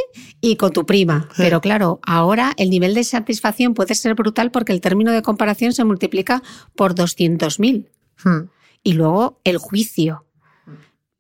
y 0.41 0.57
con 0.57 0.73
tu 0.73 0.87
prima. 0.87 1.29
Pero 1.37 1.61
claro, 1.61 2.01
ahora 2.03 2.53
el 2.57 2.71
nivel 2.71 2.95
de 2.95 3.05
satisfacción 3.05 3.75
puede 3.75 3.95
ser 3.95 4.15
brutal 4.15 4.51
porque 4.51 4.73
el 4.73 4.81
término 4.81 5.13
de 5.13 5.23
comparación 5.23 5.73
se 5.73 5.85
multiplica 5.85 6.43
por 6.75 6.95
200.000. 6.95 7.89
Hmm. 8.23 8.49
Y 8.83 8.95
luego 8.95 9.41
el 9.45 9.59
juicio 9.59 10.25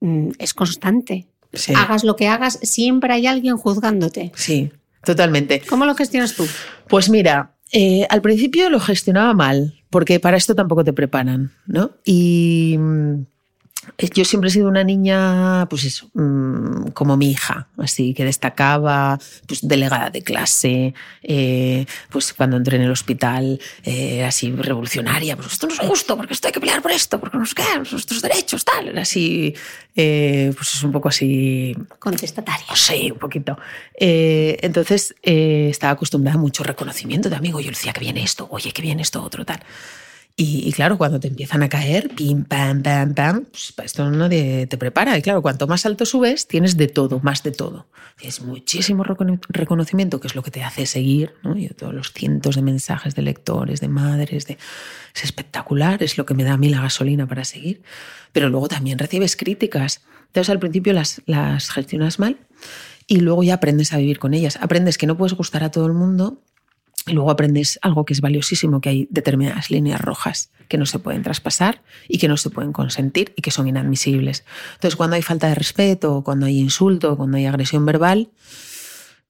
mm, 0.00 0.30
es 0.38 0.54
constante. 0.54 1.29
Sí, 1.52 1.72
Hagas 1.74 2.04
lo 2.04 2.16
que 2.16 2.28
hagas, 2.28 2.58
siempre 2.62 3.12
hay 3.12 3.26
alguien 3.26 3.56
juzgándote. 3.56 4.32
sí, 4.34 4.70
totalmente. 5.04 5.62
¿Cómo 5.68 5.84
lo 5.86 5.94
gestionas 5.94 6.34
tú? 6.34 6.46
Pues 6.88 7.08
mira, 7.08 7.54
eh, 7.72 8.06
al 8.10 8.20
principio 8.22 8.68
lo 8.70 8.80
gestionaba 8.80 9.32
mal, 9.34 9.74
porque 9.90 10.20
para 10.20 10.36
esto 10.36 10.54
tampoco 10.54 10.84
te 10.84 10.92
preparan, 10.92 11.52
¿no? 11.66 11.92
Y 12.04 12.76
mm, 12.78 13.26
yo 14.14 14.24
siempre 14.24 14.48
he 14.48 14.52
sido 14.52 14.68
una 14.68 14.84
niña, 14.84 15.66
pues 15.68 15.84
eso, 15.84 16.10
mm, 16.14 16.88
como 16.92 17.16
mi 17.16 17.30
hija, 17.30 17.68
así 17.78 18.14
que 18.14 18.24
destacaba, 18.24 19.18
pues 19.46 19.66
delegada 19.66 20.10
de 20.10 20.22
clase, 20.22 20.94
eh, 21.22 21.86
pues 22.10 22.32
cuando 22.32 22.56
entré 22.56 22.76
en 22.76 22.82
el 22.82 22.90
hospital, 22.90 23.60
eh, 23.84 24.24
así 24.24 24.52
revolucionaria, 24.52 25.36
pues 25.36 25.52
esto 25.52 25.66
no 25.66 25.74
es 25.74 25.80
justo, 25.80 26.16
porque 26.16 26.34
esto 26.34 26.48
hay 26.48 26.52
que 26.52 26.60
pelear 26.60 26.82
por 26.82 26.92
esto, 26.92 27.18
porque 27.18 27.38
nos 27.38 27.54
quedan 27.54 27.86
nuestros 27.90 28.22
derechos, 28.22 28.64
tal, 28.64 28.88
era 28.88 29.02
así, 29.02 29.54
eh, 29.96 30.52
pues 30.54 30.74
es 30.74 30.82
un 30.82 30.92
poco 30.92 31.08
así 31.08 31.76
Contestataria. 31.98 32.66
Sí, 32.74 33.10
un 33.10 33.18
poquito. 33.18 33.58
Eh, 33.98 34.58
entonces 34.62 35.14
eh, 35.22 35.68
estaba 35.70 35.92
acostumbrada 35.92 36.38
a 36.38 36.40
mucho 36.40 36.62
reconocimiento 36.62 37.28
de 37.28 37.36
amigo. 37.36 37.60
Yo 37.60 37.70
decía 37.70 37.92
que 37.92 38.00
viene 38.00 38.22
esto, 38.22 38.46
oye, 38.50 38.72
que 38.72 38.82
viene 38.82 39.02
esto, 39.02 39.22
otro, 39.22 39.44
tal. 39.44 39.60
Y, 40.42 40.72
claro, 40.72 40.96
cuando 40.96 41.20
te 41.20 41.28
empiezan 41.28 41.62
a 41.62 41.68
caer, 41.68 42.08
pim, 42.16 42.44
pam, 42.44 42.82
pam, 42.82 43.12
pam, 43.12 43.44
pues 43.44 43.74
esto 43.84 44.10
nadie 44.10 44.66
te 44.66 44.78
prepara. 44.78 45.18
Y 45.18 45.20
claro, 45.20 45.42
cuanto 45.42 45.66
más 45.66 45.84
alto 45.84 46.06
subes, 46.06 46.48
tienes 46.48 46.78
de 46.78 46.88
todo, 46.88 47.20
más 47.20 47.42
de 47.42 47.52
todo. 47.52 47.88
Tienes 48.16 48.40
muchísimo 48.40 49.04
recono- 49.04 49.38
reconocimiento, 49.50 50.18
que 50.18 50.28
es 50.28 50.34
lo 50.34 50.42
que 50.42 50.50
te 50.50 50.62
hace 50.62 50.86
seguir. 50.86 51.34
¿no? 51.42 51.58
Yo 51.58 51.68
todos 51.74 51.92
los 51.92 52.14
cientos 52.14 52.56
de 52.56 52.62
mensajes 52.62 53.14
de 53.14 53.20
lectores, 53.20 53.82
de 53.82 53.88
madres, 53.88 54.46
de... 54.46 54.56
es 55.14 55.24
espectacular, 55.24 56.02
es 56.02 56.16
lo 56.16 56.24
que 56.24 56.32
me 56.32 56.44
da 56.44 56.54
a 56.54 56.56
mí 56.56 56.70
la 56.70 56.80
gasolina 56.80 57.26
para 57.26 57.44
seguir. 57.44 57.82
Pero 58.32 58.48
luego 58.48 58.68
también 58.68 58.98
recibes 58.98 59.36
críticas. 59.36 60.00
Entonces 60.28 60.48
al 60.48 60.58
principio 60.58 60.94
las, 60.94 61.20
las 61.26 61.68
gestionas 61.68 62.18
mal 62.18 62.38
y 63.06 63.20
luego 63.20 63.42
ya 63.42 63.56
aprendes 63.56 63.92
a 63.92 63.98
vivir 63.98 64.18
con 64.18 64.32
ellas. 64.32 64.56
Aprendes 64.62 64.96
que 64.96 65.06
no 65.06 65.18
puedes 65.18 65.34
gustar 65.34 65.64
a 65.64 65.70
todo 65.70 65.84
el 65.84 65.92
mundo 65.92 66.40
Y 67.06 67.12
luego 67.12 67.30
aprendes 67.30 67.78
algo 67.82 68.04
que 68.04 68.12
es 68.12 68.20
valiosísimo, 68.20 68.80
que 68.80 68.90
hay 68.90 69.08
determinadas 69.10 69.70
líneas 69.70 70.00
rojas 70.00 70.50
que 70.68 70.78
no 70.78 70.86
se 70.86 70.98
pueden 70.98 71.22
traspasar 71.22 71.82
y 72.08 72.18
que 72.18 72.28
no 72.28 72.36
se 72.36 72.50
pueden 72.50 72.72
consentir 72.72 73.32
y 73.36 73.42
que 73.42 73.50
son 73.50 73.66
inadmisibles. 73.68 74.44
Entonces, 74.74 74.96
cuando 74.96 75.16
hay 75.16 75.22
falta 75.22 75.48
de 75.48 75.54
respeto, 75.54 76.22
cuando 76.22 76.46
hay 76.46 76.58
insulto, 76.58 77.16
cuando 77.16 77.38
hay 77.38 77.46
agresión 77.46 77.84
verbal, 77.86 78.30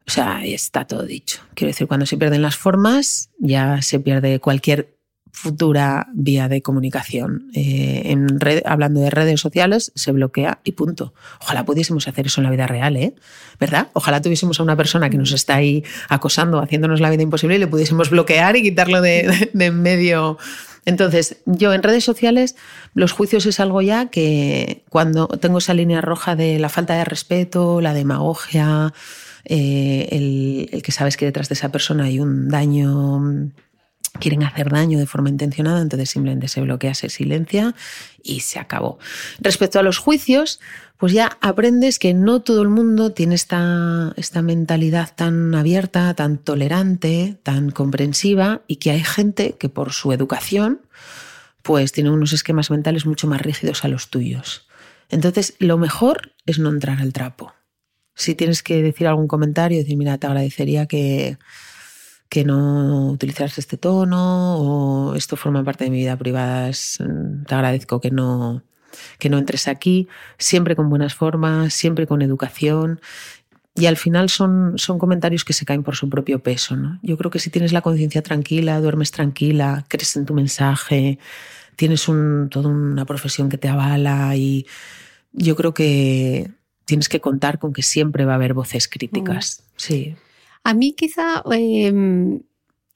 o 0.07 0.11
sea, 0.11 0.45
está 0.45 0.87
todo 0.87 1.05
dicho. 1.05 1.41
Quiero 1.55 1.69
decir, 1.69 1.87
cuando 1.87 2.07
se 2.07 2.17
pierden 2.17 2.43
las 2.43 2.57
formas, 2.57 3.31
ya 3.39 3.81
se 3.83 4.01
pierde 4.01 4.41
cualquier 4.41 5.00
futura 5.33 6.09
vía 6.13 6.49
de 6.49 6.63
comunicación. 6.63 7.51
Eh, 7.55 8.03
en 8.07 8.39
hablando 8.65 9.01
de 9.01 9.11
redes 9.11 9.41
sociales, 9.41 9.93
se 9.95 10.13
bloquea 10.13 10.61
y 10.65 10.73
punto. 10.73 11.15
Ojalá 11.41 11.65
pudiésemos 11.65 12.09
hacer 12.09 12.27
eso 12.27 12.41
en 12.41 12.45
la 12.45 12.51
vida 12.51 12.67
real, 12.67 12.97
¿eh? 12.97 13.15
¿Verdad? 13.59 13.89
Ojalá 13.93 14.21
tuviésemos 14.21 14.61
a 14.61 14.63
una 14.63 14.77
persona 14.77 15.11
que 15.11 15.19
nos 15.19 15.33
está 15.33 15.57
ahí 15.57 15.85
acosando, 16.09 16.61
haciéndonos 16.61 17.01
la 17.01 17.11
vida 17.11 17.23
imposible 17.23 17.57
y 17.57 17.59
le 17.59 17.67
pudiésemos 17.67 18.11
bloquear 18.11 18.57
y 18.57 18.63
quitarlo 18.63 19.01
de, 19.01 19.49
de 19.53 19.67
en 19.67 19.83
medio. 19.83 20.39
Entonces, 20.87 21.37
yo 21.45 21.73
en 21.73 21.83
redes 21.83 22.05
sociales, 22.05 22.57
los 22.95 23.13
juicios 23.13 23.47
es 23.47 23.61
algo 23.61 23.83
ya 23.83 24.07
que 24.07 24.83
cuando 24.89 25.29
tengo 25.29 25.59
esa 25.59 25.75
línea 25.75 26.01
roja 26.01 26.37
de 26.37 26.59
la 26.59 26.69
falta 26.69 26.95
de 26.95 27.05
respeto, 27.05 27.81
la 27.81 27.93
demagogia, 27.93 28.93
eh, 29.45 30.09
el, 30.11 30.69
el 30.73 30.83
que 30.83 30.93
sabes 30.93 31.17
que 31.17 31.27
detrás 31.27 31.49
de 31.49 31.55
esa 31.55 31.71
persona 31.71 32.05
hay 32.05 32.19
un 32.19 32.49
daño 32.49 33.51
quieren 34.19 34.43
hacer 34.43 34.71
daño 34.71 34.99
de 34.99 35.07
forma 35.07 35.29
intencionada, 35.29 35.81
entonces 35.81 36.11
simplemente 36.11 36.49
se 36.49 36.61
bloquea, 36.61 36.95
se 36.95 37.09
silencia 37.09 37.75
y 38.23 38.41
se 38.41 38.59
acabó. 38.59 38.99
Respecto 39.39 39.79
a 39.79 39.83
los 39.83 39.99
juicios, 39.99 40.61
pues 40.97 41.13
ya 41.13 41.39
aprendes 41.41 41.99
que 41.99 42.13
no 42.13 42.41
todo 42.43 42.63
el 42.63 42.69
mundo 42.69 43.13
tiene 43.13 43.35
esta, 43.35 44.13
esta 44.17 44.43
mentalidad 44.43 45.15
tan 45.15 45.55
abierta, 45.55 46.13
tan 46.15 46.39
tolerante, 46.39 47.39
tan 47.43 47.71
comprensiva 47.71 48.63
y 48.67 48.77
que 48.77 48.91
hay 48.91 49.03
gente 49.05 49.57
que 49.59 49.69
por 49.69 49.93
su 49.93 50.13
educación 50.13 50.83
pues 51.63 51.93
tiene 51.93 52.11
unos 52.11 52.33
esquemas 52.33 52.71
mentales 52.71 53.07
mucho 53.07 53.27
más 53.27 53.41
rígidos 53.41 53.85
a 53.85 53.89
los 53.89 54.09
tuyos. 54.09 54.67
Entonces, 55.09 55.55
lo 55.59 55.77
mejor 55.77 56.33
es 56.47 56.59
no 56.59 56.71
entrar 56.71 57.01
al 57.01 57.13
trapo. 57.13 57.53
Si 58.15 58.35
tienes 58.35 58.63
que 58.63 58.83
decir 58.83 59.07
algún 59.07 59.29
comentario, 59.29 59.79
decir, 59.79 59.97
mira, 59.97 60.19
te 60.19 60.27
agradecería 60.27 60.87
que, 60.87 61.39
que 62.31 62.45
no 62.45 63.11
utilizaras 63.11 63.59
este 63.59 63.77
tono 63.77 64.57
o 64.57 65.15
esto 65.17 65.37
forma 65.37 65.65
parte 65.65 65.85
de 65.85 65.91
mi 65.91 65.99
vida 65.99 66.17
privada, 66.17 66.71
te 66.71 67.55
agradezco 67.55 68.01
que 68.01 68.13
no, 68.13 68.63
que 69.19 69.29
no 69.29 69.37
entres 69.37 69.67
aquí, 69.67 70.09
siempre 70.39 70.77
con 70.77 70.89
buenas 70.89 71.15
formas, 71.15 71.75
siempre 71.75 72.07
con 72.07 72.23
educación. 72.23 73.01
Y 73.75 73.87
al 73.87 73.97
final 73.97 74.31
son, 74.31 74.75
son 74.77 74.99
comentarios 74.99 75.45
que 75.45 75.53
se 75.53 75.65
caen 75.65 75.83
por 75.83 75.97
su 75.97 76.09
propio 76.09 76.41
peso. 76.41 76.77
¿no? 76.77 77.01
Yo 77.03 77.17
creo 77.19 77.33
que 77.33 77.41
si 77.41 77.51
tienes 77.51 77.73
la 77.73 77.83
conciencia 77.83 78.23
tranquila, 78.23 78.81
duermes 78.81 79.11
tranquila, 79.11 79.85
crees 79.89 80.15
en 80.15 80.25
tu 80.25 80.35
mensaje, 80.35 81.19
tienes 81.75 82.09
un, 82.09 82.49
toda 82.49 82.69
una 82.69 83.07
profesión 83.07 83.49
que 83.49 83.59
te 83.59 83.69
avala 83.69 84.37
y 84.37 84.67
yo 85.33 85.57
creo 85.57 85.75
que 85.75 86.53
tienes 86.85 87.09
que 87.09 87.21
contar 87.21 87.59
con 87.59 87.73
que 87.73 87.83
siempre 87.83 88.25
va 88.25 88.33
a 88.33 88.37
haber 88.37 88.55
voces 88.55 88.87
críticas. 88.87 89.65
Sí. 89.75 90.15
A 90.65 90.75
mí 90.75 90.95
quizá 90.97 91.43
em, 91.51 92.41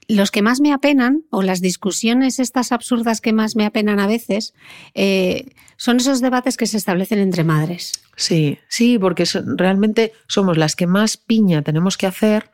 los 0.09 0.31
que 0.31 0.43
más 0.43 0.61
me 0.61 0.73
apenan, 0.73 1.25
o 1.31 1.43
las 1.43 1.61
discusiones 1.61 2.39
estas 2.39 2.73
absurdas 2.73 3.21
que 3.21 3.33
más 3.33 3.57
me 3.57 3.65
apenan 3.65 4.01
a 4.01 4.07
veces, 4.07 4.55
eh, 4.95 5.51
son 5.77 5.97
esos 5.97 6.21
debates 6.21 6.57
que 6.57 6.67
se 6.67 6.77
establecen 6.77 7.19
entre 7.19 7.45
madres. 7.45 7.93
Sí, 8.17 8.59
sí, 8.69 8.99
porque 8.99 9.25
realmente 9.57 10.13
somos 10.29 10.59
las 10.59 10.77
que 10.77 10.87
más 10.87 11.17
piña 11.17 11.63
tenemos 11.63 11.97
que 11.97 12.07
hacer 12.07 12.51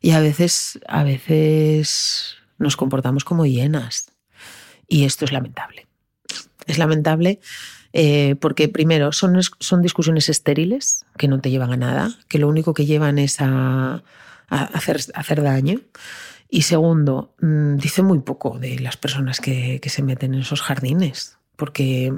y 0.00 0.12
a 0.12 0.20
veces, 0.20 0.78
a 0.88 1.04
veces 1.04 2.36
nos 2.58 2.76
comportamos 2.76 3.24
como 3.24 3.46
hienas. 3.46 4.12
Y 4.88 5.04
esto 5.04 5.24
es 5.24 5.32
lamentable. 5.32 5.86
Es 6.66 6.78
lamentable 6.78 7.40
eh, 7.92 8.36
porque 8.40 8.68
primero 8.68 9.12
son, 9.12 9.40
son 9.42 9.82
discusiones 9.82 10.28
estériles 10.28 11.04
que 11.16 11.28
no 11.28 11.40
te 11.40 11.50
llevan 11.50 11.72
a 11.72 11.76
nada, 11.76 12.18
que 12.28 12.38
lo 12.38 12.48
único 12.48 12.74
que 12.74 12.86
llevan 12.86 13.18
es 13.18 13.40
a 13.40 14.02
hacer, 14.48 15.00
hacer 15.14 15.42
daño. 15.42 15.80
Y 16.48 16.62
segundo, 16.62 17.34
mm, 17.40 17.76
dice 17.76 18.02
muy 18.02 18.20
poco 18.20 18.58
de 18.58 18.78
las 18.78 18.96
personas 18.96 19.40
que, 19.40 19.80
que, 19.80 19.90
se 19.90 20.02
meten 20.02 20.34
en 20.34 20.40
esos 20.40 20.62
jardines, 20.62 21.38
porque 21.56 22.12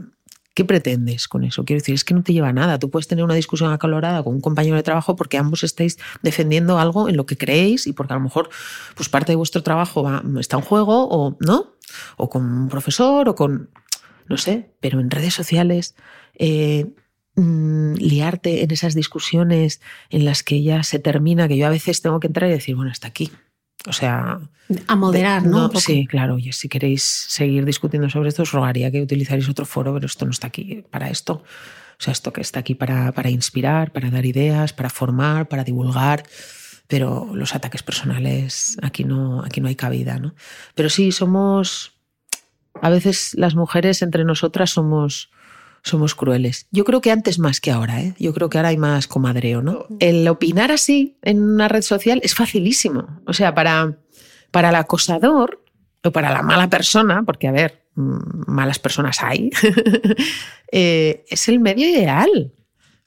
¿qué 0.58 0.64
pretendes 0.64 1.28
con 1.28 1.44
eso? 1.44 1.64
Quiero 1.64 1.78
decir, 1.78 1.94
es 1.94 2.02
que 2.02 2.14
no 2.14 2.24
te 2.24 2.32
lleva 2.32 2.48
a 2.48 2.52
nada. 2.52 2.80
Tú 2.80 2.90
puedes 2.90 3.06
tener 3.06 3.24
una 3.24 3.36
discusión 3.36 3.72
acalorada 3.72 4.24
con 4.24 4.34
un 4.34 4.40
compañero 4.40 4.74
de 4.74 4.82
trabajo 4.82 5.14
porque 5.14 5.38
ambos 5.38 5.62
estáis 5.62 5.98
defendiendo 6.20 6.80
algo 6.80 7.08
en 7.08 7.16
lo 7.16 7.26
que 7.26 7.38
creéis 7.38 7.86
y 7.86 7.92
porque 7.92 8.12
a 8.12 8.16
lo 8.16 8.22
mejor 8.22 8.50
pues 8.96 9.08
parte 9.08 9.30
de 9.30 9.36
vuestro 9.36 9.62
trabajo 9.62 10.04
está 10.40 10.56
en 10.56 10.64
juego 10.64 11.08
o 11.08 11.36
no, 11.38 11.74
o 12.16 12.28
con 12.28 12.44
un 12.44 12.68
profesor 12.68 13.28
o 13.28 13.36
con, 13.36 13.70
no 14.28 14.36
sé, 14.36 14.74
pero 14.80 14.98
en 14.98 15.10
redes 15.10 15.32
sociales... 15.32 15.94
Eh, 16.34 16.92
Mm, 17.40 17.94
liarte 17.98 18.64
en 18.64 18.72
esas 18.72 18.96
discusiones 18.96 19.80
en 20.10 20.24
las 20.24 20.42
que 20.42 20.60
ya 20.60 20.82
se 20.82 20.98
termina, 20.98 21.46
que 21.46 21.56
yo 21.56 21.68
a 21.68 21.70
veces 21.70 22.02
tengo 22.02 22.18
que 22.18 22.26
entrar 22.26 22.50
y 22.50 22.52
decir, 22.52 22.74
bueno, 22.74 22.90
hasta 22.90 23.06
aquí. 23.06 23.30
O 23.86 23.92
sea... 23.92 24.40
A 24.88 24.96
moderar, 24.96 25.46
¿no? 25.46 25.70
sí, 25.76 26.08
claro. 26.08 26.36
Y 26.36 26.52
si 26.52 26.68
queréis 26.68 27.04
seguir 27.04 27.64
discutiendo 27.64 28.10
sobre 28.10 28.30
esto, 28.30 28.42
os 28.42 28.50
rogaría 28.50 28.90
que 28.90 29.00
utilizarais 29.00 29.48
otro 29.48 29.66
foro, 29.66 29.94
pero 29.94 30.06
esto 30.06 30.24
no 30.24 30.32
está 30.32 30.48
aquí 30.48 30.84
para 30.90 31.10
esto. 31.10 31.44
O 31.98 32.02
sea, 32.02 32.10
esto 32.10 32.32
que 32.32 32.40
está 32.40 32.58
aquí 32.58 32.74
para, 32.74 33.12
para 33.12 33.30
inspirar, 33.30 33.92
para 33.92 34.10
dar 34.10 34.26
ideas, 34.26 34.72
para 34.72 34.90
formar, 34.90 35.48
para 35.48 35.62
divulgar 35.62 36.24
pero 36.88 37.28
los 37.34 37.54
ataques 37.54 37.82
personales 37.82 38.78
aquí 38.80 39.04
no, 39.04 39.44
aquí 39.44 39.60
no 39.60 39.68
hay 39.68 39.76
cabida, 39.76 40.18
¿no? 40.18 40.34
Pero 40.74 40.88
sí, 40.88 41.12
somos, 41.12 41.92
a 42.80 42.88
veces 42.88 43.34
las 43.34 43.54
mujeres 43.54 44.00
entre 44.00 44.24
nosotras 44.24 44.70
somos, 44.70 45.30
somos 45.88 46.14
crueles. 46.14 46.66
Yo 46.70 46.84
creo 46.84 47.00
que 47.00 47.10
antes 47.10 47.38
más 47.38 47.60
que 47.60 47.70
ahora, 47.70 48.00
¿eh? 48.00 48.14
Yo 48.18 48.32
creo 48.32 48.48
que 48.48 48.58
ahora 48.58 48.68
hay 48.68 48.76
más 48.76 49.06
comadreo, 49.06 49.62
¿no? 49.62 49.86
El 50.00 50.26
opinar 50.28 50.70
así 50.70 51.18
en 51.22 51.42
una 51.42 51.68
red 51.68 51.82
social 51.82 52.20
es 52.22 52.34
facilísimo. 52.34 53.20
O 53.26 53.32
sea, 53.32 53.54
para, 53.54 53.98
para 54.50 54.68
el 54.70 54.74
acosador 54.74 55.62
o 56.04 56.12
para 56.12 56.30
la 56.30 56.42
mala 56.42 56.70
persona, 56.70 57.22
porque 57.24 57.48
a 57.48 57.52
ver, 57.52 57.82
mm, 57.94 58.44
malas 58.46 58.78
personas 58.78 59.22
hay, 59.22 59.50
eh, 60.72 61.24
es 61.28 61.48
el 61.48 61.60
medio 61.60 61.88
ideal. 61.88 62.52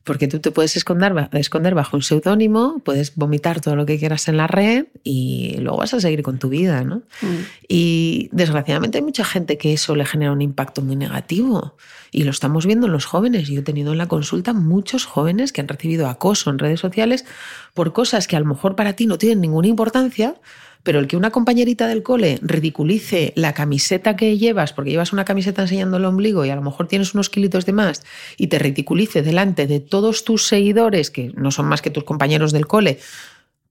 Porque 0.04 0.28
tú 0.28 0.39
te 0.39 0.52
puedes 0.52 0.76
esconder, 0.76 1.30
esconder 1.34 1.76
bajo 1.76 1.95
un 1.95 2.02
seudónimo, 2.02 2.82
puedes 2.84 3.16
vomitar 3.16 3.62
todo 3.62 3.76
lo 3.76 3.86
que 3.86 3.99
quieras 3.99 4.28
en 4.28 4.38
la 4.38 4.47
red 4.47 4.88
y 5.04 5.58
luego 5.60 5.78
vas 5.78 5.93
a 5.93 5.99
seguir 5.99 6.24
con 6.24 6.39
tu 6.39 6.49
vida, 6.49 6.84
¿no? 6.84 7.04
Mm. 7.22 7.38
Y 7.68 8.30
desgraciadamente 8.32 8.97
hay 8.97 9.04
mucha 9.04 9.24
gente 9.24 9.58
que 9.58 9.74
eso 9.74 9.95
le 9.95 10.06
genera 10.06 10.32
un 10.32 10.41
impacto 10.41 10.82
muy 10.82 10.95
negativo. 10.95 11.76
Y 12.12 12.24
lo 12.24 12.32
estamos 12.32 12.66
viendo 12.66 12.88
en 12.88 12.93
los 12.93 13.06
jóvenes. 13.06 13.47
Yo 13.47 13.60
he 13.60 13.64
tenido 13.64 13.91
en 13.91 13.97
la 13.97 14.08
consulta 14.08 14.54
muchos 14.54 15.06
jóvenes 15.06 15.54
que 15.54 15.62
han 15.62 15.68
recibido 15.68 16.08
acoso 16.08 16.49
en 16.49 16.60
redes 16.60 16.80
sociales 16.80 17.26
por 17.74 17.93
cosas 17.93 18.28
que 18.28 18.36
a 18.36 18.39
lo 18.39 18.45
mejor 18.45 18.76
para 18.76 18.93
ti 18.93 19.06
no 19.06 19.18
tienen 19.18 19.39
ninguna 19.39 19.68
importancia, 19.68 20.36
pero 20.84 21.00
el 21.00 21.08
que 21.08 21.18
una 21.18 21.32
compañerita 21.32 21.88
del 21.88 22.04
cole 22.04 22.40
ridiculice 22.42 23.34
la 23.36 23.54
camiseta 23.54 24.16
que 24.16 24.38
llevas, 24.38 24.74
porque 24.74 24.92
llevas 24.92 25.14
una 25.14 25.26
camiseta 25.26 25.62
enseñando 25.62 25.98
el 25.98 26.06
ombligo 26.06 26.46
y 26.46 26.50
a 26.50 26.56
lo 26.56 26.62
mejor 26.62 26.88
tienes 26.88 27.14
unos 27.14 27.30
kilitos 27.30 27.66
de 27.66 27.74
más, 27.74 28.04
y 28.38 28.48
te 28.48 28.60
ridiculice 28.60 29.22
delante 29.22 29.68
de 29.68 29.80
todos 29.80 30.24
tus 30.24 30.48
seguidores, 30.48 31.12
que 31.12 31.32
no 31.36 31.52
son 31.52 31.68
más 31.68 31.82
que 31.82 31.92
tus 31.92 32.04
compañeros 32.04 32.52
del 32.52 32.68
cole, 32.68 33.00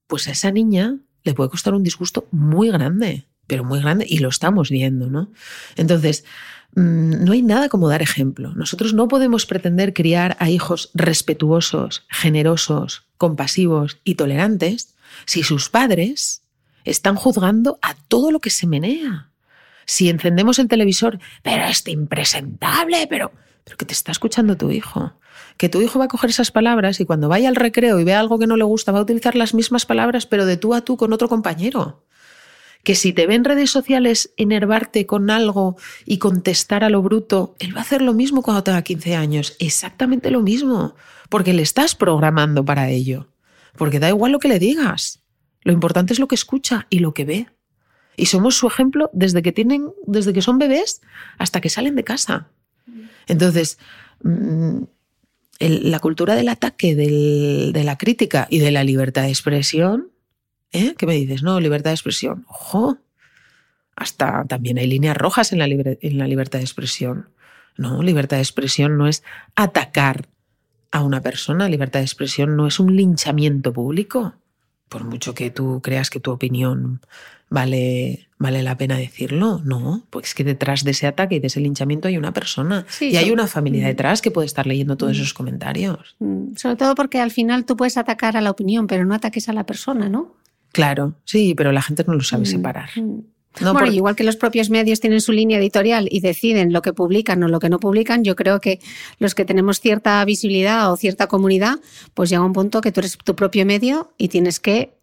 pues 0.07 0.29
a 0.29 0.33
esa 0.33 0.51
niña 0.51 0.99
le 1.25 1.35
puede 1.35 1.51
costar 1.51 1.75
un 1.75 1.83
disgusto 1.83 2.27
muy 2.31 2.71
grande, 2.71 3.27
pero 3.47 3.65
muy 3.65 3.81
grande, 3.81 4.07
y 4.09 4.19
lo 4.19 4.29
estamos 4.29 4.71
viendo, 4.71 5.11
¿no? 5.11 5.31
Entonces, 5.77 6.25
mm, 6.77 7.25
no 7.25 7.33
hay 7.33 7.43
nada 7.43 7.69
como 7.69 7.89
dar 7.89 8.03
ejemplo. 8.03 8.55
Nosotros 8.55 8.95
no 8.95 9.09
podemos 9.09 9.47
pretender 9.47 9.93
criar 9.93 10.37
a 10.39 10.51
hijos 10.51 10.91
respetuosos, 10.95 12.05
generosos, 12.09 13.07
compasivos 13.19 13.99
y 14.05 14.15
tolerantes 14.15 14.95
si 15.27 15.43
sus 15.43 15.69
padres 15.69 16.43
están 16.85 17.17
juzgando 17.17 17.79
a 17.83 17.95
todo 17.95 18.31
lo 18.31 18.41
que 18.41 18.51
se 18.51 18.67
menea. 18.67 19.31
Si 19.87 20.09
encendemos 20.09 20.59
el 20.59 20.69
televisor, 20.69 21.19
pero 21.43 21.65
este 21.65 21.91
impresentable, 21.91 23.07
pero, 23.09 23.33
pero 23.65 23.77
que 23.77 23.87
te 23.87 23.93
está 23.93 24.13
escuchando 24.13 24.57
tu 24.57 24.71
hijo. 24.71 25.15
Que 25.57 25.69
tu 25.69 25.81
hijo 25.81 25.99
va 25.99 26.07
a 26.07 26.09
coger 26.09 26.31
esas 26.31 26.51
palabras 26.51 27.01
y 27.01 27.07
cuando 27.07 27.29
vaya 27.29 27.49
al 27.49 27.57
recreo 27.57 27.99
y 27.99 28.05
vea 28.05 28.21
algo 28.21 28.39
que 28.39 28.47
no 28.47 28.57
le 28.57 28.65
gusta, 28.65 28.93
va 28.93 29.01
a 29.01 29.03
utilizar 29.03 29.35
las 29.35 29.53
mismas 29.53 29.87
palabras, 29.87 30.27
pero 30.27 30.47
de 30.47 30.57
tú 30.57 30.75
a 30.75 30.83
tú 30.83 30.97
con 30.97 31.13
otro 31.13 31.29
compañero. 31.29 32.05
Que 32.83 32.95
si 32.95 33.13
te 33.13 33.27
ve 33.27 33.35
en 33.35 33.45
redes 33.45 33.71
sociales 33.71 34.33
enervarte 34.37 35.07
con 35.07 35.29
algo 35.29 35.77
y 36.07 36.19
contestar 36.19 36.83
a 36.83 36.89
lo 36.89 37.03
bruto, 37.03 37.55
él 37.59 37.75
va 37.75 37.81
a 37.81 37.83
hacer 37.83 38.01
lo 38.01 38.15
mismo 38.15 38.43
cuando 38.43 38.63
tenga 38.63 38.83
15 38.83 39.17
años. 39.17 39.57
Exactamente 39.59 40.31
lo 40.31 40.41
mismo. 40.41 40.95
Porque 41.29 41.53
le 41.53 41.63
estás 41.63 41.95
programando 41.95 42.65
para 42.65 42.89
ello. 42.89 43.29
Porque 43.77 44.01
da 44.01 44.09
igual 44.09 44.33
lo 44.33 44.39
que 44.39 44.49
le 44.49 44.59
digas. 44.59 45.21
Lo 45.63 45.73
importante 45.73 46.13
es 46.13 46.19
lo 46.19 46.29
que 46.29 46.35
escucha 46.35 46.87
y 46.91 47.01
lo 47.01 47.15
que 47.15 47.25
ve. 47.25 47.47
Y 48.17 48.27
somos 48.27 48.57
su 48.57 48.67
ejemplo 48.67 49.11
desde 49.13 49.43
que 49.43 49.53
tienen, 49.53 49.93
desde 50.07 50.33
que 50.33 50.43
son 50.43 50.59
bebés 50.59 51.01
hasta 51.39 51.61
que 51.61 51.71
salen 51.71 51.97
de 51.97 52.05
casa. 52.05 52.49
Entonces, 53.27 53.79
mm, 54.23 54.83
la 55.61 56.01
cultura 56.01 56.35
del 56.35 56.49
ataque, 56.49 56.95
de 56.95 57.85
la 57.85 57.99
crítica 57.99 58.47
y 58.51 58.59
de 58.59 58.71
la 58.71 58.85
libertad 58.85 59.23
de 59.23 59.29
expresión 59.29 60.11
¿Eh? 60.73 60.95
¿Qué 60.97 61.07
me 61.07 61.15
dices? 61.15 61.43
No, 61.43 61.59
libertad 61.61 61.91
de 61.91 61.95
expresión. 61.95 62.45
Ojo, 62.49 62.99
hasta 63.97 64.45
también 64.45 64.79
hay 64.79 64.87
líneas 64.87 65.17
rojas 65.17 65.53
en 65.53 65.59
la, 65.59 65.67
en 65.67 66.19
la 66.19 66.27
libertad 66.27 66.59
de 66.61 66.65
expresión. 66.65 67.31
No, 67.77 68.03
libertad 68.03 68.37
de 68.37 68.43
expresión 68.43 68.97
no 68.97 69.09
es 69.09 69.23
atacar 69.57 70.29
a 70.93 71.03
una 71.03 71.21
persona, 71.21 71.69
libertad 71.69 72.01
de 72.01 72.05
expresión 72.05 72.57
no 72.57 72.67
es 72.67 72.79
un 72.81 72.97
linchamiento 72.97 73.73
público. 73.73 74.35
Por 74.91 75.05
mucho 75.05 75.35
que 75.35 75.51
tú 75.51 75.81
creas 75.83 76.11
que 76.11 76.21
tu 76.21 76.31
opinión 76.31 77.01
vale, 77.49 78.29
vale 78.39 78.63
la 78.63 78.77
pena 78.77 78.97
decirlo, 78.97 79.63
no, 79.65 80.03
pues 80.11 80.35
que 80.35 80.45
detrás 80.45 80.85
de 80.85 80.91
ese 80.93 81.07
ataque 81.07 81.37
y 81.37 81.39
de 81.39 81.47
ese 81.47 81.61
linchamiento 81.61 82.09
hay 82.09 82.17
una 82.17 82.33
persona 82.33 82.87
y 83.01 83.17
hay 83.17 83.31
una 83.31 83.47
familia 83.47 83.85
mm. 83.85 83.89
detrás 83.89 84.23
que 84.23 84.31
puede 84.31 84.47
estar 84.47 84.67
leyendo 84.67 84.97
todos 84.97 85.17
mm. 85.17 85.21
esos 85.21 85.35
comentarios. 85.35 86.17
Mm. 86.19 86.57
Sobre 86.57 86.77
todo 86.77 86.95
porque 86.95 87.21
al 87.21 87.31
final 87.31 87.65
tú 87.65 87.77
puedes 87.77 87.97
atacar 87.97 88.37
a 88.37 88.41
la 88.41 88.51
opinión, 88.51 88.87
pero 88.87 89.05
no 89.05 89.15
ataques 89.15 89.49
a 89.49 89.53
la 89.53 89.65
persona, 89.65 90.09
¿no? 90.09 90.35
Claro, 90.73 91.15
sí, 91.25 91.55
pero 91.57 91.73
la 91.73 91.83
gente 91.83 92.05
no 92.07 92.15
lo 92.15 92.23
sabe 92.23 92.47
separar. 92.47 92.91
No, 93.61 93.73
bueno, 93.73 93.93
igual 93.93 94.15
que 94.15 94.23
los 94.23 94.37
propios 94.37 94.71
medios 94.71 95.01
tienen 95.01 95.21
su 95.21 95.33
línea 95.33 95.59
editorial 95.59 96.09
y 96.11 96.21
deciden 96.21 96.73
lo 96.73 96.83
que 96.83 96.93
publican 96.93 97.43
o 97.43 97.49
lo 97.49 97.59
que 97.59 97.69
no 97.69 97.81
publican, 97.81 98.23
yo 98.23 98.37
creo 98.37 98.61
que 98.61 98.81
los 99.19 99.35
que 99.35 99.45
tenemos 99.45 99.81
cierta 99.81 100.25
visibilidad 100.25 100.93
o 100.93 100.97
cierta 100.97 101.27
comunidad, 101.27 101.81
pues 102.15 102.31
llega 102.31 102.45
un 102.45 102.53
punto 102.53 102.81
que 102.81 102.93
tú 102.93 103.01
eres 103.01 103.19
tu 103.19 103.35
propio 103.35 103.67
medio 103.67 104.13
y 104.17 104.29
tienes 104.29 104.61
que 104.61 104.95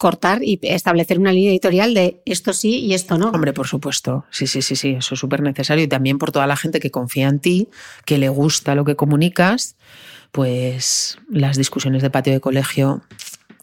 cortar 0.00 0.42
y 0.42 0.58
establecer 0.62 1.18
una 1.18 1.30
línea 1.30 1.50
editorial 1.50 1.92
de 1.92 2.22
esto 2.24 2.54
sí 2.54 2.78
y 2.78 2.94
esto 2.94 3.18
no. 3.18 3.28
Hombre, 3.28 3.52
por 3.52 3.66
supuesto. 3.66 4.24
Sí, 4.30 4.46
sí, 4.46 4.62
sí, 4.62 4.74
sí, 4.74 4.90
eso 4.98 5.14
es 5.14 5.20
súper 5.20 5.42
necesario. 5.42 5.84
Y 5.84 5.88
también 5.88 6.16
por 6.16 6.32
toda 6.32 6.46
la 6.46 6.56
gente 6.56 6.80
que 6.80 6.90
confía 6.90 7.28
en 7.28 7.38
ti, 7.38 7.68
que 8.06 8.16
le 8.16 8.30
gusta 8.30 8.74
lo 8.74 8.86
que 8.86 8.96
comunicas, 8.96 9.76
pues 10.32 11.18
las 11.28 11.58
discusiones 11.58 12.00
de 12.00 12.08
patio 12.08 12.32
de 12.32 12.40
colegio, 12.40 13.02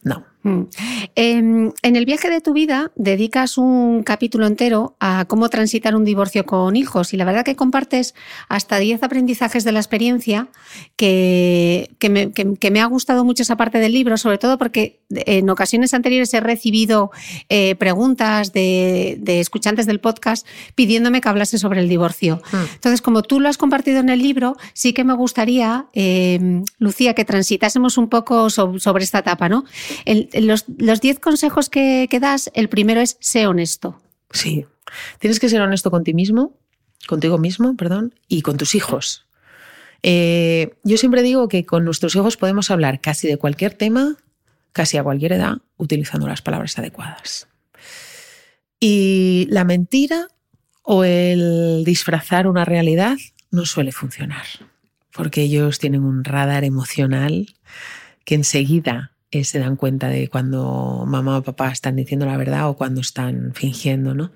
no. 0.04 0.24
Mm. 0.48 0.66
Em, 1.14 1.72
en 1.82 1.96
el 1.96 2.04
viaje 2.04 2.30
de 2.30 2.40
tu 2.40 2.52
vida 2.52 2.90
dedicas 2.96 3.58
un 3.58 4.02
capítulo 4.02 4.46
entero 4.46 4.96
a 5.00 5.24
cómo 5.26 5.48
transitar 5.48 5.94
un 5.94 6.04
divorcio 6.04 6.46
con 6.46 6.76
hijos 6.76 7.12
y 7.12 7.16
la 7.16 7.24
verdad 7.24 7.44
que 7.44 7.56
compartes 7.56 8.14
hasta 8.48 8.78
10 8.78 9.02
aprendizajes 9.02 9.64
de 9.64 9.72
la 9.72 9.80
experiencia 9.80 10.48
que, 10.96 11.90
me, 12.00 12.80
ha 12.80 12.86
gustado 12.86 13.24
mucho 13.24 13.42
esa 13.42 13.56
parte 13.56 13.78
del 13.78 13.92
libro, 13.92 14.16
sobre 14.16 14.38
todo 14.38 14.58
porque 14.58 15.00
en 15.10 15.50
ocasiones 15.50 15.94
anteriores 15.94 16.32
he 16.34 16.40
recibido 16.40 17.10
eh, 17.48 17.74
preguntas 17.76 18.52
de, 18.52 19.20
escuchantes 19.26 19.86
del 19.86 20.00
podcast 20.00 20.46
pidiéndome 20.74 21.20
que 21.20 21.28
hablase 21.28 21.58
sobre 21.58 21.80
el 21.80 21.88
divorcio. 21.88 22.40
Mm. 22.52 22.74
Entonces, 22.74 23.02
como 23.02 23.22
tú 23.22 23.40
lo 23.40 23.48
has 23.48 23.58
compartido 23.58 24.00
en 24.00 24.08
el 24.08 24.22
libro, 24.22 24.56
sí 24.72 24.92
que 24.92 25.04
me 25.04 25.14
gustaría, 25.14 25.86
em, 25.92 26.64
Lucía, 26.78 27.14
que 27.14 27.24
transitásemos 27.24 27.98
un 27.98 28.08
poco 28.08 28.50
sobre, 28.50 29.04
esta 29.04 29.18
etapa, 29.20 29.48
¿no? 29.48 29.64
Los, 30.40 30.64
los 30.78 31.00
diez 31.00 31.18
consejos 31.18 31.68
que, 31.68 32.08
das, 32.20 32.50
el 32.54 32.68
primero 32.68 33.00
es 33.00 33.16
sé 33.20 33.46
honesto. 33.46 34.00
Sí, 34.30 34.66
tienes 35.18 35.40
que 35.40 35.48
ser 35.48 35.60
honesto 35.60 35.90
con 35.90 36.02
mismo, 36.14 36.56
contigo 37.06 37.38
mismo, 37.38 37.76
perdón, 37.76 38.14
y 38.28 38.42
con 38.42 38.56
tus 38.56 38.74
hijos. 38.74 39.26
Eh, 40.02 40.74
yo 40.84 40.96
siempre 40.96 41.22
digo 41.22 41.48
que 41.48 41.64
con 41.64 41.84
nuestros 41.84 42.14
hijos 42.14 42.36
podemos 42.36 42.70
hablar 42.70 43.00
casi 43.00 43.26
de 43.26 43.36
cualquier 43.36 43.74
tema, 43.74 44.16
casi 44.72 44.96
a 44.96 45.02
cualquier 45.02 45.32
edad, 45.32 45.58
utilizando 45.76 46.28
las 46.28 46.42
palabras 46.42 46.78
adecuadas. 46.78 47.48
Y 48.80 49.46
la 49.50 49.64
mentira 49.64 50.28
o 50.82 51.04
el 51.04 51.82
disfrazar 51.84 52.46
una 52.46 52.64
realidad 52.64 53.16
no 53.50 53.66
suele 53.66 53.92
funcionar, 53.92 54.44
porque 55.12 55.42
ellos 55.42 55.78
tienen 55.78 56.04
un 56.04 56.22
radar 56.22 56.64
emocional 56.64 57.54
que 58.24 58.36
enseguida 58.36 59.12
eh, 59.30 59.44
se 59.44 59.58
dan 59.58 59.76
cuenta 59.76 60.08
de 60.08 60.28
cuando 60.28 61.04
mamá 61.06 61.38
o 61.38 61.42
papá 61.42 61.70
están 61.70 61.96
diciendo 61.96 62.24
la 62.24 62.36
verdad 62.36 62.68
o 62.68 62.76
cuando 62.76 63.00
están 63.00 63.52
fingiendo, 63.54 64.14
¿no? 64.14 64.32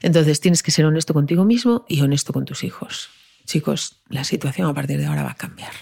Entonces 0.00 0.40
tienes 0.40 0.62
que 0.62 0.72
ser 0.72 0.84
honesto 0.84 1.14
contigo 1.14 1.44
mismo 1.44 1.84
y 1.88 2.00
honesto 2.00 2.32
con 2.32 2.44
tus 2.44 2.64
hijos. 2.64 3.10
Chicos, 3.44 4.02
la 4.08 4.24
situación 4.24 4.68
a 4.68 4.74
partir 4.74 4.98
de 4.98 5.06
ahora 5.06 5.22
va 5.22 5.32
a 5.32 5.36
cambiar. 5.36 5.72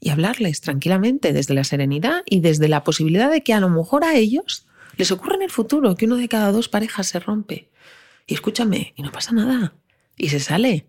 Y 0.00 0.10
hablarles 0.10 0.60
tranquilamente 0.60 1.32
desde 1.32 1.54
la 1.54 1.64
serenidad 1.64 2.22
y 2.26 2.40
desde 2.40 2.68
la 2.68 2.84
posibilidad 2.84 3.30
de 3.30 3.42
que 3.42 3.54
a 3.54 3.60
lo 3.60 3.68
mejor 3.68 4.04
a 4.04 4.16
ellos 4.16 4.66
les 4.96 5.10
ocurra 5.12 5.36
en 5.36 5.42
el 5.42 5.50
futuro 5.50 5.94
que 5.94 6.06
uno 6.06 6.16
de 6.16 6.28
cada 6.28 6.52
dos 6.52 6.68
parejas 6.68 7.06
se 7.06 7.20
rompe. 7.20 7.70
Y 8.26 8.34
escúchame, 8.34 8.94
y 8.96 9.02
no 9.02 9.12
pasa 9.12 9.32
nada. 9.32 9.74
Y 10.16 10.28
se 10.30 10.40
sale. 10.40 10.86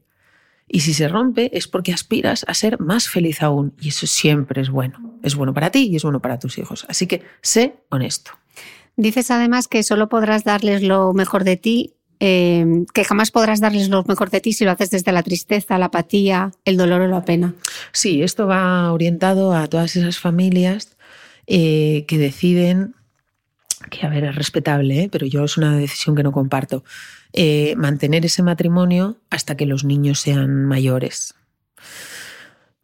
Y 0.67 0.81
si 0.81 0.93
se 0.93 1.07
rompe 1.07 1.49
es 1.57 1.67
porque 1.67 1.93
aspiras 1.93 2.45
a 2.47 2.53
ser 2.53 2.79
más 2.79 3.07
feliz 3.09 3.41
aún. 3.41 3.73
Y 3.79 3.89
eso 3.89 4.05
siempre 4.05 4.61
es 4.61 4.69
bueno. 4.69 5.17
Es 5.23 5.35
bueno 5.35 5.53
para 5.53 5.71
ti 5.71 5.87
y 5.91 5.95
es 5.95 6.03
bueno 6.03 6.21
para 6.21 6.39
tus 6.39 6.57
hijos. 6.57 6.85
Así 6.89 7.07
que 7.07 7.23
sé 7.41 7.75
honesto. 7.89 8.31
Dices 8.97 9.31
además 9.31 9.67
que 9.67 9.83
solo 9.83 10.09
podrás 10.09 10.43
darles 10.43 10.81
lo 10.81 11.13
mejor 11.13 11.43
de 11.43 11.55
ti, 11.55 11.93
eh, 12.19 12.65
que 12.93 13.03
jamás 13.03 13.29
podrás 13.29 13.61
darles 13.61 13.89
lo 13.89 14.03
mejor 14.03 14.31
de 14.31 14.41
ti 14.41 14.53
si 14.53 14.65
lo 14.65 14.71
haces 14.71 14.89
desde 14.89 15.11
la 15.11 15.23
tristeza, 15.23 15.77
la 15.77 15.85
apatía, 15.85 16.51
el 16.65 16.77
dolor 16.77 17.01
o 17.01 17.07
la 17.07 17.23
pena. 17.23 17.53
Sí, 17.91 18.23
esto 18.23 18.47
va 18.47 18.91
orientado 18.91 19.53
a 19.53 19.67
todas 19.67 19.95
esas 19.95 20.17
familias 20.17 20.97
eh, 21.45 22.05
que 22.07 22.17
deciden, 22.17 22.95
que 23.91 24.05
a 24.05 24.09
ver, 24.09 24.23
es 24.23 24.35
respetable, 24.35 25.03
¿eh? 25.03 25.09
pero 25.11 25.27
yo 25.27 25.43
es 25.43 25.57
una 25.57 25.77
decisión 25.77 26.15
que 26.15 26.23
no 26.23 26.31
comparto 26.31 26.83
eh, 27.33 27.75
mantener 27.75 28.25
ese 28.25 28.43
matrimonio 28.43 29.17
hasta 29.29 29.55
que 29.55 29.65
los 29.65 29.83
niños 29.83 30.19
sean 30.19 30.65
mayores. 30.65 31.35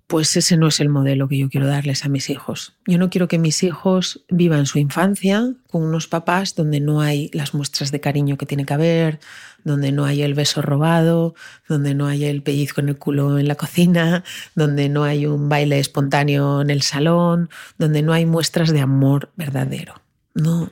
Pues 0.08 0.36
ese 0.38 0.58
no 0.58 0.68
es 0.68 0.80
el 0.80 0.90
modelo 0.90 1.28
que 1.28 1.38
yo 1.38 1.50
quiero 1.50 1.66
darles 1.66 2.06
a 2.06 2.10
mis 2.10 2.30
hijos. 2.30 2.76
Yo 2.86 3.00
no 3.00 3.10
quiero 3.10 3.28
que 3.28 3.40
mis 3.40 3.64
hijos 3.64 4.24
vivan 4.30 4.66
su 4.66 4.78
infancia 4.78 5.54
con 5.72 5.82
unos 5.82 6.08
papás 6.08 6.56
donde 6.56 6.80
no 6.80 7.02
hay 7.02 7.32
las 7.34 7.54
muestras 7.54 7.92
de 7.92 8.00
cariño 8.00 8.38
que 8.38 8.46
tiene 8.46 8.66
que 8.66 8.74
haber, 8.74 9.20
donde 9.64 9.92
no 9.92 10.06
hay 10.06 10.22
el 10.22 10.34
beso 10.34 10.62
robado, 10.62 11.34
donde 11.68 11.96
no 11.96 12.06
hay 12.06 12.26
el 12.26 12.44
pellizco 12.44 12.82
en 12.82 12.90
el 12.90 12.98
culo 12.98 13.40
en 13.40 13.48
la 13.48 13.56
cocina, 13.56 14.24
donde 14.56 14.90
no 14.90 15.04
hay 15.04 15.26
un 15.26 15.50
baile 15.50 15.80
espontáneo 15.80 16.62
en 16.62 16.70
el 16.70 16.82
salón, 16.82 17.50
donde 17.78 18.02
no 18.02 18.14
hay 18.14 18.26
muestras 18.26 18.72
de 18.72 18.82
amor 18.82 19.32
verdadero. 19.36 19.96
No, 20.36 20.72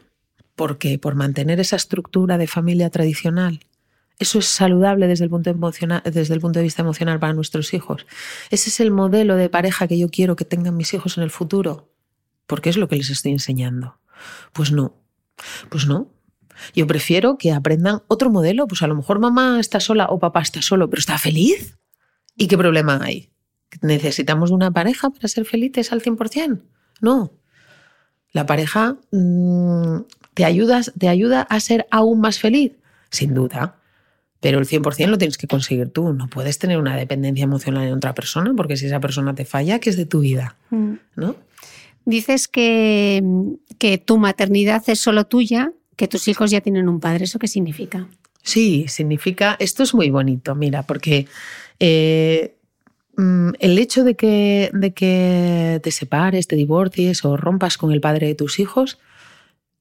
porque 0.62 0.99
por 0.99 1.16
mantener 1.16 1.59
esa 1.59 1.76
estructura 1.76 2.38
de 2.38 2.45
familia 2.45 2.91
tradicional 2.91 3.62
eso 4.20 4.38
es 4.38 4.45
saludable 4.45 5.07
desde 5.07 5.24
el, 5.24 5.32
punto 5.32 5.49
emocional, 5.49 6.03
desde 6.05 6.36
el 6.36 6.39
punto 6.39 6.59
de 6.59 6.64
vista 6.66 6.84
emocional 6.84 7.20
para 7.20 7.34
nuestros 7.34 7.74
hijos. 7.74 8.05
Ese 8.51 8.70
es 8.70 8.80
el 8.80 8.91
modelo 8.91 9.38
de 9.38 9.49
pareja 9.49 9.88
que 9.88 9.97
yo 9.97 10.09
quiero 10.09 10.36
que 10.36 10.45
tengan 10.45 10.78
mis 10.78 10.93
hijos 10.93 11.18
en 11.18 11.24
el 11.24 11.32
futuro. 11.32 11.91
Porque 12.45 12.70
es 12.70 12.78
lo 12.78 12.88
que 12.88 12.95
les 12.95 13.09
estoy 13.09 13.32
enseñando. 13.32 13.97
Pues 14.53 14.72
no, 14.72 15.01
pues 15.70 15.88
no. 15.88 16.14
Yo 16.76 16.86
prefiero 16.86 17.39
que 17.39 17.51
aprendan 17.51 18.03
otro 18.07 18.30
modelo. 18.30 18.68
Pues 18.68 18.84
a 18.84 18.88
lo 18.88 18.93
mejor 18.93 19.18
mamá 19.18 19.59
está 19.59 19.80
sola 19.80 20.05
o 20.12 20.20
papá 20.20 20.43
está 20.43 20.62
solo, 20.62 20.88
pero 20.91 20.99
está 20.99 21.18
feliz. 21.18 21.80
¿Y 22.38 22.47
qué 22.47 22.59
problema 22.59 22.99
hay? 23.01 23.32
¿Necesitamos 23.82 24.51
una 24.51 24.70
pareja 24.70 25.09
para 25.09 25.28
ser 25.28 25.45
felices 25.45 25.91
al 25.91 26.03
100%? 26.03 26.62
No. 27.01 27.34
La 28.34 28.45
pareja 28.45 28.97
mm, 29.12 30.01
te, 30.41 30.45
ayuda, 30.45 30.81
te 30.97 31.07
ayuda 31.07 31.41
a 31.41 31.59
ser 31.59 31.87
aún 31.91 32.19
más 32.19 32.39
feliz, 32.39 32.71
sin 33.09 33.33
duda. 33.33 33.75
Pero 34.39 34.57
el 34.57 34.65
100% 34.65 35.07
lo 35.07 35.19
tienes 35.19 35.37
que 35.37 35.47
conseguir 35.47 35.89
tú. 35.89 36.13
No 36.13 36.27
puedes 36.27 36.57
tener 36.57 36.79
una 36.79 36.95
dependencia 36.95 37.43
emocional 37.43 37.87
en 37.87 37.93
otra 37.93 38.15
persona 38.15 38.51
porque 38.57 38.75
si 38.75 38.87
esa 38.87 38.99
persona 38.99 39.35
te 39.35 39.45
falla, 39.45 39.77
¿qué 39.79 39.91
es 39.91 39.97
de 39.97 40.07
tu 40.07 40.21
vida? 40.21 40.55
Mm. 40.71 40.93
¿No? 41.15 41.35
Dices 42.05 42.47
que, 42.47 43.23
que 43.77 43.99
tu 43.99 44.17
maternidad 44.17 44.81
es 44.87 44.99
solo 44.99 45.25
tuya, 45.25 45.73
que 45.95 46.07
tus 46.07 46.27
hijos 46.27 46.49
ya 46.49 46.61
tienen 46.61 46.89
un 46.89 46.99
padre. 46.99 47.25
¿Eso 47.25 47.37
qué 47.37 47.47
significa? 47.47 48.07
Sí, 48.41 48.85
significa, 48.87 49.55
esto 49.59 49.83
es 49.83 49.93
muy 49.93 50.09
bonito, 50.09 50.55
mira, 50.55 50.81
porque 50.81 51.27
eh, 51.79 52.55
mm, 53.15 53.51
el 53.59 53.77
hecho 53.77 54.03
de 54.03 54.15
que, 54.15 54.71
de 54.73 54.91
que 54.91 55.79
te 55.83 55.91
separes, 55.91 56.47
te 56.47 56.55
divorcies 56.55 57.23
o 57.23 57.37
rompas 57.37 57.77
con 57.77 57.91
el 57.91 58.01
padre 58.01 58.25
de 58.25 58.33
tus 58.33 58.59
hijos, 58.59 58.97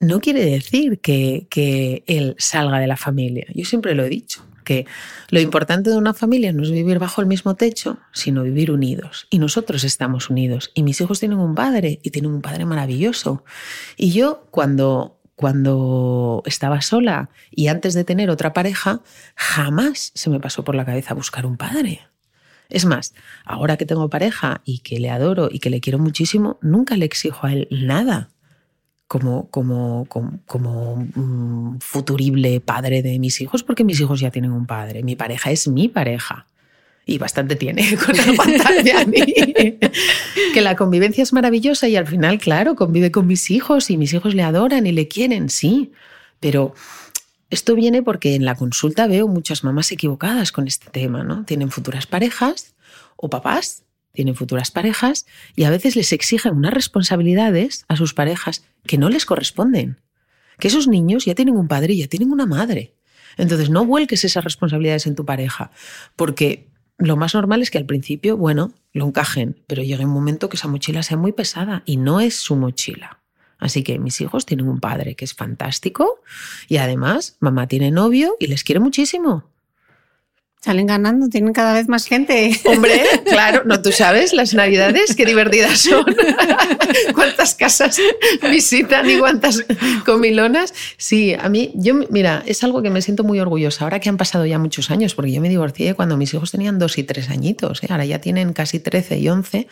no 0.01 0.21
quiere 0.21 0.45
decir 0.45 1.01
que, 1.01 1.47
que 1.51 2.03
él 2.07 2.35
salga 2.39 2.79
de 2.79 2.87
la 2.87 2.97
familia. 2.97 3.47
Yo 3.55 3.65
siempre 3.65 3.95
lo 3.95 4.05
he 4.05 4.09
dicho 4.09 4.45
que 4.65 4.87
lo 5.31 5.41
importante 5.41 5.91
de 5.91 5.97
una 5.97 6.15
familia 6.15 6.53
no 6.53 6.63
es 6.63 6.71
vivir 6.71 6.99
bajo 6.99 7.21
el 7.21 7.27
mismo 7.27 7.57
techo, 7.57 7.99
sino 8.13 8.43
vivir 8.45 8.71
unidos. 8.71 9.27
Y 9.29 9.39
nosotros 9.39 9.83
estamos 9.85 10.31
unidos. 10.31 10.71
Y 10.75 10.83
mis 10.83 11.01
hijos 11.01 11.19
tienen 11.19 11.39
un 11.39 11.55
padre 11.55 11.99
y 12.03 12.11
tienen 12.11 12.31
un 12.31 12.41
padre 12.41 12.65
maravilloso. 12.65 13.45
Y 13.97 14.13
yo 14.13 14.47
cuando 14.51 15.17
cuando 15.35 16.43
estaba 16.45 16.83
sola 16.83 17.31
y 17.51 17.69
antes 17.69 17.95
de 17.95 18.05
tener 18.05 18.29
otra 18.29 18.53
pareja, 18.53 19.01
jamás 19.35 20.13
se 20.15 20.29
me 20.29 20.39
pasó 20.39 20.65
por 20.65 20.75
la 20.75 20.85
cabeza 20.85 21.15
buscar 21.15 21.47
un 21.47 21.57
padre. 21.57 22.03
Es 22.69 22.85
más, 22.85 23.15
ahora 23.47 23.79
que 23.79 23.87
tengo 23.87 24.11
pareja 24.11 24.61
y 24.67 24.81
que 24.81 25.01
le 25.01 25.09
adoro 25.09 25.49
y 25.51 25.59
que 25.59 25.71
le 25.71 25.81
quiero 25.81 25.99
muchísimo, 25.99 26.59
nunca 26.61 26.97
le 26.97 27.07
exijo 27.07 27.47
a 27.47 27.55
él 27.55 27.69
nada 27.71 28.29
como, 29.11 29.49
como, 29.51 30.07
como, 30.47 31.05
futurible 31.81 32.61
padre 32.61 33.03
de 33.03 33.19
mis 33.19 33.41
hijos, 33.41 33.65
porque 33.65 33.83
mis 33.83 34.01
hijos 34.01 34.21
ya 34.21 34.31
tienen 34.31 34.53
un 34.53 34.67
padre. 34.67 35.03
Mi 35.03 35.17
pareja 35.17 35.51
es 35.51 35.67
mi 35.67 35.89
pareja. 35.89 36.47
y 37.07 37.19
bastante 37.19 37.57
tiene 37.57 37.97
con 38.07 38.21
aguantarme 38.21 38.93
a 38.97 39.05
mí. 39.05 39.35
que 40.55 40.61
la 40.61 40.77
convivencia 40.77 41.25
es 41.25 41.33
maravillosa 41.33 41.89
y 41.89 41.97
al 41.97 42.07
final, 42.07 42.39
claro, 42.39 42.77
convive 42.77 43.11
con 43.11 43.27
mis 43.27 43.51
hijos 43.51 43.91
y 43.91 43.97
mis 43.97 44.13
hijos 44.15 44.37
le 44.37 44.45
adoran 44.45 44.87
y 44.87 44.93
le 44.93 45.09
quieren, 45.09 45.51
sí, 45.51 45.91
pero 46.39 46.73
esto 47.51 47.75
viene 47.75 48.05
porque 48.05 48.37
en 48.37 48.45
la 48.45 48.55
consulta 48.55 49.09
veo 49.09 49.27
muchas 49.27 49.65
mamás 49.65 49.91
equivocadas 49.91 50.53
con 50.53 50.69
este 50.69 50.89
tema, 50.89 51.25
¿no? 51.25 51.45
Tienen 51.45 51.73
futuras 51.73 52.07
parejas 52.07 52.77
o 53.17 53.29
papás 53.29 53.83
tienen 54.13 54.35
futuras 54.35 54.71
parejas 54.71 55.27
y 55.57 55.65
a 55.65 55.71
veces 55.71 55.97
les 55.97 56.13
exigen 56.13 56.55
unas 56.55 56.75
responsabilidades 56.75 57.85
a 57.89 57.97
sus 57.97 58.15
parejas 58.15 58.65
que 58.87 58.99
no 58.99 59.09
les 59.09 59.27
corresponden. 59.27 59.99
Que 60.59 60.69
esos 60.69 60.89
niños 60.89 61.25
ya 61.25 61.35
tienen 61.35 61.57
un 61.57 61.69
padre 61.69 61.95
y 61.95 61.99
ya 61.99 62.07
tienen 62.07 62.33
una 62.33 62.47
madre. 62.47 62.95
Entonces 63.37 63.71
no 63.71 63.85
vuelques 63.85 64.25
esas 64.25 64.45
responsabilidades 64.45 65.07
en 65.07 65.15
tu 65.15 65.25
pareja, 65.25 65.71
porque 66.17 66.69
lo 66.99 67.17
más 67.17 67.35
normal 67.35 67.63
es 67.63 67.71
que 67.71 67.79
al 67.79 67.87
principio, 67.87 68.37
bueno, 68.37 68.75
lo 68.93 69.07
encajen, 69.07 69.63
pero 69.67 69.83
llega 69.83 70.05
un 70.05 70.11
momento 70.11 70.49
que 70.49 70.57
esa 70.57 70.69
mochila 70.69 71.03
sea 71.03 71.17
muy 71.17 71.33
pesada 71.33 71.83
y 71.87 71.97
no 71.97 72.21
es 72.21 72.35
su 72.35 72.57
mochila. 72.57 73.21
Así 73.59 73.83
que 73.83 73.99
mis 73.99 74.21
hijos 74.21 74.47
tienen 74.47 74.69
un 74.69 74.81
padre 74.81 75.15
que 75.15 75.25
es 75.25 75.35
fantástico 75.35 76.21
y 76.67 76.79
además 76.79 77.37
mamá 77.41 77.69
tiene 77.69 77.91
novio 77.91 78.37
y 78.41 78.47
les 78.47 78.65
quiere 78.65 78.81
muchísimo. 78.81 79.50
Salen 80.63 80.87
ganando, 80.87 81.31
tienen 81.31 81.55
cada 81.55 81.73
vez 81.73 81.89
más 81.89 82.05
gente. 82.05 82.51
Hombre, 82.67 83.03
claro, 83.25 83.63
no 83.65 83.81
tú 83.81 83.93
sabes 83.93 84.35
las 84.35 84.53
navidades, 84.53 85.17
qué 85.17 85.25
divertidas 85.25 85.79
son. 85.79 86.05
cuántas 87.15 87.55
casas 87.55 87.99
visitan 88.43 89.09
y 89.09 89.19
cuántas 89.19 89.65
comilonas. 90.05 90.75
Sí, 90.99 91.33
a 91.33 91.49
mí, 91.49 91.73
yo, 91.77 91.95
mira, 92.11 92.43
es 92.45 92.63
algo 92.63 92.83
que 92.83 92.91
me 92.91 93.01
siento 93.01 93.25
muy 93.25 93.41
orgullosa. 93.41 93.85
Ahora 93.85 94.01
que 94.01 94.11
han 94.11 94.19
pasado 94.19 94.45
ya 94.45 94.59
muchos 94.59 94.91
años, 94.91 95.15
porque 95.15 95.33
yo 95.33 95.41
me 95.41 95.49
divorcié 95.49 95.95
cuando 95.95 96.19
mis 96.19 96.35
hijos 96.35 96.51
tenían 96.51 96.79
dos 96.79 96.99
y 96.99 97.05
tres 97.05 97.31
añitos, 97.31 97.83
¿eh? 97.83 97.87
ahora 97.89 98.05
ya 98.05 98.21
tienen 98.21 98.53
casi 98.53 98.81
trece 98.81 99.19
y 99.19 99.31
once. 99.31 99.67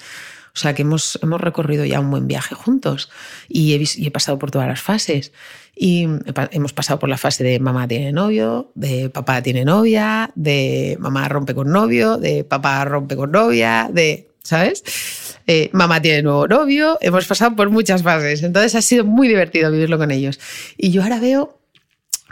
O 0.55 0.59
sea 0.59 0.74
que 0.74 0.82
hemos, 0.82 1.18
hemos 1.22 1.41
recorrido 1.41 1.84
ya 1.84 2.01
un 2.01 2.11
buen 2.11 2.26
viaje 2.26 2.55
juntos 2.55 3.11
y 3.47 3.74
he, 3.74 3.84
y 3.97 4.07
he 4.07 4.11
pasado 4.11 4.39
por 4.39 4.51
todas 4.51 4.66
las 4.66 4.80
fases. 4.80 5.32
Y 5.81 6.09
hemos 6.51 6.72
pasado 6.72 6.99
por 6.99 7.09
la 7.09 7.18
fase 7.18 7.45
de 7.45 7.61
mamá 7.61 7.87
tiene 7.87 8.11
novio, 8.11 8.72
de 8.74 9.11
papá 9.11 9.43
tiene 9.43 9.64
novia, 9.64 10.33
de 10.35 10.97
mamá 10.99 11.29
rompe 11.29 11.55
con 11.55 11.70
novio, 11.70 12.16
de 12.16 12.43
papá 12.43 12.85
rompe 12.85 13.14
con 13.14 13.31
novia, 13.31 13.89
de, 13.93 14.29
¿sabes? 14.43 14.83
Eh, 15.47 15.70
mamá 15.72 16.03
tiene 16.03 16.22
nuevo 16.22 16.49
novio, 16.49 16.99
hemos 17.01 17.26
pasado 17.26 17.55
por 17.55 17.70
muchas 17.70 18.03
fases. 18.03 18.43
Entonces 18.43 18.74
ha 18.74 18.83
sido 18.83 19.05
muy 19.05 19.29
divertido 19.29 19.70
vivirlo 19.70 19.99
con 19.99 20.11
ellos. 20.11 20.41
Y 20.76 20.91
yo 20.91 21.05
ahora 21.05 21.20
veo 21.20 21.61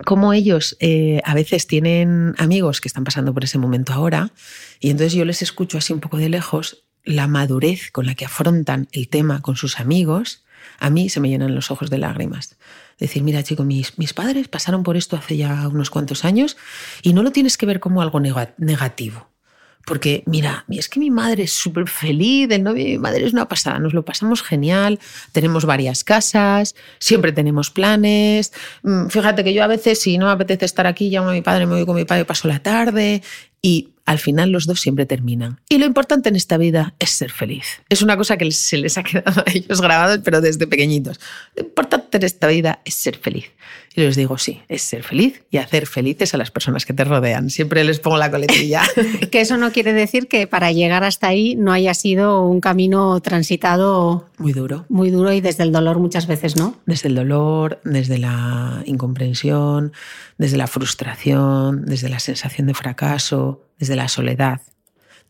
cómo 0.04 0.32
ellos 0.32 0.76
eh, 0.80 1.20
a 1.24 1.34
veces 1.34 1.66
tienen 1.66 2.34
amigos 2.38 2.80
que 2.80 2.88
están 2.88 3.04
pasando 3.04 3.32
por 3.32 3.44
ese 3.44 3.58
momento 3.58 3.92
ahora 3.92 4.32
y 4.80 4.90
entonces 4.90 5.14
yo 5.14 5.24
les 5.24 5.40
escucho 5.40 5.78
así 5.78 5.92
un 5.92 6.00
poco 6.00 6.18
de 6.18 6.28
lejos 6.28 6.84
la 7.04 7.28
madurez 7.28 7.90
con 7.92 8.04
la 8.06 8.14
que 8.14 8.24
afrontan 8.24 8.88
el 8.92 9.08
tema 9.08 9.40
con 9.40 9.56
sus 9.56 9.78
amigos, 9.78 10.44
a 10.78 10.90
mí 10.90 11.08
se 11.08 11.20
me 11.20 11.28
llenan 11.28 11.54
los 11.54 11.70
ojos 11.70 11.90
de 11.90 11.98
lágrimas 11.98 12.56
decir, 12.98 13.22
mira 13.22 13.42
chico, 13.42 13.64
mis, 13.64 13.98
mis 13.98 14.12
padres 14.14 14.48
pasaron 14.48 14.82
por 14.82 14.96
esto 14.96 15.16
hace 15.16 15.36
ya 15.36 15.68
unos 15.68 15.90
cuantos 15.90 16.24
años 16.24 16.56
y 17.02 17.12
no 17.12 17.22
lo 17.22 17.32
tienes 17.32 17.56
que 17.58 17.66
ver 17.66 17.80
como 17.80 18.02
algo 18.02 18.20
negativo. 18.20 19.28
Porque, 19.84 20.24
mira, 20.26 20.64
es 20.68 20.88
que 20.88 20.98
mi 20.98 21.12
madre 21.12 21.44
es 21.44 21.52
súper 21.52 21.88
feliz, 21.88 22.50
el 22.50 22.62
mi 22.62 22.98
madre 22.98 23.24
es 23.24 23.32
una 23.32 23.46
pasada, 23.46 23.78
nos 23.78 23.94
lo 23.94 24.04
pasamos 24.04 24.42
genial, 24.42 24.98
tenemos 25.30 25.64
varias 25.64 26.02
casas, 26.02 26.74
siempre 26.98 27.30
tenemos 27.30 27.70
planes. 27.70 28.52
Mm, 28.82 29.06
fíjate 29.06 29.44
que 29.44 29.54
yo 29.54 29.62
a 29.62 29.68
veces, 29.68 30.00
si 30.00 30.18
no 30.18 30.26
me 30.26 30.32
apetece 30.32 30.64
estar 30.64 30.88
aquí, 30.88 31.08
llamo 31.08 31.28
a 31.28 31.32
mi 31.32 31.40
padre, 31.40 31.66
me 31.66 31.76
voy 31.76 31.86
con 31.86 31.94
mi 31.94 32.04
padre, 32.04 32.24
paso 32.24 32.48
la 32.48 32.58
tarde 32.58 33.22
y 33.62 33.90
al 34.06 34.18
final 34.18 34.50
los 34.50 34.66
dos 34.66 34.80
siempre 34.80 35.04
terminan. 35.04 35.60
Y 35.68 35.78
lo 35.78 35.84
importante 35.84 36.28
en 36.28 36.36
esta 36.36 36.56
vida 36.56 36.94
es 37.00 37.10
ser 37.10 37.32
feliz. 37.32 37.82
Es 37.88 38.02
una 38.02 38.16
cosa 38.16 38.36
que 38.36 38.50
se 38.52 38.78
les 38.78 38.96
ha 38.96 39.02
quedado 39.02 39.42
a 39.44 39.50
ellos 39.52 39.80
grabado, 39.80 40.22
pero 40.22 40.40
desde 40.40 40.68
pequeñitos. 40.68 41.18
Lo 41.56 41.64
importante 41.64 42.16
en 42.16 42.22
esta 42.22 42.46
vida 42.46 42.80
es 42.84 42.94
ser 42.94 43.16
feliz. 43.16 43.50
Y 43.96 44.02
les 44.02 44.14
digo, 44.14 44.38
sí, 44.38 44.60
es 44.68 44.82
ser 44.82 45.02
feliz 45.02 45.42
y 45.50 45.56
hacer 45.56 45.86
felices 45.86 46.34
a 46.34 46.36
las 46.36 46.50
personas 46.50 46.84
que 46.86 46.92
te 46.92 47.02
rodean. 47.02 47.50
Siempre 47.50 47.82
les 47.82 47.98
pongo 47.98 48.18
la 48.18 48.30
coletilla. 48.30 48.82
que 49.32 49.40
eso 49.40 49.56
no 49.56 49.72
quiere 49.72 49.92
decir 49.92 50.28
que 50.28 50.46
para 50.46 50.70
llegar 50.70 51.02
hasta 51.02 51.28
ahí 51.28 51.56
no 51.56 51.72
haya 51.72 51.94
sido 51.94 52.42
un 52.42 52.60
camino 52.60 53.18
transitado 53.20 54.28
muy 54.38 54.52
duro. 54.52 54.84
Muy 54.90 55.10
duro 55.10 55.32
y 55.32 55.40
desde 55.40 55.62
el 55.62 55.72
dolor 55.72 55.98
muchas 55.98 56.26
veces, 56.26 56.56
¿no? 56.56 56.76
Desde 56.84 57.08
el 57.08 57.14
dolor, 57.14 57.80
desde 57.84 58.18
la 58.18 58.82
incomprensión, 58.84 59.92
desde 60.38 60.56
la 60.56 60.66
frustración, 60.66 61.84
desde 61.86 62.08
la 62.08 62.18
sensación 62.18 62.66
de 62.66 62.74
fracaso, 62.74 63.62
desde 63.78 63.96
la 63.96 64.08
soledad, 64.08 64.60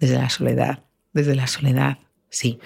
desde 0.01 0.17
la 0.17 0.31
soledad, 0.31 0.81
desde 1.13 1.35
la 1.35 1.47
soledad, 1.47 1.99
sí. 2.29 2.59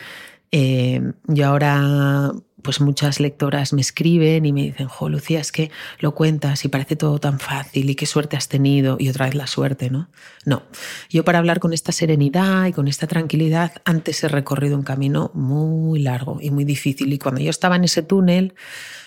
Eh, 0.53 1.01
yo 1.29 1.47
ahora, 1.47 2.33
pues 2.63 2.81
muchas 2.81 3.21
lectoras 3.21 3.73
me 3.73 3.81
escriben 3.81 4.45
y 4.45 4.53
me 4.53 4.63
dicen, 4.63 4.89
jo, 4.89 5.09
Lucía, 5.09 5.41
es 5.41 5.53
que 5.53 5.71
lo 6.01 6.15
cuentas 6.15 6.65
y 6.65 6.69
parece 6.69 6.97
todo 6.97 7.21
tan 7.21 7.39
fácil 7.39 7.89
y 7.89 7.95
qué 7.95 8.05
suerte 8.05 8.37
has 8.37 8.49
tenido 8.49 8.97
y 8.99 9.09
otra 9.09 9.27
vez 9.27 9.37
la 9.37 9.47
suerte, 9.47 9.91
¿no? 9.91 10.11
No, 10.45 10.65
yo 11.09 11.25
para 11.25 11.39
hablar 11.39 11.61
con 11.61 11.73
esta 11.73 11.93
serenidad 11.93 12.67
y 12.67 12.73
con 12.73 12.89
esta 12.89 13.07
tranquilidad, 13.07 13.75
antes 13.85 14.25
he 14.25 14.29
recorrido 14.29 14.77
un 14.77 14.83
camino 14.83 15.31
muy 15.35 16.01
largo 16.01 16.39
y 16.41 16.51
muy 16.51 16.65
difícil 16.65 17.13
y 17.13 17.19
cuando 17.19 17.41
yo 17.41 17.51
estaba 17.51 17.77
en 17.77 17.85
ese 17.85 18.03
túnel, 18.03 18.55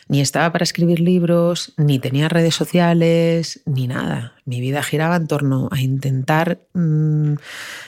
ni 0.08 0.22
estaba 0.22 0.52
para 0.52 0.64
escribir 0.64 1.00
libros, 1.00 1.74
ni 1.78 2.00
tenía 2.00 2.30
redes 2.30 2.56
sociales, 2.56 3.62
ni 3.66 3.88
nada. 3.88 4.34
Mi 4.46 4.60
vida 4.60 4.84
giraba 4.84 5.16
en 5.16 5.28
torno 5.28 5.70
a 5.72 5.80
intentar 5.80 6.60
mm, 6.74 7.36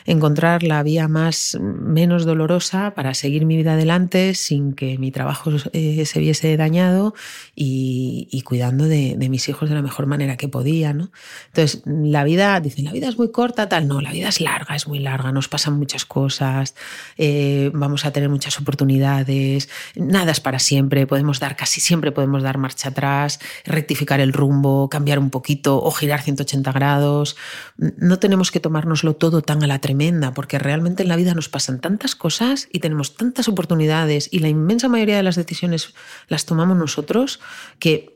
encontrar 0.05 0.63
la 0.63 0.83
vía 0.83 1.09
más 1.09 1.57
menos 1.59 2.23
dolorosa 2.23 2.93
para 2.95 3.13
seguir 3.13 3.45
mi 3.45 3.57
vida 3.57 3.73
adelante 3.73 4.35
sin 4.35 4.73
que 4.73 4.97
mi 4.97 5.11
trabajo 5.11 5.51
eh, 5.73 6.05
se 6.05 6.19
viese 6.19 6.55
dañado 6.55 7.13
y, 7.55 8.41
cuidando 8.45 8.85
de, 8.85 9.17
mis 9.29 9.49
hijos 9.49 9.67
de 9.69 9.75
la 9.75 9.81
mejor 9.81 10.05
manera 10.05 10.37
que 10.37 10.47
podía. 10.47 10.93
¿no? 10.93 11.11
Entonces, 11.47 11.81
la 11.85 12.23
vida, 12.23 12.57
dicen, 12.61 12.85
la 12.85 12.93
vida 12.93 13.09
es 13.09 13.17
muy 13.17 13.31
corta, 13.31 13.67
tal. 13.67 13.87
No, 13.87 13.99
la 13.99 14.13
vida 14.13 14.29
es 14.29 14.39
larga, 14.39 14.75
es 14.75 14.87
muy 14.87 14.99
larga, 14.99 15.33
nos 15.33 15.49
pasan 15.49 15.77
muchas 15.77 16.05
cosas, 16.05 16.75
eh, 17.17 17.69
vamos 17.73 18.05
a 18.05 18.11
tener 18.11 18.29
muchas 18.29 18.59
oportunidades, 18.59 19.67
nada 19.95 20.31
es 20.31 20.39
para 20.39 20.59
siempre, 20.59 21.05
podemos 21.05 21.39
dar 21.39 21.55
casi 21.55 21.81
siempre 21.81 22.04
podemos 22.11 22.43
dar 22.43 22.57
marcha 22.57 22.89
atrás, 22.89 23.39
rectificar 23.65 24.19
el 24.19 24.33
rumbo, 24.33 24.89
cambiar 24.89 25.19
un 25.19 25.29
poquito 25.29 25.81
o 25.81 25.91
girar 25.91 26.21
180 26.21 26.71
grados. 26.71 27.35
No 27.77 28.19
tenemos 28.19 28.51
que 28.51 28.59
tomárnoslo 28.59 29.15
todo 29.15 29.41
tan 29.41 29.63
a 29.63 29.67
la 29.67 29.79
tremenda, 29.79 30.33
porque 30.33 30.59
realmente 30.59 31.03
en 31.03 31.09
la 31.09 31.15
vida 31.15 31.33
nos 31.33 31.49
pasan 31.49 31.79
tantas 31.79 32.15
cosas 32.15 32.67
y 32.71 32.79
tenemos 32.79 33.15
tantas 33.15 33.47
oportunidades 33.47 34.29
y 34.31 34.39
la 34.39 34.49
inmensa 34.49 34.87
mayoría 34.87 35.17
de 35.17 35.23
las 35.23 35.35
decisiones 35.35 35.93
las 36.27 36.45
tomamos 36.45 36.77
nosotros 36.77 37.39
que 37.79 38.15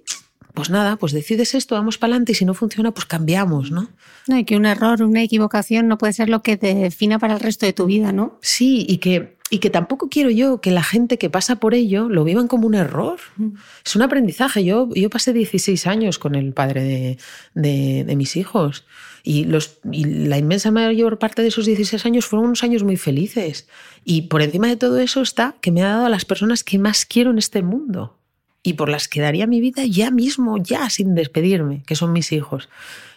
pues 0.53 0.69
nada, 0.69 0.97
pues 0.97 1.13
decides 1.13 1.55
esto, 1.55 1.75
vamos 1.75 1.97
para 1.97 2.11
adelante 2.11 2.33
y 2.33 2.35
si 2.35 2.43
no 2.43 2.53
funciona, 2.53 2.91
pues 2.91 3.05
cambiamos, 3.05 3.71
¿no? 3.71 3.87
No, 4.27 4.37
y 4.37 4.43
que 4.43 4.57
un 4.57 4.65
error, 4.65 5.01
una 5.03 5.23
equivocación 5.23 5.87
no 5.87 5.97
puede 5.97 6.11
ser 6.11 6.27
lo 6.27 6.41
que 6.41 6.57
te 6.57 6.73
defina 6.73 7.17
para 7.19 7.35
el 7.35 7.39
resto 7.39 7.65
de 7.65 7.73
tu 7.73 7.85
vida, 7.85 8.11
¿no? 8.11 8.37
Sí, 8.41 8.85
y 8.89 8.97
que 8.97 9.38
y 9.49 9.59
que 9.59 9.69
tampoco 9.69 10.09
quiero 10.09 10.29
yo 10.29 10.61
que 10.61 10.71
la 10.71 10.83
gente 10.83 11.17
que 11.17 11.29
pasa 11.29 11.55
por 11.55 11.73
ello 11.73 12.07
lo 12.07 12.23
vivan 12.23 12.47
como 12.47 12.67
un 12.67 12.75
error. 12.75 13.19
Mm. 13.37 13.49
Es 13.85 13.95
un 13.95 14.01
aprendizaje. 14.03 14.63
Yo, 14.63 14.89
yo 14.93 15.09
pasé 15.09 15.33
16 15.33 15.87
años 15.87 16.19
con 16.19 16.35
el 16.35 16.53
padre 16.53 16.83
de, 16.83 18.03
de, 18.03 18.15
mis 18.15 18.35
hijos 18.35 18.85
y, 19.23 19.45
los, 19.45 19.79
y 19.91 20.05
la 20.05 20.37
inmensa 20.37 20.71
mayor 20.71 21.17
parte 21.17 21.41
de 21.41 21.47
esos 21.47 21.65
16 21.65 22.05
años 22.05 22.25
fueron 22.25 22.47
unos 22.47 22.63
años 22.63 22.83
muy 22.83 22.97
felices. 22.97 23.67
Y 24.05 24.23
por 24.23 24.41
encima 24.41 24.67
de 24.67 24.77
todo 24.77 24.99
eso 24.99 25.21
está 25.21 25.55
que 25.61 25.71
me 25.71 25.81
ha 25.83 25.89
dado 25.89 26.05
a 26.05 26.09
las 26.09 26.25
personas 26.25 26.63
que 26.63 26.77
más 26.77 27.05
quiero 27.05 27.31
en 27.31 27.39
este 27.39 27.63
mundo 27.63 28.19
y 28.61 28.73
por 28.73 28.89
las 28.89 29.07
que 29.07 29.21
daría 29.21 29.47
mi 29.47 29.61
vida 29.61 29.83
ya 29.85 30.11
mismo, 30.11 30.57
ya 30.57 30.89
sin 30.89 31.15
despedirme, 31.15 31.83
que 31.87 31.95
son 31.95 32.11
mis 32.11 32.31
hijos. 32.31 32.69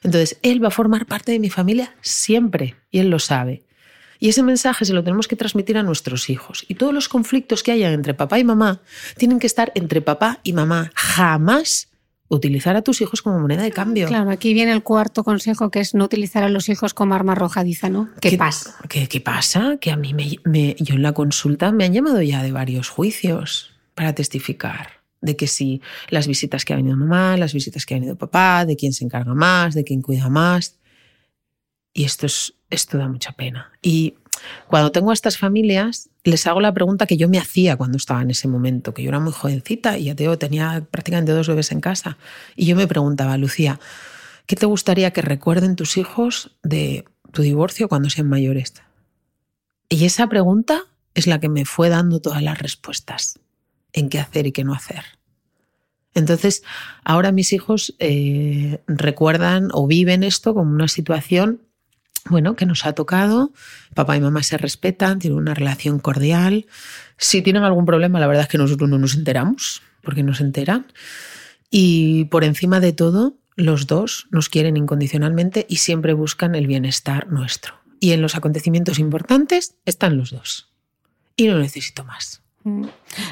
Entonces, 0.03 0.39
él 0.43 0.63
va 0.63 0.69
a 0.69 0.73
formar 0.73 1.07
parte 1.07 1.33
de 1.33 1.41
mi 1.41 1.51
familia 1.51 1.95
siempre 2.01 2.77
y 2.91 3.01
él 3.01 3.11
lo 3.11 3.19
sabe. 3.19 3.65
Y 4.23 4.29
ese 4.29 4.45
mensaje 4.45 4.85
se 4.85 4.93
lo 4.93 5.03
tenemos 5.03 5.27
que 5.27 5.35
transmitir 5.35 5.77
a 5.77 5.83
nuestros 5.83 6.31
hijos. 6.31 6.65
Y 6.69 6.77
todos 6.77 6.95
los 6.95 7.09
conflictos 7.09 7.65
que 7.65 7.73
haya 7.73 7.93
entre 7.93 8.15
papá 8.15 8.39
y 8.39 8.45
mamá 8.45 8.81
tienen 9.17 9.41
que 9.41 9.49
estar 9.49 9.73
entre 9.75 10.01
papá 10.01 10.39
y 10.45 10.53
mamá. 10.53 10.93
Jamás 10.95 11.89
utilizar 12.29 12.77
a 12.77 12.83
tus 12.83 13.01
hijos 13.01 13.21
como 13.21 13.41
moneda 13.41 13.65
de 13.65 13.73
cambio. 13.73 14.07
Claro, 14.07 14.31
aquí 14.31 14.55
viene 14.55 14.71
el 14.71 14.85
cuarto 14.85 15.25
consejo 15.25 15.73
que 15.73 15.81
es 15.81 15.97
no 15.97 16.05
utilizar 16.05 16.45
a 16.45 16.49
los 16.49 16.69
hijos 16.69 16.95
como 16.95 17.17
arma 17.17 17.33
arrojadiza, 17.33 17.89
¿no? 17.89 18.11
¿Qué, 18.21 18.39
pasa? 18.39 18.77
¿qué, 18.89 19.21
pasa? 19.21 19.79
Que 19.81 19.91
a 19.91 19.97
mí 19.97 20.15
me, 20.15 20.77
yo 20.79 20.95
en 20.95 21.03
la 21.03 21.15
consulta 21.15 21.73
me 21.73 21.85
han 21.85 21.93
llamado 21.93 22.23
ya 22.23 22.45
de 22.45 22.53
varios 22.53 22.91
juicios 22.91 23.73
para 23.97 24.15
testificar 24.15 25.03
de 25.21 25.35
que 25.35 25.49
si 25.49 25.83
las 26.11 26.29
visitas 26.29 26.65
que 26.65 26.75
ha 26.75 26.77
venido 26.77 26.97
mamá, 26.97 27.37
las 27.37 27.55
visitas 27.55 27.85
que 27.85 27.95
ha 27.95 27.97
venido 27.97 28.15
papá, 28.15 28.67
de 28.67 28.77
quién 28.77 28.93
se 28.93 29.05
encarga 29.05 29.35
más, 29.35 29.75
de 29.75 29.83
quién 29.83 30.01
cuida 30.01 30.29
más. 30.29 30.79
Y 31.93 32.05
esto, 32.05 32.27
es, 32.27 32.55
esto 32.73 32.99
da 32.99 33.09
mucha 33.09 33.33
pena. 33.33 33.71
Y 33.83 34.15
cuando 34.67 34.91
tengo 34.91 35.11
a 35.11 35.15
estas 35.15 35.39
familias, 35.39 36.09
les 36.25 36.47
hago 36.47 36.61
la 36.61 36.73
pregunta 36.73 37.07
que 37.07 37.17
yo 37.17 37.29
me 37.29 37.39
hacía 37.39 37.77
cuando 37.77 37.97
estaba 37.97 38.23
en 38.23 38.31
ese 38.31 38.49
momento, 38.49 38.95
que 38.95 39.03
yo 39.03 39.11
era 39.11 39.21
muy 39.21 39.33
jovencita 39.33 39.99
y 39.99 40.05
ya 40.05 40.15
te 40.15 40.37
tenía 40.37 40.87
prácticamente 40.91 41.33
dos 41.33 41.49
bebés 41.49 41.71
en 41.73 41.81
casa. 41.81 42.17
Y 42.57 42.67
yo 42.67 42.77
me 42.77 42.87
preguntaba, 42.87 43.37
Lucía, 43.37 43.79
¿qué 44.47 44.57
te 44.57 44.67
gustaría 44.67 45.13
que 45.13 45.23
recuerden 45.23 45.77
tus 45.77 45.97
hijos 45.97 46.57
de 46.63 47.05
tu 47.31 47.43
divorcio 47.43 47.89
cuando 47.89 48.11
sean 48.11 48.29
mayores? 48.29 48.75
Y 49.89 50.05
esa 50.05 50.27
pregunta 50.27 50.83
es 51.15 51.27
la 51.27 51.39
que 51.41 51.49
me 51.49 51.65
fue 51.65 51.89
dando 51.89 52.21
todas 52.21 52.43
las 52.43 52.59
respuestas 52.59 53.39
en 53.93 54.09
qué 54.09 54.19
hacer 54.19 54.47
y 54.47 54.53
qué 54.53 54.65
no 54.65 54.75
hacer. 54.75 55.05
Entonces, 56.15 56.63
ahora 57.05 57.33
mis 57.33 57.53
hijos 57.53 57.95
eh, 57.99 58.83
recuerdan 58.87 59.69
o 59.73 59.87
viven 59.87 60.23
esto 60.25 60.55
como 60.55 60.73
una 60.73 60.89
situación, 60.89 61.63
bueno, 62.27 62.57
que 62.57 62.67
nos 62.67 62.87
ha 62.87 62.93
tocado. 62.93 63.53
Papá 63.95 64.17
y 64.17 64.21
mamá 64.21 64.43
se 64.43 64.59
respetan, 64.59 65.19
tienen 65.19 65.39
una 65.39 65.55
relación 65.55 65.99
cordial. 65.99 66.67
Si 67.17 67.43
tienen 67.43 67.65
algún 67.65 67.85
problema, 67.85 68.21
la 68.21 68.27
verdad 68.27 68.45
es 68.45 68.49
que 68.49 68.59
nosotros 68.59 68.89
no 68.89 68.99
nos 68.99 69.15
enteramos, 69.15 69.83
porque 70.03 70.23
no 70.23 70.35
se 70.35 70.45
enteran. 70.45 70.87
Y 71.71 72.27
por 72.27 72.45
encima 72.45 72.81
de 72.81 72.93
todo, 72.93 73.35
los 73.57 73.87
dos 73.87 74.27
nos 74.31 74.49
quieren 74.49 74.77
incondicionalmente 74.77 75.67
y 75.69 75.77
siempre 75.77 76.13
buscan 76.13 76.55
el 76.55 76.67
bienestar 76.67 77.29
nuestro. 77.29 77.75
Y 78.01 78.13
en 78.13 78.23
los 78.23 78.35
acontecimientos 78.35 78.99
importantes 78.99 79.77
están 79.85 80.17
los 80.17 80.31
dos. 80.31 80.71
Y 81.37 81.47
no 81.47 81.59
necesito 81.59 82.05
más. 82.05 82.43
Mm. 82.65 82.87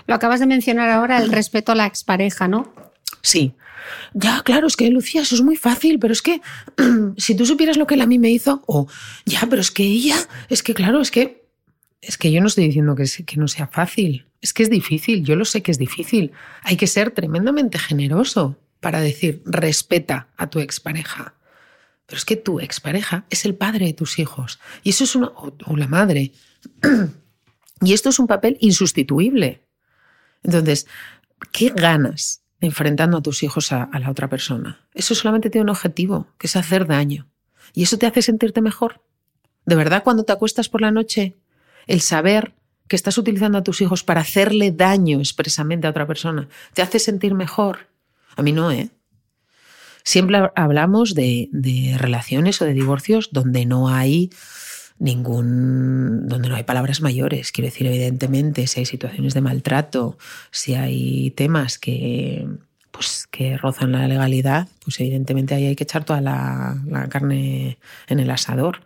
Lo 0.07 0.15
acabas 0.15 0.41
de 0.41 0.47
mencionar 0.47 0.89
ahora, 0.91 1.19
el 1.19 1.31
respeto 1.31 1.73
a 1.73 1.75
la 1.75 1.87
expareja, 1.87 2.49
¿no? 2.49 2.73
Sí. 3.23 3.55
Ya, 4.15 4.43
claro, 4.43 4.67
es 4.67 4.77
que 4.77 4.89
Lucía, 4.91 5.23
eso 5.23 5.35
es 5.35 5.43
muy 5.43 5.57
fácil, 5.57 5.99
pero 5.99 6.13
es 6.13 6.23
que 6.23 6.41
si 7.17 7.35
tú 7.35 7.47
supieras 7.47 7.77
lo 7.77 7.87
que 7.87 7.95
él 7.95 8.01
a 8.01 8.07
mí 8.07 8.19
me 8.19 8.31
hizo, 8.31 8.63
o 8.67 8.87
ya, 9.27 9.47
pero 9.49 9.61
es 9.61 9.71
que 9.71 9.85
ella, 9.85 10.17
es 10.49 10.63
que 10.63 10.75
claro, 10.75 11.01
es 11.01 11.11
que 11.11 11.41
es 12.01 12.17
que 12.17 12.33
yo 12.33 12.41
no 12.41 12.47
estoy 12.47 12.65
diciendo 12.65 12.97
que, 12.97 13.05
que 13.27 13.37
no 13.37 13.47
sea 13.47 13.67
fácil, 13.67 14.27
es 14.41 14.55
que 14.55 14.63
es 14.63 14.71
difícil, 14.71 15.23
yo 15.23 15.37
lo 15.37 15.45
sé 15.45 15.63
que 15.63 15.71
es 15.71 15.79
difícil. 15.79 16.33
Hay 16.63 16.77
que 16.77 16.87
ser 16.87 17.11
tremendamente 17.11 17.79
generoso 17.79 18.57
para 18.81 19.01
decir, 19.01 19.43
respeta 19.45 20.29
a 20.39 20.49
tu 20.49 20.61
expareja. 20.61 21.35
Pero 22.07 22.17
es 22.17 22.25
que 22.25 22.37
tu 22.37 22.59
expareja 22.59 23.27
es 23.29 23.45
el 23.45 23.55
padre 23.55 23.85
de 23.87 23.93
tus 23.93 24.19
hijos 24.19 24.59
y 24.83 24.91
eso 24.91 25.05
es 25.05 25.15
una 25.15 25.29
o 25.29 25.77
la 25.77 25.89
madre. 25.89 26.33
Y 27.83 27.95
esto 27.95 28.11
es 28.11 28.19
un 28.19 28.27
papel 28.27 28.59
insustituible. 28.61 29.63
Entonces, 30.43 30.87
¿qué 31.51 31.71
ganas 31.71 32.43
enfrentando 32.61 33.19
a 33.19 33.23
tus 33.23 33.43
hijos 33.43 33.73
a, 33.73 33.89
la 33.99 34.11
otra 34.11 34.29
persona? 34.29 34.81
Eso 34.95 35.15
solamente 35.15 35.51
tiene 35.51 35.65
un 35.65 35.71
objetivo, 35.71 36.27
que 36.39 36.47
es 36.47 36.57
hacer 36.57 36.87
daño. 36.87 37.29
¿Y 37.75 37.83
eso 37.83 37.99
te 37.99 38.07
hace 38.07 38.23
sentirte 38.23 38.61
mejor? 38.61 39.03
¿De 39.65 39.77
verdad 39.77 40.03
cuando 40.03 40.25
te 40.25 40.33
acuestas 40.33 40.69
por 40.69 40.81
la 40.81 40.91
noche, 40.91 41.37
el 41.87 42.01
saber 42.01 42.55
que 42.89 42.97
estás 42.97 43.19
utilizando 43.19 43.59
a 43.59 43.63
tus 43.63 43.81
hijos 43.81 44.03
para 44.03 44.23
hacerle 44.23 44.73
daño 44.73 45.19
expresamente 45.19 45.87
a 45.87 45.91
otra 45.91 46.07
persona, 46.07 46.49
te 46.75 46.83
hace 46.83 46.99
sentir 46.99 47.35
mejor? 47.35 47.89
A 48.37 48.43
mí 48.43 48.53
no, 48.53 48.71
¿eh? 48.71 48.91
Siempre 50.03 50.39
hablamos 50.55 51.15
de, 51.15 51.49
relaciones 51.99 52.61
o 52.63 52.65
de 52.65 52.73
divorcios 52.73 53.29
donde 53.33 53.67
no 53.67 53.89
hay 53.89 54.31
ningún 55.01 56.29
donde 56.29 56.49
no 56.49 56.55
hay 56.55 56.63
palabras 56.63 57.01
mayores. 57.01 57.51
Quiero 57.51 57.67
decir, 57.67 57.87
evidentemente, 57.87 58.67
si 58.69 58.81
hay 58.81 58.87
situaciones 58.87 59.35
de 59.35 59.41
maltrato, 59.41 60.17
si 60.53 60.75
hay 60.75 61.33
temas 61.33 61.79
que 61.79 62.47
pues 62.93 63.27
que 63.31 63.57
rozan 63.57 63.93
la 63.93 64.07
legalidad, 64.09 64.69
pues 64.85 65.01
evidentemente 65.01 65.55
ahí 65.55 65.67
hay 65.67 65.77
que 65.77 65.85
echar 65.85 66.05
toda 66.05 66.21
la, 66.21 66.77
la 66.87 67.09
carne 67.09 67.79
en 68.09 68.21
el 68.21 68.31
asador. 68.31 68.83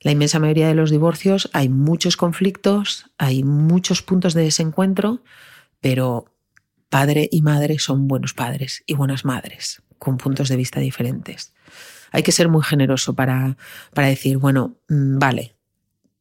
La 0.00 0.10
inmensa 0.10 0.38
mayoría 0.38 0.68
de 0.68 0.74
los 0.74 0.90
divorcios 0.90 1.48
hay 1.52 1.68
muchos 1.68 2.16
conflictos, 2.16 3.06
hay 3.16 3.44
muchos 3.44 4.02
puntos 4.02 4.34
de 4.34 4.42
desencuentro, 4.42 5.22
pero 5.80 6.26
padre 6.90 7.28
y 7.30 7.42
madre 7.42 7.78
son 7.78 8.06
buenos 8.06 8.34
padres 8.34 8.82
y 8.86 8.94
buenas 8.94 9.24
madres, 9.24 9.82
con 9.98 10.18
puntos 10.18 10.48
de 10.48 10.56
vista 10.56 10.80
diferentes 10.80 11.54
hay 12.12 12.22
que 12.22 12.32
ser 12.32 12.48
muy 12.48 12.62
generoso 12.62 13.14
para, 13.14 13.56
para 13.94 14.08
decir, 14.08 14.38
bueno, 14.38 14.76
mm, 14.88 15.18
vale, 15.18 15.56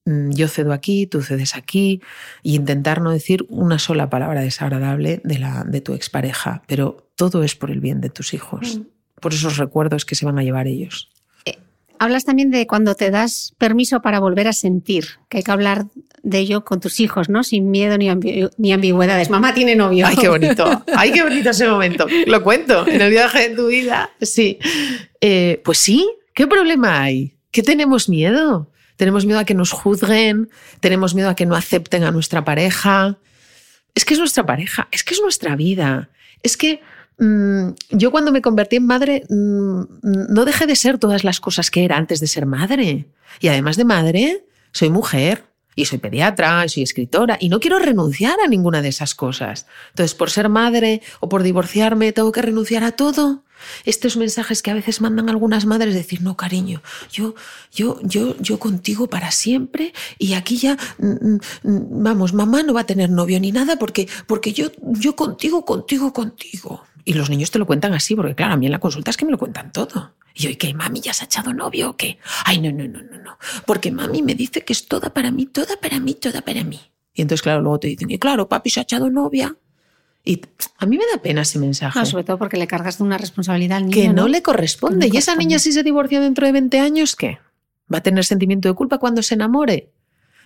mm, 0.06 0.32
yo 0.32 0.48
cedo 0.48 0.74
aquí, 0.74 1.08
tú 1.08 1.22
cedes 1.22 1.56
aquí, 1.56 2.02
e 2.44 2.52
intentar 2.52 3.02
no 3.02 3.12
decir 3.12 3.46
una 3.50 3.80
sola 3.80 4.10
palabra 4.10 4.42
desagradable 4.42 5.22
de, 5.24 5.40
la, 5.40 5.64
de 5.64 5.82
tu 5.82 5.94
expareja, 5.94 6.64
pero 6.68 7.10
todo 7.16 7.44
es 7.44 7.56
por 7.56 7.72
el 7.72 7.80
bien 7.80 8.02
de 8.02 8.10
tus 8.10 8.34
hijos, 8.34 8.80
mm. 8.80 9.20
por 9.22 9.34
esos 9.34 9.58
recuerdos 9.58 10.06
que 10.06 10.16
se 10.16 10.26
van 10.26 10.40
a 10.40 10.44
llevar 10.44 10.68
ellos. 10.68 11.10
Hablas 12.00 12.26
también 12.26 12.52
de 12.52 12.68
cuando 12.68 12.95
te 12.95 13.12
das 13.12 13.54
permiso 13.58 14.02
para 14.02 14.20
volver 14.20 14.48
a 14.48 14.54
sentir, 14.54 15.06
que 15.30 15.38
hay 15.38 15.43
que 15.43 15.52
hablar 15.52 15.86
de 16.24 16.39
ello 16.39 16.66
con 16.66 16.80
tus 16.80 17.00
hijos, 17.00 17.30
¿no? 17.30 17.43
Sin 17.43 17.72
miedo 17.72 17.98
ni, 17.98 18.10
ni 18.58 18.74
ambigüedades. 18.74 19.30
Mamá 19.30 19.54
tiene 19.54 19.76
novio. 19.76 20.06
Ay, 20.06 20.16
qué 20.18 20.28
bonito. 20.30 20.84
Ay, 20.95 21.12
qué 21.12 21.24
bonito 21.24 21.52
ese 21.52 21.68
momento. 21.68 22.06
Lo 22.26 22.43
cuento 22.43 22.88
en 22.88 23.02
el 23.02 23.10
viaje 23.10 23.50
de 23.50 23.56
tu 23.56 23.68
vida. 23.68 24.10
Sí. 24.22 24.60
Eh, 25.22 25.62
pues 25.64 25.78
sí, 25.78 26.10
¿qué 26.34 26.48
problema 26.48 27.02
hay? 27.02 27.38
¿Qué 27.52 27.64
tenemos 27.64 28.10
miedo? 28.10 28.70
Tenemos 28.98 29.26
miedo 29.26 29.39
a 29.39 29.45
que 29.45 29.54
nos 29.54 29.72
juzguen, 29.72 30.50
tenemos 30.80 31.14
miedo 31.16 31.30
a 31.30 31.36
que 31.36 31.45
no 31.45 31.56
acepten 31.56 32.04
a 32.04 32.12
nuestra 32.12 32.43
pareja. 32.43 33.18
Es 33.95 34.06
que 34.06 34.16
es 34.16 34.20
nuestra 34.20 34.45
pareja, 34.45 34.88
es 34.91 35.04
que 35.04 35.14
es 35.14 35.22
nuestra 35.22 35.56
vida. 35.56 36.10
Es 36.43 36.58
que 36.58 36.82
yo 37.20 38.11
cuando 38.11 38.32
me 38.32 38.41
convertí 38.41 38.76
en 38.76 38.86
madre 38.86 39.24
mm, 39.30 39.82
no 40.30 40.45
dejé 40.45 40.68
de 40.68 40.76
ser 40.76 40.99
todas 40.99 41.24
las 41.24 41.39
cosas 41.39 41.72
que 41.72 41.84
era 41.84 41.97
antes 41.97 42.20
de 42.20 42.28
ser 42.28 42.45
madre. 42.45 43.07
Y 43.39 43.47
además 43.47 43.76
de 43.78 43.86
madre, 43.86 44.45
soy 44.72 44.89
mujer, 44.89 45.43
y 45.78 45.86
soy 45.86 45.99
pediatra, 45.99 46.65
y 46.65 46.70
soy 46.70 46.84
escritora, 46.84 47.38
y 47.39 47.49
no 47.49 47.59
quiero 47.59 47.78
renunciar 47.78 48.39
a 48.43 48.47
ninguna 48.47 48.82
de 48.82 48.89
esas 48.89 49.13
cosas. 49.13 49.68
Entonces, 49.89 50.15
por 50.15 50.32
ser 50.32 50.49
madre 50.49 51.03
o 51.20 51.30
por 51.30 51.43
divorciarme, 51.43 52.11
tengo 52.11 52.32
que 52.32 52.41
renunciar 52.41 52.84
a 52.84 52.93
todo. 52.93 53.43
Estos 53.86 54.18
mensajes 54.18 54.63
que 54.63 54.72
a 54.72 54.74
veces 54.74 55.01
mandan 55.01 55.30
algunas 55.30 55.68
madres, 55.68 55.93
decir, 55.93 56.22
no, 56.24 56.36
cariño, 56.36 56.82
yo, 57.11 57.36
yo, 57.72 57.99
yo, 58.01 58.36
yo 58.39 58.59
contigo 58.59 59.07
para 59.07 59.32
siempre, 59.32 59.93
y 60.18 60.34
aquí 60.34 60.57
ya, 60.57 60.78
mm, 60.97 61.07
mm, 61.07 61.39
mm, 61.63 62.03
vamos, 62.03 62.34
mamá 62.34 62.63
no 62.63 62.74
va 62.74 62.82
a 62.82 62.86
tener 62.86 63.11
novio 63.11 63.39
ni 63.39 63.51
nada, 63.51 63.78
porque, 63.78 64.07
porque 64.26 64.53
yo, 64.53 64.72
yo 64.82 65.15
contigo, 65.15 65.63
contigo, 65.63 66.11
contigo. 66.11 66.84
Y 67.08 67.14
los 67.14 67.30
niños 67.30 67.51
te 67.51 67.58
lo 67.58 67.66
cuentan 67.66 67.93
así, 67.93 68.18
porque 68.18 68.36
claro, 68.36 68.55
a 68.55 68.58
mí 68.58 68.66
en 68.66 68.72
la 68.74 68.80
consulta 68.80 69.12
es 69.12 69.16
que 69.16 69.24
me 69.24 69.32
lo 69.32 69.38
cuentan 69.38 69.72
todo. 69.72 70.16
Y 70.36 70.41
yo, 70.43 70.49
¿y 70.49 70.58
qué? 70.58 70.74
¿Mami 70.74 70.99
ya 70.99 71.14
se 71.14 71.24
ha 71.24 71.26
echado 71.28 71.53
novio 71.53 71.91
o 71.91 71.95
qué? 71.95 72.20
Ay, 72.43 72.60
no, 72.60 72.70
no, 72.70 72.86
no, 72.86 73.01
no, 73.01 73.18
no. 73.24 73.38
Porque 73.66 73.91
mami 73.91 74.22
me 74.22 74.36
dice 74.36 74.66
que 74.66 74.74
es 74.74 74.89
toda 74.89 75.14
para 75.14 75.32
mí, 75.32 75.45
toda 75.45 75.80
para 75.80 76.01
mí, 76.01 76.16
toda 76.16 76.41
para 76.41 76.66
mí. 76.66 76.82
Y 77.14 77.22
entonces, 77.22 77.43
claro, 77.43 77.62
luego 77.62 77.80
te 77.80 77.88
dicen, 77.88 78.12
y 78.12 78.20
claro, 78.20 78.49
papi 78.49 78.70
se 78.70 78.82
ha 78.82 78.84
echado 78.84 79.10
novia. 79.10 79.55
Y 80.26 80.41
a 80.80 80.86
mí 80.86 80.97
me 80.97 81.05
da 81.10 81.22
pena 81.22 81.43
ese 81.43 81.60
mensaje. 81.60 82.05
sobre 82.05 82.26
todo 82.26 82.38
porque 82.38 82.58
le 82.58 82.68
cargas 82.68 82.97
de 82.97 83.05
una 83.05 83.18
responsabilidad 83.18 83.78
al 83.78 83.86
niño. 83.86 83.95
Que 83.95 84.10
no, 84.10 84.28
le 84.28 84.41
corresponde. 84.41 85.10
y 85.10 85.16
esa 85.16 85.34
niña, 85.38 85.60
si 85.60 85.72
se 85.72 85.84
divorcia 85.84 86.20
dentro 86.20 86.45
de 86.45 86.51
20 86.51 86.78
años, 86.82 87.16
¿qué? 87.16 87.38
¿Va 87.91 87.99
a 87.99 88.03
tener 88.03 88.26
sentimiento 88.26 88.68
de 88.68 88.76
culpa 88.76 88.97
cuando 88.97 89.24
se 89.24 89.36
enamore? 89.36 89.91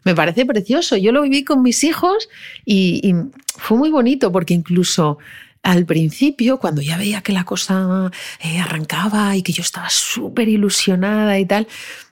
Me 0.04 0.14
parece 0.14 0.46
precioso. 0.46 0.96
Yo 0.96 1.12
lo 1.12 1.24
viví 1.24 1.44
con 1.44 1.64
mis 1.64 1.84
hijos 1.84 2.30
y, 2.66 3.02
y 3.04 3.16
fue 3.48 3.80
muy 3.80 3.90
bonito 3.90 4.32
porque 4.32 4.54
incluso 4.54 5.18
al 5.64 5.86
principio, 5.86 6.58
cuando 6.58 6.82
ya 6.82 6.98
veía 6.98 7.22
que 7.22 7.34
la 7.34 7.44
cosa 7.44 8.12
eh, 8.40 8.60
arrancaba 8.60 9.36
y 9.36 9.44
que 9.44 9.54
yo 9.54 9.62
estaba 9.62 9.90
súper 9.90 10.50
ilusionada 10.50 11.38
y 11.40 11.46
tal, 11.46 11.68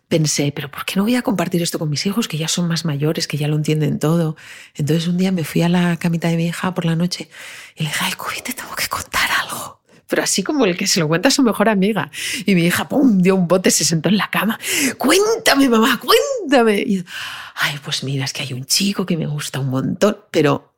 pensé, 0.07 0.51
pero 0.53 0.69
¿por 0.69 0.85
qué 0.85 0.95
no 0.95 1.03
voy 1.03 1.15
a 1.15 1.21
compartir 1.21 1.61
esto 1.61 1.79
con 1.79 1.89
mis 1.89 2.05
hijos, 2.05 2.27
que 2.27 2.37
ya 2.37 2.47
son 2.47 2.67
más 2.67 2.85
mayores, 2.85 3.27
que 3.27 3.37
ya 3.37 3.47
lo 3.47 3.55
entienden 3.55 3.99
todo? 3.99 4.35
Entonces 4.75 5.07
un 5.07 5.17
día 5.17 5.31
me 5.31 5.43
fui 5.43 5.61
a 5.61 5.69
la 5.69 5.97
camita 5.97 6.27
de 6.27 6.37
mi 6.37 6.47
hija 6.47 6.73
por 6.73 6.85
la 6.85 6.95
noche 6.95 7.29
y 7.75 7.83
le 7.83 7.89
dije, 7.89 8.05
ay, 8.05 8.13
Cubi, 8.13 8.41
te 8.43 8.53
tengo 8.53 8.75
que 8.75 8.87
contar 8.87 9.29
algo. 9.43 9.79
Pero 10.07 10.23
así 10.23 10.41
como 10.41 10.65
el 10.65 10.75
que 10.75 10.87
se 10.87 10.99
lo 10.99 11.07
cuenta 11.07 11.27
a 11.27 11.31
su 11.31 11.43
mejor 11.43 11.69
amiga. 11.69 12.09
Y 12.47 12.55
mi 12.55 12.65
hija, 12.65 12.89
¡pum!, 12.89 13.19
dio 13.19 13.35
un 13.35 13.47
bote, 13.47 13.69
se 13.69 13.85
sentó 13.85 14.09
en 14.09 14.17
la 14.17 14.27
cama. 14.31 14.59
Cuéntame, 14.97 15.69
mamá, 15.69 15.99
cuéntame. 15.99 16.79
Y, 16.79 17.05
ay, 17.53 17.79
pues 17.85 18.03
mira, 18.03 18.25
es 18.25 18.33
que 18.33 18.41
hay 18.41 18.53
un 18.53 18.65
chico 18.65 19.05
que 19.05 19.15
me 19.15 19.27
gusta 19.27 19.59
un 19.59 19.69
montón, 19.69 20.17
pero 20.31 20.73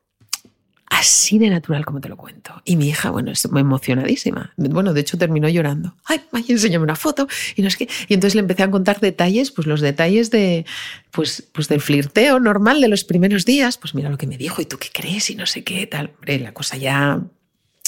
así 0.92 1.40
de 1.40 1.50
natural 1.50 1.86
como 1.86 2.02
te 2.02 2.10
lo 2.10 2.18
cuento. 2.18 2.62
Y 2.66 2.76
mi 2.76 2.90
hija, 2.90 3.10
bueno, 3.10 3.32
es 3.32 3.50
muy 3.50 3.62
emocionadísima. 3.62 4.54
Bueno, 4.58 4.94
de 4.94 5.02
hecho 5.02 5.18
terminó 5.18 5.48
llorando. 5.48 5.96
Ay, 6.04 6.22
ay, 6.34 6.46
enséñame 6.50 6.84
una 6.84 6.98
foto. 6.98 7.28
Y 7.56 7.62
no 7.62 7.70
es 7.70 7.78
que. 7.78 7.88
Y 8.10 8.14
entonces 8.14 8.36
le 8.36 8.42
empecé 8.42 8.64
a 8.64 8.70
contar 8.70 9.00
detalles, 9.00 9.52
pues 9.52 9.68
los 9.68 9.80
detalles 9.80 10.32
de, 10.32 10.66
pues, 11.12 11.48
pues 11.54 11.70
del 11.70 11.80
flirteo 11.80 12.42
normal 12.42 12.82
de 12.82 12.90
los 12.90 13.06
primeros 13.06 13.46
días. 13.46 13.78
Pues 13.78 13.96
mira 13.96 14.10
lo 14.10 14.18
que 14.18 14.28
me 14.28 14.38
dijo, 14.38 14.62
¿y 14.62 14.66
tú 14.66 14.78
qué 14.78 14.90
crees? 14.94 15.30
Y 15.30 15.36
no 15.36 15.46
sé 15.46 15.64
qué, 15.64 15.88
tal. 15.88 16.12
Hombre, 16.16 16.40
la 16.40 16.54
cosa 16.54 16.76
ya. 16.76 17.22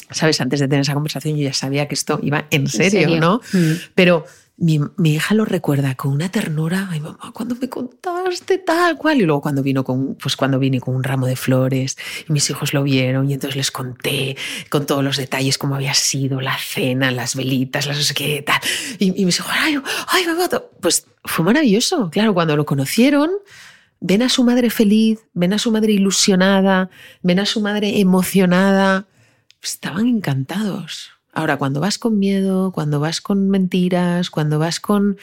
Sabes, 0.09 0.39
antes 0.39 0.61
de 0.61 0.67
tener 0.67 0.81
esa 0.81 0.93
conversación 0.93 1.35
yo 1.35 1.43
ya 1.43 1.53
sabía 1.53 1.87
que 1.87 1.95
esto 1.95 2.19
iba 2.23 2.47
en 2.51 2.67
serio, 2.67 3.19
¿no? 3.19 3.41
Mm. 3.51 3.71
Pero 3.95 4.25
mi, 4.57 4.79
hija 5.03 5.33
lo 5.33 5.45
recuerda 5.45 5.95
con 5.95 6.11
una 6.11 6.29
ternura. 6.29 6.87
Ay, 6.91 6.99
mamá, 6.99 7.31
cuando 7.33 7.55
me 7.55 7.69
contaste 7.69 8.59
tal 8.59 8.97
cual. 8.97 9.21
Y 9.21 9.25
luego 9.25 9.41
cuando 9.41 9.63
vino 9.63 9.83
con, 9.83 10.15
pues 10.15 10.35
cuando 10.35 10.59
vine 10.59 10.79
con 10.79 10.95
un 10.95 11.03
ramo 11.03 11.25
de 11.25 11.35
flores 11.35 11.97
y 12.27 12.31
mis 12.31 12.49
hijos 12.49 12.73
lo 12.73 12.83
vieron 12.83 13.29
y 13.29 13.33
entonces 13.33 13.55
les 13.55 13.71
conté 13.71 14.37
con 14.69 14.85
todos 14.85 15.03
los 15.03 15.17
detalles 15.17 15.57
cómo 15.57 15.75
había 15.75 15.93
sido 15.93 16.39
la 16.39 16.57
cena, 16.57 17.11
las 17.11 17.35
velitas, 17.35 17.87
las 17.87 17.97
no 17.97 18.03
sé 18.03 18.13
qué 18.13 18.41
tal. 18.41 18.59
Y, 18.99 19.21
y 19.21 19.25
mis 19.25 19.37
hijos, 19.39 19.51
ay, 19.53 19.77
ay, 20.07 20.25
mamá, 20.27 20.47
pues 20.79 21.07
fue 21.23 21.43
maravilloso. 21.43 22.09
Claro, 22.11 22.33
cuando 22.33 22.55
lo 22.55 22.65
conocieron, 22.65 23.31
ven 23.99 24.21
a 24.21 24.29
su 24.29 24.43
madre 24.43 24.69
feliz, 24.69 25.19
ven 25.33 25.53
a 25.53 25.57
su 25.57 25.71
madre 25.71 25.93
ilusionada, 25.93 26.89
ven 27.21 27.39
a 27.39 27.45
su 27.45 27.59
madre 27.59 27.99
emocionada. 27.99 29.07
Estaban 29.61 30.07
encantados. 30.07 31.12
Ahora, 31.33 31.57
cuando 31.57 31.79
vas 31.79 31.97
con 31.97 32.19
miedo, 32.19 32.71
cuando 32.71 32.99
vas 32.99 33.19
con 33.19 33.49
mentiras, 33.49 34.29
cuando 34.29 34.59
vas 34.59 34.79
con 34.79 35.17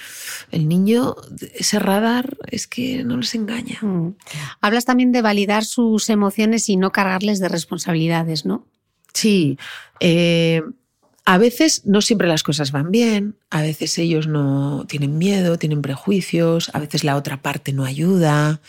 el 0.51 0.67
niño, 0.67 1.15
ese 1.55 1.79
radar 1.79 2.37
es 2.49 2.67
que 2.67 3.05
no 3.05 3.17
les 3.17 3.35
engaña. 3.37 3.79
Mm. 3.81 4.17
Hablas 4.61 4.85
también 4.85 5.13
de 5.13 5.23
validar 5.23 5.65
sus 5.65 6.11
emociones 6.11 6.69
y 6.69 6.77
no 6.77 6.91
cargarles 6.91 7.39
de 7.39 7.49
responsabilidades, 7.49 8.45
¿no? 8.45 8.67
Sí. 9.15 9.57
Eh, 10.01 10.63
a 11.25 11.39
veces 11.39 11.87
no 11.87 12.03
siempre 12.03 12.27
las 12.27 12.43
cosas 12.43 12.73
van 12.73 12.91
bien, 12.91 13.37
a 13.51 13.63
veces 13.63 13.97
ellos 13.99 14.27
no 14.27 14.87
tienen 14.89 15.17
miedo, 15.17 15.59
tienen 15.59 15.81
prejuicios, 15.81 16.71
a 16.75 16.81
veces 16.81 17.05
la 17.05 17.15
otra 17.15 17.41
parte 17.41 17.73
no 17.73 17.85
ayuda. 17.85 18.61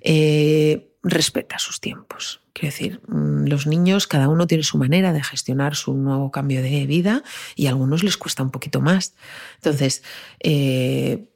Eh, 0.00 0.92
respeta 1.02 1.58
sus 1.58 1.80
tiempos. 1.80 2.40
Quiero 2.54 2.72
decir, 2.72 3.00
mm, 3.08 3.46
los 3.46 3.66
niños, 3.66 4.06
cada 4.06 4.28
uno 4.28 4.46
tiene 4.46 4.62
su 4.62 4.78
manera 4.78 5.12
de 5.12 5.22
gestionar 5.22 5.74
su 5.74 5.92
nuevo 5.92 6.30
cambio 6.30 6.62
de 6.62 6.86
vida 6.86 7.24
y 7.56 7.66
a 7.66 7.70
algunos 7.70 8.04
les 8.04 8.16
cuesta 8.16 8.44
un 8.44 8.50
poquito 8.50 8.80
más. 8.80 9.14
Entonces, 9.56 10.04
eh, 10.38 11.28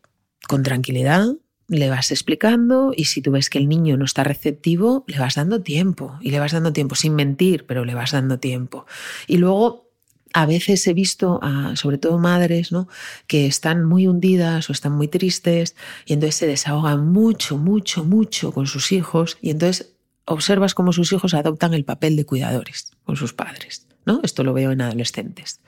con 0.46 0.62
tranquilidad, 0.62 1.26
le 1.66 1.90
vas 1.90 2.12
explicando 2.12 2.92
y 2.96 3.04
si 3.06 3.20
tú 3.20 3.32
ves 3.32 3.50
que 3.50 3.58
el 3.58 3.68
niño 3.68 3.96
no 3.96 4.04
está 4.04 4.22
receptivo, 4.24 5.04
le 5.08 5.18
vas 5.18 5.34
dando 5.34 5.60
tiempo 5.60 6.18
y 6.20 6.30
le 6.30 6.38
vas 6.38 6.52
dando 6.52 6.72
tiempo 6.72 6.94
sin 6.94 7.14
mentir, 7.14 7.66
pero 7.66 7.84
le 7.84 7.94
vas 7.94 8.12
dando 8.12 8.38
tiempo. 8.38 8.86
Y 9.26 9.38
luego 9.38 9.90
a 10.32 10.46
veces 10.46 10.86
he 10.86 10.94
visto, 10.94 11.40
sobre 11.74 11.98
todo 11.98 12.18
madres, 12.18 12.70
¿no? 12.70 12.88
que 13.26 13.46
están 13.46 13.84
muy 13.84 14.06
hundidas 14.06 14.70
o 14.70 14.72
están 14.72 14.92
muy 14.92 15.08
tristes 15.08 15.74
y 16.06 16.12
entonces 16.12 16.36
se 16.36 16.46
desahogan 16.46 17.10
mucho, 17.12 17.58
mucho, 17.58 18.04
mucho 18.04 18.52
con 18.52 18.66
sus 18.66 18.92
hijos 18.92 19.36
y 19.42 19.50
entonces 19.50 19.97
observas 20.28 20.74
cómo 20.74 20.92
sus 20.92 21.12
hijos 21.12 21.34
adoptan 21.34 21.74
el 21.74 21.84
papel 21.84 22.16
de 22.16 22.26
cuidadores 22.26 22.92
con 23.04 23.16
sus 23.16 23.32
padres. 23.32 23.86
¿no? 24.04 24.20
Esto 24.22 24.44
lo 24.44 24.54
veo 24.54 24.72
en 24.72 24.80
adolescentes. 24.80 25.60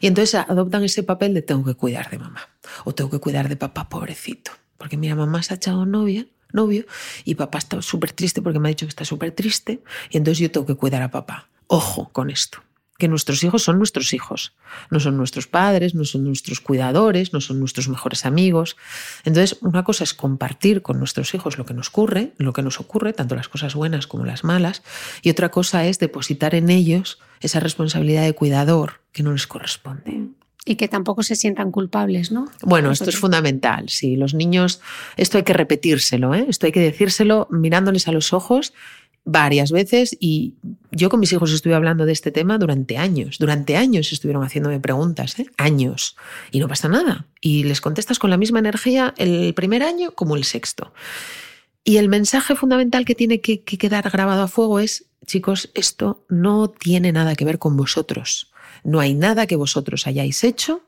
Y 0.00 0.06
entonces 0.06 0.34
adoptan 0.34 0.84
ese 0.84 1.02
papel 1.02 1.34
de 1.34 1.42
tengo 1.42 1.64
que 1.64 1.74
cuidar 1.74 2.10
de 2.10 2.18
mamá 2.18 2.48
o 2.84 2.94
tengo 2.94 3.10
que 3.10 3.20
cuidar 3.20 3.48
de 3.48 3.56
papá, 3.56 3.88
pobrecito. 3.88 4.50
Porque 4.76 4.96
mira, 4.96 5.14
mamá 5.14 5.42
se 5.42 5.54
ha 5.54 5.56
echado 5.56 5.86
novia, 5.86 6.26
novio 6.52 6.84
y 7.24 7.36
papá 7.36 7.58
está 7.58 7.80
súper 7.80 8.12
triste 8.12 8.42
porque 8.42 8.58
me 8.58 8.68
ha 8.68 8.70
dicho 8.70 8.86
que 8.86 8.90
está 8.90 9.04
súper 9.04 9.32
triste 9.32 9.82
y 10.10 10.18
entonces 10.18 10.40
yo 10.40 10.50
tengo 10.50 10.66
que 10.66 10.74
cuidar 10.74 11.02
a 11.02 11.10
papá. 11.10 11.48
Ojo 11.68 12.10
con 12.12 12.30
esto 12.30 12.62
que 12.98 13.08
nuestros 13.08 13.44
hijos 13.44 13.62
son 13.62 13.78
nuestros 13.78 14.12
hijos, 14.12 14.54
no 14.90 15.00
son 15.00 15.16
nuestros 15.16 15.46
padres, 15.46 15.94
no 15.94 16.04
son 16.04 16.24
nuestros 16.24 16.60
cuidadores, 16.60 17.32
no 17.32 17.40
son 17.40 17.60
nuestros 17.60 17.88
mejores 17.88 18.24
amigos. 18.24 18.76
Entonces, 19.24 19.58
una 19.60 19.84
cosa 19.84 20.04
es 20.04 20.14
compartir 20.14 20.82
con 20.82 20.98
nuestros 20.98 21.34
hijos 21.34 21.58
lo 21.58 21.66
que 21.66 21.74
nos 21.74 21.88
ocurre, 21.88 22.32
lo 22.38 22.52
que 22.52 22.62
nos 22.62 22.80
ocurre, 22.80 23.12
tanto 23.12 23.34
las 23.34 23.48
cosas 23.48 23.74
buenas 23.74 24.06
como 24.06 24.24
las 24.24 24.44
malas, 24.44 24.82
y 25.22 25.30
otra 25.30 25.50
cosa 25.50 25.86
es 25.86 25.98
depositar 25.98 26.54
en 26.54 26.70
ellos 26.70 27.18
esa 27.40 27.60
responsabilidad 27.60 28.24
de 28.24 28.32
cuidador 28.32 29.00
que 29.12 29.22
no 29.22 29.32
les 29.32 29.46
corresponde. 29.46 30.28
Y 30.68 30.74
que 30.74 30.88
tampoco 30.88 31.22
se 31.22 31.36
sientan 31.36 31.70
culpables, 31.70 32.32
¿no? 32.32 32.48
Bueno, 32.62 32.90
esto 32.90 33.08
es 33.08 33.16
fundamental. 33.16 33.88
Sí, 33.88 34.16
los 34.16 34.34
niños, 34.34 34.80
esto 35.16 35.38
hay 35.38 35.44
que 35.44 35.52
repetírselo, 35.52 36.34
¿eh? 36.34 36.44
esto 36.48 36.66
hay 36.66 36.72
que 36.72 36.80
decírselo 36.80 37.46
mirándoles 37.52 38.08
a 38.08 38.12
los 38.12 38.32
ojos 38.32 38.72
varias 39.26 39.72
veces 39.72 40.16
y 40.18 40.54
yo 40.92 41.10
con 41.10 41.20
mis 41.20 41.32
hijos 41.32 41.52
estuve 41.52 41.74
hablando 41.74 42.06
de 42.06 42.12
este 42.12 42.30
tema 42.30 42.56
durante 42.56 42.96
años. 42.96 43.38
Durante 43.38 43.76
años 43.76 44.12
estuvieron 44.12 44.44
haciéndome 44.44 44.80
preguntas, 44.80 45.38
¿eh? 45.38 45.46
años, 45.58 46.16
y 46.52 46.60
no 46.60 46.68
pasa 46.68 46.88
nada. 46.88 47.26
Y 47.40 47.64
les 47.64 47.80
contestas 47.82 48.18
con 48.18 48.30
la 48.30 48.38
misma 48.38 48.60
energía 48.60 49.12
el 49.18 49.52
primer 49.52 49.82
año 49.82 50.12
como 50.12 50.36
el 50.36 50.44
sexto. 50.44 50.94
Y 51.84 51.98
el 51.98 52.08
mensaje 52.08 52.54
fundamental 52.54 53.04
que 53.04 53.14
tiene 53.14 53.40
que, 53.40 53.62
que 53.62 53.78
quedar 53.78 54.08
grabado 54.10 54.42
a 54.42 54.48
fuego 54.48 54.78
es, 54.80 55.06
chicos, 55.26 55.70
esto 55.74 56.24
no 56.28 56.70
tiene 56.70 57.12
nada 57.12 57.34
que 57.34 57.44
ver 57.44 57.58
con 57.58 57.76
vosotros. 57.76 58.52
No 58.84 59.00
hay 59.00 59.14
nada 59.14 59.46
que 59.46 59.56
vosotros 59.56 60.06
hayáis 60.06 60.44
hecho 60.44 60.82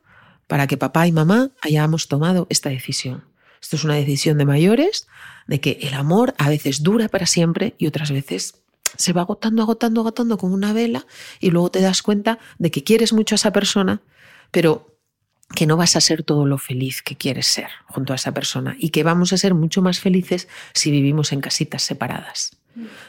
para 0.47 0.67
que 0.69 0.77
papá 0.77 1.07
y 1.07 1.13
mamá 1.13 1.51
hayamos 1.61 2.07
tomado 2.07 2.47
esta 2.51 2.71
decisión. 2.71 3.25
Esto 3.61 3.77
es 3.77 3.85
una 3.85 3.95
decisión 3.95 4.39
de 4.39 4.45
mayores, 4.45 5.07
de 5.47 5.61
que 5.61 5.79
el 5.83 5.95
amor 5.95 6.35
a 6.39 6.49
veces 6.49 6.83
dura 6.83 7.09
para 7.09 7.27
siempre 7.27 7.75
y 7.79 7.87
otras 7.87 8.11
veces 8.11 8.55
se 8.97 9.13
va 9.13 9.23
agotando, 9.23 9.63
agotando, 9.63 10.01
agotando 10.01 10.39
como 10.39 10.55
una 10.55 10.73
vela 10.73 11.07
y 11.41 11.51
luego 11.51 11.71
te 11.71 11.81
das 11.81 12.03
cuenta 12.03 12.39
de 12.59 12.71
que 12.71 12.85
quieres 12.85 13.13
mucho 13.13 13.35
a 13.35 13.37
esa 13.37 13.53
persona, 13.53 14.03
pero 14.51 14.99
que 15.55 15.67
no 15.67 15.77
vas 15.77 15.97
a 15.97 16.01
ser 16.01 16.23
todo 16.23 16.47
lo 16.47 16.59
feliz 16.59 17.03
que 17.03 17.17
quieres 17.17 17.47
ser 17.47 17.69
junto 17.87 18.13
a 18.13 18.17
esa 18.17 18.33
persona 18.33 18.77
y 18.79 18.91
que 18.91 19.03
vamos 19.03 19.33
a 19.33 19.39
ser 19.39 19.55
mucho 19.55 19.83
más 19.83 19.99
felices 19.99 20.49
si 20.75 20.91
vivimos 20.91 21.33
en 21.33 21.41
casitas 21.41 21.83
separadas. 21.83 22.58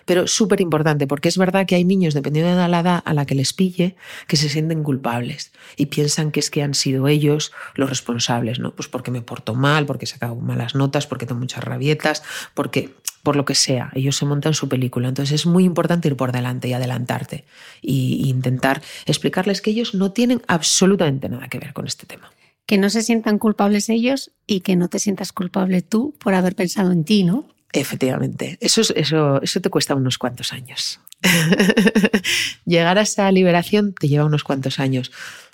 Pero 0.06 0.28
súper 0.28 0.62
importante, 0.62 1.08
porque 1.08 1.30
es 1.30 1.38
verdad 1.38 1.66
que 1.66 1.76
hay 1.76 1.84
niños, 1.84 2.14
dependiendo 2.14 2.56
de 2.60 2.68
la 2.68 2.80
edad 2.80 3.02
a 3.04 3.14
la 3.14 3.26
que 3.26 3.36
les 3.36 3.54
pille, 3.54 3.96
que 4.28 4.38
se 4.38 4.50
sienten 4.50 4.84
culpables 4.84 5.52
y 5.76 5.88
piensan 5.88 6.32
que 6.32 6.40
es 6.40 6.50
que 6.50 6.64
han 6.64 6.74
sido 6.74 7.08
ellos 7.08 7.52
los 7.76 7.90
responsables, 7.90 8.60
¿no? 8.60 8.76
Pues 8.76 8.88
porque 8.88 9.12
me 9.12 9.22
porto 9.22 9.56
mal, 9.56 9.86
porque 9.86 10.06
he 10.06 10.08
sacado 10.08 10.36
malas 10.36 10.76
notas, 10.76 11.08
porque 11.08 11.26
tengo 11.26 11.40
muchas 11.40 11.64
rabietas, 11.64 12.24
porque 12.54 12.96
por 13.24 13.36
lo 13.36 13.46
que 13.46 13.56
sea, 13.56 13.92
ellos 13.94 14.16
se 14.16 14.26
montan 14.26 14.54
su 14.54 14.70
película. 14.70 15.10
Entonces 15.10 15.42
es 15.42 15.46
muy 15.46 15.66
importante 15.66 16.08
ir 16.08 16.16
por 16.16 16.32
delante 16.32 16.68
y 16.68 16.74
adelantarte 16.74 17.46
e 17.84 17.92
intentar 17.92 18.82
explicarles 19.06 19.62
que 19.62 19.72
ellos 19.72 19.94
no 19.94 20.12
tienen 20.12 20.42
absolutamente 20.48 21.30
nada 21.30 21.48
que 21.48 21.60
ver 21.60 21.74
con 21.74 21.88
este 21.88 22.06
tema 22.06 22.32
que 22.66 22.78
no 22.78 22.92
se 22.92 23.02
sientan 23.02 23.40
culpables 23.40 23.90
ellos 23.90 24.32
y 24.46 24.60
que 24.60 24.76
no 24.76 24.90
te 24.90 25.00
sientas 25.00 25.34
culpable 25.34 25.82
tú 25.82 26.14
por 26.20 26.36
haber 26.36 26.56
pensado 26.56 26.92
en 26.92 27.04
ti, 27.04 27.24
¿no? 27.24 27.48
Efectivamente, 27.72 28.58
eso, 28.62 28.82
eso, 28.96 29.42
eso 29.42 29.62
te 29.62 29.70
cuesta 29.70 29.96
unos 29.96 30.18
cuantos 30.18 30.54
años. 30.54 31.00
Llegar 32.66 32.98
a 32.98 33.02
esa 33.02 33.32
liberación 33.32 33.94
te 33.94 34.08
lleva 34.08 34.26
unos 34.26 34.44
cuantos 34.44 34.80
años. 34.80 35.12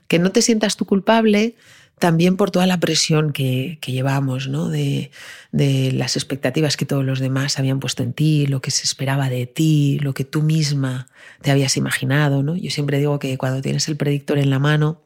Que 0.07 0.19
no 0.19 0.31
te 0.31 0.41
sientas 0.41 0.77
tú 0.77 0.85
culpable 0.85 1.55
también 1.99 2.35
por 2.35 2.51
toda 2.51 2.67
la 2.67 2.79
presión 2.79 3.31
que, 3.31 3.79
llevamos, 3.85 4.47
¿no? 4.47 4.69
De, 4.69 5.11
de, 5.51 5.91
las 5.93 6.15
expectativas 6.15 6.77
que 6.77 6.85
todos 6.85 7.05
los 7.05 7.19
demás 7.19 7.57
habían 7.57 7.79
puesto 7.79 8.03
en 8.03 8.13
ti, 8.13 8.47
lo 8.47 8.61
que 8.61 8.71
se 8.71 8.83
esperaba 8.83 9.29
de 9.29 9.47
ti, 9.47 9.99
lo 9.99 10.13
que 10.13 10.25
tú 10.25 10.41
misma 10.41 11.07
te 11.41 11.51
habías 11.51 11.77
imaginado. 11.77 12.43
¿no? 12.43 12.55
Yo 12.55 12.69
siempre 12.69 12.97
digo 12.97 13.19
que 13.19 13.37
cuando 13.37 13.61
tienes 13.61 13.87
el 13.87 13.95
predictor 13.95 14.37
en 14.37 14.49
la 14.49 14.59
mano, 14.59 15.01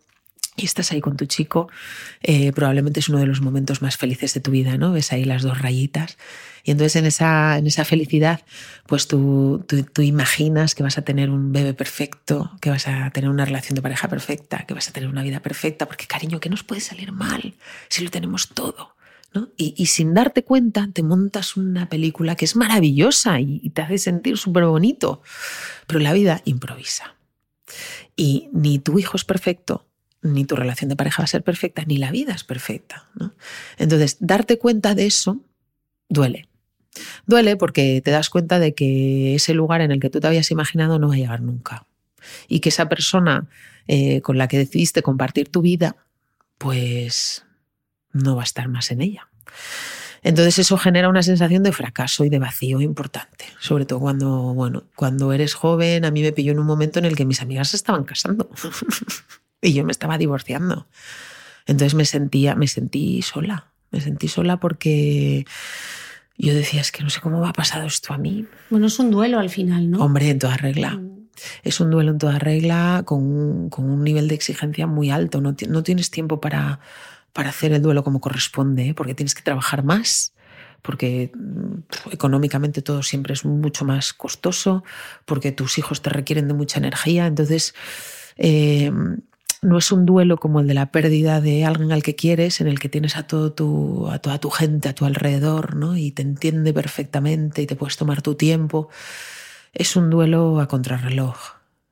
y 0.62 0.66
estás 0.66 0.92
ahí 0.92 1.02
con 1.02 1.18
tu 1.18 1.26
chico, 1.26 1.70
eh, 2.22 2.52
probablemente 2.52 3.00
es 3.00 3.10
uno 3.10 3.20
de 3.20 3.26
los 3.26 3.42
momentos 3.42 3.82
más 3.82 3.98
felices 3.98 4.34
de 4.34 4.42
tu 4.42 4.52
vida, 4.52 4.78
¿no? 4.78 4.92
Ves 4.92 5.12
ahí 5.12 5.24
las 5.26 5.44
dos 5.44 5.60
rayitas. 5.60 6.18
Y 6.64 6.72
entonces 6.72 6.96
en 6.98 7.06
esa, 7.06 7.58
en 7.58 7.68
esa 7.68 7.86
felicidad, 7.86 8.42
pues 8.86 9.08
tú, 9.08 9.66
tú, 9.68 10.02
imaginas 10.02 10.76
que 10.76 10.84
vas 10.84 10.98
a 10.98 11.04
tener 11.04 11.30
un 11.30 11.52
bebé 11.52 11.74
perfecto, 11.74 12.52
que 12.62 12.70
vas 12.70 12.88
a 12.88 13.10
tener 13.12 13.30
una 13.30 13.46
relación 13.46 13.76
de 13.76 13.82
pareja 13.82 14.08
perfecta, 14.08 14.66
que 14.68 14.74
vas 14.74 14.90
a 14.90 14.92
tener 14.92 15.10
una 15.10 15.24
vida 15.24 15.40
perfecta, 15.40 15.88
porque 15.88 16.06
cariño, 16.06 16.40
que 16.40 16.50
nos 16.50 16.64
puede 16.64 16.82
salir 16.82 17.12
mal 17.12 17.56
si 17.88 18.04
lo 18.04 18.12
tenemos 18.12 18.50
todo. 18.50 18.96
¿no? 19.34 19.50
Y, 19.58 19.76
y, 19.78 19.86
sin 19.86 20.16
darte 20.16 20.44
cuenta 20.44 20.90
te 20.92 21.04
montas 21.04 21.56
una 21.56 21.88
película 21.88 22.36
que 22.36 22.46
es 22.46 22.56
maravillosa 22.56 23.40
y, 23.40 23.60
y 23.64 23.70
te 23.70 23.84
hace 23.84 24.00
sentir 24.00 24.38
súper 24.40 24.66
bonito, 24.66 25.22
pero 25.86 26.00
la 26.00 26.14
vida 26.14 26.42
improvisa. 26.46 27.16
Y 28.16 28.50
ni 28.52 28.80
tu 28.80 28.98
hijo 28.98 29.18
es 29.18 29.26
perfecto, 29.26 29.89
ni 30.22 30.46
tu 30.46 30.56
relación 30.56 30.90
de 30.90 30.96
pareja 30.96 31.22
va 31.22 31.26
a 31.26 31.28
ser 31.28 31.44
perfecta, 31.44 31.84
ni 31.86 31.98
la 31.98 32.12
vida 32.12 32.34
es 32.34 32.44
perfecta. 32.44 33.10
Entonces, 33.78 34.18
darte 34.20 34.58
cuenta 34.58 34.96
de 34.96 35.06
eso 35.06 35.40
duele. 36.10 36.50
Duele 37.26 37.56
porque 37.56 38.02
te 38.04 38.12
das 38.12 38.30
cuenta 38.30 38.60
de 38.60 38.74
que 38.74 39.36
ese 39.36 39.54
lugar 39.54 39.82
en 39.82 39.92
el 39.92 40.00
que 40.00 40.10
tú 40.10 40.20
te 40.20 40.28
habías 40.28 40.52
imaginado 40.52 41.00
no 41.00 41.08
va 41.08 41.14
a 41.14 41.18
llegar 41.18 41.42
nunca. 41.42 41.86
Y 42.48 42.60
que 42.60 42.70
esa 42.70 42.90
persona 42.90 43.48
eh, 43.88 44.22
con 44.22 44.38
la 44.38 44.48
que 44.48 44.58
decidiste 44.58 45.02
compartir 45.02 45.50
tu 45.50 45.62
vida, 45.62 45.96
pues 46.58 47.46
no 48.12 48.36
va 48.36 48.42
a 48.42 48.46
estar 48.46 48.68
más 48.68 48.92
en 48.92 49.02
ella. 49.02 49.30
Entonces 50.22 50.60
eso 50.60 50.78
genera 50.78 51.08
una 51.08 51.24
sensación 51.24 51.64
de 51.64 51.72
fracaso 51.72 52.26
y 52.26 52.30
de 52.30 52.40
vacío 52.40 52.82
importante, 52.82 53.46
sobre 53.60 53.86
todo 53.86 54.00
cuando, 54.02 54.54
bueno, 54.54 54.84
cuando 54.96 55.32
eres 55.32 55.54
joven, 55.54 56.04
a 56.04 56.12
mí 56.12 56.22
me 56.22 56.34
pilló 56.34 56.52
en 56.52 56.60
un 56.60 56.66
momento 56.66 57.00
en 57.00 57.06
el 57.06 57.16
que 57.16 57.26
mis 57.26 57.42
amigas 57.42 57.70
se 57.70 57.78
estaban 57.78 58.04
casando. 58.04 58.50
y 59.62 59.74
yo 59.74 59.84
me 59.84 59.92
estaba 59.92 60.18
divorciando. 60.18 60.88
Entonces 61.66 61.94
me 61.94 62.06
sentía, 62.06 62.56
me 62.56 62.68
sentí 62.68 63.22
sola, 63.22 63.68
me 63.92 64.02
sentí 64.02 64.28
sola 64.28 64.60
porque 64.60 65.46
yo 66.38 66.54
decía, 66.54 66.82
es 66.82 66.92
que 66.92 67.04
no 67.04 67.10
sé 67.10 67.20
cómo 67.20 67.42
va 67.42 67.50
a 67.50 67.54
pasar 67.54 67.86
esto 67.86 68.14
a 68.14 68.18
mí. 68.18 68.46
Bueno, 68.70 68.88
es 68.88 68.98
un 68.98 69.12
duelo 69.12 69.40
al 69.40 69.50
final, 69.50 69.92
¿no? 69.92 70.00
Hombre, 70.04 70.30
en 70.30 70.40
toda 70.40 70.58
regla. 70.58 70.92
Mm. 70.92 71.28
Es 71.64 71.80
un 71.80 71.92
duelo 71.92 72.12
en 72.12 72.18
toda 72.18 72.40
regla 72.40 73.04
con 73.06 73.24
un, 73.24 73.70
con 73.70 73.90
un 73.90 74.04
nivel 74.04 74.28
de 74.28 74.36
exigencia 74.36 74.88
muy 74.88 75.12
alto. 75.12 75.42
No, 75.42 75.56
no 75.68 75.84
tienes 75.84 76.12
tiempo 76.12 76.40
para, 76.40 76.80
para 77.34 77.50
hacer 77.50 77.74
el 77.74 77.82
duelo 77.82 78.04
como 78.04 78.22
corresponde, 78.22 78.90
¿eh? 78.90 78.94
porque 78.94 79.16
tienes 79.16 79.36
que 79.36 79.42
trabajar 79.42 79.84
más, 79.84 80.34
porque 80.82 81.32
mm, 81.36 82.12
económicamente 82.12 82.82
todo 82.82 83.04
siempre 83.04 83.34
es 83.34 83.46
mucho 83.46 83.86
más 83.86 84.14
costoso, 84.14 84.84
porque 85.26 85.52
tus 85.52 85.78
hijos 85.78 86.02
te 86.02 86.10
requieren 86.10 86.48
de 86.48 86.54
mucha 86.54 86.80
energía. 86.80 87.28
Entonces, 87.28 87.74
eh, 88.38 88.92
no 89.62 89.78
es 89.78 89.92
un 89.92 90.06
duelo 90.06 90.38
como 90.38 90.60
el 90.60 90.68
de 90.68 90.74
la 90.74 90.92
pérdida 90.92 91.42
de 91.42 91.66
alguien 91.66 91.92
al 91.92 92.04
que 92.04 92.16
quieres, 92.16 92.62
en 92.62 92.68
el 92.68 92.80
que 92.80 92.90
tienes 92.90 93.18
a, 93.18 93.24
todo 93.24 93.52
tu, 93.52 94.08
a 94.10 94.20
toda 94.20 94.40
tu 94.40 94.50
gente 94.50 94.90
a 94.90 94.96
tu 94.96 95.06
alrededor 95.06 95.76
¿no? 95.76 95.98
y 95.98 96.12
te 96.12 96.22
entiende 96.22 96.74
perfectamente 96.74 97.62
y 97.62 97.68
te 97.68 97.76
puedes 97.76 97.98
tomar 97.98 98.22
tu 98.22 98.36
tiempo. 98.36 98.90
Es 99.74 99.96
un 99.96 100.10
duelo 100.10 100.60
a 100.60 100.68
contrarreloj. 100.68 101.38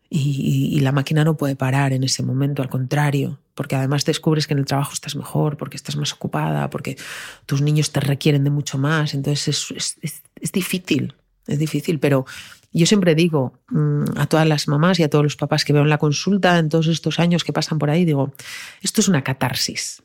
y, 0.09 0.79
la 0.79 0.91
máquina 0.91 1.23
no 1.23 1.35
puede 1.35 1.55
parar 1.55 1.91
en 1.91 2.03
ese 2.03 2.23
momento, 2.23 2.61
al 2.61 2.69
contrario, 2.69 3.39
porque 3.57 3.75
además 3.75 4.05
descubres 4.05 4.45
que 4.45 4.53
en 4.53 4.59
el 4.59 4.65
trabajo 4.65 4.93
estás 4.93 5.15
mejor, 5.15 5.57
porque 5.57 5.75
estás 5.75 5.95
más 5.97 6.13
ocupada, 6.13 6.69
porque 6.69 6.95
tus 7.47 7.61
niños 7.61 7.91
te 7.91 7.99
requieren 7.99 8.43
de 8.43 8.51
mucho 8.51 8.77
más, 8.77 9.15
entonces 9.15 9.71
es, 9.71 10.51
difícil, 10.53 11.15
es 11.47 11.57
difícil, 11.57 11.99
pero 11.99 12.25
yo 12.73 12.85
siempre 12.85 13.15
digo 13.15 13.53
mm, 13.69 14.17
a 14.17 14.27
todas 14.27 14.47
las 14.47 14.67
mamás 14.67 14.99
y 14.99 15.03
a 15.03 15.09
todos 15.09 15.23
los 15.23 15.35
papás 15.35 15.65
que 15.65 15.73
veo 15.73 15.83
en 15.83 15.89
la 15.89 15.97
consulta 15.97 16.57
en 16.57 16.69
todos 16.69 16.87
estos 16.87 17.19
años 17.19 17.43
que 17.43 17.53
pasan 17.53 17.79
por 17.79 17.89
ahí, 17.89 18.05
digo, 18.05 18.33
esto 18.81 19.01
es 19.01 19.07
una 19.07 19.23
catarsis. 19.23 20.03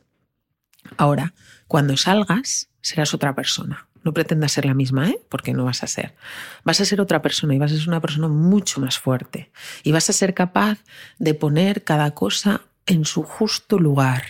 Ahora, 0.97 1.33
cuando 1.67 1.97
salgas, 1.97 2.69
serás 2.81 3.13
otra 3.13 3.35
persona. 3.35 3.87
No 4.03 4.13
pretendas 4.13 4.51
ser 4.51 4.65
la 4.65 4.73
misma, 4.73 5.09
¿eh? 5.09 5.19
porque 5.29 5.53
no 5.53 5.63
vas 5.63 5.81
a 5.81 5.87
ser. 5.87 6.13
Vas 6.65 6.81
a 6.81 6.85
ser 6.85 6.99
otra 6.99 7.21
persona 7.21 7.55
y 7.55 7.57
vas 7.57 7.71
a 7.71 7.77
ser 7.77 7.87
una 7.87 8.01
persona 8.01 8.27
mucho 8.27 8.81
más 8.81 8.99
fuerte. 8.99 9.49
Y 9.83 9.93
vas 9.93 10.09
a 10.09 10.13
ser 10.13 10.33
capaz 10.33 10.79
de 11.19 11.33
poner 11.33 11.83
cada 11.83 12.11
cosa 12.11 12.61
en 12.85 13.05
su 13.05 13.23
justo 13.23 13.79
lugar. 13.79 14.23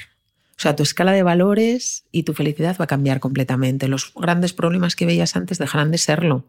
O 0.57 0.61
sea, 0.63 0.75
tu 0.75 0.83
escala 0.83 1.11
de 1.11 1.23
valores 1.23 2.05
y 2.11 2.23
tu 2.23 2.33
felicidad 2.33 2.77
va 2.79 2.85
a 2.85 2.87
cambiar 2.87 3.19
completamente. 3.19 3.87
Los 3.87 4.13
grandes 4.15 4.53
problemas 4.53 4.95
que 4.95 5.07
veías 5.07 5.35
antes 5.35 5.57
dejarán 5.57 5.89
de 5.89 5.97
serlo. 5.97 6.45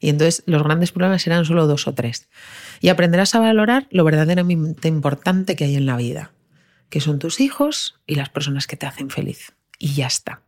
Y 0.00 0.08
entonces 0.08 0.42
los 0.46 0.62
grandes 0.62 0.92
problemas 0.92 1.22
serán 1.22 1.44
solo 1.44 1.66
dos 1.66 1.86
o 1.86 1.94
tres. 1.94 2.28
Y 2.80 2.88
aprenderás 2.88 3.34
a 3.34 3.40
valorar 3.40 3.86
lo 3.90 4.02
verdaderamente 4.04 4.88
importante 4.88 5.54
que 5.54 5.64
hay 5.64 5.76
en 5.76 5.86
la 5.86 5.96
vida, 5.96 6.32
que 6.88 7.00
son 7.00 7.18
tus 7.18 7.40
hijos 7.40 8.00
y 8.06 8.14
las 8.14 8.30
personas 8.30 8.66
que 8.66 8.76
te 8.76 8.86
hacen 8.86 9.10
feliz. 9.10 9.52
Y 9.78 9.94
ya 9.94 10.06
está. 10.06 10.42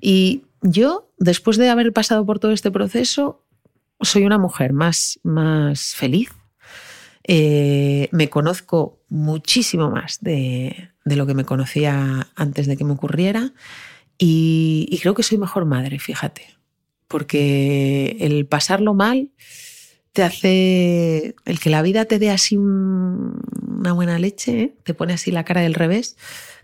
Y 0.00 0.44
yo, 0.62 1.12
después 1.18 1.58
de 1.58 1.68
haber 1.68 1.92
pasado 1.92 2.24
por 2.24 2.38
todo 2.38 2.52
este 2.52 2.70
proceso, 2.70 3.44
soy 4.00 4.24
una 4.24 4.38
mujer 4.38 4.72
más, 4.72 5.20
más 5.22 5.94
feliz. 5.94 6.32
Eh, 7.24 8.08
me 8.12 8.30
conozco 8.30 8.98
muchísimo 9.08 9.90
más 9.90 10.20
de, 10.20 10.90
lo 11.04 11.26
que 11.26 11.34
me 11.34 11.44
conocía 11.44 12.28
antes 12.34 12.66
de 12.66 12.76
que 12.76 12.84
me 12.84 12.92
ocurriera 12.92 13.52
y, 14.18 14.98
creo 15.02 15.14
que 15.14 15.22
soy 15.22 15.38
mejor 15.38 15.64
madre, 15.64 15.98
fíjate, 15.98 16.42
porque 17.10 18.16
el 18.20 18.46
pasarlo 18.46 18.94
mal 18.94 19.30
te 20.12 20.22
hace, 20.22 21.34
el 21.44 21.58
que 21.58 21.68
la 21.68 21.82
vida 21.82 22.04
te 22.04 22.20
dé 22.20 22.30
así 22.30 22.56
una 22.56 23.92
buena 23.92 24.16
leche, 24.20 24.60
¿eh? 24.62 24.74
te 24.84 24.94
pone 24.94 25.14
así 25.14 25.32
la 25.32 25.44
cara 25.44 25.60
del 25.60 25.74
revés, 25.74 26.16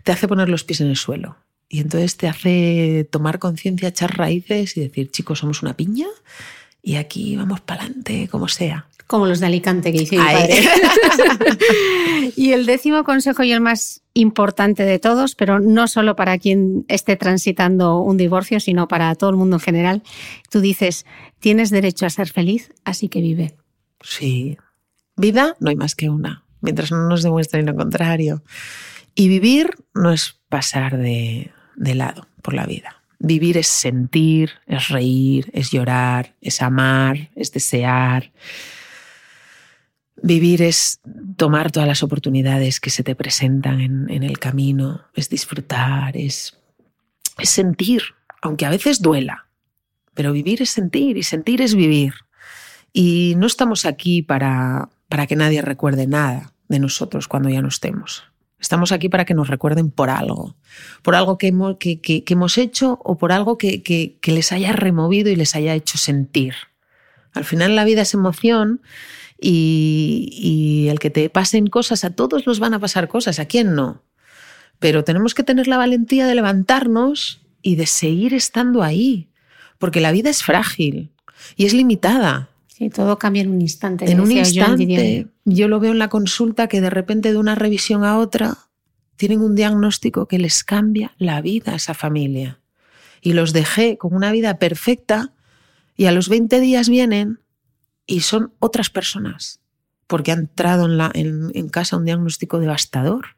te 0.03 0.13
hace 0.13 0.25
poner 0.25 0.47
los 0.47 0.63
pies 0.63 0.79
en 0.79 0.87
el 0.87 0.95
suelo. 0.95 1.35
Y 1.67 1.81
entonces 1.81 2.15
te 2.15 2.29
hace 2.29 3.05
tomar 3.11 3.39
conciencia, 3.39 3.89
echar 3.89 4.17
raíces 4.17 4.77
y 4.77 4.79
decir, 4.79 5.11
chicos, 5.11 5.39
somos 5.39 5.61
una 5.63 5.75
piña 5.75 6.07
y 6.81 6.95
aquí 6.95 7.35
vamos 7.35 7.59
para 7.59 7.81
adelante, 7.81 8.29
como 8.29 8.47
sea. 8.47 8.87
Como 9.07 9.25
los 9.25 9.39
de 9.39 9.45
Alicante 9.45 9.91
que 9.91 9.99
dice 9.99 10.17
mi 10.17 10.23
padre. 10.23 10.61
y 12.35 12.51
el 12.51 12.65
décimo 12.65 13.03
consejo 13.05 13.41
y 13.43 13.53
el 13.53 13.61
más 13.61 14.01
importante 14.13 14.83
de 14.83 14.99
todos, 14.99 15.33
pero 15.35 15.59
no 15.59 15.87
solo 15.87 16.15
para 16.15 16.37
quien 16.37 16.85
esté 16.89 17.15
transitando 17.15 17.99
un 17.99 18.17
divorcio, 18.17 18.59
sino 18.59 18.87
para 18.87 19.15
todo 19.15 19.29
el 19.29 19.37
mundo 19.37 19.55
en 19.55 19.61
general. 19.61 20.03
Tú 20.49 20.59
dices, 20.59 21.05
tienes 21.39 21.69
derecho 21.69 22.05
a 22.05 22.09
ser 22.09 22.29
feliz, 22.29 22.73
así 22.83 23.07
que 23.07 23.21
vive. 23.21 23.55
Sí. 24.01 24.57
Vida 25.15 25.55
no 25.59 25.69
hay 25.69 25.75
más 25.75 25.95
que 25.95 26.09
una, 26.09 26.43
mientras 26.61 26.91
no 26.91 27.07
nos 27.07 27.23
demuestren 27.23 27.65
lo 27.65 27.75
contrario. 27.75 28.43
Y 29.15 29.29
vivir 29.29 29.71
no 29.95 30.11
es 30.11 30.39
pasar 30.49 30.97
de, 30.97 31.51
de 31.75 31.95
lado 31.95 32.27
por 32.41 32.53
la 32.53 32.65
vida. 32.65 33.01
Vivir 33.19 33.57
es 33.57 33.67
sentir, 33.67 34.51
es 34.67 34.89
reír, 34.89 35.49
es 35.53 35.71
llorar, 35.71 36.35
es 36.39 36.61
amar, 36.61 37.31
es 37.35 37.51
desear. 37.51 38.31
Vivir 40.21 40.61
es 40.61 40.99
tomar 41.35 41.71
todas 41.71 41.87
las 41.87 42.03
oportunidades 42.03 42.79
que 42.79 42.89
se 42.89 43.03
te 43.03 43.15
presentan 43.15 43.81
en, 43.81 44.23
el 44.23 44.39
camino, 44.39 45.05
es 45.13 45.29
disfrutar, 45.29 46.17
es, 46.17 46.57
sentir, 47.43 48.01
aunque 48.41 48.65
a 48.65 48.69
veces 48.69 49.01
duela. 49.01 49.47
Pero 50.13 50.33
vivir 50.33 50.61
es 50.61 50.71
sentir 50.71 51.17
y 51.17 51.23
sentir 51.23 51.61
es 51.61 51.75
vivir. 51.75 52.13
Y 52.91 53.35
no 53.37 53.45
estamos 53.45 53.85
aquí 53.85 54.23
para, 54.23 54.89
para 55.07 55.27
que 55.27 55.35
nadie 55.35 55.61
recuerde 55.61 56.07
nada 56.07 56.53
de 56.67 56.79
nosotros 56.79 57.27
cuando 57.27 57.49
ya 57.49 57.61
no 57.61 57.67
estemos. 57.67 58.23
Estamos 58.59 58.91
aquí 58.91 59.07
para 59.07 59.25
que 59.25 59.35
nos 59.35 59.49
recuerden 59.49 59.91
por 59.91 60.09
algo, 60.09 60.55
por 61.03 61.15
algo 61.15 61.37
que 61.37 61.47
hemos, 61.47 61.77
que, 61.77 62.23
hemos 62.27 62.57
hecho 62.57 62.99
o 63.03 63.17
por 63.17 63.31
algo 63.31 63.57
que, 63.57 64.17
les 64.23 64.51
haya 64.51 64.73
removido 64.73 65.29
y 65.29 65.35
les 65.35 65.55
haya 65.55 65.75
hecho 65.75 65.97
sentir. 65.97 66.55
Al 67.33 67.45
final 67.45 67.75
la 67.75 67.85
vida 67.85 68.01
es 68.01 68.15
emoción 68.15 68.81
y, 69.39 70.29
y, 70.31 70.87
el 70.89 70.99
que 70.99 71.09
te 71.09 71.29
pasen 71.29 71.67
cosas, 71.67 72.03
a 72.03 72.09
todos 72.11 72.47
nos 72.47 72.59
van 72.59 72.73
a 72.73 72.79
pasar 72.79 73.07
cosas, 73.07 73.39
¿a 73.39 73.45
quién 73.45 73.75
no? 73.75 74.03
Pero 74.79 75.03
tenemos 75.03 75.33
que 75.35 75.43
tener 75.43 75.67
la 75.67 75.77
valentía 75.77 76.27
de 76.27 76.35
levantarnos 76.35 77.41
y 77.61 77.75
de 77.75 77.85
seguir 77.85 78.33
estando 78.33 78.83
ahí, 78.83 79.29
porque 79.77 80.01
la 80.01 80.11
vida 80.11 80.29
es 80.29 80.43
frágil 80.43 81.11
y 81.55 81.65
es 81.65 81.73
limitada. 81.73 82.49
Sí, 82.67 82.89
todo 82.89 83.17
cambia 83.17 83.41
en 83.41 83.49
un 83.49 83.61
instante. 83.61 84.09
En 84.09 84.19
un 84.19 84.31
instante. 84.31 85.27
Yo, 85.45 85.67
lo 85.67 85.79
veo 85.79 85.91
en 85.91 85.99
la 85.99 86.09
consulta 86.09 86.67
que 86.67 86.79
de 86.81 86.89
repente 86.89 87.31
de 87.31 87.37
una 87.37 87.55
revisión 87.55 88.03
a 88.03 88.19
otra 88.19 88.57
tienen 89.15 89.41
un 89.41 89.55
diagnóstico 89.55 90.27
que 90.27 90.37
les 90.37 90.63
cambia 90.63 91.15
la 91.17 91.41
vida 91.41 91.73
a 91.73 91.75
esa 91.77 91.95
familia. 91.95 92.59
Y 93.21 93.33
los 93.33 93.51
dejé 93.51 93.97
con 93.97 94.13
una 94.13 94.31
vida 94.31 94.59
perfecta 94.59 95.33
y 95.95 96.05
a 96.05 96.11
los 96.11 96.29
20 96.29 96.59
días 96.59 96.87
vienen 96.87 97.39
y 98.07 98.21
son 98.21 98.53
otras 98.59 98.89
personas 98.89 99.59
porque 100.07 100.31
ha 100.31 100.35
entrado 100.35 100.85
en, 100.85 100.97
la, 100.97 101.11
en, 101.13 101.69
casa 101.69 101.97
un 101.97 102.05
diagnóstico 102.05 102.59
devastador. 102.59 103.35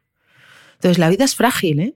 Entonces 0.74 0.98
la 0.98 1.10
vida 1.10 1.24
es 1.24 1.34
frágil, 1.34 1.80
¿eh? 1.80 1.94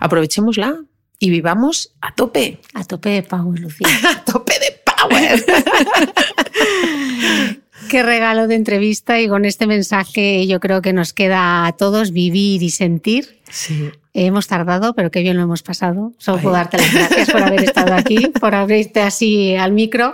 Aprovechémosla 0.00 0.80
y 1.18 1.30
vivamos 1.30 1.94
a 2.00 2.14
tope. 2.14 2.60
A 2.74 2.84
tope 2.84 3.10
de 3.10 3.22
power, 3.22 3.60
Lucía. 3.60 3.86
a 4.10 4.24
tope 4.24 4.54
de 4.54 4.80
power. 4.84 5.44
Qué 7.90 8.02
regalo 8.02 8.48
de 8.48 8.54
entrevista 8.54 9.20
y 9.20 9.28
con 9.28 9.44
este 9.44 9.66
mensaje 9.66 10.46
yo 10.46 10.58
creo 10.58 10.82
que 10.82 10.92
nos 10.92 11.12
queda 11.12 11.66
a 11.66 11.72
todos 11.72 12.12
vivir 12.12 12.62
y 12.62 12.70
sentir. 12.70 13.40
Sí. 13.50 13.90
Hemos 14.26 14.48
tardado, 14.48 14.94
pero 14.94 15.12
qué 15.12 15.20
bien 15.20 15.36
lo 15.36 15.44
hemos 15.44 15.62
pasado. 15.62 16.12
Solo 16.18 16.38
puedo 16.38 16.56
darte 16.56 16.76
las 16.76 16.92
gracias 16.92 17.30
por 17.30 17.40
haber 17.40 17.62
estado 17.62 17.94
aquí, 17.94 18.26
por 18.40 18.52
abrirte 18.52 19.00
así 19.00 19.54
al 19.54 19.70
micro. 19.70 20.12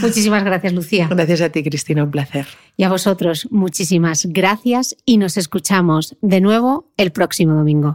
Muchísimas 0.00 0.42
gracias, 0.42 0.72
Lucía. 0.72 1.06
Gracias 1.08 1.40
a 1.40 1.50
ti, 1.50 1.62
Cristina, 1.62 2.02
un 2.02 2.10
placer. 2.10 2.48
Y 2.76 2.82
a 2.82 2.88
vosotros, 2.88 3.46
muchísimas 3.52 4.26
gracias 4.26 4.96
y 5.04 5.18
nos 5.18 5.36
escuchamos 5.36 6.16
de 6.20 6.40
nuevo 6.40 6.90
el 6.96 7.12
próximo 7.12 7.54
domingo. 7.54 7.94